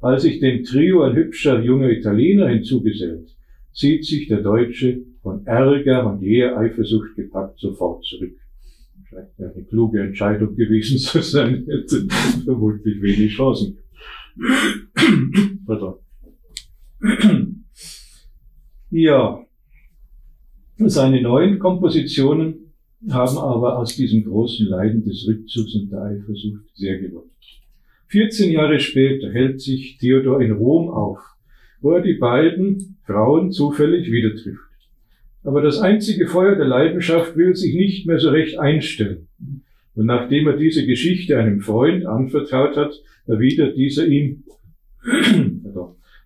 Als 0.00 0.22
sich 0.22 0.40
dem 0.40 0.64
Trio 0.64 1.02
ein 1.02 1.14
hübscher 1.14 1.62
junger 1.62 1.90
Italiener 1.90 2.48
hinzugesellt, 2.48 3.28
zieht 3.72 4.04
sich 4.04 4.28
der 4.28 4.40
Deutsche 4.42 5.02
von 5.22 5.44
Ärger 5.46 6.10
und 6.10 6.22
jäher 6.22 6.56
Eifersucht 6.56 7.16
gepackt 7.16 7.58
sofort 7.58 8.04
zurück. 8.04 8.36
Vielleicht 9.08 9.38
eine 9.38 9.64
kluge 9.64 10.00
Entscheidung 10.00 10.56
gewesen 10.56 10.98
zu 10.98 11.20
sein, 11.20 11.66
hätte 11.68 12.06
vermutlich 12.44 13.02
wenig 13.02 13.34
Chancen. 13.34 13.78
Pardon. 15.66 15.96
Ja, 18.98 19.44
seine 20.78 21.20
neuen 21.20 21.58
Kompositionen 21.58 22.72
haben 23.10 23.36
aber 23.36 23.76
aus 23.78 23.94
diesem 23.94 24.24
großen 24.24 24.66
Leiden 24.68 25.04
des 25.04 25.28
Rückzugs 25.28 25.74
und 25.74 25.92
der 25.92 26.00
Eifersucht 26.00 26.64
sehr 26.72 26.98
gewonnen. 26.98 27.30
14 28.06 28.50
Jahre 28.50 28.80
später 28.80 29.30
hält 29.30 29.60
sich 29.60 29.98
Theodor 29.98 30.40
in 30.40 30.52
Rom 30.52 30.88
auf, 30.88 31.18
wo 31.82 31.90
er 31.90 32.00
die 32.00 32.14
beiden 32.14 32.96
Frauen 33.04 33.52
zufällig 33.52 34.10
wieder 34.10 34.34
trifft. 34.34 34.60
Aber 35.44 35.60
das 35.60 35.78
einzige 35.78 36.26
Feuer 36.26 36.56
der 36.56 36.64
Leidenschaft 36.66 37.36
will 37.36 37.54
sich 37.54 37.74
nicht 37.74 38.06
mehr 38.06 38.18
so 38.18 38.30
recht 38.30 38.58
einstellen. 38.58 39.28
Und 39.94 40.06
nachdem 40.06 40.46
er 40.46 40.56
diese 40.56 40.86
Geschichte 40.86 41.38
einem 41.38 41.60
Freund 41.60 42.06
anvertraut 42.06 42.78
hat, 42.78 42.94
erwidert 43.26 43.76
dieser 43.76 44.06
ihm, 44.06 44.44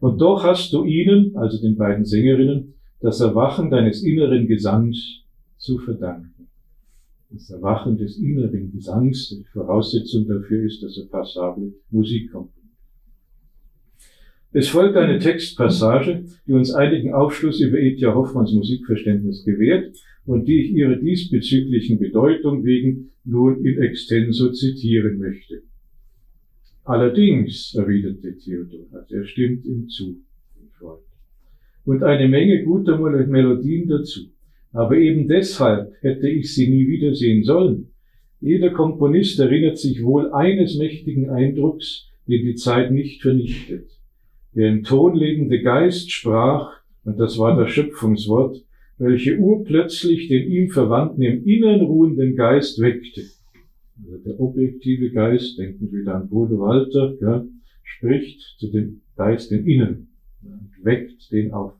Und 0.00 0.18
doch 0.20 0.44
hast 0.44 0.72
du 0.72 0.84
ihnen, 0.84 1.36
also 1.36 1.60
den 1.60 1.76
beiden 1.76 2.04
Sängerinnen, 2.04 2.74
das 3.00 3.20
Erwachen 3.20 3.70
deines 3.70 4.02
inneren 4.02 4.46
Gesangs 4.46 5.22
zu 5.58 5.78
verdanken. 5.78 6.48
Das 7.30 7.50
Erwachen 7.50 7.96
des 7.96 8.18
inneren 8.18 8.72
Gesangs, 8.72 9.28
die 9.28 9.44
Voraussetzung 9.52 10.26
dafür 10.26 10.64
ist, 10.64 10.82
dass 10.82 10.98
er 10.98 11.06
passable 11.06 11.74
Musik 11.90 12.32
kommt. 12.32 12.50
Es 14.52 14.68
folgt 14.68 14.96
eine 14.96 15.20
Textpassage, 15.20 16.24
die 16.46 16.52
uns 16.54 16.72
einigen 16.72 17.14
Aufschluss 17.14 17.60
über 17.60 17.78
Etja 17.78 18.14
Hoffmanns 18.14 18.52
Musikverständnis 18.52 19.44
gewährt 19.44 19.96
und 20.26 20.48
die 20.48 20.64
ich 20.64 20.72
ihrer 20.72 20.96
diesbezüglichen 20.96 22.00
Bedeutung 22.00 22.64
wegen 22.64 23.10
nun 23.24 23.64
in 23.64 23.80
extenso 23.80 24.50
zitieren 24.50 25.18
möchte. 25.18 25.62
Allerdings, 26.90 27.72
erwiderte 27.76 28.36
Theodor, 28.36 29.06
er 29.08 29.24
stimmt 29.24 29.64
ihm 29.64 29.86
zu, 29.88 30.16
Freund. 30.76 31.04
Und 31.84 32.02
eine 32.02 32.26
Menge 32.28 32.64
guter 32.64 32.98
Melodien 32.98 33.88
dazu. 33.88 34.22
Aber 34.72 34.96
eben 34.96 35.28
deshalb 35.28 35.92
hätte 36.00 36.28
ich 36.28 36.52
sie 36.52 36.68
nie 36.68 36.88
wiedersehen 36.88 37.44
sollen. 37.44 37.92
Jeder 38.40 38.70
Komponist 38.70 39.38
erinnert 39.38 39.78
sich 39.78 40.02
wohl 40.02 40.32
eines 40.32 40.78
mächtigen 40.78 41.30
Eindrucks, 41.30 42.08
den 42.26 42.44
die 42.44 42.56
Zeit 42.56 42.90
nicht 42.90 43.22
vernichtet. 43.22 43.88
Der 44.56 44.70
im 44.70 44.82
Ton 44.82 45.14
lebende 45.14 45.62
Geist 45.62 46.10
sprach, 46.10 46.72
und 47.04 47.20
das 47.20 47.38
war 47.38 47.56
das 47.56 47.70
Schöpfungswort, 47.70 48.64
welche 48.98 49.38
urplötzlich 49.38 50.26
den 50.26 50.50
ihm 50.50 50.70
Verwandten 50.70 51.22
im 51.22 51.44
Innern 51.44 51.82
ruhenden 51.82 52.34
Geist 52.34 52.80
weckte. 52.80 53.22
Also 54.02 54.18
der 54.24 54.40
objektive 54.40 55.10
Geist, 55.10 55.58
denken 55.58 55.90
wir 55.90 56.00
wieder 56.00 56.14
an 56.16 56.28
Bruder 56.28 56.58
Walter, 56.58 57.16
ja, 57.20 57.44
spricht 57.82 58.40
zu 58.58 58.70
dem 58.70 59.02
Geist 59.16 59.52
im 59.52 59.66
Innern 59.66 60.08
und 60.42 60.70
weckt 60.82 61.30
den 61.32 61.52
auf. 61.52 61.74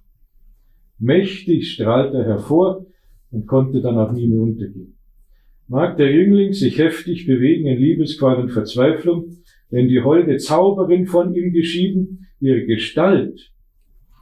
Mächtig 0.98 1.72
strahlt 1.72 2.14
er 2.14 2.24
hervor 2.24 2.86
und 3.30 3.46
konnte 3.46 3.80
dann 3.80 3.96
auch 3.96 4.12
nie 4.12 4.26
mehr 4.26 4.40
untergehen. 4.40 4.96
Mag 5.68 5.96
der 5.96 6.12
Jüngling 6.12 6.52
sich 6.52 6.78
heftig 6.78 7.26
bewegen 7.26 7.66
in 7.66 7.78
Liebesqual 7.78 8.40
und 8.42 8.50
Verzweiflung, 8.50 9.36
wenn 9.70 9.88
die 9.88 10.02
holde 10.02 10.36
Zauberin 10.38 11.06
von 11.06 11.32
ihm 11.34 11.52
geschieden, 11.52 12.26
ihre 12.40 12.66
Gestalt, 12.66 13.52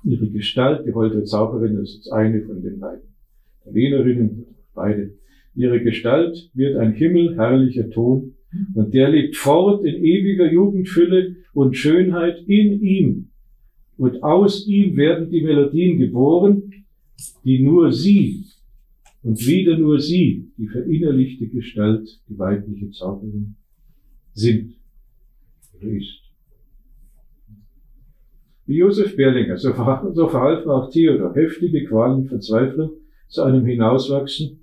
ihre 0.04 0.28
Gestalt, 0.28 0.86
die 0.86 0.92
holde 0.92 1.24
Zauberin, 1.24 1.76
das 1.76 1.94
ist 1.94 2.12
eine 2.12 2.42
von 2.42 2.62
den 2.62 2.78
beiden 2.78 3.08
Lehnerinnen, 3.64 4.46
beide, 4.74 5.14
ihre 5.54 5.82
Gestalt 5.82 6.50
wird 6.54 6.76
ein 6.76 6.92
himmelherrlicher 6.92 7.90
Ton 7.90 8.34
und 8.74 8.94
der 8.94 9.10
lebt 9.10 9.36
fort 9.36 9.84
in 9.84 10.02
ewiger 10.02 10.50
Jugendfülle 10.50 11.36
und 11.52 11.76
Schönheit 11.76 12.42
in 12.46 12.80
ihm. 12.80 13.30
Und 13.96 14.22
aus 14.22 14.66
ihm 14.66 14.96
werden 14.96 15.28
die 15.30 15.42
Melodien 15.42 15.98
geboren, 15.98 16.72
die 17.44 17.58
nur 17.62 17.92
sie 17.92 18.44
und 19.22 19.44
wieder 19.46 19.76
nur 19.76 19.98
sie, 19.98 20.50
die 20.56 20.68
verinnerlichte 20.68 21.48
Gestalt, 21.48 22.08
die 22.28 22.38
weibliche 22.38 22.90
Zauberin, 22.90 23.56
sind 24.32 24.74
oder 25.74 25.90
ist. 25.90 26.22
Wie 28.66 28.76
Josef 28.76 29.16
Berlinger, 29.16 29.56
so, 29.56 29.72
ver 29.72 30.12
so 30.14 30.28
verhalfen 30.28 30.70
auch 30.70 30.90
Theodor 30.90 31.34
heftige 31.34 31.84
Qualen, 31.84 32.26
Verzweiflung 32.26 32.90
zu 33.26 33.42
einem 33.42 33.64
Hinauswachsen 33.64 34.60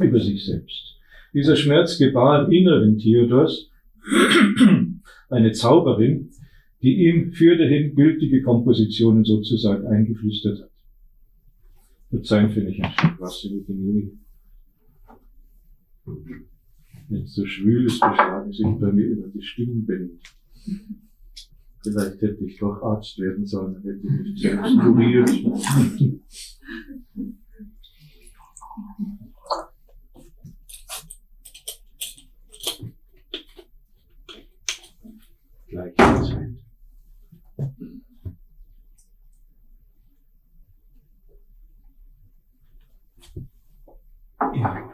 über 0.00 0.20
sich 0.20 0.44
selbst. 0.44 0.96
Dieser 1.32 1.56
Schmerz 1.56 1.98
gebar 1.98 2.44
im 2.44 2.52
Inneren 2.52 2.98
Theodors 2.98 3.70
eine 5.30 5.52
Zauberin, 5.52 6.30
die 6.82 7.06
ihm 7.06 7.32
für 7.32 7.56
dahin 7.56 7.94
gültige 7.94 8.42
Kompositionen 8.42 9.24
sozusagen 9.24 9.86
eingeflüstert 9.86 10.62
hat. 10.62 10.70
Verzeihen 12.08 12.50
finde 12.50 12.70
ich 12.70 12.82
ein 12.82 12.90
Stück 12.92 13.20
Wasser 13.20 13.50
mit 13.50 13.68
demjenigen. 13.68 14.24
Wenn 17.08 17.22
es 17.22 17.34
so 17.34 17.46
schwül 17.46 17.86
ist, 17.86 18.00
beschlagen 18.00 18.52
sich 18.52 18.66
bei 18.66 18.92
mir 18.92 19.12
immer 19.12 19.28
die 19.28 19.42
Stimmbänder. 19.42 20.14
Vielleicht 21.82 22.20
hätte 22.20 22.44
ich 22.44 22.58
doch 22.58 22.82
Arzt 22.82 23.18
werden 23.18 23.46
sollen, 23.46 23.76
hätte 23.82 24.00
ich 24.02 24.10
mich 24.10 24.40
selbst 24.40 24.78
kuriert. 24.78 25.30
Gleiche 35.70 35.94
Zeit. 35.96 36.50
Ja. 44.54 44.90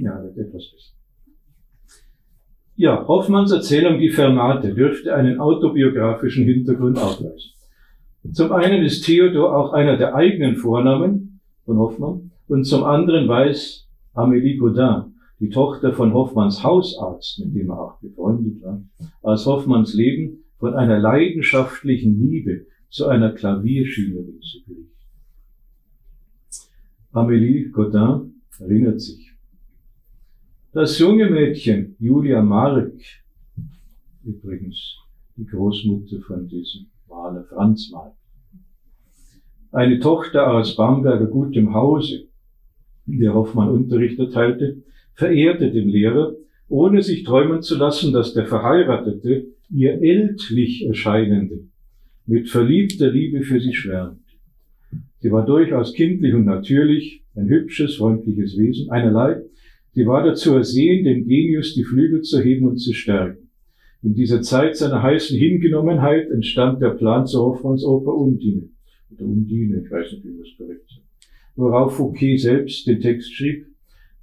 ja, 0.00 0.22
wird 0.22 0.38
etwas 0.38 0.70
besser. 0.70 0.94
Ja, 2.76 3.06
Hoffmanns 3.08 3.50
Erzählung 3.50 3.98
Die 3.98 4.10
Fermate 4.10 4.74
dürfte 4.74 5.14
einen 5.14 5.40
autobiografischen 5.40 6.44
Hintergrund 6.44 6.98
aufweisen. 6.98 7.52
Zum 8.32 8.52
einen 8.52 8.84
ist 8.84 9.04
Theodor 9.04 9.56
auch 9.56 9.72
einer 9.72 9.96
der 9.96 10.14
eigenen 10.14 10.56
Vornamen 10.56 11.40
von 11.64 11.78
Hoffmann 11.78 12.30
und 12.46 12.64
zum 12.64 12.84
anderen 12.84 13.26
weiß 13.26 13.88
Amélie 14.14 14.58
Godin, 14.58 15.13
die 15.40 15.50
Tochter 15.50 15.92
von 15.92 16.12
Hoffmanns 16.12 16.62
Hausarzt, 16.62 17.40
mit 17.40 17.54
dem 17.54 17.70
er 17.70 17.80
auch 17.80 17.98
befreundet 18.00 18.62
war, 18.62 18.82
aus 19.22 19.46
Hoffmanns 19.46 19.94
Leben 19.94 20.44
von 20.58 20.74
einer 20.74 20.98
leidenschaftlichen 20.98 22.20
Liebe 22.20 22.66
zu 22.88 23.06
einer 23.08 23.32
Klavierschülerin 23.32 24.40
zu 24.40 24.64
berichten. 24.64 24.94
Amélie 27.12 27.70
Godin 27.70 28.40
erinnert 28.58 29.00
sich. 29.00 29.32
Das 30.72 30.98
junge 30.98 31.30
Mädchen, 31.30 31.96
Julia 31.98 32.42
Mark, 32.42 32.92
übrigens 34.24 34.96
die 35.36 35.46
Großmutter 35.46 36.20
von 36.20 36.48
diesem 36.48 36.86
Maler 37.08 37.44
Franz 37.44 37.90
Mark, 37.92 38.14
eine 39.70 39.98
Tochter 39.98 40.52
aus 40.52 40.76
Bamberger 40.76 41.26
gutem 41.26 41.74
Hause, 41.74 42.28
der 43.06 43.34
Hoffmann 43.34 43.70
Unterricht 43.70 44.18
erteilte, 44.18 44.82
verehrte 45.14 45.70
den 45.70 45.88
Lehrer, 45.88 46.34
ohne 46.68 47.02
sich 47.02 47.24
träumen 47.24 47.62
zu 47.62 47.76
lassen, 47.76 48.12
dass 48.12 48.34
der 48.34 48.46
Verheiratete 48.46 49.46
ihr 49.70 50.02
ältlich 50.02 50.86
erscheinende 50.86 51.64
mit 52.26 52.48
verliebter 52.48 53.10
Liebe 53.10 53.42
für 53.42 53.60
sie 53.60 53.74
schwärmt. 53.74 54.20
Sie 55.20 55.30
war 55.30 55.44
durchaus 55.44 55.94
kindlich 55.94 56.34
und 56.34 56.44
natürlich, 56.44 57.22
ein 57.34 57.48
hübsches, 57.48 57.96
freundliches 57.96 58.56
Wesen, 58.56 58.90
einerlei, 58.90 59.42
Sie 59.94 60.06
war 60.06 60.24
dazu 60.24 60.54
ersehen, 60.54 61.04
dem 61.04 61.24
Genius 61.24 61.74
die 61.74 61.84
Flügel 61.84 62.22
zu 62.22 62.40
heben 62.42 62.66
und 62.66 62.78
zu 62.78 62.92
stärken. 62.92 63.48
In 64.02 64.14
dieser 64.14 64.42
Zeit 64.42 64.76
seiner 64.76 65.02
heißen 65.02 65.38
Hingenommenheit 65.38 66.30
entstand 66.30 66.82
der 66.82 66.90
Plan 66.90 67.26
zur 67.26 67.44
Hoffmannsoper 67.44 68.12
Undine. 68.12 68.70
Oder 69.12 69.24
Undine, 69.24 69.82
ich 69.84 69.90
weiß 69.90 70.12
nicht, 70.12 70.24
wie 70.24 70.40
es 70.40 70.56
korrekt 70.58 70.88
sagt. 70.88 71.06
Worauf 71.54 71.96
Fouquet 71.96 72.38
selbst 72.38 72.88
den 72.88 73.00
Text 73.00 73.32
schrieb 73.34 73.66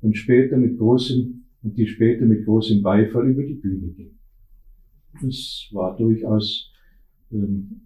und 0.01 0.17
später 0.17 0.57
mit 0.57 0.77
großem, 0.77 1.43
und 1.63 1.77
die 1.77 1.87
später 1.87 2.25
mit 2.25 2.45
großem 2.45 2.81
Beifall 2.81 3.29
über 3.29 3.43
die 3.43 3.55
Bühne 3.55 3.89
ging. 3.89 4.17
Es 5.27 5.69
war 5.71 5.95
durchaus 5.97 6.71
ähm, 7.31 7.81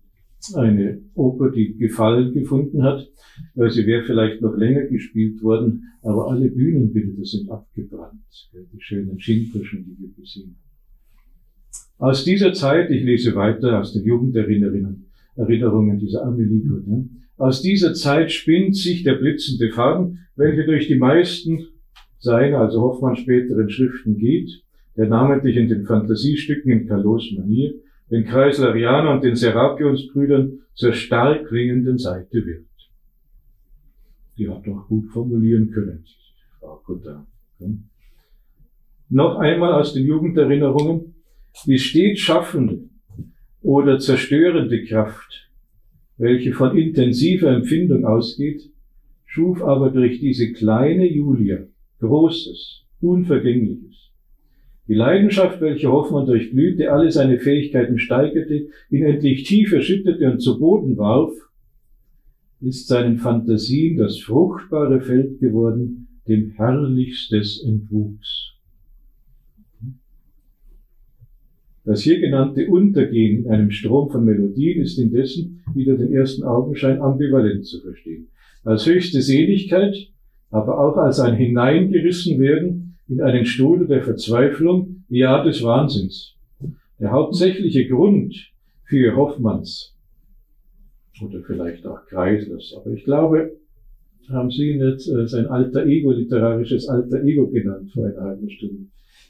eine 0.54 1.02
Oper, 1.16 1.50
die 1.50 1.76
Gefallen 1.76 2.34
gefunden 2.34 2.84
hat. 2.84 3.08
weil 3.56 3.72
Sie 3.72 3.86
wäre 3.86 4.04
vielleicht 4.04 4.42
noch 4.42 4.56
länger 4.56 4.86
gespielt 4.86 5.42
worden, 5.42 5.84
aber 6.02 6.30
alle 6.30 6.50
Bühnenbilder 6.50 7.26
sind 7.26 7.50
abgebrannt. 7.50 8.22
Die 8.54 8.82
schönen 8.82 9.20
Schindlerschen, 9.20 9.84
die 9.86 9.98
wir 10.00 10.14
gesehen 10.14 10.56
haben. 10.56 12.10
Aus 12.10 12.24
dieser 12.24 12.54
Zeit, 12.54 12.92
ich 12.92 13.04
lese 13.04 13.36
weiter 13.36 13.80
aus 13.80 13.94
den 13.94 14.04
Jugenderinnerungen 14.04 15.06
Erinnerungen 15.36 16.00
dieser 16.00 16.24
Amelie 16.24 16.62
Godin, 16.62 17.24
aus 17.38 17.62
dieser 17.62 17.94
Zeit 17.94 18.32
spinnt 18.32 18.76
sich 18.76 19.04
der 19.04 19.16
blitzende 19.16 19.70
Faden, 19.72 20.20
welcher 20.38 20.64
durch 20.64 20.88
die 20.88 20.96
meisten 20.96 21.68
seiner, 22.26 22.60
also 22.60 22.82
Hoffmann 22.82 23.16
späteren 23.16 23.70
Schriften 23.70 24.18
geht, 24.18 24.50
der 24.98 25.08
namentlich 25.08 25.56
in 25.56 25.70
den 25.70 25.86
Fantasiestücken 25.86 26.72
in 26.72 26.88
Calos 26.88 27.32
Manier 27.38 27.76
den 28.12 28.26
Kreislerianern 28.26 29.18
und 29.18 29.24
den 29.24 29.36
Serapionsbrüdern 29.36 30.60
zur 30.74 30.94
stark 30.94 31.48
klingenden 31.48 31.98
Seite 31.98 32.46
wird. 32.46 32.66
Die 34.38 34.50
hat 34.50 34.66
doch 34.68 34.88
gut 34.88 35.08
formulieren 35.12 35.72
können, 35.72 36.04
Frau 36.60 36.82
Kutter. 36.86 37.26
Noch 39.10 39.38
einmal 39.38 39.74
aus 39.74 39.94
den 39.94 40.06
Jugenderinnerungen. 40.06 41.16
Die 41.66 41.80
stets 41.80 42.20
schaffende 42.20 42.90
oder 43.62 44.00
zerstörende 44.00 44.84
Kraft, 44.84 45.50
welche 46.18 46.54
von 46.54 46.76
intensiver 46.78 47.52
Empfindung 47.52 48.04
ausgeht, 48.06 48.70
schuf 49.26 49.62
aber 49.62 49.90
durch 49.90 50.20
diese 50.20 50.52
kleine 50.52 51.06
Julia 51.06 51.60
Großes, 52.00 52.84
Unvergängliches. 53.02 54.12
Die 54.88 54.94
Leidenschaft, 54.94 55.62
welche 55.62 55.92
Hoffmann 55.92 56.28
durchglühte, 56.28 56.92
alle 56.92 57.12
seine 57.12 57.40
Fähigkeiten 57.40 57.98
steigerte, 57.98 58.68
ihn 58.92 59.04
endlich 59.04 59.44
tief 59.44 59.72
erschütterte 59.72 60.32
und 60.32 60.40
zu 60.40 60.60
Boden 60.60 60.98
warf, 60.98 61.34
ist 62.62 62.88
seinen 62.88 63.18
Fantasien 63.18 63.98
das 63.98 64.20
fruchtbare 64.20 65.02
Feld 65.02 65.40
geworden, 65.40 66.08
dem 66.28 66.52
herrlichstes 66.52 67.64
entwuchs. 67.64 68.54
Das 71.84 72.02
hier 72.02 72.20
genannte 72.20 72.68
Untergehen 72.68 73.46
in 73.46 73.52
einem 73.52 73.70
Strom 73.70 74.10
von 74.10 74.26
Melodien 74.26 74.82
ist 74.82 74.98
indessen 74.98 75.64
wieder 75.76 75.96
den 75.96 76.12
ersten 76.12 76.44
Augenschein 76.44 77.00
ambivalent 77.00 77.66
zu 77.66 77.80
verstehen. 77.80 78.28
Als 78.64 78.88
höchste 78.88 79.22
Seligkeit, 79.22 79.96
aber 80.52 80.80
auch 80.80 80.98
als 80.98 81.20
ein 81.20 81.36
hineingerissen 81.36 82.40
werden 82.40 82.98
in 83.08 83.22
einen 83.22 83.46
Strudel 83.46 83.88
der 83.88 84.04
Verzweiflung, 84.04 85.04
ja 85.10 85.44
des 85.44 85.64
Wahnsinns. 85.64 86.36
Der 87.00 87.12
hauptsächliche 87.12 87.88
Grund 87.88 88.36
für 88.86 89.16
Hoffmanns 89.16 89.96
oder 91.22 91.42
vielleicht 91.46 91.86
auch 91.86 92.06
Kreislers, 92.08 92.74
aber 92.78 92.92
ich 92.92 93.04
glaube, 93.04 93.52
haben 94.30 94.50
Sie 94.50 94.76
nicht 94.76 95.08
äh, 95.08 95.28
sein 95.28 95.48
alter 95.48 95.86
Ego, 95.86 96.12
literarisches 96.12 96.88
alter 96.88 97.24
Ego 97.24 97.48
genannt 97.48 97.92
vor 97.92 98.06
einer 98.06 98.22
halben 98.22 98.50
Stunde. 98.50 98.88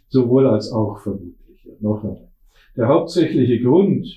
Sowohl 0.07 0.47
als 0.47 0.71
auch 0.71 0.99
vermutlich. 1.01 1.63
Ja, 1.65 1.73
noch 1.81 2.03
einmal. 2.03 2.29
Der 2.77 2.87
hauptsächliche 2.87 3.61
Grund 3.61 4.07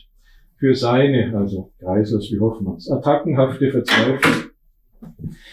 für 0.56 0.74
seine, 0.74 1.36
also 1.36 1.72
Kreislers 1.78 2.30
wie 2.30 2.38
Hoffmanns, 2.38 2.90
attackenhafte 2.90 3.70
Verzweiflung 3.70 4.50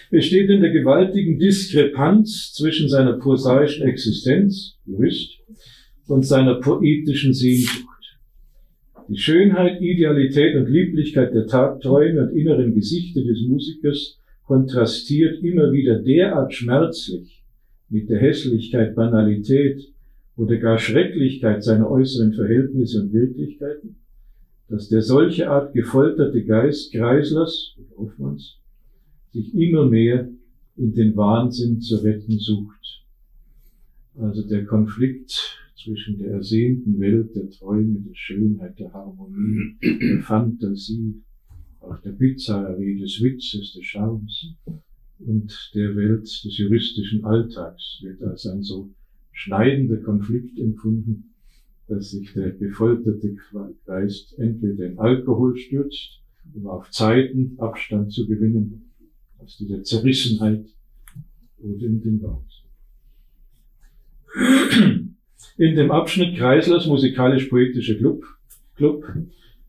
besteht 0.09 0.49
in 0.49 0.61
der 0.61 0.71
gewaltigen 0.71 1.39
Diskrepanz 1.39 2.53
zwischen 2.53 2.89
seiner 2.89 3.13
prosaischen 3.13 3.87
Existenz, 3.87 4.77
Jurist, 4.85 5.39
und 6.07 6.25
seiner 6.25 6.55
poetischen 6.55 7.33
Sehnsucht. 7.33 7.85
Die 9.07 9.17
Schönheit, 9.17 9.81
Idealität 9.81 10.55
und 10.55 10.69
Lieblichkeit 10.69 11.33
der 11.33 11.45
Tagträume 11.45 12.23
und 12.23 12.35
inneren 12.35 12.73
Gesichter 12.73 13.21
des 13.21 13.41
Musikers 13.47 14.19
kontrastiert 14.45 15.43
immer 15.43 15.71
wieder 15.71 15.99
derart 15.99 16.53
schmerzlich 16.53 17.43
mit 17.89 18.09
der 18.09 18.19
Hässlichkeit, 18.19 18.95
Banalität 18.95 19.93
oder 20.37 20.57
gar 20.57 20.79
Schrecklichkeit 20.79 21.63
seiner 21.63 21.89
äußeren 21.89 22.33
Verhältnisse 22.33 23.01
und 23.01 23.13
Wirklichkeiten, 23.13 23.95
dass 24.69 24.89
der 24.89 25.01
solche 25.01 25.49
Art 25.49 25.73
gefolterte 25.73 26.43
Geist 26.43 26.91
Kreislers 26.91 27.75
Hoffmanns 27.97 28.57
sich 29.35 29.53
immer 29.53 29.85
mehr 29.85 30.29
in 30.77 30.93
den 30.93 31.15
Wahnsinn 31.15 31.81
zu 31.81 31.97
retten 31.97 32.39
sucht. 32.39 33.03
Also 34.17 34.47
der 34.47 34.65
Konflikt 34.65 35.59
zwischen 35.75 36.17
der 36.17 36.31
ersehnten 36.31 36.99
Welt 36.99 37.35
der 37.35 37.49
Träume, 37.49 37.99
der 37.99 38.15
Schönheit, 38.15 38.79
der 38.79 38.93
Harmonie, 38.93 39.75
der 39.81 40.21
Fantasie, 40.21 41.21
auch 41.81 41.99
der 41.99 42.13
Bizarrerie, 42.13 42.97
des 42.99 43.21
Witzes, 43.21 43.73
des 43.73 43.83
Schaums 43.83 44.55
und 45.19 45.71
der 45.75 45.95
Welt 45.97 46.23
des 46.23 46.57
juristischen 46.57 47.25
Alltags 47.25 47.99
wird 48.03 48.21
als 48.23 48.47
ein 48.47 48.63
so 48.63 48.89
schneidender 49.33 49.97
Konflikt 49.97 50.57
empfunden, 50.57 51.33
dass 51.87 52.11
sich 52.11 52.31
der 52.33 52.51
gefolterte 52.51 53.35
Geist 53.85 54.39
entweder 54.39 54.87
in 54.87 54.97
Alkohol 54.97 55.57
stürzt, 55.57 56.21
um 56.53 56.67
auf 56.67 56.89
Zeiten 56.91 57.55
Abstand 57.59 58.13
zu 58.13 58.25
gewinnen, 58.27 58.85
aus 59.45 59.57
dieser 59.57 59.83
Zerrissenheit 59.83 60.65
oder 61.59 61.85
in 61.85 62.01
den 62.01 62.21
Wahnsinn. 62.23 62.65
In 65.57 65.75
dem 65.75 65.91
Abschnitt 65.91 66.35
Kreislers 66.35 66.87
musikalisch-poetische 66.87 67.97
Club, 67.97 68.25
Club 68.75 69.05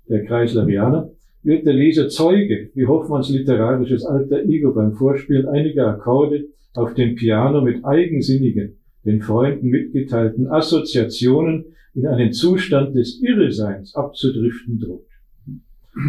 der 0.08 0.24
Kreislerianer 0.24 1.10
wird 1.42 1.66
der 1.66 1.74
Leser 1.74 2.08
Zeuge, 2.08 2.70
wie 2.74 2.86
Hoffmanns 2.86 3.28
literarisches 3.28 4.04
alter 4.04 4.42
Ego 4.44 4.72
beim 4.72 4.94
Vorspielen 4.94 5.46
einiger 5.46 5.86
Akkorde 5.88 6.46
auf 6.74 6.94
dem 6.94 7.14
Piano 7.14 7.60
mit 7.60 7.84
eigensinnigen, 7.84 8.78
den 9.04 9.20
Freunden 9.20 9.68
mitgeteilten 9.68 10.48
Assoziationen 10.48 11.66
in 11.94 12.06
einen 12.06 12.32
Zustand 12.32 12.96
des 12.96 13.22
Irreseins 13.22 13.94
abzudriften 13.94 14.80
droht. 14.80 15.06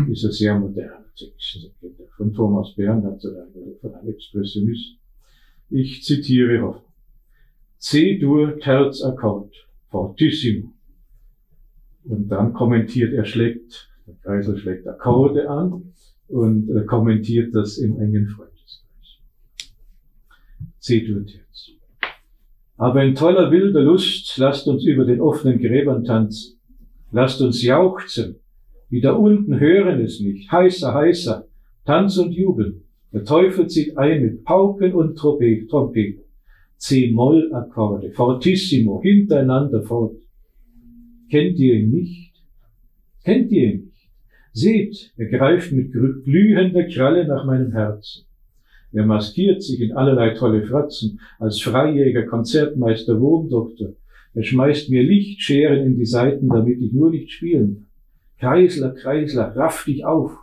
Dieser 0.08 0.32
sehr 0.32 0.58
moderne 0.58 0.96
Text 0.96 1.07
von 2.16 2.34
Thomas 2.34 2.74
Bernhard 2.76 3.22
von 3.82 3.96
einem 3.96 4.10
Expressionist. 4.10 4.98
Ich 5.70 6.04
zitiere 6.04 6.62
Hoffmann. 6.62 6.84
C-Dur 7.80 8.60
Terz 8.60 9.04
Akkord, 9.04 9.54
fortissimo. 9.90 10.74
Und 12.06 12.30
dann 12.30 12.54
kommentiert 12.54 13.14
er 13.14 13.26
schlägt, 13.26 13.90
der 14.08 14.16
Kreisel 14.24 14.58
schlägt 14.58 14.88
Akkorde 14.88 15.50
an 15.50 15.94
und 16.28 16.70
äh, 16.70 16.86
kommentiert 16.86 17.54
das 17.54 17.78
im 17.78 18.00
engen 18.00 18.28
Freundeskreis. 18.28 19.20
C-Dur 20.80 21.26
Terz. 21.26 21.72
Aber 22.78 23.04
in 23.04 23.16
toller 23.16 23.52
wilder 23.52 23.82
Lust 23.82 24.38
lasst 24.38 24.68
uns 24.68 24.86
über 24.86 25.06
den 25.06 25.20
offenen 25.20 25.60
Gräbern 25.60 26.04
tanzen. 26.04 26.60
Lasst 27.12 27.42
uns 27.42 27.64
jauchzen. 27.64 28.40
Wie 28.90 29.02
da 29.02 29.14
unten 29.14 29.60
hören 29.60 30.00
es 30.02 30.20
nicht. 30.20 30.52
Heißer, 30.52 30.94
heißer. 30.94 31.46
Tanz 31.86 32.18
und 32.18 32.32
Jubel. 32.32 32.82
Der 33.14 33.24
Teufel 33.24 33.68
zieht 33.68 33.98
ein 33.98 34.22
mit 34.22 34.44
Pauken 34.44 34.94
und 34.94 35.18
Trompeten. 35.18 36.24
C-Moll-Akkorde, 36.78 38.12
fortissimo, 38.12 39.02
hintereinander 39.02 39.82
fort. 39.82 40.16
Kennt 41.30 41.58
ihr 41.58 41.76
ihn 41.76 41.90
nicht? 41.92 42.34
Kennt 43.24 43.52
ihr 43.52 43.74
ihn 43.74 43.80
nicht? 43.86 44.10
Seht, 44.54 45.14
er 45.18 45.26
greift 45.28 45.72
mit 45.72 45.92
glühender 45.92 46.84
Kralle 46.84 47.28
nach 47.28 47.46
meinem 47.46 47.72
Herzen. 47.72 48.26
Er 48.92 49.06
maskiert 49.06 49.62
sich 49.64 49.82
in 49.82 49.94
allerlei 49.94 50.34
tolle 50.34 50.66
Fratzen 50.66 51.20
als 51.40 51.60
Freijäger, 51.60 52.26
Konzertmeister, 52.26 53.20
Wurmdoktor. 53.20 53.94
Er 54.34 54.44
schmeißt 54.44 54.90
mir 54.90 55.04
Lichtscheren 55.04 55.86
in 55.86 55.98
die 55.98 56.06
Seiten, 56.06 56.48
damit 56.48 56.82
ich 56.82 56.94
nur 56.94 57.10
nicht 57.10 57.32
spielen 57.32 57.76
kann. 57.76 57.87
Kreisler, 58.40 58.92
Kreisler, 58.92 59.56
raff 59.56 59.86
dich 59.86 60.06
auf. 60.06 60.38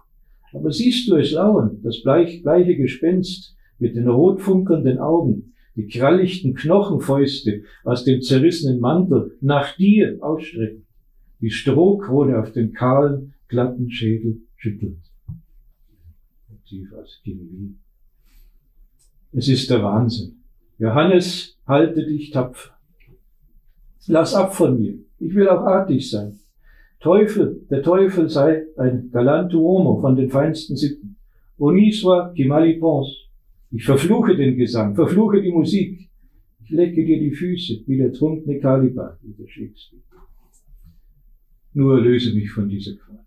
Aber 0.52 0.70
siehst 0.70 1.08
du 1.08 1.16
es 1.16 1.32
lauern, 1.32 1.80
das 1.82 2.02
bleich, 2.02 2.42
bleiche 2.42 2.76
Gespenst 2.76 3.56
mit 3.78 3.96
den 3.96 4.08
rotfunkelnden 4.08 4.98
Augen, 4.98 5.54
die 5.76 5.88
krallichten 5.88 6.54
Knochenfäuste 6.54 7.62
aus 7.82 8.04
dem 8.04 8.22
zerrissenen 8.22 8.80
Mantel 8.80 9.36
nach 9.40 9.76
dir 9.76 10.18
ausstrecken, 10.20 10.86
die 11.40 11.50
Strohkrone 11.50 12.38
auf 12.38 12.52
den 12.52 12.72
kahlen, 12.72 13.34
glatten 13.48 13.90
Schädel 13.90 14.42
schüttelt. 14.56 14.98
Tief 16.66 16.92
aus 16.94 17.20
Wien. 17.24 17.78
Es 19.32 19.48
ist 19.48 19.68
der 19.68 19.82
Wahnsinn. 19.82 20.36
Johannes, 20.78 21.58
halte 21.66 22.06
dich 22.06 22.30
tapfer. 22.30 22.70
Lass 24.06 24.34
ab 24.34 24.54
von 24.54 24.80
mir. 24.80 24.94
Ich 25.18 25.34
will 25.34 25.48
auch 25.48 25.62
artig 25.62 26.08
sein. 26.08 26.38
Teufel, 27.04 27.60
der 27.68 27.82
Teufel 27.82 28.30
sei 28.30 28.64
ein 28.78 29.10
galanto 29.10 29.58
uomo 29.58 30.00
von 30.00 30.16
den 30.16 30.30
feinsten 30.30 30.74
Sitten. 30.74 31.16
Oniswa 31.58 32.32
qui 32.34 32.46
mal 32.46 32.66
y 32.66 32.80
pense. 32.80 33.12
Ich 33.70 33.84
verfluche 33.84 34.34
den 34.34 34.56
Gesang, 34.56 34.94
verfluche 34.94 35.42
die 35.42 35.52
Musik. 35.52 36.08
Ich 36.62 36.70
lecke 36.70 37.04
dir 37.04 37.20
die 37.20 37.32
Füße, 37.32 37.82
wie 37.86 37.98
der 37.98 38.10
trunkene 38.10 38.58
Kaliber, 38.58 39.18
wie 39.20 39.34
der 39.34 39.46
Shakespeare. 39.46 40.02
Nur 41.74 42.00
löse 42.00 42.34
mich 42.34 42.50
von 42.50 42.70
dieser 42.70 42.94
Qual. 42.94 43.26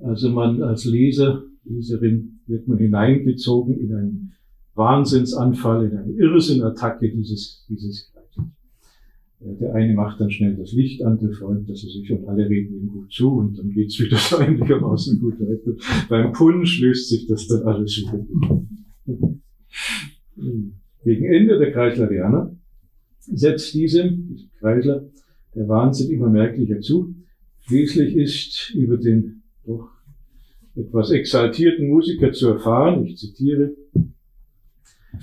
Also 0.00 0.30
man 0.30 0.60
als 0.60 0.86
Leser, 0.86 1.44
Leserin 1.62 2.40
wird 2.48 2.66
man 2.66 2.78
hineingezogen 2.78 3.78
in 3.78 3.94
einen 3.94 4.32
Wahnsinnsanfall, 4.74 5.86
in 5.86 5.96
eine 5.98 6.12
Irrsinnattacke 6.14 7.12
dieses, 7.12 7.64
dieses. 7.68 8.12
Der 9.60 9.74
eine 9.74 9.94
macht 9.94 10.20
dann 10.20 10.30
schnell 10.30 10.56
das 10.56 10.72
Licht 10.72 11.02
an, 11.04 11.18
der 11.18 11.30
Freund, 11.30 11.68
dass 11.68 11.84
er 11.84 11.90
sich 11.90 12.10
und 12.10 12.26
alle 12.26 12.48
reden 12.48 12.74
ihm 12.74 12.88
gut 12.88 13.12
zu 13.12 13.36
und 13.36 13.58
dann 13.58 13.70
geht's 13.70 13.98
wieder 14.00 14.16
so 14.16 14.36
einigermaßen 14.38 15.20
gut 15.20 15.38
weiter. 15.40 15.76
Beim 16.08 16.32
Punsch 16.32 16.80
löst 16.80 17.08
sich 17.08 17.26
das 17.26 17.46
dann 17.46 17.62
alles 17.62 17.96
wieder. 17.96 18.26
Gegen 21.04 21.24
Ende 21.24 21.58
der 21.58 21.72
Kreislerianer 21.72 22.56
setzt 23.20 23.74
diesem 23.74 24.36
Kreisler, 24.58 25.04
der 25.54 25.68
Wahnsinn 25.68 26.10
immer 26.10 26.28
merklicher 26.28 26.80
zu. 26.80 27.14
Schließlich 27.60 28.16
ist 28.16 28.74
über 28.74 28.96
den 28.96 29.42
doch 29.64 29.90
etwas 30.74 31.10
exaltierten 31.10 31.88
Musiker 31.88 32.32
zu 32.32 32.48
erfahren, 32.48 33.04
ich 33.04 33.16
zitiere, 33.16 33.74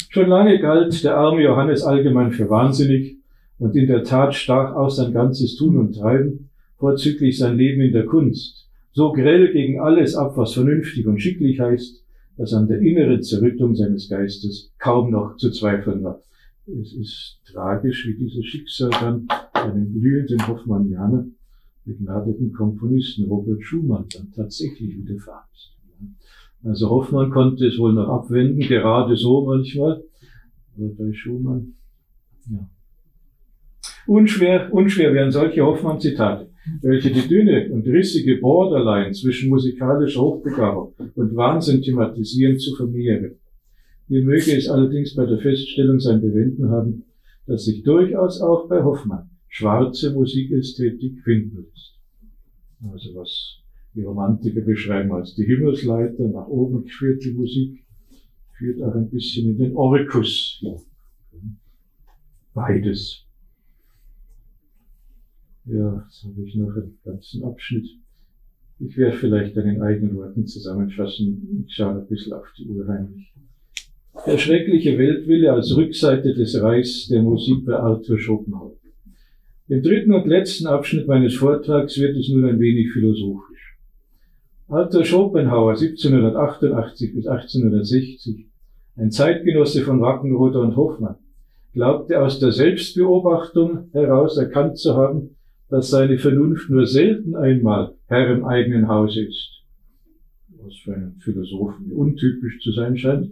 Schon 0.10 0.30
lange 0.30 0.60
galt 0.60 1.04
der 1.04 1.18
arme 1.18 1.44
Johannes 1.44 1.84
allgemein 1.84 2.32
für 2.32 2.50
wahnsinnig 2.50 3.18
und 3.64 3.78
in 3.78 3.88
der 3.88 4.04
Tat 4.04 4.36
stach 4.36 4.76
auch 4.76 4.90
sein 4.90 5.14
ganzes 5.14 5.56
Tun 5.56 5.78
und 5.78 5.96
Treiben, 5.96 6.50
vorzüglich 6.76 7.38
sein 7.38 7.58
Leben 7.58 7.80
in 7.80 7.94
der 7.94 8.06
Kunst, 8.06 8.68
so 8.92 9.14
grell 9.14 9.54
gegen 9.54 9.80
alles 9.80 10.16
ab, 10.16 10.36
was 10.36 10.54
vernünftig 10.54 11.08
und 11.08 11.22
schicklich 11.22 11.62
heißt, 11.62 12.04
dass 12.36 12.54
an 12.54 12.68
der 12.68 12.82
inneren 12.82 13.24
Zerrüttung 13.24 13.74
seines 13.74 14.10
Geistes 14.10 14.74
kaum 14.80 15.12
noch 15.12 15.38
zu 15.38 15.50
zweifeln 15.50 16.04
war. 16.04 16.22
Es 16.68 16.92
ist 16.94 17.40
tragisch, 17.46 18.06
wie 18.06 18.18
dieses 18.18 18.46
Schicksal 18.46 18.90
dann 18.90 19.28
einen 19.54 19.94
glühenden 19.94 20.46
Hoffmannianer, 20.46 21.26
begnadeten 21.86 22.52
Komponisten 22.52 23.30
Robert 23.30 23.64
Schumann 23.64 24.08
dann 24.14 24.30
tatsächlich 24.34 24.98
widerfahren 24.98 25.48
ist. 25.54 25.72
Also 26.66 26.90
Hoffmann 26.90 27.32
konnte 27.32 27.66
es 27.68 27.80
wohl 27.80 27.94
noch 27.94 28.10
abwenden, 28.10 28.60
gerade 28.60 29.16
so 29.16 29.46
manchmal. 29.46 30.04
Aber 30.76 30.90
bei 30.98 31.14
Schumann, 31.14 31.76
ja. 32.52 32.70
Unschwer, 34.06 34.72
unschwer 34.72 35.14
wären 35.14 35.32
solche 35.32 35.62
Hoffmann-Zitate 35.62 36.50
welche 36.82 37.12
die 37.12 37.28
dünne 37.28 37.70
und 37.72 37.86
rissige 37.88 38.38
Borderline 38.38 39.12
zwischen 39.12 39.50
musikalischer 39.50 40.22
Hochbegabung 40.22 40.94
und 41.16 41.36
Wahnsinn 41.36 41.82
thematisieren, 41.82 42.58
zu 42.58 42.76
vermehren. 42.76 43.36
Hier 44.08 44.24
möge 44.24 44.56
es 44.56 44.70
allerdings 44.70 45.16
bei 45.16 45.26
der 45.26 45.40
Feststellung 45.40 46.00
sein 46.00 46.22
Bewenden 46.22 46.70
haben, 46.70 47.04
dass 47.48 47.66
sich 47.66 47.84
durchaus 47.84 48.42
auch 48.42 48.70
bei 48.70 48.84
Hoffmann 48.84 49.30
schwarze 49.50 50.14
Musikästhetik 50.14 51.22
finden 51.24 51.66
lässt. 51.66 52.00
Also 52.92 53.16
was 53.16 53.60
die 53.94 54.04
Romantiker 54.04 54.62
beschreiben 54.62 55.12
als 55.12 55.36
die 55.36 55.46
Himmelsleiter, 55.46 56.28
nach 56.28 56.48
oben 56.48 56.86
führt 56.88 57.24
die 57.24 57.34
Musik, 57.34 57.86
führt 58.58 58.82
auch 58.82 58.96
ein 58.96 59.10
bisschen 59.10 59.50
in 59.50 59.58
den 59.58 59.76
Orkus. 59.76 60.64
Beides. 62.54 63.23
Ja, 65.66 66.06
jetzt 66.06 66.24
habe 66.26 66.42
ich 66.46 66.56
noch 66.56 66.76
einen 66.76 66.98
ganzen 67.06 67.44
Abschnitt. 67.46 67.88
Ich 68.80 68.98
werde 68.98 69.18
vielleicht 69.18 69.56
in 69.56 69.82
eigenen 69.82 70.18
Worten 70.18 70.46
zusammenfassen. 70.46 71.66
Ich 71.66 71.76
schaue 71.76 72.02
ein 72.02 72.08
bisschen 72.08 72.34
auf 72.34 72.46
die 72.58 72.68
Uhr 72.68 72.86
heimlich. 72.88 73.34
Der 74.26 74.38
schreckliche 74.38 74.98
Weltwille 74.98 75.54
als 75.54 75.76
Rückseite 75.76 76.34
des 76.34 76.62
Reichs 76.62 77.08
der 77.08 77.24
Musik 77.24 77.66
bei 77.66 77.76
Arthur 77.76 78.20
Schopenhauer. 78.20 78.76
Im 79.70 79.82
dritten 79.82 80.14
und 80.14 80.28
letzten 80.28 80.68
Abschnitt 80.68 81.08
meines 81.08 81.36
Vortrags 81.36 81.98
wird 81.98 82.18
es 82.18 82.30
nun 82.30 82.46
ein 82.46 82.60
wenig 82.60 82.92
philosophisch. 82.92 83.78
Arthur 84.68 85.06
Schopenhauer 85.06 85.72
1788 85.72 87.16
bis 87.16 87.26
1860, 87.26 88.48
ein 88.98 89.12
Zeitgenosse 89.12 89.82
von 89.82 90.02
Wackenroder 90.02 90.60
und 90.60 90.76
Hoffmann, 90.76 91.16
glaubte 91.74 92.22
aus 92.22 92.40
der 92.40 92.52
Selbstbeobachtung 92.52 93.90
heraus 93.94 94.38
erkannt 94.38 94.78
zu 94.78 94.96
haben, 94.96 95.38
dass 95.74 95.90
seine 95.90 96.20
Vernunft 96.20 96.70
nur 96.70 96.86
selten 96.86 97.36
einmal 97.36 97.96
Herr 98.06 98.32
im 98.32 98.46
eigenen 98.46 98.88
Hause 98.88 99.24
ist, 99.24 99.64
was 100.64 100.76
für 100.76 100.94
einen 100.94 101.16
Philosophen 101.18 101.92
untypisch 101.92 102.60
zu 102.62 102.72
sein 102.74 102.96
scheint, 102.96 103.32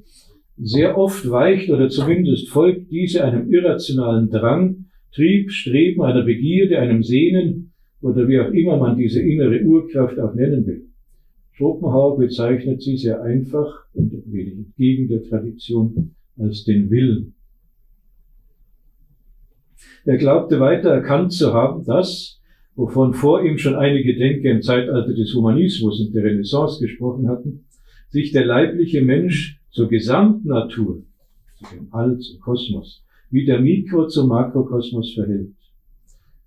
sehr 0.57 0.97
oft 0.97 1.29
weicht 1.29 1.69
oder 1.69 1.87
zumindest 1.89 2.49
folgt 2.49 2.89
diese 2.89 3.23
einem 3.23 3.53
irrationalen 3.53 4.31
Drang, 4.31 4.85
Trieb, 5.13 5.51
Streben, 5.51 6.01
einer 6.01 6.23
Begierde, 6.23 6.79
einem 6.79 7.03
Sehnen 7.03 7.73
oder 8.01 8.27
wie 8.27 8.39
auch 8.39 8.49
immer 8.49 8.77
man 8.77 8.97
diese 8.97 9.21
innere 9.21 9.61
Urkraft 9.61 10.17
auch 10.19 10.33
nennen 10.33 10.65
will. 10.65 10.87
Schopenhauer 11.51 12.17
bezeichnet 12.17 12.81
sie 12.81 12.97
sehr 12.97 13.21
einfach 13.21 13.85
und 13.93 14.11
wenig 14.25 14.55
entgegen 14.55 15.07
der 15.09 15.21
Tradition 15.21 16.15
als 16.39 16.63
den 16.63 16.89
Willen. 16.89 17.35
Er 20.05 20.17
glaubte 20.17 20.59
weiter 20.59 20.89
erkannt 20.89 21.33
zu 21.33 21.53
haben, 21.53 21.83
dass, 21.85 22.39
wovon 22.75 23.13
vor 23.13 23.43
ihm 23.43 23.57
schon 23.57 23.75
einige 23.75 24.15
Denker 24.15 24.49
im 24.49 24.61
Zeitalter 24.61 25.13
des 25.13 25.33
Humanismus 25.33 25.99
und 25.99 26.13
der 26.13 26.23
Renaissance 26.23 26.79
gesprochen 26.79 27.27
hatten, 27.27 27.65
sich 28.09 28.31
der 28.31 28.45
leibliche 28.45 29.01
Mensch 29.01 29.59
zur 29.71 29.87
Gesamtnatur, 29.89 31.03
zu 31.57 31.75
dem 31.75 31.87
All, 31.91 32.17
zum 32.19 32.39
Kosmos, 32.39 33.05
wie 33.29 33.45
der 33.45 33.61
Mikro 33.61 34.07
zum 34.07 34.29
Makrokosmos 34.29 35.13
verhält. 35.13 35.53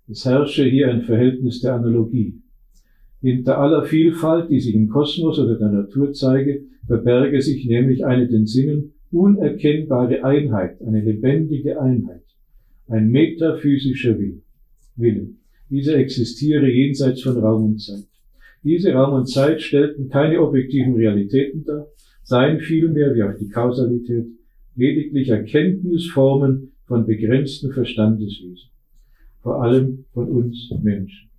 Es 0.07 0.25
herrsche 0.25 0.65
hier 0.65 0.89
ein 0.89 1.01
Verhältnis 1.01 1.61
der 1.61 1.75
Analogie. 1.75 2.35
Hinter 3.21 3.57
aller 3.57 3.85
Vielfalt, 3.85 4.51
die 4.51 4.59
sich 4.59 4.75
im 4.75 4.89
Kosmos 4.89 5.39
oder 5.39 5.57
der 5.57 5.69
Natur 5.69 6.13
zeige, 6.13 6.61
verberge 6.85 7.41
sich 7.41 7.65
nämlich 7.65 8.05
eine 8.05 8.27
den 8.27 8.45
Sinnen 8.45 8.93
unerkennbare 9.11 10.23
Einheit, 10.23 10.79
eine 10.85 11.01
lebendige 11.01 11.81
Einheit, 11.81 12.24
ein 12.87 13.09
metaphysischer 13.09 14.17
Wille. 14.95 15.29
Dieser 15.69 15.97
existiere 15.97 16.69
jenseits 16.69 17.23
von 17.23 17.37
Raum 17.37 17.65
und 17.65 17.79
Zeit. 17.79 18.05
Diese 18.63 18.93
Raum 18.93 19.13
und 19.13 19.27
Zeit 19.27 19.61
stellten 19.61 20.09
keine 20.09 20.41
objektiven 20.41 20.95
Realitäten 20.95 21.63
dar, 21.63 21.87
seien 22.23 22.59
vielmehr, 22.59 23.13
wie 23.13 23.23
auch 23.23 23.37
die 23.37 23.49
Kausalität, 23.49 24.25
lediglich 24.75 25.29
Erkenntnisformen 25.29 26.71
von 26.85 27.05
begrenzten 27.05 27.71
Verstandeswesen, 27.71 28.69
vor 29.41 29.61
allem 29.61 30.05
von 30.13 30.29
uns 30.29 30.71
Menschen. 30.81 31.29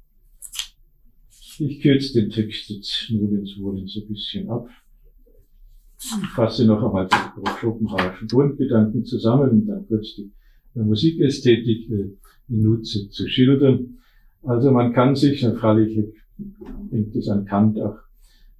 Ich 1.59 1.81
kürze 1.81 2.21
den 2.21 2.31
Text 2.31 2.69
jetzt 2.69 3.11
nur 3.11 3.31
ins 3.31 3.59
Wohlen 3.59 3.87
so 3.87 4.01
ein 4.01 4.09
bisschen 4.09 4.49
ab. 4.49 4.69
Ich 5.99 6.29
fasse 6.35 6.67
noch 6.67 6.83
einmal 6.85 7.09
die 7.09 7.51
Schopenhauerischen 7.61 8.29
Grundgedanken 8.29 9.05
zusammen 9.05 9.51
und 9.51 9.67
dann 9.67 9.87
kurz 9.87 10.15
die 10.15 10.31
Musikästhetik 10.85 11.91
äh, 11.91 12.11
in 12.49 12.63
Nutze 12.63 13.09
zu 13.09 13.29
schildern. 13.29 13.99
Also 14.43 14.71
man 14.71 14.93
kann 14.93 15.17
sich, 15.17 15.45
freilich 15.45 15.99
hängt 16.91 17.17
es 17.17 17.29
an 17.29 17.45
Kant 17.45 17.79
auch, 17.81 17.99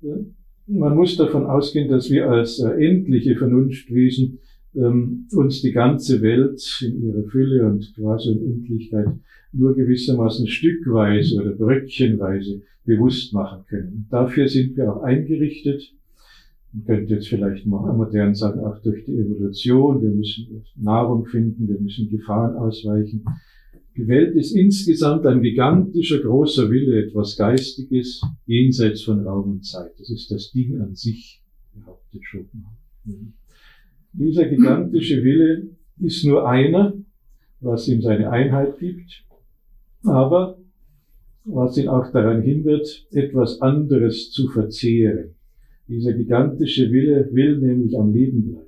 äh, 0.03 0.25
man 0.69 0.97
muss 0.97 1.17
davon 1.17 1.47
ausgehen, 1.47 1.89
dass 1.89 2.11
wir 2.11 2.29
als 2.29 2.59
äh, 2.59 2.71
endliche 2.71 3.37
Vernunftwesen 3.37 4.39
ähm, 4.75 5.27
uns 5.33 5.63
die 5.63 5.73
ganze 5.73 6.21
Welt 6.23 6.61
in 6.83 7.03
ihrer 7.03 7.23
Fülle 7.25 7.67
und 7.67 7.95
quasi 7.95 8.31
Unendlichkeit 8.31 9.07
nur 9.53 9.75
gewissermaßen 9.75 10.47
stückweise 10.49 11.41
oder 11.41 11.53
bröckchenweise 11.53 12.63
bewusst 12.85 13.33
machen 13.33 13.65
können. 13.69 14.07
Dafür 14.11 14.49
sind 14.49 14.77
wir 14.77 14.93
auch 14.93 15.03
eingerichtet. 15.03 15.93
Man 16.77 16.85
könnte 16.85 17.15
jetzt 17.15 17.29
vielleicht 17.29 17.65
modern 17.65 18.35
sagen, 18.35 18.61
auch 18.61 18.79
durch 18.83 19.05
die 19.07 19.17
Evolution. 19.17 20.03
Wir 20.03 20.11
müssen 20.11 20.63
Nahrung 20.77 21.25
finden, 21.25 21.69
wir 21.69 21.81
müssen 21.81 22.11
Gefahren 22.11 22.55
ausweichen. 22.57 23.25
Die 23.97 24.07
Welt 24.09 24.37
ist 24.37 24.53
insgesamt 24.53 25.25
ein 25.25 25.41
gigantischer, 25.41 26.19
großer 26.19 26.71
Wille, 26.71 27.07
etwas 27.07 27.37
Geistiges, 27.39 28.21
jenseits 28.45 29.03
von 29.03 29.27
Raum 29.27 29.53
und 29.53 29.65
Zeit. 29.65 29.99
Das 29.99 30.11
ist 30.11 30.31
das 30.31 30.51
Ding 30.53 30.79
an 30.79 30.95
sich, 30.95 31.43
behauptet 31.73 32.23
Schopenhauer. 32.23 32.77
Dieser 34.13 34.47
gigantische 34.47 35.25
Wille 35.25 35.71
ist 35.99 36.27
nur 36.27 36.47
einer, 36.47 36.93
was 37.61 37.89
ihm 37.89 38.03
seine 38.03 38.31
Einheit 38.31 38.79
gibt, 38.79 39.25
aber 40.03 40.59
was 41.45 41.79
ihn 41.79 41.89
auch 41.89 42.13
daran 42.13 42.43
hindert, 42.43 43.07
etwas 43.13 43.63
anderes 43.63 44.31
zu 44.31 44.49
verzehren. 44.49 45.36
Dieser 45.89 46.13
gigantische 46.13 46.91
Wille 46.91 47.29
will 47.33 47.59
nämlich 47.59 47.99
am 47.99 48.13
Leben 48.13 48.51
bleiben. 48.51 48.67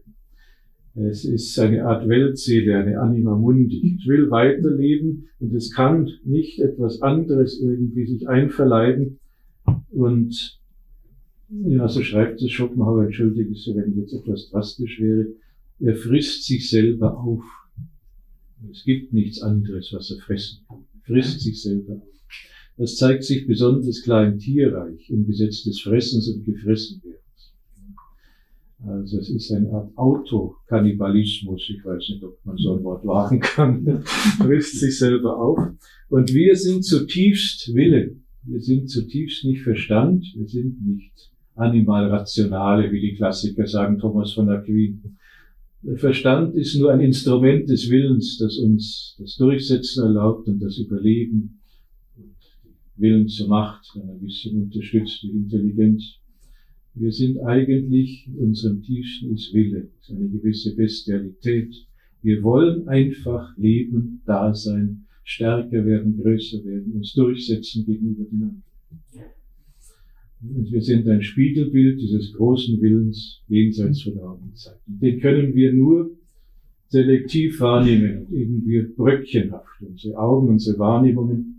Es 0.94 1.24
ist 1.24 1.58
eine 1.58 1.84
Art 1.84 2.08
Weltseele, 2.08 2.78
eine 2.78 3.00
Anima 3.00 3.36
Mundi. 3.36 3.96
Es 4.00 4.06
will 4.06 4.30
weiterleben 4.30 5.28
und 5.38 5.54
es 5.54 5.72
kann 5.72 6.10
nicht 6.24 6.58
etwas 6.58 7.02
anderes 7.02 7.60
irgendwie 7.60 8.06
sich 8.06 8.28
einverleiben 8.28 9.18
und 9.90 10.58
ja, 11.50 11.88
so 11.88 12.02
schreibt 12.02 12.42
es 12.42 12.50
Schopenhauer, 12.50 13.04
entschuldige 13.04 13.54
Sie, 13.54 13.74
wenn 13.74 13.90
ich 13.92 13.96
jetzt 13.96 14.12
etwas 14.12 14.50
drastisch 14.50 15.00
wäre. 15.00 15.28
Er 15.80 15.94
frisst 15.96 16.44
sich 16.44 16.68
selber 16.68 17.16
auf. 17.18 17.42
Es 18.70 18.84
gibt 18.84 19.12
nichts 19.12 19.40
anderes, 19.40 19.92
was 19.92 20.10
er 20.10 20.18
fressen 20.18 20.60
kann. 20.68 20.84
Er 20.94 21.00
frisst 21.06 21.40
sich 21.40 21.62
selber 21.62 21.94
auf. 21.94 22.02
Das 22.78 22.94
zeigt 22.94 23.24
sich 23.24 23.44
besonders 23.44 24.02
klar 24.02 24.24
im 24.24 24.38
Tierreich, 24.38 25.10
im 25.10 25.26
Gesetz 25.26 25.64
des 25.64 25.80
Fressens 25.80 26.28
und 26.28 26.44
Gefressenwerdens. 26.44 27.18
Also 28.86 29.18
es 29.18 29.28
ist 29.30 29.50
eine 29.50 29.72
Art 29.72 29.90
Autokannibalismus. 29.96 31.68
Ich 31.68 31.84
weiß 31.84 32.08
nicht, 32.08 32.22
ob 32.22 32.38
man 32.44 32.56
so 32.56 32.76
ein 32.76 32.84
Wort 32.84 33.04
wagen 33.04 33.40
kann. 33.40 34.04
frisst 34.38 34.78
sich 34.78 34.96
selber 34.96 35.42
auf. 35.42 35.58
Und 36.08 36.32
wir 36.32 36.54
sind 36.54 36.84
zutiefst 36.84 37.74
Wille. 37.74 38.14
Wir 38.44 38.60
sind 38.60 38.88
zutiefst 38.88 39.44
nicht 39.44 39.62
Verstand. 39.62 40.24
Wir 40.36 40.46
sind 40.46 40.80
nicht 40.86 41.32
Animalrationale, 41.56 42.92
wie 42.92 43.00
die 43.00 43.16
Klassiker 43.16 43.66
sagen, 43.66 43.98
Thomas 43.98 44.34
von 44.34 44.48
Aquin. 44.50 45.18
Der 45.82 45.96
Verstand 45.96 46.54
ist 46.54 46.76
nur 46.78 46.92
ein 46.92 47.00
Instrument 47.00 47.68
des 47.68 47.90
Willens, 47.90 48.38
das 48.38 48.56
uns 48.58 49.16
das 49.18 49.34
Durchsetzen 49.36 50.04
erlaubt 50.04 50.46
und 50.46 50.60
das 50.60 50.78
Überleben 50.78 51.57
Willen 52.98 53.28
zur 53.28 53.48
Macht 53.48 53.84
ein 53.96 54.20
bisschen 54.20 54.62
unterstützt, 54.62 55.22
die 55.22 55.28
Intelligenz. 55.30 56.18
Wir 56.94 57.12
sind 57.12 57.38
eigentlich, 57.40 58.28
unserem 58.36 58.82
tiefsten 58.82 59.32
ist 59.32 59.54
Wille, 59.54 59.88
eine 60.08 60.28
gewisse 60.28 60.74
Bestialität. 60.74 61.74
Wir 62.22 62.42
wollen 62.42 62.88
einfach 62.88 63.56
leben, 63.56 64.22
da 64.26 64.52
sein, 64.52 65.06
stärker 65.22 65.84
werden, 65.84 66.16
größer 66.20 66.64
werden, 66.64 66.92
uns 66.92 67.12
durchsetzen 67.12 67.86
gegenüber 67.86 68.24
den 68.24 68.42
anderen. 68.42 68.62
Wir 70.40 70.82
sind 70.82 71.08
ein 71.08 71.22
Spiegelbild 71.22 72.00
dieses 72.00 72.32
großen 72.32 72.80
Willens 72.80 73.42
jenseits 73.48 74.02
von 74.02 74.18
Raum 74.18 74.40
und 74.42 74.56
Zeit. 74.56 74.78
Den 74.86 75.20
können 75.20 75.54
wir 75.54 75.72
nur 75.72 76.10
selektiv 76.88 77.60
wahrnehmen 77.60 78.26
und 78.26 78.32
irgendwie 78.32 78.82
bröckchenhaft. 78.82 79.82
Unsere 79.82 80.16
Augen, 80.16 80.48
unsere 80.48 80.78
Wahrnehmungen 80.78 81.57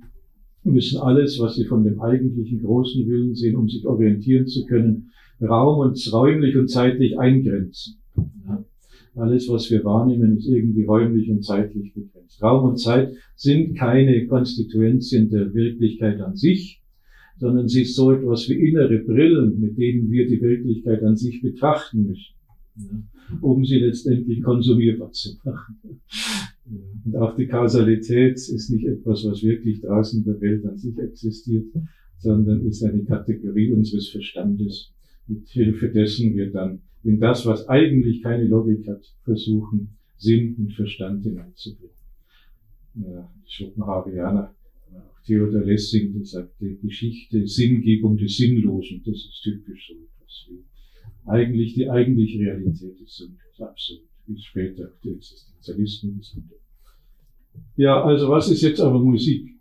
müssen 0.64 0.99
alles, 0.99 1.40
was 1.40 1.56
sie 1.56 1.65
von 1.65 1.84
dem 1.84 2.02
eigentlichen 2.02 2.61
großen 2.61 3.07
Willen 3.07 3.36
sehen, 3.36 3.56
um 3.56 3.69
sich 3.69 3.86
orientieren 3.86 4.48
zu 4.48 4.65
können, 4.65 5.11
Raum 5.41 5.80
und 5.80 6.14
räumlich 6.14 6.57
und 6.57 6.69
zeitlich 6.69 7.18
eingrenzen. 7.18 7.99
Ja. 8.45 8.64
Alles, 9.15 9.49
was 9.49 9.72
wir 9.72 9.84
wahrnehmen, 9.84 10.38
ist 10.38 10.48
irgendwie 10.48 10.86
räumlich 10.86 11.30
und 11.30 11.44
zeitlich 11.44 11.94
begrenzt. 11.94 12.41
Raum 12.41 12.69
und 12.69 12.77
Zeit 12.77 13.14
sind 13.36 13.77
keine 13.77 14.27
Konstituenzien 14.27 15.30
der 15.30 15.53
Wirklichkeit 15.53 16.22
an 16.22 16.36
sich, 16.36 16.81
sondern 17.38 17.68
sie 17.68 17.84
ist 17.84 17.95
so 17.95 18.11
etwas 18.11 18.49
wie 18.49 18.68
innere 18.68 18.99
Brillen, 18.99 19.60
mit 19.60 19.77
denen 19.77 20.11
wir 20.11 20.27
die 20.27 20.41
Wirklichkeit 20.41 21.03
an 21.03 21.15
sich 21.15 21.41
betrachten 21.41 22.07
müssen, 22.07 22.36
um 23.42 23.64
sie 23.64 23.80
letztendlich 23.80 24.42
konsumierbar 24.42 25.12
zu 25.12 25.38
machen. 25.44 25.80
Und 27.06 27.16
auch 27.16 27.36
die 27.36 27.48
Kausalität 27.48 28.36
ist 28.36 28.70
nicht 28.70 28.86
etwas, 28.86 29.26
was 29.26 29.44
wirklich 29.44 29.82
draußen 29.82 30.20
in 30.20 30.26
der 30.26 30.42
Welt 30.42 30.66
an 30.66 30.78
sich 30.78 30.98
existiert, 30.98 31.66
sondern 32.20 32.66
ist 32.66 32.84
eine 32.84 33.04
Kategorie 33.04 33.72
unseres 33.72 34.10
Verstandes, 34.10 34.92
mit 35.28 35.48
Hilfe 35.48 35.90
dessen 35.90 36.36
wir 36.36 36.52
dann 36.52 36.82
in 37.04 37.20
das, 37.20 37.46
was 37.46 37.68
eigentlich 37.70 38.22
keine 38.22 38.46
Logik 38.46 38.88
hat, 38.88 39.04
versuchen, 39.24 39.90
Sinn 40.18 40.56
und 40.58 40.74
Verstand 40.74 41.24
hineinzubringen. 41.24 41.96
Ja, 42.96 43.32
Schopenhauerianer 43.46 44.54
Auch 44.94 45.24
Theodor 45.26 45.64
Lessing, 45.64 46.14
der 46.14 46.26
sagte, 46.26 46.76
Geschichte, 46.76 47.48
Sinngebung 47.48 48.18
des 48.18 48.38
Sinnlosen, 48.38 49.02
das 49.06 49.16
ist 49.16 49.42
typisch 49.44 49.88
so 49.88 49.94
etwas 49.94 50.46
wie 50.50 50.64
eigentlich 51.26 51.74
die 51.74 51.90
eigentliche 51.90 52.40
Realität 52.40 53.00
ist 53.02 53.28
absurd, 53.60 54.02
wie 54.28 54.40
später 54.40 54.90
die 55.04 55.12
Existenzialisten 55.12 56.22
haben. 56.36 56.52
Ja, 57.76 58.04
also 58.04 58.30
was 58.30 58.50
ist 58.50 58.62
jetzt 58.62 58.80
aber 58.80 59.00
Musik? 59.00 59.56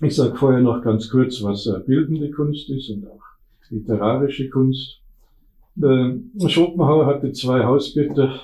Ich 0.00 0.16
sage 0.16 0.34
vorher 0.34 0.60
noch 0.60 0.82
ganz 0.82 1.08
kurz, 1.08 1.42
was 1.42 1.66
äh, 1.66 1.80
bildende 1.86 2.30
Kunst 2.30 2.68
ist 2.70 2.90
und 2.90 3.06
auch 3.06 3.22
literarische 3.70 4.48
Kunst. 4.50 5.00
Äh, 5.80 6.48
Schopenhauer 6.48 7.06
hatte 7.06 7.32
zwei 7.32 7.64
Hausgötter 7.64 8.40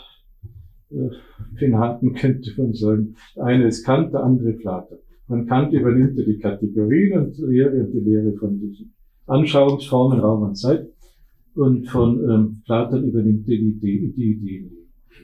äh, 0.91 1.65
in 1.65 1.79
Hatten, 1.79 2.15
könnte 2.15 2.53
man 2.57 2.73
sagen. 2.73 3.17
Eine 3.37 3.69
ist 3.69 3.85
Kant, 3.85 4.13
der 4.13 4.23
andere 4.25 4.53
Platon. 4.53 4.99
Von 5.27 5.47
Kant 5.47 5.73
übernimmt 5.73 6.19
er 6.19 6.25
die 6.25 6.39
Kategorien 6.39 7.19
und 7.19 7.39
Lehre 7.39 7.85
und 7.85 7.93
die 7.93 8.01
Lehre 8.01 8.33
von 8.33 8.59
diesen 8.59 8.93
Anschauungsformen, 9.27 10.19
Raum 10.19 10.43
und 10.43 10.57
Zeit. 10.57 10.89
Und 11.55 11.89
von 11.89 12.31
ähm, 12.31 12.63
Platon 12.65 13.09
übernimmt 13.09 13.49
er 13.49 13.57
die, 13.57 13.71
Idee, 13.71 14.13
die 14.17 14.31
Ideen. 14.33 14.71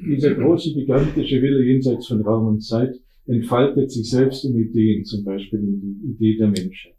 Dieser 0.06 0.34
große, 0.34 0.74
gigantische 0.74 1.40
Wille 1.40 1.64
jenseits 1.64 2.08
von 2.08 2.20
Raum 2.20 2.48
und 2.48 2.60
Zeit 2.60 3.00
entfaltet 3.26 3.90
sich 3.90 4.10
selbst 4.10 4.44
in 4.44 4.56
Ideen, 4.56 5.04
zum 5.04 5.24
Beispiel 5.24 5.60
in 5.60 5.80
die 5.80 6.10
Idee 6.10 6.36
der 6.36 6.48
Menschheit. 6.48 6.94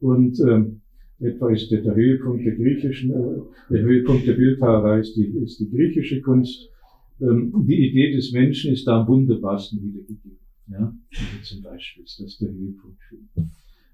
Und 0.00 0.40
ähm, 0.40 0.80
etwa 1.20 1.50
ist 1.50 1.70
der, 1.70 1.82
der 1.82 1.94
Höhepunkt 1.94 2.44
der 2.44 2.56
griechischen, 2.56 3.10
äh, 3.10 3.40
der 3.70 3.82
Höhepunkt 3.82 4.26
der 4.26 4.34
Bildhauerei 4.34 5.00
ist 5.00 5.16
die, 5.16 5.26
ist 5.42 5.60
die 5.60 5.70
griechische 5.70 6.20
Kunst. 6.22 6.68
Ähm, 7.20 7.52
die 7.66 7.88
Idee 7.88 8.12
des 8.12 8.32
Menschen 8.32 8.72
ist 8.72 8.86
da 8.86 9.00
am 9.00 9.08
wunderbarsten 9.08 9.82
wiedergegeben. 9.82 10.38
Ja, 10.68 10.94
zum 11.42 11.62
Beispiel 11.62 12.04
ist 12.04 12.20
das 12.20 12.38
der 12.38 12.48
Höhepunkt. 12.48 12.98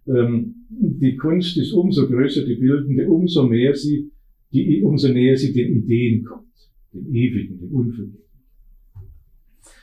Ähm, 0.09 0.55
die 0.69 1.17
Kunst 1.17 1.57
ist 1.57 1.73
umso 1.73 2.07
größer, 2.07 2.45
die 2.45 2.55
bildende, 2.55 3.09
umso 3.09 3.47
mehr 3.47 3.75
sie, 3.75 4.11
die, 4.53 4.83
umso 4.83 5.09
näher 5.09 5.37
sie 5.37 5.53
den 5.53 5.83
Ideen 5.83 6.25
kommt, 6.25 6.47
dem 6.93 7.15
Ewigen, 7.15 7.59
dem 7.59 7.73
Unvergänglichen. 7.73 8.27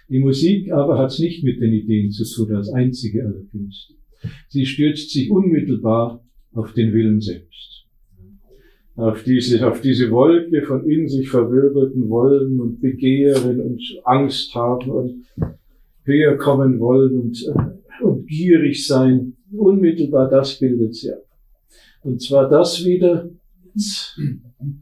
Die 0.09 0.19
Musik 0.19 0.71
aber 0.71 0.97
hat 0.97 1.11
es 1.11 1.19
nicht 1.19 1.43
mit 1.43 1.61
den 1.61 1.73
Ideen 1.73 2.11
zu 2.11 2.23
tun 2.25 2.55
als 2.55 2.69
einzige 2.69 3.25
aller 3.25 3.43
Künste. 3.51 3.93
Sie 4.47 4.65
stürzt 4.65 5.09
sich 5.11 5.31
unmittelbar 5.31 6.23
auf 6.53 6.73
den 6.73 6.93
Willen 6.93 7.19
selbst. 7.19 7.85
Auf 8.95 9.23
diese, 9.23 9.67
auf 9.67 9.81
diese 9.81 10.11
Wolke 10.11 10.61
von 10.61 10.87
in 10.87 11.07
sich 11.07 11.27
verwirbelten 11.29 12.09
Wollen 12.09 12.59
und 12.59 12.79
Begehren 12.79 13.59
und 13.59 13.81
Angst 14.03 14.53
haben 14.53 14.91
und 14.91 15.25
höher 16.03 16.37
kommen 16.37 16.79
wollen 16.79 17.17
und, 17.17 17.43
äh, 17.47 18.03
und 18.03 18.27
gierig 18.27 18.85
sein. 18.85 19.33
Unmittelbar 19.51 20.29
das 20.29 20.59
bildet 20.59 20.95
sie 20.95 21.11
ab. 21.11 21.23
Und 22.03 22.21
zwar 22.21 22.49
das 22.49 22.85
wieder, 22.85 23.29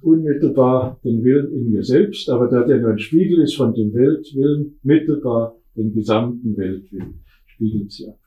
unmittelbar 0.02 1.00
den 1.04 1.24
Willen 1.24 1.54
in 1.54 1.72
mir 1.72 1.84
selbst, 1.84 2.30
aber 2.30 2.48
da 2.48 2.64
der 2.64 2.80
nur 2.80 2.92
ein 2.92 3.00
Spiegel 3.00 3.42
ist 3.42 3.56
von 3.56 3.74
dem 3.74 3.94
Weltwillen, 3.94 4.80
mittelbar 4.84 5.56
den 5.76 5.94
gesamten 5.94 6.58
Weltwillen, 6.58 7.24
spiegelt 7.46 7.92
sie 7.92 8.08
ab. 8.08 8.20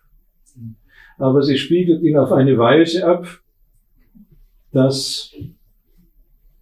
Aber 1.19 1.43
sie 1.43 1.59
spiegelt 1.59 2.03
ihn 2.03 2.17
auf 2.17 2.33
eine 2.33 2.59
Weise 2.59 3.07
ab, 3.07 3.27
dass 4.73 5.33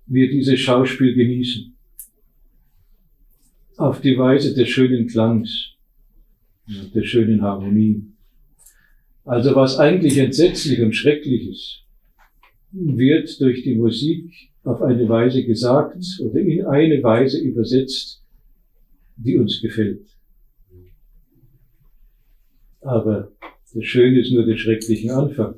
wir 0.07 0.31
dieses 0.31 0.61
Schauspiel 0.61 1.15
genießen. 1.15 1.75
Auf 3.79 4.01
die 4.01 4.19
Weise 4.19 4.55
des 4.55 4.69
schönen 4.69 5.07
Klangs, 5.07 5.71
der 6.95 7.03
schönen 7.03 7.41
Harmonie. 7.41 8.05
Also 9.25 9.55
was 9.55 9.79
eigentlich 9.79 10.19
entsetzlich 10.19 10.81
und 10.83 10.93
schrecklich 10.95 11.49
ist, 11.49 11.83
wird 12.73 13.41
durch 13.41 13.63
die 13.63 13.77
Musik 13.77 14.51
auf 14.65 14.83
eine 14.83 15.09
Weise 15.09 15.45
gesagt 15.45 16.05
oder 16.21 16.41
in 16.41 16.65
eine 16.67 17.03
Weise 17.03 17.41
übersetzt, 17.41 18.23
die 19.17 19.37
uns 19.37 19.61
gefällt. 19.61 20.07
Aber 22.81 23.33
das 23.75 23.85
Schöne 23.85 24.21
ist 24.21 24.33
nur 24.33 24.45
der 24.45 24.57
schrecklichen 24.57 25.11
Anfang. 25.11 25.55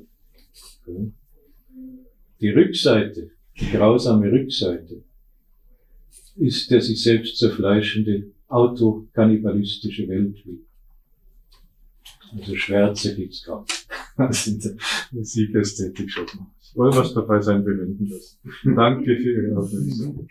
Die 2.39 2.49
Rückseite, 2.49 3.31
die 3.59 3.71
grausame 3.71 4.31
Rückseite, 4.31 5.03
ist 6.35 6.69
der 6.69 6.81
sich 6.81 7.01
selbst 7.01 7.37
zerfleischende 7.37 8.31
autokannibalistische 8.47 10.07
Weltweg. 10.07 10.59
Also 12.31 12.55
Schwärze 12.55 13.15
gibt's 13.15 13.43
kaum. 13.43 13.65
Was 14.17 14.47
in 14.47 14.59
der 14.59 14.71
Musikästhetik 15.11 16.09
schon. 16.09 16.25
Wollen 16.75 16.93
wir 16.93 17.01
es 17.01 17.13
dabei 17.13 17.41
sein 17.41 17.63
bewenden 17.63 18.09
lassen. 18.09 18.39
Danke 18.75 19.15
für 19.17 19.31
Ihre 19.31 19.57
Aufmerksamkeit. 19.57 20.29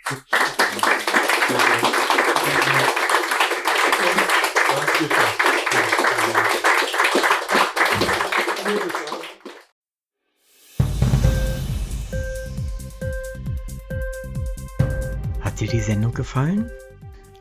Hat 15.40 15.60
dir 15.60 15.68
die 15.68 15.80
Sendung 15.80 16.14
gefallen? 16.14 16.70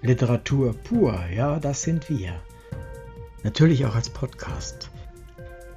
Literatur 0.02 0.74
pur, 0.74 1.18
ja, 1.34 1.60
das 1.60 1.84
sind 1.84 2.10
wir. 2.10 2.42
Natürlich 3.44 3.86
auch 3.86 3.96
als 3.96 4.10
Podcast. 4.10 4.93